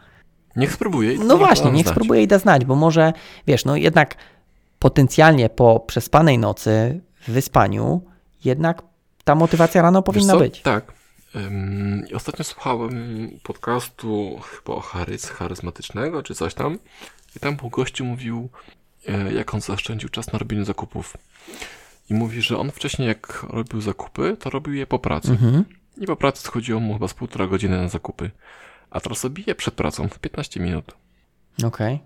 Niech 0.56 0.73
spróbuję. 0.73 1.14
i 1.14 1.19
No 1.19 1.38
właśnie, 1.38 1.72
niech 1.72 1.86
znać. 1.86 1.95
spróbuje 1.95 2.23
i 2.23 2.27
da 2.27 2.40
znać, 2.40 2.65
bo 2.65 2.76
może, 2.76 3.14
wiesz, 3.48 3.65
no 3.65 3.76
jednak 3.76 4.15
potencjalnie 4.80 5.49
po 5.49 5.80
przespanej 5.80 6.38
nocy 6.38 7.02
wyspaniu, 7.30 8.01
jednak 8.45 8.81
ta 9.23 9.35
motywacja 9.35 9.81
rano 9.81 10.03
powinna 10.03 10.35
być. 10.38 10.61
Tak. 10.61 10.93
I 12.10 12.14
ostatnio 12.14 12.45
słuchałem 12.45 13.30
podcastu 13.43 14.39
chyba 14.39 14.73
o 14.73 14.80
charys, 14.80 15.30
charyzmatycznego, 15.30 16.23
czy 16.23 16.35
coś 16.35 16.53
tam. 16.53 16.80
I 17.35 17.39
tam 17.39 17.57
po 17.57 17.69
gościu 17.69 18.06
mówił, 18.06 18.49
e, 19.07 19.34
jak 19.34 19.53
on 19.53 19.61
zaoszczędził 19.61 20.10
czas 20.10 20.34
na 20.34 20.39
robienie 20.39 20.65
zakupów. 20.65 21.18
I 22.10 22.14
mówi, 22.14 22.41
że 22.41 22.57
on 22.57 22.72
wcześniej 22.72 23.07
jak 23.07 23.45
robił 23.49 23.81
zakupy, 23.81 24.38
to 24.39 24.49
robił 24.49 24.73
je 24.73 24.88
po 24.88 24.99
pracy. 24.99 25.31
Mhm. 25.31 25.65
I 25.97 26.06
po 26.06 26.15
pracy 26.15 26.43
schodziło 26.43 26.80
mu 26.80 26.93
chyba 26.93 27.07
z 27.07 27.14
półtora 27.14 27.47
godziny 27.47 27.77
na 27.77 27.89
zakupy. 27.89 28.31
A 28.89 28.99
teraz 28.99 29.23
robi 29.23 29.43
je 29.47 29.56
przed 29.56 29.73
pracą 29.73 30.07
w 30.07 30.19
15 30.19 30.60
minut. 30.60 30.95
Okej. 31.64 31.99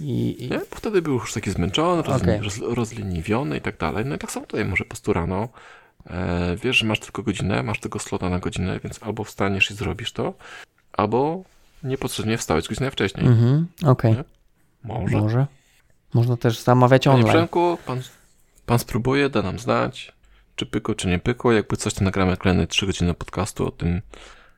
I, 0.00 0.44
i, 0.44 0.50
Nie? 0.50 0.58
Bo 0.58 0.76
wtedy 0.76 1.02
był 1.02 1.12
już 1.14 1.32
taki 1.32 1.50
zmęczony, 1.50 2.02
rozli- 2.02 2.22
Okej. 2.22 2.40
roz, 2.40 2.58
rozleniwiony 2.58 3.56
i 3.56 3.60
tak 3.60 3.78
dalej. 3.78 4.04
No 4.06 4.14
i 4.14 4.18
tak 4.18 4.32
samo 4.32 4.46
tutaj 4.46 4.64
może 4.64 4.84
po 4.84 4.88
prostu 4.90 5.12
rano. 5.12 5.48
E, 6.10 6.56
wiesz, 6.62 6.76
że 6.76 6.86
masz 6.86 7.00
tylko 7.00 7.22
godzinę, 7.22 7.62
masz 7.62 7.80
tego 7.80 7.98
slota 7.98 8.28
na 8.30 8.38
godzinę, 8.38 8.80
więc 8.84 9.02
albo 9.02 9.24
wstaniesz 9.24 9.70
i 9.70 9.74
zrobisz 9.74 10.12
to, 10.12 10.34
albo 10.92 11.42
niepotrzebnie 11.82 12.38
wstałeś 12.38 12.68
godzinę 12.68 12.90
wcześniej. 12.90 13.26
Mhm, 13.26 13.66
okej. 13.86 14.12
Nie? 14.12 14.24
Może. 14.84 15.16
Może. 15.16 15.46
Można 16.14 16.36
też 16.36 16.60
zamawiać 16.60 17.04
Panie 17.04 17.14
online. 17.16 17.32
Przemku, 17.34 17.78
pan, 17.86 18.00
pan 18.66 18.78
spróbuje, 18.78 19.28
da 19.28 19.42
nam 19.42 19.58
znać, 19.58 20.12
czy 20.56 20.66
pykło, 20.66 20.94
czy 20.94 21.08
nie 21.08 21.18
pykło. 21.18 21.52
Jakby 21.52 21.76
coś, 21.76 21.94
to 21.94 22.04
nagramy 22.04 22.36
kolejne 22.36 22.66
3 22.66 22.86
godziny 22.86 23.14
podcastu 23.14 23.66
o 23.66 23.70
tym, 23.70 24.02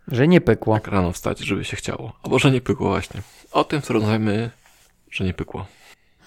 Że 0.09 0.29
nie 0.29 0.41
pykło. 0.41 0.75
jak 0.75 0.89
rano 0.89 1.13
wstać, 1.13 1.39
żeby 1.39 1.65
się 1.65 1.77
chciało. 1.77 2.13
Albo, 2.23 2.39
że 2.39 2.51
nie 2.51 2.61
pykło 2.61 2.89
właśnie. 2.89 3.21
O 3.53 3.65
tym, 3.65 3.83
co 3.83 3.95
rozmawiamy, 3.95 4.51
że 5.15 5.25
nie 5.25 5.35
pykło. 5.35 5.67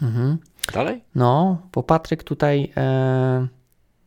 Mhm. 0.02 0.38
Dalej? 0.74 1.02
No, 1.16 1.62
bo 1.74 1.84
Patryk 1.84 2.24
tutaj 2.24 2.72
e, 2.78 3.48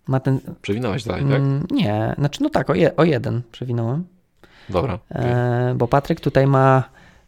ma 0.09 0.21
ten. 0.21 0.41
Przewinąłeś 0.63 1.05
dalej, 1.05 1.23
tak? 1.23 1.41
Mm, 1.41 1.67
nie, 1.71 2.15
znaczy, 2.19 2.43
no 2.43 2.51
tak, 2.51 2.71
o, 2.71 2.75
je, 2.75 2.97
o 2.97 3.05
jeden 3.05 3.43
przewinąłem. 3.53 4.05
Dobra. 4.69 4.99
E, 5.11 5.75
bo 5.77 5.89
Patryk 5.89 6.21
tutaj 6.21 6.47
ma. 6.47 6.85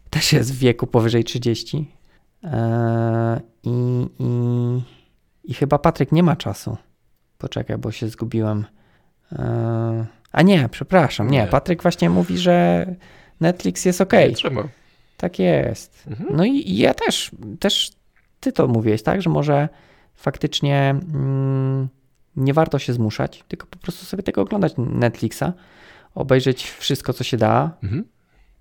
Też 0.09 0.33
jest 0.33 0.53
w 0.53 0.57
wieku 0.57 0.87
powyżej 0.87 1.23
30. 1.23 1.91
E, 2.43 3.41
i, 3.63 3.69
i, 4.19 4.27
I 5.43 5.53
chyba 5.53 5.79
Patryk 5.79 6.11
nie 6.11 6.23
ma 6.23 6.35
czasu. 6.35 6.77
Poczekaj, 7.37 7.77
bo 7.77 7.91
się 7.91 8.09
zgubiłem. 8.09 8.65
E, 9.31 10.05
a 10.31 10.41
nie, 10.41 10.69
przepraszam, 10.69 11.29
nie. 11.29 11.39
Nie. 11.39 11.47
Patryk 11.47 11.81
właśnie 11.81 12.09
mówi, 12.09 12.37
że 12.37 12.85
Netflix 13.39 13.85
jest 13.85 14.01
ok. 14.01 14.13
Nie. 14.13 14.63
Tak 15.17 15.39
jest. 15.39 16.03
Mhm. 16.07 16.35
No 16.37 16.45
i 16.45 16.77
ja 16.77 16.93
też, 16.93 17.31
też 17.59 17.91
ty 18.39 18.51
to 18.51 18.67
mówiłeś, 18.67 19.03
tak, 19.03 19.21
że 19.21 19.29
może 19.29 19.69
faktycznie 20.15 20.89
mm, 20.89 21.87
nie 22.35 22.53
warto 22.53 22.79
się 22.79 22.93
zmuszać, 22.93 23.43
tylko 23.47 23.67
po 23.67 23.77
prostu 23.77 24.05
sobie 24.05 24.23
tego 24.23 24.41
oglądać 24.41 24.73
Netflixa, 24.77 25.43
obejrzeć 26.15 26.71
wszystko, 26.71 27.13
co 27.13 27.23
się 27.23 27.37
da 27.37 27.71
Mhm. 27.83 28.03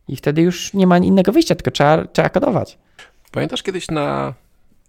i 0.08 0.16
wtedy 0.16 0.42
już 0.42 0.74
nie 0.74 0.86
ma 0.86 0.98
innego 0.98 1.32
wyjścia, 1.32 1.54
tylko 1.54 1.70
trzeba, 1.70 2.04
trzeba 2.06 2.28
kodować. 2.28 2.78
Pamiętasz 3.32 3.62
kiedyś 3.62 3.88
na, 3.88 4.34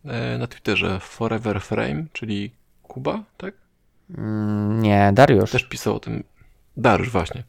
e, 0.06 0.38
na 0.38 0.48
Twitterze 0.48 1.00
Forever 1.00 1.62
Frame, 1.62 2.06
czyli 2.14 2.52
Kuba, 2.84 3.24
tak? 3.38 3.54
Mm, 4.18 4.82
nie, 4.82 5.12
Dariusz. 5.14 5.52
Też 5.52 5.64
pisał 5.64 5.96
o 5.96 6.00
tym, 6.00 6.24
Dariusz 6.78 7.10
właśnie, 7.10 7.44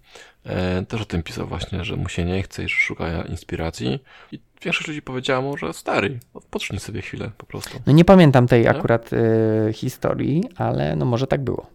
też 0.89 1.01
o 1.01 1.05
tym 1.05 1.23
pisał 1.23 1.47
właśnie, 1.47 1.85
że 1.85 1.97
mu 1.97 2.09
się 2.09 2.25
nie 2.25 2.43
chce 2.43 2.65
i 2.65 2.69
że 2.69 2.75
szuka 2.77 3.23
inspiracji. 3.23 3.99
I 4.33 4.41
większość 4.63 4.89
ludzi 4.89 5.03
powiedziała 5.03 5.41
mu, 5.43 5.57
że 5.57 5.73
stary, 5.73 6.19
odpocznij 6.35 6.81
sobie 6.81 7.03
chwilę 7.03 7.31
po 7.39 7.47
prostu. 7.47 7.81
No 7.87 7.93
nie 7.93 8.05
pamiętam 8.05 8.47
tej 8.49 8.65
No. 8.65 8.71
akurat 8.71 9.11
y, 9.13 9.73
historii, 9.73 10.45
ale 10.57 10.97
no 10.97 11.05
może 11.05 11.27
tak 11.27 11.45
było. 11.45 11.67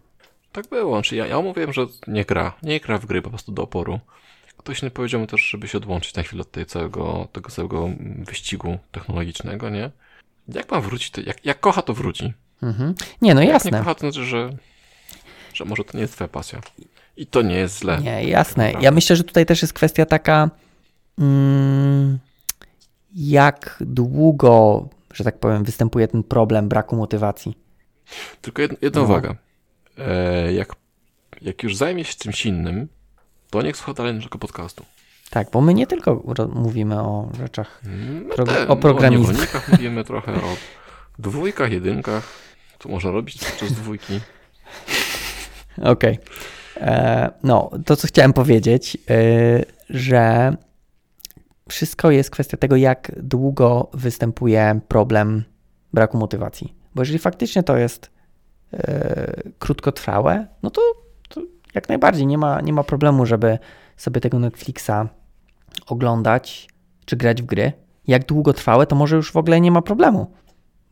Tak 0.52 0.68
było, 0.68 0.94
znaczy 0.96 1.16
ja, 1.16 1.26
ja 1.26 1.40
mówiłem, 1.40 1.72
że 1.72 1.86
nie 2.06 2.24
gra, 2.24 2.52
nie 2.62 2.80
gra 2.80 2.98
w 2.98 3.06
gry 3.06 3.22
po 3.22 3.30
prostu 3.30 3.52
do 3.52 3.62
oporu. 3.62 4.00
Ktoś 4.56 4.82
nie 4.82 4.90
powiedział 4.90 5.20
mu 5.20 5.26
też, 5.26 5.40
żeby 5.40 5.68
się 5.68 5.78
odłączyć 5.78 6.14
na 6.14 6.22
chwilę 6.22 6.40
od 6.42 6.50
tej 6.50 6.66
całego, 6.66 7.28
tego 7.32 7.50
całego 7.50 7.90
wyścigu 8.18 8.78
technologicznego, 8.92 9.70
nie? 9.70 9.90
Jak 10.48 10.70
ma 10.70 10.80
wrócić, 10.80 11.10
to, 11.10 11.20
jak, 11.20 11.44
jak 11.44 11.60
kocha, 11.60 11.82
to 11.82 11.94
wróci. 11.94 12.32
Mhm. 12.62 12.94
Nie, 13.22 13.34
no 13.34 13.40
Jak 13.40 13.46
nie 13.48 13.52
jasne. 13.52 13.78
kocha, 13.78 13.94
to 13.94 14.00
znaczy, 14.00 14.24
że, 14.24 14.50
że 15.54 15.64
może 15.64 15.84
to 15.84 15.96
nie 15.96 16.00
jest 16.00 16.14
twoja 16.14 16.28
pasja. 16.28 16.60
I 17.20 17.26
to 17.26 17.42
nie 17.42 17.54
jest 17.56 17.78
źle. 17.80 17.98
Nie, 18.02 18.24
jasne. 18.24 18.72
Ja 18.80 18.90
myślę, 18.90 19.16
że 19.16 19.24
tutaj 19.24 19.46
też 19.46 19.62
jest 19.62 19.74
kwestia 19.74 20.06
taka, 20.06 20.50
mm, 21.18 22.18
jak 23.14 23.76
długo, 23.80 24.88
że 25.14 25.24
tak 25.24 25.38
powiem, 25.38 25.64
występuje 25.64 26.08
ten 26.08 26.22
problem 26.22 26.68
braku 26.68 26.96
motywacji. 26.96 27.58
Tylko 28.40 28.62
jedna, 28.62 28.78
jedna 28.82 29.00
No. 29.00 29.06
uwaga. 29.06 29.34
E, 29.98 30.52
jak, 30.52 30.72
jak 31.42 31.62
już 31.62 31.76
zajmie 31.76 32.04
się 32.04 32.14
czymś 32.14 32.46
innym, 32.46 32.88
to 33.50 33.62
niech 33.62 33.76
słucha 33.76 33.92
dalej 33.94 34.14
naszego 34.14 34.38
podcastu. 34.38 34.84
Tak, 35.30 35.50
bo 35.50 35.60
my 35.60 35.74
nie 35.74 35.86
tylko 35.86 36.22
mówimy 36.54 37.00
o 37.00 37.30
rzeczach. 37.38 37.80
Mm, 37.84 38.24
Pro- 38.36 38.44
te- 38.44 38.68
o 38.68 38.76
programizmie. 38.76 39.26
O 39.28 39.30
niewolnikach 39.32 39.68
mówimy 39.68 40.04
trochę, 40.04 40.34
o 40.34 40.56
dwójkach, 41.18 41.72
jedynkach, 41.72 42.28
co 42.78 42.88
można 42.88 43.10
robić 43.10 43.44
podczas 43.44 43.72
dwójki. 43.72 44.20
Okej. 45.82 46.14
E, 46.14 46.59
No, 47.42 47.70
to 47.86 47.96
co 47.96 48.08
chciałem 48.08 48.32
powiedzieć, 48.32 48.98
e, 49.10 49.20
że 49.90 50.56
wszystko 51.68 52.10
jest 52.10 52.30
kwestia 52.30 52.56
tego, 52.56 52.76
jak 52.76 53.12
długo 53.22 53.90
występuje 53.94 54.80
problem 54.88 55.44
braku 55.92 56.18
motywacji. 56.18 56.74
Bo 56.94 57.02
jeżeli 57.02 57.18
faktycznie 57.18 57.62
to 57.62 57.76
jest 57.76 58.10
e, 58.72 59.42
krótkotrwałe, 59.58 60.46
no 60.62 60.70
to, 60.70 60.82
to 61.28 61.40
jak 61.74 61.88
najbardziej 61.88 62.26
nie 62.26 62.38
ma, 62.38 62.60
nie 62.60 62.72
ma 62.72 62.84
problemu, 62.84 63.26
żeby 63.26 63.58
sobie 63.96 64.20
tego 64.20 64.38
Netflixa 64.38 65.08
oglądać 65.86 66.68
czy 67.04 67.16
grać 67.16 67.42
w 67.42 67.46
gry. 67.46 67.72
Jak 68.06 68.26
długotrwałe, 68.26 68.86
to 68.86 68.96
może 68.96 69.16
już 69.16 69.32
w 69.32 69.36
ogóle 69.36 69.60
nie 69.60 69.70
ma 69.70 69.82
problemu, 69.82 70.32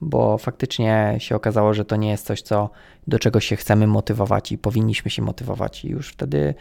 bo 0.00 0.38
faktycznie 0.38 1.16
się 1.18 1.36
okazało, 1.36 1.74
że 1.74 1.84
to 1.84 1.96
nie 1.96 2.10
jest 2.10 2.26
coś, 2.26 2.42
co 2.42 2.70
do 3.06 3.18
czego 3.18 3.40
się 3.40 3.56
chcemy 3.56 3.86
motywować 3.86 4.52
i 4.52 4.58
powinniśmy 4.58 5.10
się 5.10 5.22
motywować, 5.22 5.84
i 5.84 5.88
już 5.88 6.08
wtedy 6.08 6.54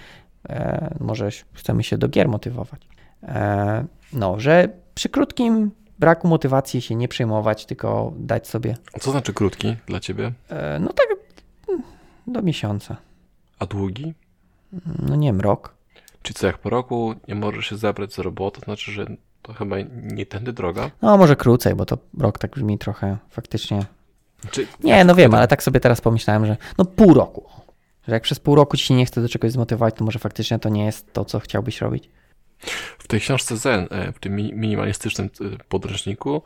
e, 0.49 0.95
może 0.99 1.29
chcemy 1.53 1.83
się 1.83 1.97
do 1.97 2.07
gier 2.07 2.27
motywować. 2.27 2.87
E, 3.23 3.85
no, 4.13 4.39
że 4.39 4.69
przy 4.95 5.09
krótkim 5.09 5.71
braku 5.99 6.27
motywacji 6.27 6.81
się 6.81 6.95
nie 6.95 7.07
przejmować, 7.07 7.65
tylko 7.65 8.13
dać 8.17 8.47
sobie, 8.47 8.77
A 8.93 8.99
co 8.99 9.11
znaczy 9.11 9.33
krótki 9.33 9.75
dla 9.87 9.99
ciebie? 9.99 10.31
e, 10.49 10.79
no 10.79 10.93
tak 10.93 11.07
mm, 11.69 11.81
do 12.27 12.41
miesiąca. 12.41 12.97
A 13.59 13.65
długi? 13.65 14.13
No 14.99 15.15
nie 15.15 15.27
wiem, 15.27 15.41
rok. 15.41 15.75
Czy 16.21 16.33
co, 16.33 16.47
jak 16.47 16.57
po 16.57 16.69
roku 16.69 17.13
nie 17.27 17.35
możesz 17.35 17.65
się 17.65 17.77
zabrać 17.77 18.13
za 18.13 18.23
robotę, 18.23 18.59
to 18.59 18.65
znaczy, 18.65 18.91
że 18.91 19.05
to 19.41 19.53
chyba 19.53 19.75
nie 20.03 20.25
tędy 20.25 20.53
droga? 20.53 20.91
No 21.01 21.17
może 21.17 21.35
krócej, 21.35 21.75
bo 21.75 21.85
to 21.85 21.97
rok 22.19 22.39
tak 22.39 22.51
brzmi 22.51 22.77
trochę 22.77 23.17
faktycznie. 23.29 23.85
Czy, 24.51 24.67
Nie, 24.83 25.05
no 25.05 25.15
wiem, 25.15 25.33
ale 25.33 25.47
tak 25.47 25.63
sobie 25.63 25.79
teraz 25.79 26.01
pomyślałem, 26.01 26.45
że 26.45 26.57
no 26.77 26.85
pół 26.85 27.13
roku. 27.13 27.49
Że 28.07 28.13
jak 28.13 28.23
przez 28.23 28.39
pół 28.39 28.55
roku 28.55 28.77
ci 28.77 28.85
się 28.85 28.93
nie 28.93 29.05
chce 29.05 29.21
do 29.21 29.29
czegoś 29.29 29.51
zmotywować, 29.51 29.95
to 29.95 30.05
może 30.05 30.19
faktycznie 30.19 30.59
to 30.59 30.69
nie 30.69 30.85
jest 30.85 31.13
to, 31.13 31.25
co 31.25 31.39
chciałbyś 31.39 31.81
robić. 31.81 32.09
W 32.99 33.07
tej 33.07 33.19
książce 33.19 33.57
Zen, 33.57 33.87
e, 33.91 34.11
w 34.11 34.19
tym 34.19 34.35
mi- 34.35 34.53
minimalistycznym 34.53 35.29
e, 35.41 35.43
podręczniku, 35.69 36.41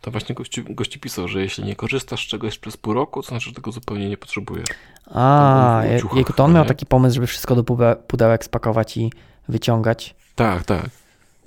to 0.00 0.10
właśnie 0.10 0.34
gości, 0.34 0.64
gości 0.74 1.00
pisał, 1.00 1.28
że 1.28 1.40
jeśli 1.40 1.64
nie 1.64 1.76
korzystasz 1.76 2.24
z 2.26 2.28
czegoś 2.28 2.58
przez 2.58 2.76
pół 2.76 2.94
roku, 2.94 3.22
to 3.22 3.28
znaczy, 3.28 3.48
że 3.48 3.54
tego 3.54 3.72
zupełnie 3.72 4.08
nie 4.08 4.16
potrzebujesz. 4.16 4.68
A, 5.06 5.82
jejku, 6.14 6.32
to 6.32 6.44
on 6.44 6.52
miał 6.52 6.62
nie? 6.64 6.68
taki 6.68 6.86
pomysł, 6.86 7.14
żeby 7.14 7.26
wszystko 7.26 7.54
do 7.62 7.64
pudełek 8.08 8.44
spakować 8.44 8.96
i 8.96 9.12
wyciągać. 9.48 10.14
Tak, 10.34 10.64
tak. 10.64 10.90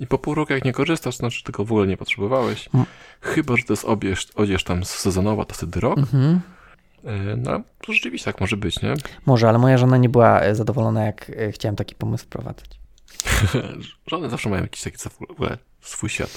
I 0.00 0.06
po 0.06 0.18
pół 0.18 0.34
roku 0.34 0.52
jak 0.52 0.64
nie 0.64 0.72
korzystasz, 0.72 1.16
to 1.16 1.18
znaczy, 1.18 1.44
tego 1.44 1.64
w 1.64 1.72
ogóle 1.72 1.86
nie 1.86 1.96
potrzebowałeś. 1.96 2.68
Mm. 2.74 2.86
Chyba, 3.20 3.56
że 3.56 3.62
to 3.64 3.72
jest 3.72 3.84
odzież, 3.84 4.26
odzież 4.34 4.64
tam 4.64 4.84
sezonowa, 4.84 5.44
to 5.44 5.54
wtedy 5.54 5.80
rok. 5.80 5.98
Mhm. 5.98 6.40
E, 7.04 7.36
No, 7.36 7.60
to 7.86 7.92
rzeczywiście 7.92 8.24
tak 8.24 8.40
może 8.40 8.56
być, 8.56 8.82
nie? 8.82 8.94
Może, 9.26 9.48
ale 9.48 9.58
moja 9.58 9.78
żona 9.78 9.96
nie 9.96 10.08
była 10.08 10.40
e, 10.40 10.54
zadowolona, 10.54 11.04
jak 11.04 11.30
e, 11.30 11.52
chciałem 11.52 11.76
taki 11.76 11.94
pomysł 11.94 12.24
wprowadzać. 12.24 12.70
Żony 14.10 14.30
zawsze 14.30 14.48
mają 14.48 14.62
jakiś 14.62 14.82
taki 14.82 14.96
w 14.98 15.30
ogóle 15.30 15.58
swój 15.80 16.08
świat. 16.08 16.30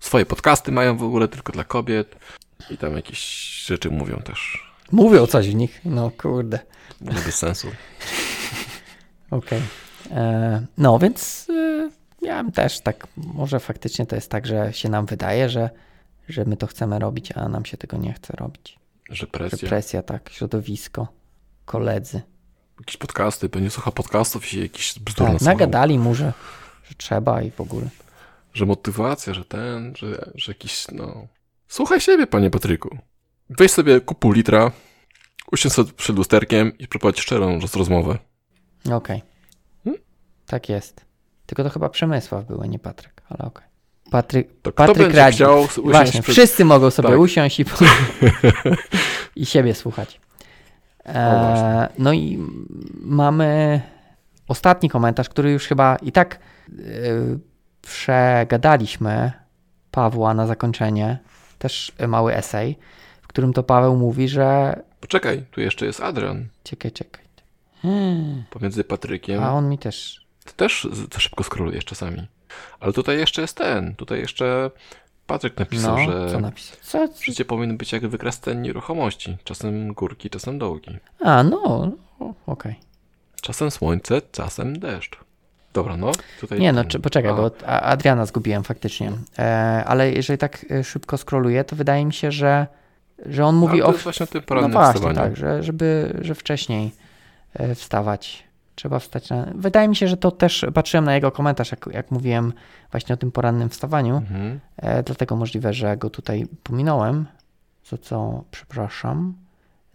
Swoje 0.00 0.26
podcasty 0.26 0.72
mają 0.72 0.96
w 0.96 1.02
ogóle 1.02 1.28
tylko 1.28 1.52
dla 1.52 1.64
kobiet 1.64 2.16
i 2.70 2.76
tam 2.78 2.96
jakieś 2.96 3.18
rzeczy 3.66 3.90
mówią 3.90 4.16
też. 4.16 4.68
Mówią 4.92 5.26
coś 5.26 5.48
w 5.48 5.54
nich. 5.54 5.80
No 5.84 6.10
kurde. 6.10 6.58
Nie 7.00 7.12
bez 7.12 7.34
sensu. 7.34 7.68
Okej. 9.30 9.62
E, 10.10 10.66
No, 10.78 10.98
więc 10.98 11.46
miałem 12.22 12.52
też 12.52 12.80
tak, 12.80 13.06
może 13.16 13.60
faktycznie 13.60 14.06
to 14.06 14.14
jest 14.14 14.30
tak, 14.30 14.46
że 14.46 14.72
się 14.72 14.88
nam 14.88 15.06
wydaje, 15.06 15.48
że, 15.48 15.70
że 16.28 16.44
my 16.44 16.56
to 16.56 16.66
chcemy 16.66 16.98
robić, 16.98 17.32
a 17.32 17.48
nam 17.48 17.64
się 17.64 17.76
tego 17.76 17.96
nie 17.96 18.12
chce 18.12 18.32
robić. 18.36 18.78
Że 19.10 19.16
Że 19.16 19.26
presja. 19.26 19.68
presja, 19.68 20.02
tak, 20.02 20.30
środowisko, 20.30 21.08
koledzy. 21.64 22.22
Jakieś 22.78 22.96
podcasty, 22.96 23.48
pewnie 23.48 23.70
słucha 23.70 23.90
podcastów 23.90 24.46
i 24.46 24.48
się 24.48 24.60
jakieś 24.60 24.98
bzdury 24.98 25.32
Tak, 25.32 25.40
nagadali 25.40 25.98
mu, 25.98 26.14
że, 26.14 26.32
że 26.88 26.94
trzeba 26.94 27.42
i 27.42 27.50
w 27.50 27.60
ogóle. 27.60 27.88
Że 28.54 28.66
motywacja, 28.66 29.34
że 29.34 29.44
ten, 29.44 29.94
że, 29.96 30.30
że 30.34 30.52
jakiś, 30.52 30.86
no... 30.92 31.26
Słuchaj 31.68 32.00
siebie, 32.00 32.26
panie 32.26 32.50
Patryku. 32.50 32.98
Weź 33.50 33.70
sobie 33.70 34.00
kup 34.00 34.18
pół 34.18 34.32
litra, 34.32 34.72
usiądź 35.52 35.74
sobie 35.74 35.92
przed 35.92 36.16
lusterkiem 36.16 36.78
i 36.78 36.88
przeprowadź 36.88 37.20
szczerą 37.20 37.58
rozmowę. 37.74 38.18
Okej. 38.92 39.22
Hmm? 39.84 40.02
Tak 40.46 40.68
jest. 40.68 41.07
Tylko 41.48 41.64
to 41.64 41.70
chyba 41.70 41.88
Przemysław 41.88 42.44
był, 42.44 42.62
a 42.62 42.66
nie 42.66 42.78
Patryk, 42.78 43.22
ale 43.28 43.48
okej. 43.48 43.66
Patryk, 44.10 44.48
To 44.62 44.72
Patryk 44.72 45.14
radzi. 45.14 45.44
Właśnie, 45.84 46.22
przed... 46.22 46.34
wszyscy 46.34 46.64
mogą 46.64 46.90
sobie 46.90 47.08
Tak. 47.08 47.18
usiąść 47.18 47.60
i, 47.60 47.64
i 49.42 49.46
siebie 49.46 49.74
słuchać. 49.74 50.20
E, 51.06 51.88
no 51.98 52.12
i 52.12 52.38
mamy 53.00 53.80
ostatni 54.48 54.90
komentarz, 54.90 55.28
który 55.28 55.50
już 55.50 55.66
chyba 55.66 55.96
i 55.96 56.12
tak 56.12 56.38
e, 56.68 56.72
przegadaliśmy 57.82 59.32
Pawła 59.90 60.34
na 60.34 60.46
zakończenie. 60.46 61.18
Też 61.58 61.92
mały 62.08 62.34
esej, 62.34 62.78
w 63.22 63.26
którym 63.26 63.52
to 63.52 63.62
Paweł 63.62 63.96
mówi, 63.96 64.28
że 64.28 64.76
Poczekaj, 65.00 65.44
tu 65.50 65.60
jeszcze 65.60 65.86
jest 65.86 66.00
Adrian. 66.00 66.46
czekaj, 66.64 66.92
czekaj. 66.92 67.24
Hmm, 67.82 68.44
Pomiędzy 68.50 68.84
Patrykiem. 68.84 69.42
A 69.42 69.52
on 69.52 69.68
mi 69.68 69.78
też. 69.78 70.27
Ty 70.48 70.54
też 70.54 70.88
za 71.12 71.20
szybko 71.20 71.44
skrolujesz 71.44 71.84
czasami. 71.84 72.26
Ale 72.80 72.92
tutaj 72.92 73.18
jeszcze 73.18 73.42
jest 73.42 73.56
ten. 73.56 73.94
Tutaj 73.94 74.18
jeszcze 74.20 74.70
Patryk 75.26 75.58
napisał, 75.58 75.98
No, 75.98 76.04
że 76.12 76.30
co 76.30 76.40
napisał? 76.40 76.76
Co? 76.82 77.08
życie 77.22 77.44
powinno 77.44 77.74
być 77.74 77.92
jak 77.92 78.06
wykres 78.06 78.40
ten 78.40 78.62
nieruchomości. 78.62 79.36
Czasem 79.44 79.92
górki, 79.94 80.30
czasem 80.30 80.58
dołki. 80.58 80.96
A, 81.20 81.42
no, 81.42 81.90
no, 82.20 82.34
okej. 82.46 82.74
Czasem 83.42 83.70
słońce, 83.70 84.22
czasem 84.32 84.78
deszcz. 84.78 85.16
Dobra, 85.72 85.96
no. 85.96 86.10
Tutaj 86.40 86.60
Nie, 86.60 86.72
no 86.72 86.84
czy, 86.84 87.00
poczekaj, 87.00 87.30
A, 87.30 87.34
bo 87.34 87.50
Adriana 87.66 88.26
zgubiłem 88.26 88.64
faktycznie. 88.64 89.12
E, 89.38 89.84
ale 89.86 90.12
jeżeli 90.12 90.38
tak 90.38 90.66
e, 90.70 90.84
szybko 90.84 91.16
scrolluję, 91.18 91.64
to 91.64 91.76
wydaje 91.76 92.04
mi 92.04 92.12
się, 92.12 92.32
że, 92.32 92.66
że 93.26 93.44
on 93.44 93.54
mówi 93.56 93.72
ale 93.72 93.82
to 93.82 93.88
o. 93.88 93.92
jest 93.92 94.04
właśnie 94.04 94.24
o 94.24 94.26
tym 94.26 94.40
No 94.40 94.46
porannym 94.46 94.72
właśnie, 94.72 94.94
wstawaniu. 94.94 95.16
tak, 95.20 95.36
że, 95.36 95.62
żeby, 95.62 96.18
że 96.20 96.34
wcześniej 96.34 96.92
e, 97.54 97.74
wstawać. 97.74 98.47
Trzeba 98.78 98.98
wstać 98.98 99.30
na. 99.30 99.46
Wydaje 99.54 99.88
mi 99.88 99.96
się, 99.96 100.08
że 100.08 100.16
to 100.16 100.30
też 100.30 100.66
patrzyłem 100.74 101.04
na 101.04 101.14
jego 101.14 101.30
komentarz, 101.30 101.70
jak, 101.70 101.88
jak 101.92 102.10
mówiłem 102.10 102.52
właśnie 102.90 103.14
o 103.14 103.16
tym 103.16 103.32
porannym 103.32 103.68
wstawaniu. 103.68 104.16
Mhm. 104.16 104.60
E, 104.76 105.02
dlatego 105.02 105.36
możliwe, 105.36 105.72
że 105.72 105.96
go 105.96 106.10
tutaj 106.10 106.46
pominąłem, 106.62 107.26
za 107.90 107.98
co 107.98 108.44
przepraszam. 108.50 109.34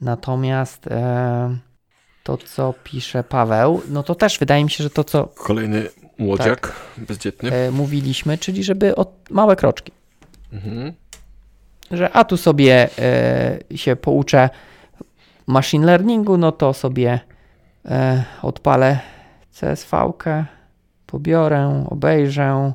Natomiast 0.02 0.88
e, 0.88 1.58
to, 2.24 2.38
co 2.38 2.74
pisze 2.84 3.24
Paweł, 3.24 3.82
no 3.90 4.04
to 4.04 4.16
też 4.16 4.40
wydaje 4.40 4.64
mi 4.64 4.70
się, 4.70 4.84
że 4.84 4.90
to, 4.90 5.04
co 5.04 5.28
Kolejny 5.28 5.90
młodziak, 6.18 6.62
Tak. 6.62 6.74
bezdzietny. 6.98 7.52
e, 7.54 7.72
mówiliśmy, 7.72 8.38
czyli 8.38 8.64
żeby 8.64 8.96
o 8.96 9.06
małe 9.30 9.56
kroczki. 9.56 9.92
Mhm. 10.54 10.94
Że 11.92 12.12
a 12.12 12.24
tu 12.24 12.38
sobie 12.38 12.90
e, 13.00 13.78
się 13.78 13.96
pouczę 13.96 14.50
machine 15.48 15.86
learningu, 15.86 16.38
no 16.38 16.52
to 16.52 16.74
sobie 16.74 17.20
odpalę 18.42 19.00
CSV-kę, 19.52 20.46
pobiorę, 21.06 21.86
obejrzę, 21.90 22.74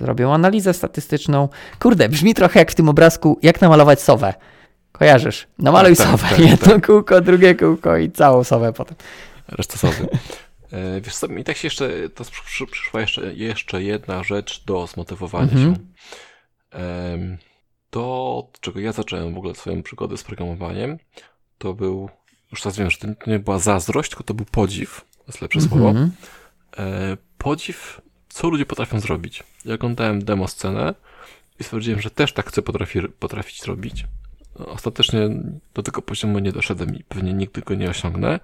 zrobię 0.00 0.28
analizę 0.32 0.74
statystyczną. 0.74 1.48
Kurde, 1.78 2.08
brzmi 2.08 2.34
trochę 2.34 2.58
jak 2.58 2.70
w 2.72 2.74
tym 2.74 2.88
obrazku, 2.88 3.38
jak 3.42 3.60
namalować 3.60 4.02
sowę. 4.02 4.34
Kojarzysz? 4.92 5.46
Namaluj 5.58 5.96
Tak, 5.96 6.06
tak, 6.06 6.20
sowę, 6.20 6.28
tak, 6.30 6.38
jedno 6.50 6.80
kółko, 6.86 7.20
drugie 7.20 7.54
kółko 7.54 7.96
i 7.96 8.10
całą 8.10 8.44
sowę 8.44 8.72
potem. 8.72 8.96
Reszta 9.48 9.76
sobie. 9.78 10.08
E, 10.72 11.00
Wiesz 11.00 11.16
co, 11.16 11.28
mi 11.28 11.44
tak 11.44 11.56
się 11.56 11.66
jeszcze, 11.66 12.08
to 12.08 12.24
przy- 12.24 12.42
przy- 12.44 12.66
przyszła 12.66 13.00
jeszcze, 13.00 13.34
jeszcze 13.34 13.82
jedna 13.82 14.22
rzecz 14.22 14.64
do 14.64 14.86
zmotywowania 14.86 15.52
Mhm. 15.52 15.74
się. 15.74 15.80
To, 17.90 18.36
od 18.38 18.60
czego 18.60 18.80
ja 18.80 18.92
zacząłem 18.92 19.34
w 19.34 19.38
ogóle 19.38 19.54
swoją 19.54 19.82
przygodę 19.82 20.16
z 20.16 20.22
programowaniem, 20.24 20.98
to 21.58 21.74
był, 21.74 22.08
już 22.52 22.62
teraz 22.62 22.78
wiem, 22.78 22.90
że 22.90 22.98
to 22.98 23.08
nie 23.26 23.38
była 23.38 23.58
zazdrość, 23.58 24.10
tylko 24.10 24.24
to 24.24 24.34
był 24.34 24.46
podziw, 24.46 25.04
to 25.18 25.24
jest 25.26 25.40
lepsze 25.40 25.60
słowo. 25.60 25.88
Mhm. 25.88 26.10
E, 26.78 27.16
Podziw, 27.38 28.00
co 28.28 28.48
ludzie 28.48 28.66
potrafią 28.66 29.00
zrobić. 29.00 29.42
Ja 29.64 29.74
oglądałem 29.74 30.24
demo 30.24 30.48
scenę 30.48 30.94
i 31.60 31.64
stwierdziłem, 31.64 32.00
że 32.00 32.10
też 32.10 32.32
tak 32.32 32.48
chcę 32.48 32.62
potrafi, 32.62 33.02
potrafić 33.18 33.64
robić. 33.64 34.06
Ostatecznie 34.54 35.20
do 35.74 35.82
tego 35.82 36.02
poziomu 36.02 36.38
nie 36.38 36.52
doszedłem 36.52 36.94
i 36.94 37.04
pewnie 37.04 37.32
nigdy 37.34 37.60
go 37.60 37.74
nie 37.74 37.90
osiągnę, 37.90 38.40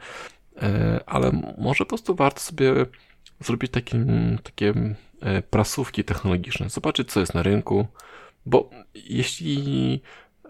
e, 0.63 1.01
ale 1.07 1.33
może 1.59 1.85
po 1.85 1.89
prostu 1.89 2.15
warto 2.15 2.41
sobie 2.41 2.73
zrobić 3.41 3.73
takim, 3.73 4.39
takie 4.43 4.75
e, 5.21 5.43
prasówki 5.43 6.05
technologiczne, 6.05 6.71
zobaczyć 6.71 7.13
co 7.13 7.21
jest 7.21 7.35
na 7.35 7.43
rynku, 7.43 7.87
bo 8.47 8.71
jeśli, 8.95 10.01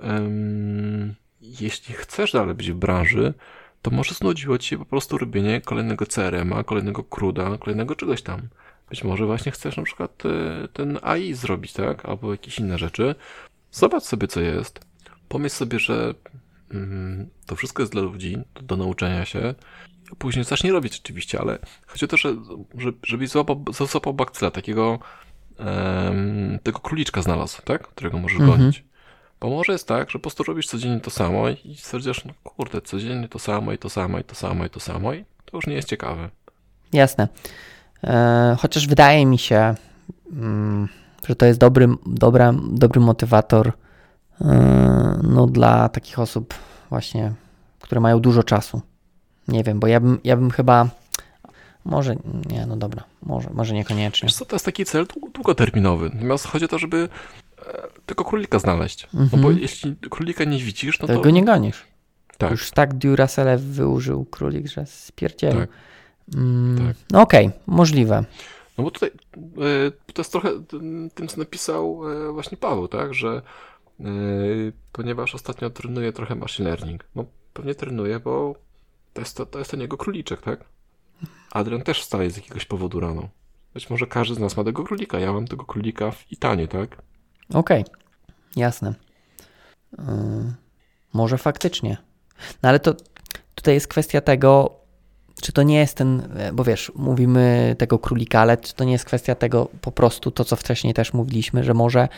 em, 0.00 1.14
jeśli 1.60 1.94
chcesz 1.94 2.32
dalej 2.32 2.54
być 2.54 2.72
w 2.72 2.74
branży, 2.74 3.34
to 3.82 3.90
może 3.90 4.14
znudziło 4.14 4.58
ci 4.58 4.68
się 4.68 4.78
po 4.78 4.84
prostu 4.84 5.18
robienie 5.18 5.60
kolejnego 5.60 6.06
CRM-a, 6.06 6.64
kolejnego 6.64 7.04
CRUDa, 7.04 7.58
kolejnego 7.58 7.94
czegoś 7.96 8.22
tam. 8.22 8.48
Być 8.90 9.04
może 9.04 9.26
właśnie 9.26 9.52
chcesz 9.52 9.76
na 9.76 9.82
przykład 9.82 10.22
e, 10.26 10.68
ten 10.68 10.98
AI 11.02 11.34
zrobić, 11.34 11.72
tak? 11.72 12.04
Albo 12.04 12.32
jakieś 12.32 12.58
inne 12.58 12.78
rzeczy. 12.78 13.14
Zobacz 13.72 14.02
sobie, 14.02 14.28
co 14.28 14.40
jest. 14.40 14.80
Pomyśl 15.28 15.54
sobie, 15.54 15.78
że 15.78 16.14
mm, 16.70 17.28
to 17.46 17.56
wszystko 17.56 17.82
jest 17.82 17.92
dla 17.92 18.02
ludzi, 18.02 18.38
do, 18.62 18.76
nauczenia 18.76 19.24
się. 19.24 19.54
Później 20.18 20.44
zacznij 20.44 20.72
robić 20.72 21.00
oczywiście, 21.04 21.40
ale 21.40 21.58
chodzi 21.86 22.04
o 22.04 22.08
to, 22.08 22.16
że, 22.16 22.36
że 22.78 22.92
żebyś 23.02 23.28
złapał, 23.28 23.64
złapał 23.72 24.14
bakcyla, 24.14 24.50
takiego 24.50 24.98
em, 25.58 26.58
tego 26.62 26.80
króliczka 26.80 27.22
znalazł, 27.22 27.62
tak? 27.62 27.88
Którego 27.88 28.18
możesz 28.18 28.40
Mhm. 28.40 28.58
gonić. 28.58 28.84
Bo 29.40 29.50
może 29.50 29.72
jest 29.72 29.88
tak, 29.88 30.10
że 30.10 30.18
po 30.18 30.22
prostu 30.22 30.42
robisz 30.42 30.66
codziennie 30.66 31.00
to 31.00 31.10
samo 31.10 31.48
i 31.48 31.76
stwierdzisz, 31.78 32.24
no 32.24 32.32
kurde, 32.44 32.80
codziennie 32.80 33.28
to 33.28 33.38
samo 33.38 33.72
i 33.72 33.78
to 33.78 33.90
samo 33.90 34.18
i 34.18 34.24
to 34.24 34.34
samo 34.34 34.64
i 34.64 34.70
to 34.70 34.80
samo 34.80 35.14
i 35.14 35.24
to 35.44 35.56
już 35.56 35.66
nie 35.66 35.74
jest 35.74 35.88
ciekawe. 35.88 36.30
Jasne. 36.92 37.28
E, 38.04 38.56
chociaż 38.58 38.86
wydaje 38.86 39.26
mi 39.26 39.38
się, 39.38 39.74
mm, 40.32 40.88
że 41.28 41.36
to 41.36 41.46
jest 41.46 41.60
dobry, 41.60 41.88
dobra, 42.06 42.52
dobry 42.70 43.00
motywator 43.00 43.72
e, 44.40 45.20
no, 45.22 45.46
dla 45.46 45.88
takich 45.88 46.18
osób 46.18 46.54
właśnie, 46.90 47.32
które 47.80 48.00
mają 48.00 48.20
dużo 48.20 48.42
czasu. 48.42 48.80
Nie 49.48 49.64
wiem, 49.64 49.80
bo 49.80 49.86
ja 49.86 50.00
bym, 50.00 50.18
ja 50.24 50.36
bym 50.36 50.50
chyba 50.50 50.88
może, 51.84 52.16
nie, 52.50 52.66
no 52.66 52.76
dobra, 52.76 53.04
może, 53.22 53.50
może 53.50 53.74
niekoniecznie. 53.74 54.26
Wiesz 54.26 54.36
co, 54.36 54.44
to 54.44 54.56
jest 54.56 54.64
taki 54.64 54.84
cel 54.84 55.06
dłu- 55.06 55.32
długoterminowy. 55.32 56.10
Natomiast 56.14 56.46
chodzi 56.46 56.64
o 56.64 56.68
to, 56.68 56.78
żeby 56.78 57.08
e, 57.66 57.88
tego 58.06 58.24
królika 58.24 58.58
znaleźć. 58.58 59.08
No 59.14 59.26
bo 59.32 59.36
Mhm. 59.36 59.58
jeśli 59.58 59.96
królika 60.10 60.44
nie 60.44 60.58
widzisz, 60.58 61.00
no 61.00 61.06
to 61.06 61.14
to... 61.14 61.20
go 61.20 61.30
nie 61.30 61.44
gonisz. 61.44 61.84
Tak. 62.38 62.50
Już 62.50 62.70
tak 62.70 62.94
Duracell 62.94 63.58
wyużył 63.58 64.24
królik, 64.24 64.66
że 64.68 64.86
spierdzielił. 64.86 65.60
Tak. 65.60 65.68
Mm, 66.36 66.78
Tak. 66.86 66.96
No 67.10 67.20
okej, 67.22 67.50
możliwe. 67.66 68.24
No 68.78 68.84
bo 68.84 68.90
tutaj 68.90 69.08
e, 69.08 70.12
to 70.12 70.20
jest 70.22 70.32
trochę 70.32 70.50
tym, 71.14 71.28
co 71.28 71.36
napisał 71.38 72.00
e, 72.28 72.32
właśnie 72.32 72.56
Paweł, 72.56 72.88
tak, 72.88 73.14
że 73.14 73.42
ponieważ 74.92 75.34
ostatnio 75.34 75.70
trenuje 75.70 76.12
trochę 76.12 76.34
machine 76.34 76.68
learning, 76.68 77.04
no 77.14 77.24
pewnie 77.52 77.74
trenuje, 77.74 78.20
bo 78.20 78.54
to 79.12 79.20
jest, 79.20 79.36
to, 79.36 79.46
to 79.46 79.58
jest 79.58 79.70
ten 79.70 79.80
jego 79.80 79.96
króliczek, 79.96 80.42
tak? 80.42 80.64
Adrian 81.52 81.82
też 81.82 82.00
wstaje 82.02 82.30
z 82.30 82.36
jakiegoś 82.36 82.64
powodu 82.64 83.00
rano. 83.00 83.28
Być 83.74 83.90
może 83.90 84.06
każdy 84.06 84.34
z 84.34 84.38
nas 84.38 84.56
ma 84.56 84.64
tego 84.64 84.84
królika, 84.84 85.18
ja 85.18 85.32
mam 85.32 85.46
tego 85.46 85.64
królika 85.64 86.10
w 86.10 86.32
Itanie, 86.32 86.68
tak? 86.68 87.02
Okej, 87.54 87.84
jasne. 88.56 88.94
Yy, 89.98 90.04
może 91.12 91.38
faktycznie. 91.38 91.96
No 92.62 92.68
ale 92.68 92.80
to 92.80 92.94
tutaj 93.54 93.74
jest 93.74 93.88
kwestia 93.88 94.20
tego, 94.20 94.76
czy 95.42 95.52
to 95.52 95.62
nie 95.62 95.78
jest 95.78 95.96
ten, 95.96 96.28
bo 96.52 96.64
wiesz, 96.64 96.92
mówimy 96.94 97.76
tego 97.78 97.98
królika, 97.98 98.40
ale 98.40 98.56
czy 98.56 98.74
to 98.74 98.84
nie 98.84 98.92
jest 98.92 99.04
kwestia 99.04 99.34
tego 99.34 99.68
po 99.80 99.92
prostu, 99.92 100.30
to 100.30 100.44
co 100.44 100.56
wcześniej 100.56 100.94
też 100.94 101.12
mówiliśmy, 101.12 101.64
że 101.64 101.74
może 101.74 102.08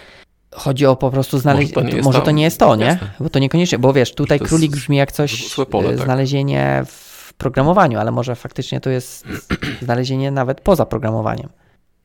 chodzi 0.55 0.86
o 0.86 0.96
po 0.96 1.10
prostu 1.10 1.38
znalezienie, 1.38 1.74
to 1.74 1.82
nie 1.82 2.02
może 2.02 2.20
to 2.20 2.30
nie 2.30 2.42
jest 2.42 2.59
to, 2.59 2.76
nie? 2.76 2.84
Jasne. 2.84 3.10
Bo 3.20 3.30
to 3.30 3.38
niekoniecznie, 3.38 3.78
bo 3.78 3.92
wiesz, 3.92 4.14
tutaj 4.14 4.40
królik 4.40 4.72
brzmi 4.72 4.96
jak 4.96 5.12
coś, 5.12 5.55
pole, 5.70 5.88
e, 5.88 5.96
tak. 5.96 6.05
znalezienie 6.05 6.82
w 6.86 7.32
programowaniu, 7.38 7.98
ale 7.98 8.10
może 8.10 8.34
faktycznie 8.36 8.80
to 8.80 8.90
jest 8.90 9.26
znalezienie 9.82 10.30
nawet 10.30 10.60
poza 10.60 10.86
programowaniem. 10.86 11.48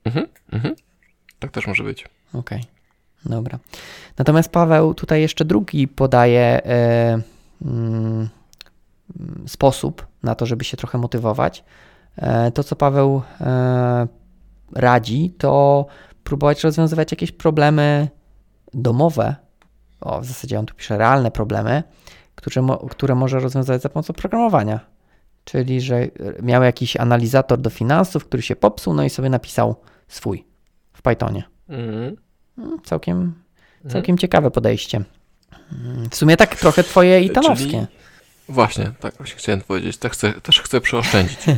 Mhm, 0.05 0.27
mhm. 0.51 0.75
Tak 1.39 1.51
też 1.51 1.67
może 1.67 1.83
być. 1.83 2.05
Okej, 2.33 2.63
dobra. 3.25 3.59
Natomiast 4.17 4.49
Paweł 4.49 4.93
tutaj 4.93 5.21
jeszcze 5.21 5.45
drugi 5.45 5.87
podaje 5.87 6.65
e, 6.65 7.21
mm, 7.61 8.29
sposób 9.47 10.07
na 10.23 10.35
to, 10.35 10.45
żeby 10.45 10.63
się 10.63 10.77
trochę 10.77 10.97
motywować. 10.97 11.63
E, 12.15 12.51
to, 12.51 12.63
co 12.63 12.75
Paweł 12.75 13.21
e, 13.41 14.07
radzi, 14.75 15.35
to 15.37 15.85
próbować 16.23 16.63
rozwiązywać 16.63 17.11
jakieś 17.11 17.31
problemy 17.31 18.09
domowe. 18.73 19.35
O, 20.01 20.21
w 20.21 20.25
zasadzie 20.25 20.59
on 20.59 20.65
tu 20.65 20.75
pisze 20.75 20.97
realne 20.97 21.31
problemy, 21.31 21.83
które, 22.35 22.61
mo, 22.61 22.77
które 22.77 23.15
może 23.15 23.39
rozwiązać 23.39 23.81
za 23.81 23.89
pomocą 23.89 24.13
programowania. 24.13 24.79
Czyli, 25.43 25.81
że 25.81 26.07
miał 26.41 26.63
jakiś 26.63 26.97
analizator 26.97 27.59
do 27.61 27.69
finansów, 27.69 28.25
który 28.25 28.43
się 28.43 28.55
popsuł, 28.55 28.93
no 28.93 29.03
i 29.03 29.09
sobie 29.09 29.29
napisał 29.29 29.75
swój 30.07 30.45
w 30.93 31.01
Pythonie. 31.01 31.43
Mhm. 31.69 32.15
Mm, 32.57 32.81
Całkiem, 32.83 33.33
całkiem 33.89 34.17
ciekawe 34.17 34.51
podejście. 34.51 35.01
Mm, 35.71 36.09
W 36.09 36.15
sumie 36.15 36.37
tak 36.37 36.55
trochę 36.55 36.83
twoje 36.83 37.21
i 37.21 37.29
tanowskie. 37.29 37.69
Czyli- 37.69 37.87
Właśnie, 38.49 38.91
tak 38.99 39.15
właśnie 39.17 39.35
chciałem 39.35 39.61
powiedzieć. 39.61 39.97
Też 39.97 40.11
chcę, 40.11 40.33
też 40.33 40.61
chcę 40.61 40.81
przeoszczędzić. 40.81 41.39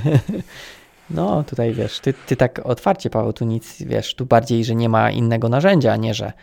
No, 1.10 1.44
tutaj 1.44 1.74
wiesz, 1.74 2.00
ty, 2.00 2.14
ty 2.14 2.36
tak 2.36 2.62
otwarcie, 2.64 3.10
Paweł, 3.10 3.34
tu 3.34 3.46
nic, 3.46 3.82
wiesz, 3.82 4.16
tu 4.16 4.26
bardziej, 4.26 4.66
że 4.66 4.76
nie 4.76 4.90
ma 4.90 5.12
innego 5.12 5.50
narzędzia, 5.50 5.94
a 5.94 5.96
nie, 5.96 6.14
że 6.14 6.34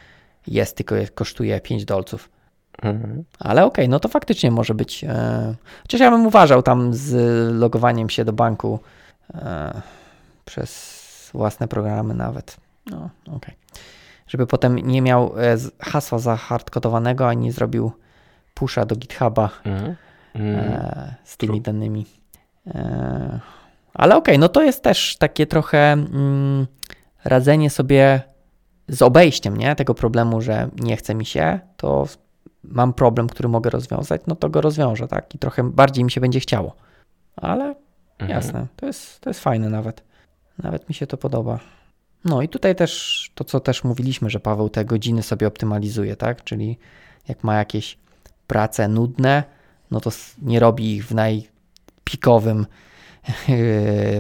jest, 0.47 0.77
tylko 0.77 0.95
kosztuje 1.15 1.61
5 1.61 1.85
dolców. 1.85 2.29
Mhm. 2.83 3.25
Ale 3.39 3.65
okej, 3.65 3.89
no 3.89 4.01
to 4.01 4.09
faktycznie 4.09 4.51
może 4.51 4.75
być. 4.75 5.05
E, 5.05 5.55
chociaż 5.83 6.01
ja 6.01 6.11
bym 6.11 6.27
uważał 6.27 6.63
tam 6.63 6.95
z 6.95 7.15
logowaniem 7.55 8.11
się 8.11 8.25
do 8.25 8.33
banku 8.33 8.81
e, 9.35 9.83
przez 10.45 11.31
własne 11.35 11.69
programy 11.69 12.15
nawet. 12.15 12.57
No, 12.87 13.11
okej. 13.27 13.55
Żeby 14.33 14.47
potem 14.47 14.79
nie 14.79 15.03
miał 15.03 15.35
e, 15.39 15.57
hasła 15.81 16.19
zahardkodowanego, 16.19 17.29
ani 17.29 17.43
nie 17.43 17.53
zrobił 17.53 17.93
pusha 18.55 18.87
do 18.87 18.97
GitHuba. 18.97 19.51
Mhm. 19.65 19.97
e, 20.35 21.15
z 21.25 21.37
tymi 21.37 21.53
True. 21.53 21.63
danymi. 21.63 22.07
E, 22.67 23.41
ale 23.95 24.17
okej, 24.17 24.39
no 24.39 24.49
to 24.49 24.63
jest 24.63 24.83
też 24.83 25.17
takie 25.17 25.47
trochę 25.47 25.93
mm, 25.93 26.67
radzenie 27.25 27.71
sobie 27.71 28.23
z 28.89 29.03
obejściem 29.03 29.57
nie? 29.57 29.77
tego 29.77 29.95
problemu, 29.95 30.41
że 30.41 30.69
nie 30.81 30.97
chce 30.97 31.15
mi 31.15 31.27
się, 31.27 31.61
to 31.77 32.07
mam 32.65 32.93
problem, 32.93 33.29
który 33.29 33.49
mogę 33.49 33.71
rozwiązać, 33.71 34.21
no 34.27 34.37
to 34.37 34.51
go 34.51 34.61
rozwiążę, 34.61 35.09
tak? 35.09 35.35
I 35.35 35.39
trochę 35.39 35.71
bardziej 35.71 36.05
mi 36.05 36.11
się 36.11 36.21
będzie 36.21 36.41
chciało. 36.41 36.77
Ale 37.37 37.75
Mhm. 38.19 38.31
jasne, 38.31 38.67
to 38.77 38.87
jest, 38.87 39.21
to 39.21 39.31
jest 39.31 39.41
fajne 39.41 39.69
nawet. 39.69 40.03
Nawet 40.59 40.89
mi 40.89 40.95
się 40.95 41.07
to 41.07 41.17
podoba. 41.17 41.59
No 42.25 42.43
i 42.43 42.49
tutaj 42.49 42.75
też 42.77 43.31
to, 43.35 43.45
co 43.45 43.61
też 43.61 43.85
mówiliśmy, 43.85 44.31
że 44.31 44.41
Paweł 44.41 44.69
te 44.69 44.85
godziny 44.85 45.23
sobie 45.23 45.47
optymalizuje, 45.47 46.17
tak? 46.17 46.45
Czyli 46.45 46.79
jak 47.29 47.45
ma 47.45 47.59
jakieś 47.59 47.99
prace 48.47 48.89
nudne, 48.89 49.45
no 49.91 50.01
to 50.01 50.11
nie 50.43 50.61
robi 50.61 50.97
ich 50.97 51.07
w 51.07 51.15
najpikowym 51.15 52.67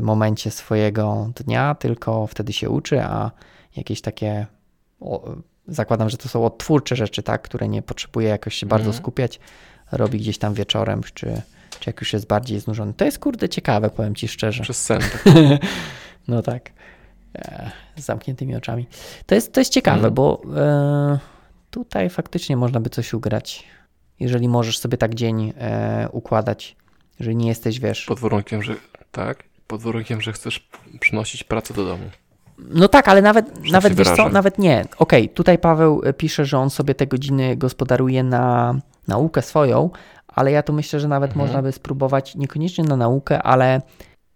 momencie 0.03 0.51
swojego 0.51 1.31
dnia, 1.35 1.74
tylko 1.74 2.27
wtedy 2.27 2.53
się 2.53 2.70
uczy, 2.70 3.03
a 3.03 3.31
jakieś 3.77 4.01
takie, 4.01 4.47
o, 5.01 5.35
zakładam, 5.69 6.11
że 6.11 6.16
to 6.16 6.29
są 6.29 6.45
odtwórcze 6.47 6.97
rzeczy, 6.97 7.23
tak, 7.23 7.43
które 7.43 7.69
nie 7.69 7.83
potrzebuje 7.83 8.29
jakoś 8.29 8.55
się 8.55 8.66
bardzo 8.66 8.87
Mhm. 8.87 9.03
skupiać, 9.03 9.41
robi 9.93 10.19
gdzieś 10.19 10.39
tam 10.39 10.55
wieczorem, 10.55 11.03
czy, 11.15 11.43
czy 11.81 11.91
jak 11.91 12.01
już 12.01 12.12
jest 12.12 12.27
bardziej 12.27 12.61
znużony. 12.61 12.95
To 12.95 13.05
jest 13.05 13.19
kurde 13.19 13.49
ciekawe, 13.49 13.91
powiem 13.91 14.15
ci 14.15 14.29
szczerze. 14.29 14.62
Przez 14.62 14.85
sen. 14.85 15.01
Tak. 15.01 15.24
No 16.29 16.43
tak. 16.43 16.70
E, 17.35 17.71
Z 17.97 18.05
zamkniętymi 18.05 18.57
oczami. 18.57 18.87
To 19.27 19.35
jest, 19.35 19.53
to 19.53 19.61
jest 19.61 19.73
ciekawe, 19.73 19.97
Mhm. 19.97 20.15
bo 20.15 20.43
e, 20.57 21.19
tutaj 21.71 22.11
faktycznie 22.11 22.57
można 22.57 22.81
by 22.81 22.91
coś 22.91 23.15
ugrać. 23.15 23.65
Jeżeli 24.21 24.49
możesz 24.49 24.79
sobie 24.79 24.99
tak 24.99 25.15
dzień 25.15 25.53
e, 25.59 26.09
układać, 26.13 26.77
że 27.21 27.35
nie 27.35 27.49
jesteś, 27.49 27.81
wiesz. 27.81 28.05
Pod 28.07 28.19
warunkiem, 28.21 28.63
że 28.63 28.75
tak. 29.13 29.45
Pod 29.67 29.83
warunkiem, 29.83 30.21
że 30.21 30.33
chcesz 30.33 30.69
przynosić 31.01 31.45
pracę 31.45 31.75
do 31.75 31.85
domu. 31.85 32.05
No 32.59 32.89
tak, 32.89 33.09
ale 33.09 33.23
nawet, 33.23 33.71
nawet 33.73 33.95
wiesz 33.95 34.09
co, 34.17 34.29
nawet 34.29 34.59
nie. 34.59 34.85
Okej, 34.99 35.29
tutaj 35.29 35.59
Paweł 35.59 36.03
e, 36.05 36.13
pisze, 36.13 36.45
że 36.45 36.59
on 36.59 36.71
sobie 36.71 36.95
te 36.95 37.07
godziny 37.07 37.57
gospodaruje 37.57 38.23
na 38.23 38.75
naukę 39.09 39.43
swoją, 39.43 39.91
ale 40.29 40.53
ja 40.53 40.63
tu 40.63 40.73
myślę, 40.73 41.01
że 41.01 41.09
nawet 41.09 41.31
Mhm. 41.31 41.47
można 41.47 41.63
by 41.63 41.73
spróbować 41.73 42.35
niekoniecznie 42.35 42.85
na 42.85 42.97
naukę, 42.97 43.43
ale 43.43 43.83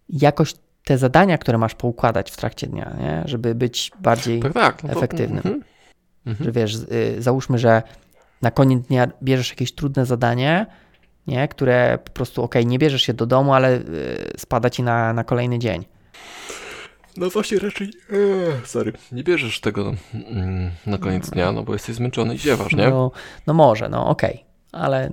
jakoś 0.09 0.55
te 0.86 0.98
zadania, 0.98 1.38
które 1.38 1.58
masz 1.58 1.74
poukładać 1.74 2.30
w 2.30 2.36
trakcie 2.36 2.66
dnia, 2.66 2.96
nie? 3.00 3.22
żeby 3.24 3.54
być 3.54 3.90
bardziej 4.00 4.40
Tak, 4.40 4.52
tak. 4.52 4.82
No 4.82 4.88
to, 4.88 4.96
Efektywnym. 4.96 5.36
Mhm. 5.36 5.62
Mhm. 6.26 6.44
że 6.44 6.52
wiesz, 6.52 6.74
y, 6.74 7.22
załóżmy, 7.22 7.58
że 7.58 7.82
na 8.42 8.50
koniec 8.50 8.86
dnia 8.86 9.08
bierzesz 9.22 9.50
jakieś 9.50 9.72
trudne 9.72 10.06
zadanie, 10.06 10.66
nie, 11.26 11.48
które 11.48 11.98
po 12.04 12.10
prostu, 12.10 12.42
okej, 12.42 12.66
nie 12.66 12.78
bierzesz 12.78 13.02
się 13.02 13.14
do 13.14 13.26
domu, 13.26 13.54
ale 13.54 13.76
y, 13.76 13.82
spada 14.38 14.70
ci 14.70 14.82
na, 14.82 15.12
na 15.12 15.24
kolejny 15.24 15.58
dzień. 15.58 15.84
No 17.16 17.30
właśnie 17.30 17.58
raczej. 17.58 17.90
Eee, 18.10 18.66
sorry. 18.66 18.92
Nie 19.12 19.24
bierzesz 19.24 19.60
tego 19.60 19.94
mm, 20.14 20.70
na 20.86 20.98
koniec 20.98 21.30
dnia, 21.30 21.52
no 21.52 21.62
bo 21.62 21.72
jesteś 21.72 21.96
zmęczony 21.96 22.34
i 22.34 22.38
ziewasz, 22.38 22.72
nie? 22.72 22.90
No, 22.90 23.10
no 23.46 23.54
może, 23.54 23.88
no 23.88 24.08
okej, 24.08 24.44
ale 24.72 25.10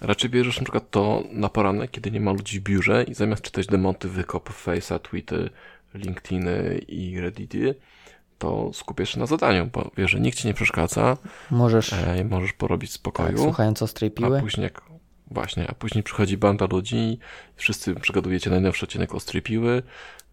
Raczej 0.00 0.30
bierzesz 0.30 0.56
na 0.56 0.64
przykład 0.64 0.90
to 0.90 1.22
na 1.32 1.48
poranek, 1.48 1.90
kiedy 1.90 2.10
nie 2.10 2.20
ma 2.20 2.32
ludzi 2.32 2.60
w 2.60 2.62
biurze 2.62 3.04
i 3.04 3.14
zamiast 3.14 3.42
czytać 3.42 3.66
demonty, 3.66 4.08
wykop, 4.08 4.50
Face'a, 4.50 4.98
tweety, 4.98 5.50
LinkedIny 5.94 6.78
i 6.88 7.20
Reddity, 7.20 7.74
to 8.38 8.70
skupiasz 8.72 9.10
się 9.14 9.20
na 9.20 9.26
zadaniu, 9.26 9.70
bo 9.72 9.90
wiesz, 9.96 10.10
że 10.10 10.20
nikt 10.20 10.38
ci 10.38 10.46
nie 10.46 10.54
przeszkadza, 10.54 11.16
możesz, 11.50 11.92
e, 11.92 12.24
możesz 12.24 12.52
porobić 12.52 12.90
w 12.90 12.92
tak, 12.92 12.98
spokoju, 12.98 13.38
słuchając 13.38 13.82
ostrej 13.82 14.10
a 14.10 14.18
piły, 14.18 14.40
później 14.40 14.64
jak, 14.64 14.82
właśnie, 15.30 15.70
a 15.70 15.74
później 15.74 16.02
przychodzi 16.04 16.36
banda 16.36 16.66
ludzi 16.70 17.18
wszyscy 17.56 17.94
przegadujecie 17.94 18.50
najnowszy 18.50 18.84
odcinek 18.84 19.14
ostrej 19.14 19.42
piły, 19.42 19.82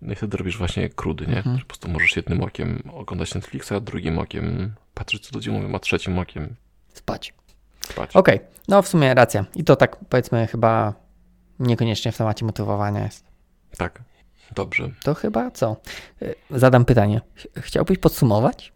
no 0.02 0.14
i 0.14 0.16
wtedy 0.16 0.38
robisz 0.38 0.58
właśnie 0.58 0.90
krudy, 0.90 1.28
nie? 1.28 1.38
Mhm. 1.38 1.60
Po 1.60 1.66
prostu 1.66 1.90
możesz 1.90 2.16
jednym 2.16 2.44
okiem 2.44 2.84
oglądać 2.94 3.36
Netflixa, 3.36 3.74
drugim 3.82 4.20
okiem 4.20 4.74
patrzeć, 4.94 5.28
co 5.28 5.36
ludzie 5.36 5.52
mówią, 5.52 5.76
a 5.76 5.80
trzecim 5.80 6.20
okiem 6.20 6.56
spać. 6.94 7.34
Okej, 8.14 8.40
no 8.68 8.82
w 8.82 8.88
sumie 8.88 9.14
racja. 9.14 9.46
I 9.56 9.64
to 9.64 9.76
tak 9.76 9.98
powiedzmy 10.10 10.48
chyba 10.48 10.94
niekoniecznie 11.60 12.12
w 12.12 12.18
temacie 12.18 12.46
motywowania 12.46 13.04
jest. 13.04 13.26
Tak, 13.78 14.02
dobrze, 14.56 14.90
To 15.04 15.14
chyba 15.14 15.52
co? 15.52 15.78
Y, 16.22 16.36
Zadam 16.50 16.86
pytanie. 16.86 17.22
Ch- 17.36 17.48
Chciałbyś 17.62 17.98
podsumować? 17.98 18.74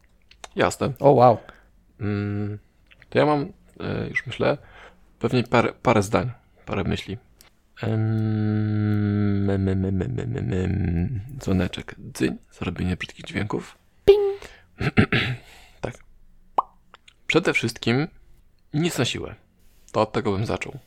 jasne. 0.56 0.94
O 1.00 1.12
wow. 1.12 1.38
Mm, 2.00 2.60
to 3.10 3.20
ja 3.20 3.26
mam, 3.26 3.42
e, 3.80 4.08
już 4.08 4.26
myślę, 4.28 4.58
pewnie 5.20 5.44
parę, 5.44 5.74
parę 5.74 6.02
zdań, 6.04 6.32
parę 6.66 6.84
myśli. 6.84 7.18
Em, 7.82 9.48
Dzwoneczek, 11.40 11.96
dzyń, 12.14 12.38
zrobienie 12.52 12.98
brzydkich 12.98 13.26
dźwięków. 13.26 13.78
Ping. 14.06 14.42
tak. 15.82 15.94
Przede 17.28 17.54
wszystkim 17.54 18.08
nic 18.74 18.98
na 18.98 19.06
siłę. 19.06 19.36
To 19.92 20.02
od 20.02 20.12
tego 20.12 20.32
bym 20.32 20.46
zaczął. 20.46 20.80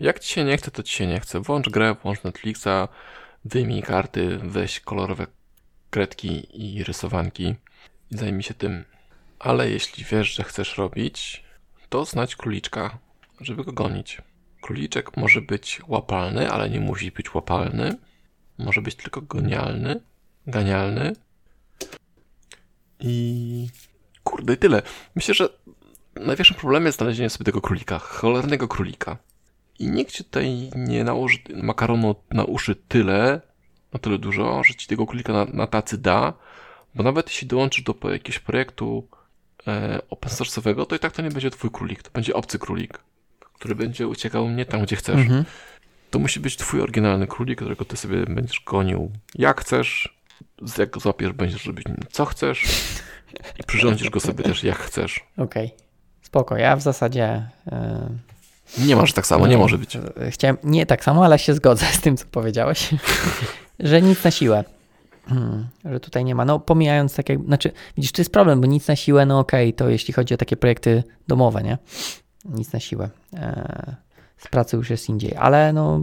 Jak 0.00 0.18
ci 0.18 0.32
się 0.32 0.44
nie 0.44 0.56
chce, 0.56 0.70
to 0.70 0.82
ci 0.82 0.96
się 0.96 1.06
nie 1.06 1.20
chce. 1.20 1.40
Włącz 1.40 1.68
grę, 1.68 1.96
włącz 2.02 2.22
Netflixa, 2.22 2.88
wyjmij 3.44 3.82
karty, 3.82 4.38
weź 4.42 4.80
kolorowe 4.80 5.26
kredki 5.90 6.46
i 6.52 6.84
rysowanki 6.84 7.54
i 8.10 8.16
zajmij 8.16 8.42
się 8.42 8.54
tym. 8.54 8.84
Ale 9.38 9.70
jeśli 9.70 10.04
wiesz, 10.04 10.34
że 10.34 10.44
chcesz 10.44 10.78
robić, 10.78 11.44
to 11.88 12.04
znajdź 12.04 12.36
króliczka, 12.36 12.98
żeby 13.40 13.64
go 13.64 13.72
gonić. 13.72 14.22
Króliczek 14.60 15.16
może 15.16 15.40
być 15.40 15.80
łapalny, 15.88 16.50
ale 16.50 16.70
nie 16.70 16.80
musi 16.80 17.10
być 17.10 17.34
łapalny. 17.34 17.96
Może 18.58 18.82
być 18.82 18.94
tylko 18.94 19.22
gonialny, 19.22 20.00
ganialny. 20.46 21.12
I 23.00 23.68
kurde, 24.24 24.56
tyle. 24.56 24.82
Myślę, 25.14 25.34
że 25.34 25.48
największym 26.26 26.56
problemem 26.56 26.86
jest 26.86 26.98
znalezienie 26.98 27.30
sobie 27.30 27.44
tego 27.44 27.60
królika, 27.60 27.98
cholernego 27.98 28.68
królika. 28.68 29.16
I 29.78 29.86
nikt 29.90 30.12
ci 30.12 30.24
tutaj 30.24 30.70
nie 30.76 31.04
nałoży 31.04 31.38
makaronu 31.62 32.14
na 32.30 32.44
uszy 32.44 32.74
tyle, 32.76 33.40
na 33.92 33.98
tyle 34.00 34.18
dużo, 34.18 34.64
że 34.64 34.74
ci 34.74 34.86
tego 34.86 35.06
królika 35.06 35.32
na, 35.32 35.44
na 35.44 35.66
tacy 35.66 35.98
da, 35.98 36.32
bo 36.94 37.02
nawet 37.02 37.28
jeśli 37.28 37.48
dołączysz 37.48 37.84
do 37.84 37.94
jakiegoś 38.12 38.38
projektu 38.38 39.08
e, 39.66 39.98
open 40.10 40.30
source'owego, 40.32 40.86
to 40.86 40.96
i 40.96 40.98
tak 40.98 41.12
to 41.12 41.22
nie 41.22 41.30
będzie 41.30 41.50
twój 41.50 41.70
królik, 41.70 42.02
to 42.02 42.10
będzie 42.10 42.34
obcy 42.34 42.58
królik, 42.58 42.98
który 43.52 43.74
będzie 43.74 44.08
uciekał 44.08 44.50
nie 44.50 44.64
tam, 44.66 44.82
gdzie 44.82 44.96
chcesz. 44.96 45.16
Mhm. 45.20 45.44
To 46.10 46.18
musi 46.18 46.40
być 46.40 46.56
twój 46.56 46.80
oryginalny 46.80 47.26
królik, 47.26 47.58
którego 47.58 47.84
ty 47.84 47.96
sobie 47.96 48.26
będziesz 48.26 48.60
gonił 48.66 49.10
jak 49.34 49.60
chcesz, 49.60 50.18
z- 50.62 50.78
jak 50.78 50.90
go 50.90 51.00
złapiesz, 51.00 51.32
będziesz 51.32 51.66
robić 51.66 51.86
nim 51.86 51.96
co 52.10 52.24
chcesz 52.24 52.64
i 53.60 53.62
przyrządzisz 53.66 54.10
go 54.10 54.20
sobie 54.20 54.44
też 54.44 54.64
jak 54.64 54.78
chcesz. 54.78 55.20
Okej. 55.36 55.70
Spoko. 56.30 56.56
Ja 56.56 56.76
w 56.76 56.82
zasadzie 56.82 57.42
y, 58.78 58.84
Nie 58.84 58.96
masz 58.96 59.12
tak 59.12 59.26
samo, 59.26 59.46
nie 59.46 59.58
może 59.58 59.78
być. 59.78 59.96
E, 59.96 60.30
Chciałem, 60.30 60.56
nie 60.64 60.86
tak 60.86 61.04
samo, 61.04 61.24
ale 61.24 61.38
się 61.38 61.54
zgodzę 61.54 61.86
z 61.86 62.00
tym, 62.00 62.16
co 62.16 62.24
powiedziałeś, 62.30 62.94
że 63.78 64.02
nic 64.02 64.24
na 64.24 64.30
siłę. 64.30 64.64
Hmm, 65.26 65.68
że 65.84 66.00
tutaj 66.00 66.24
nie 66.24 66.34
ma. 66.34 66.44
No, 66.44 66.60
pomijając 66.60 67.14
takie, 67.14 67.38
znaczy, 67.46 67.72
widzisz, 67.96 68.12
to 68.12 68.20
jest 68.20 68.32
problem, 68.32 68.60
bo 68.60 68.66
nic 68.66 68.88
na 68.88 68.96
siłę, 68.96 69.26
no 69.26 69.38
okej, 69.38 69.74
to 69.74 69.88
jeśli 69.88 70.14
chodzi 70.14 70.34
o 70.34 70.36
takie 70.36 70.56
projekty 70.56 71.04
domowe, 71.28 71.62
nie? 71.62 71.78
Nic 72.44 72.72
na 72.72 72.80
siłę. 72.80 73.08
E, 73.36 73.96
z 74.38 74.48
pracy 74.48 74.76
już 74.76 74.90
jest 74.90 75.08
indziej, 75.08 75.36
ale 75.36 75.72
no, 75.72 76.00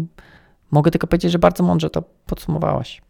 mogę 0.72 0.92
tylko 0.92 1.08
powiedzieć, 1.08 1.32
że 1.32 1.40
bardzo 1.40 1.64
mądrze 1.64 1.90
to 1.90 2.04
podsumowałaś. 2.26 3.02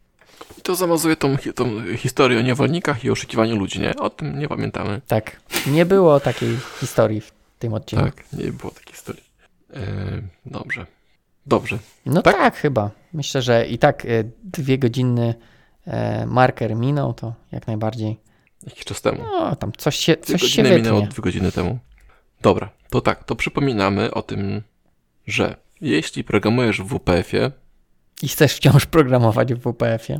I 0.57 0.61
to 0.61 0.75
zamazuje 0.75 1.15
tą, 1.15 1.37
tą 1.55 1.95
historię 1.97 2.39
o 2.39 2.41
niewolnikach 2.41 3.03
i 3.03 3.09
oszukiwaniu 3.09 3.55
ludzi, 3.55 3.79
nie? 3.79 3.95
O 3.95 4.09
tym 4.09 4.39
nie 4.39 4.47
pamiętamy. 4.47 5.01
Tak. 5.07 5.41
Nie 5.67 5.85
było 5.85 6.19
takiej 6.19 6.57
historii 6.79 7.21
w 7.21 7.31
tym 7.59 7.73
odcinku. 7.73 8.05
Tak, 8.05 8.23
nie 8.33 8.51
było 8.51 8.71
takiej 8.71 8.93
historii. 8.93 9.23
Yy, 9.69 9.79
dobrze. 10.45 10.85
Dobrze. 11.45 11.79
No 12.05 12.21
Tak? 12.21 12.35
tak? 12.35 12.55
chyba. 12.55 12.91
Myślę, 13.13 13.41
że 13.41 13.67
i 13.67 13.77
tak 13.77 14.05
e, 14.05 14.23
dwie 14.43 14.77
godziny 14.77 15.35
e, 15.87 16.25
marker 16.25 16.75
minął, 16.75 17.13
to 17.13 17.33
jak 17.51 17.67
najbardziej. 17.67 18.19
Jakiś 18.63 18.85
czas 18.85 19.01
temu. 19.01 19.23
No, 19.23 19.55
tam 19.55 19.71
coś 19.77 19.95
się, 19.95 20.15
Dwie 20.15 20.39
coś 20.39 20.51
się 20.51 20.63
minęło 20.63 21.01
dwie 21.01 21.21
godziny 21.21 21.51
temu. 21.51 21.79
Dobra, 22.41 22.69
to 22.89 23.01
tak, 23.01 23.23
to 23.23 23.35
przypominamy 23.35 24.13
o 24.13 24.21
tym, 24.21 24.61
że 25.27 25.55
jeśli 25.81 26.23
programujesz 26.23 26.81
w 26.81 26.87
WPF-ie 26.87 27.51
I 28.21 28.27
chcesz 28.27 28.53
wciąż 28.53 28.85
programować 28.85 29.53
w 29.53 29.59
WPF-ie. 29.59 30.19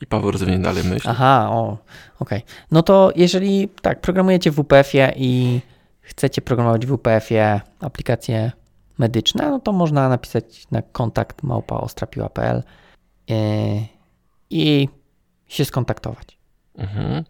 i 0.00 0.06
Paweł 0.06 0.30
rozwinie 0.30 0.58
dalej 0.58 0.84
myśl, 0.84 1.08
Aha, 1.10 1.48
o, 1.50 1.78
okej. 2.18 2.42
No 2.70 2.82
to 2.82 3.12
jeżeli 3.16 3.68
tak, 3.68 4.00
programujecie 4.00 4.50
w 4.50 4.54
WPF-ie 4.54 5.12
i 5.16 5.60
chcecie 6.00 6.42
programować 6.42 6.86
w 6.86 6.96
WPF-ie 6.96 7.60
aplikacje 7.80 8.52
medyczne, 8.98 9.50
no 9.50 9.60
to 9.60 9.72
można 9.72 10.08
napisać 10.08 10.66
na 10.70 10.82
kontakt 10.82 11.42
małpaostrapiła.pl 11.42 12.62
yy, 13.28 13.36
i 14.50 14.88
się 15.48 15.64
skontaktować. 15.64 16.38
mhm. 16.78 17.24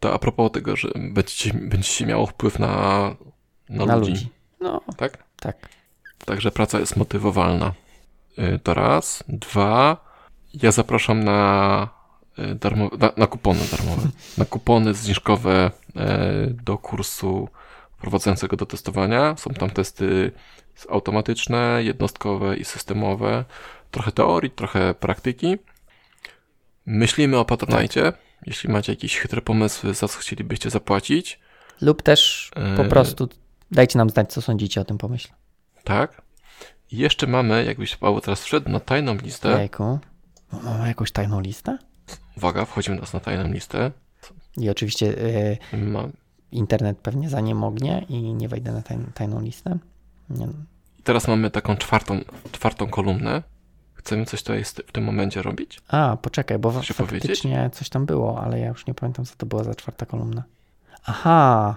to 0.00 0.14
a 0.14 0.18
propos 0.18 0.52
tego, 0.52 0.76
że 0.76 0.88
będziecie, 0.94 1.52
będziecie 1.54 2.06
miało 2.06 2.26
wpływ 2.26 2.58
na, 2.58 2.68
na, 3.68 3.86
Na 3.86 3.96
ludzi, 3.96 4.10
ludzi. 4.10 4.28
No, 4.60 4.80
tak? 4.96 5.24
tak. 5.40 5.68
Także 6.24 6.50
praca 6.50 6.80
jest 6.80 6.96
motywowalna. 6.96 7.72
Y, 8.38 8.58
To 8.58 8.74
raz. 8.74 9.24
Dwa. 9.28 9.96
Ja 10.62 10.72
zapraszam 10.72 11.24
na, 11.24 11.88
y, 12.38 12.54
darmo, 12.54 12.90
na, 12.98 13.12
na 13.16 13.26
kupony 13.26 13.60
darmowe. 13.70 14.08
Na 14.38 14.44
kupony 14.44 14.94
zniżkowe 14.94 15.70
y, 15.70 16.00
do 16.64 16.78
kursu 16.78 17.48
prowadzącego 18.00 18.56
do 18.56 18.66
testowania. 18.66 19.36
Są 19.36 19.50
tam 19.50 19.70
testy 19.70 20.32
automatyczne, 20.88 21.80
jednostkowe 21.82 22.56
i 22.56 22.64
systemowe. 22.64 23.44
Trochę 23.90 24.12
teorii, 24.12 24.50
trochę 24.50 24.94
praktyki. 24.94 25.56
Myślimy 26.86 27.38
o 27.38 27.44
Patronite. 27.44 28.12
Jeśli 28.46 28.70
macie 28.70 28.92
jakieś 28.92 29.18
chytre 29.18 29.42
pomysły, 29.42 29.94
za 29.94 30.08
co 30.08 30.18
chcielibyście 30.18 30.70
zapłacić, 30.70 31.40
Lub 31.80 32.02
też 32.02 32.50
po 32.76 32.84
prostu 32.84 33.28
dajcie 33.70 33.98
nam 33.98 34.10
znać, 34.10 34.32
co 34.32 34.42
sądzicie 34.42 34.80
o 34.80 34.84
tym 34.84 34.98
pomyśle. 34.98 35.34
tak? 35.84 36.22
I 36.92 36.96
jeszcze 36.96 37.26
mamy, 37.26 37.64
jakbyś 37.64 37.96
Paweł 37.96 38.20
teraz 38.20 38.42
wszedł 38.42 38.70
na 38.70 38.80
tajną 38.80 39.14
listę. 39.14 39.58
Jejku. 39.58 39.98
Mamy 40.62 40.88
jakąś 40.88 41.12
tajną 41.12 41.40
listę? 41.40 41.78
Uwaga, 42.36 42.64
wchodzimy 42.64 42.96
teraz 42.96 43.12
na 43.12 43.20
tajną 43.20 43.52
listę. 43.52 43.90
I 44.56 44.70
oczywiście 44.70 45.06
yy, 45.72 45.78
Ma... 45.78 46.08
internet 46.52 46.98
pewnie 46.98 47.30
za 47.30 47.40
nie 47.40 47.54
mognie 47.54 48.06
i 48.08 48.34
nie 48.34 48.48
wejdę 48.48 48.72
na 48.72 48.82
tajn, 48.82 49.06
tajną 49.14 49.40
listę. 49.40 49.78
Nie. 50.30 50.46
I 50.98 51.02
teraz 51.02 51.28
mamy 51.28 51.50
taką 51.50 51.76
czwartą, 51.76 52.20
czwartą 52.52 52.86
kolumnę. 52.86 53.42
Chcemy 53.94 54.26
coś 54.26 54.42
tutaj 54.42 54.64
w 54.64 54.92
tym 54.92 55.04
momencie 55.04 55.42
robić? 55.42 55.80
A, 55.88 56.16
poczekaj, 56.22 56.58
bo 56.58 56.70
Chcesz 56.70 56.96
faktycznie 56.96 57.70
coś 57.72 57.88
tam 57.88 58.06
było, 58.06 58.42
ale 58.42 58.60
ja 58.60 58.68
już 58.68 58.86
nie 58.86 58.94
pamiętam, 58.94 59.24
co 59.24 59.34
to 59.36 59.46
była 59.46 59.64
za 59.64 59.74
czwarta 59.74 60.06
kolumna. 60.06 60.42
Aha, 61.04 61.76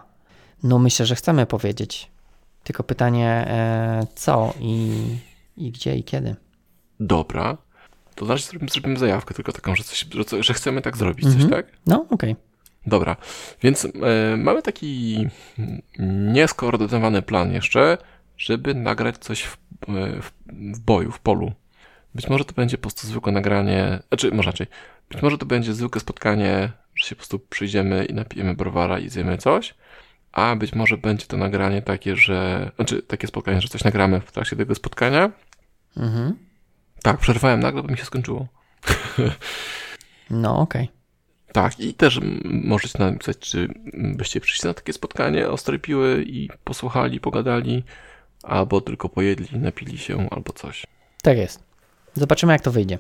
no 0.64 0.80
myślę, 0.80 1.06
że 1.06 1.16
chcemy 1.16 1.46
powiedzieć. 1.46 2.12
Tylko 2.64 2.84
pytanie, 2.84 3.28
e, 3.28 4.08
co 4.16 4.54
i, 4.60 5.02
i 5.58 5.72
gdzie 5.72 5.96
i 5.96 6.04
kiedy. 6.04 6.36
Dobra. 7.00 7.58
To 8.16 8.26
znaczy 8.26 8.44
zrobimy, 8.44 8.70
zrobimy 8.72 9.00
zajawkę 9.00 9.34
tylko 9.34 9.52
taką, 9.52 9.76
że, 9.76 9.84
coś, 9.84 10.06
że, 10.30 10.44
że 10.44 10.54
chcemy 10.54 10.82
tak 10.82 10.98
zrobić, 10.98 11.26
Mhm. 11.26 11.44
coś 11.44 11.52
tak? 11.52 11.66
No, 11.88 12.06
okej. 12.10 12.36
Dobra. 12.86 13.16
Więc 13.64 13.86
e, 13.86 13.90
mamy 14.38 14.62
taki 14.62 15.28
nieskoordynowany 16.00 17.22
plan 17.22 17.52
jeszcze, 17.54 17.98
żeby 18.38 18.76
nagrać 18.76 19.18
coś 19.18 19.44
w, 19.44 19.58
e, 19.88 20.22
w, 20.22 20.32
w 20.76 20.80
boju, 20.80 21.12
w 21.12 21.20
polu. 21.20 21.52
Być 22.16 22.30
może 22.30 22.46
to 22.46 22.54
będzie 22.54 22.78
po 22.78 22.82
prostu 22.82 23.08
zwykłe 23.08 23.32
nagranie, 23.32 24.00
znaczy, 24.08 24.32
może 24.32 24.52
raczej, 24.52 24.68
być 25.10 25.22
może 25.22 25.38
to 25.38 25.46
będzie 25.46 25.74
zwykłe 25.74 26.02
spotkanie, 26.02 26.72
że 26.96 27.06
się 27.08 27.16
po 27.16 27.20
prostu 27.20 27.40
przyjdziemy 27.40 28.06
i 28.06 28.14
napijemy 28.14 28.54
browara 28.54 29.00
i 29.00 29.10
zjemy 29.10 29.38
coś, 29.38 29.74
a 30.32 30.56
być 30.56 30.74
może 30.74 30.98
będzie 30.98 31.26
to 31.26 31.38
nagranie 31.38 31.82
takie, 31.82 32.16
że, 32.16 32.72
znaczy 32.76 33.02
takie 33.02 33.28
spotkanie, 33.28 33.62
że 33.62 33.68
coś 33.68 33.84
nagramy 33.84 34.22
w 34.22 34.32
trakcie 34.32 34.56
tego 34.56 34.76
spotkania. 34.76 35.32
Mhm. 35.98 36.38
Tak, 37.04 37.18
przerwałem 37.18 37.60
nagle, 37.60 37.84
bo 37.84 37.88
mi 37.88 37.98
się 37.98 38.06
skończyło. 38.06 38.48
No, 40.30 40.60
okej. 40.60 40.90
Tak, 41.52 41.80
i 41.80 41.94
też 41.94 42.20
możecie 42.44 43.00
napisać, 43.00 43.38
czy 43.38 43.68
byście 43.94 44.42
przyszli 44.42 44.68
na 44.68 44.74
takie 44.74 44.94
spotkanie 44.94 45.50
ostrej 45.50 45.80
piły 45.80 46.24
i 46.28 46.50
posłuchali, 46.64 47.20
pogadali, 47.20 47.84
albo 48.44 48.82
tylko 48.82 49.10
pojedli, 49.10 49.60
napili 49.60 49.98
się, 49.98 50.30
albo 50.30 50.54
coś. 50.54 50.86
Tak 51.24 51.38
jest. 51.38 51.64
Zobaczymy, 52.14 52.54
jak 52.54 52.62
to 52.62 52.72
wyjdzie. 52.72 52.98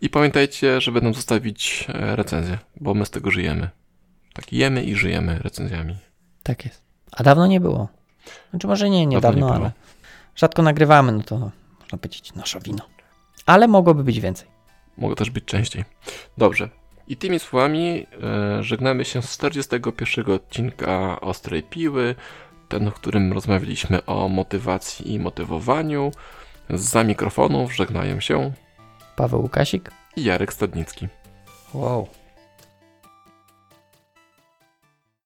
I 0.00 0.10
pamiętajcie, 0.10 0.80
żeby 0.80 1.00
nam 1.00 1.14
zostawić 1.14 1.86
e, 1.88 2.16
recenzję, 2.16 2.58
bo 2.76 2.94
my 2.94 3.06
z 3.06 3.10
tego 3.10 3.30
żyjemy. 3.30 3.70
Tak, 4.32 4.52
jemy 4.52 4.84
i 4.84 4.94
żyjemy 4.94 5.38
recenzjami. 5.38 5.96
Tak 6.42 6.64
jest. 6.64 6.82
A 7.12 7.22
dawno 7.22 7.46
nie 7.46 7.60
było. 7.60 7.88
Znaczy 8.50 8.66
może 8.66 8.90
nie, 8.90 9.06
niedawno, 9.06 9.38
nie 9.46 9.52
było. 9.52 9.54
ale 9.54 9.72
rzadko 10.36 10.62
nagrywamy, 10.62 11.12
no 11.12 11.22
to 11.22 11.38
można 11.80 11.98
powiedzieć 11.98 12.34
nasza 12.34 12.60
wina. 12.60 12.82
Ale 13.46 13.68
mogłoby 13.68 14.04
być 14.04 14.20
więcej. 14.20 14.48
Mogło 14.98 15.16
też 15.16 15.30
być 15.30 15.44
częściej. 15.44 15.84
Dobrze. 16.38 16.68
I 17.08 17.16
tymi 17.16 17.38
słowami 17.38 18.06
e, 18.22 18.62
żegnamy 18.62 19.04
się 19.04 19.22
z 19.22 19.30
41 19.32 20.30
odcinka 20.34 21.20
Ostrej 21.20 21.62
Piły, 21.62 22.14
ten, 22.68 22.90
w 22.90 22.94
którym 22.94 23.32
rozmawialiśmy 23.32 24.04
o 24.06 24.28
motywacji 24.28 25.12
i 25.12 25.18
motywowaniu. 25.18 26.12
Za 26.70 27.04
mikrofonów 27.04 27.76
żegnają 27.76 28.20
się 28.20 28.52
Paweł 29.16 29.40
Łukasik. 29.42 29.90
i 30.16 30.24
Jarek 30.24 30.52
Stadnicki. 30.52 31.08
Wow. 31.74 32.08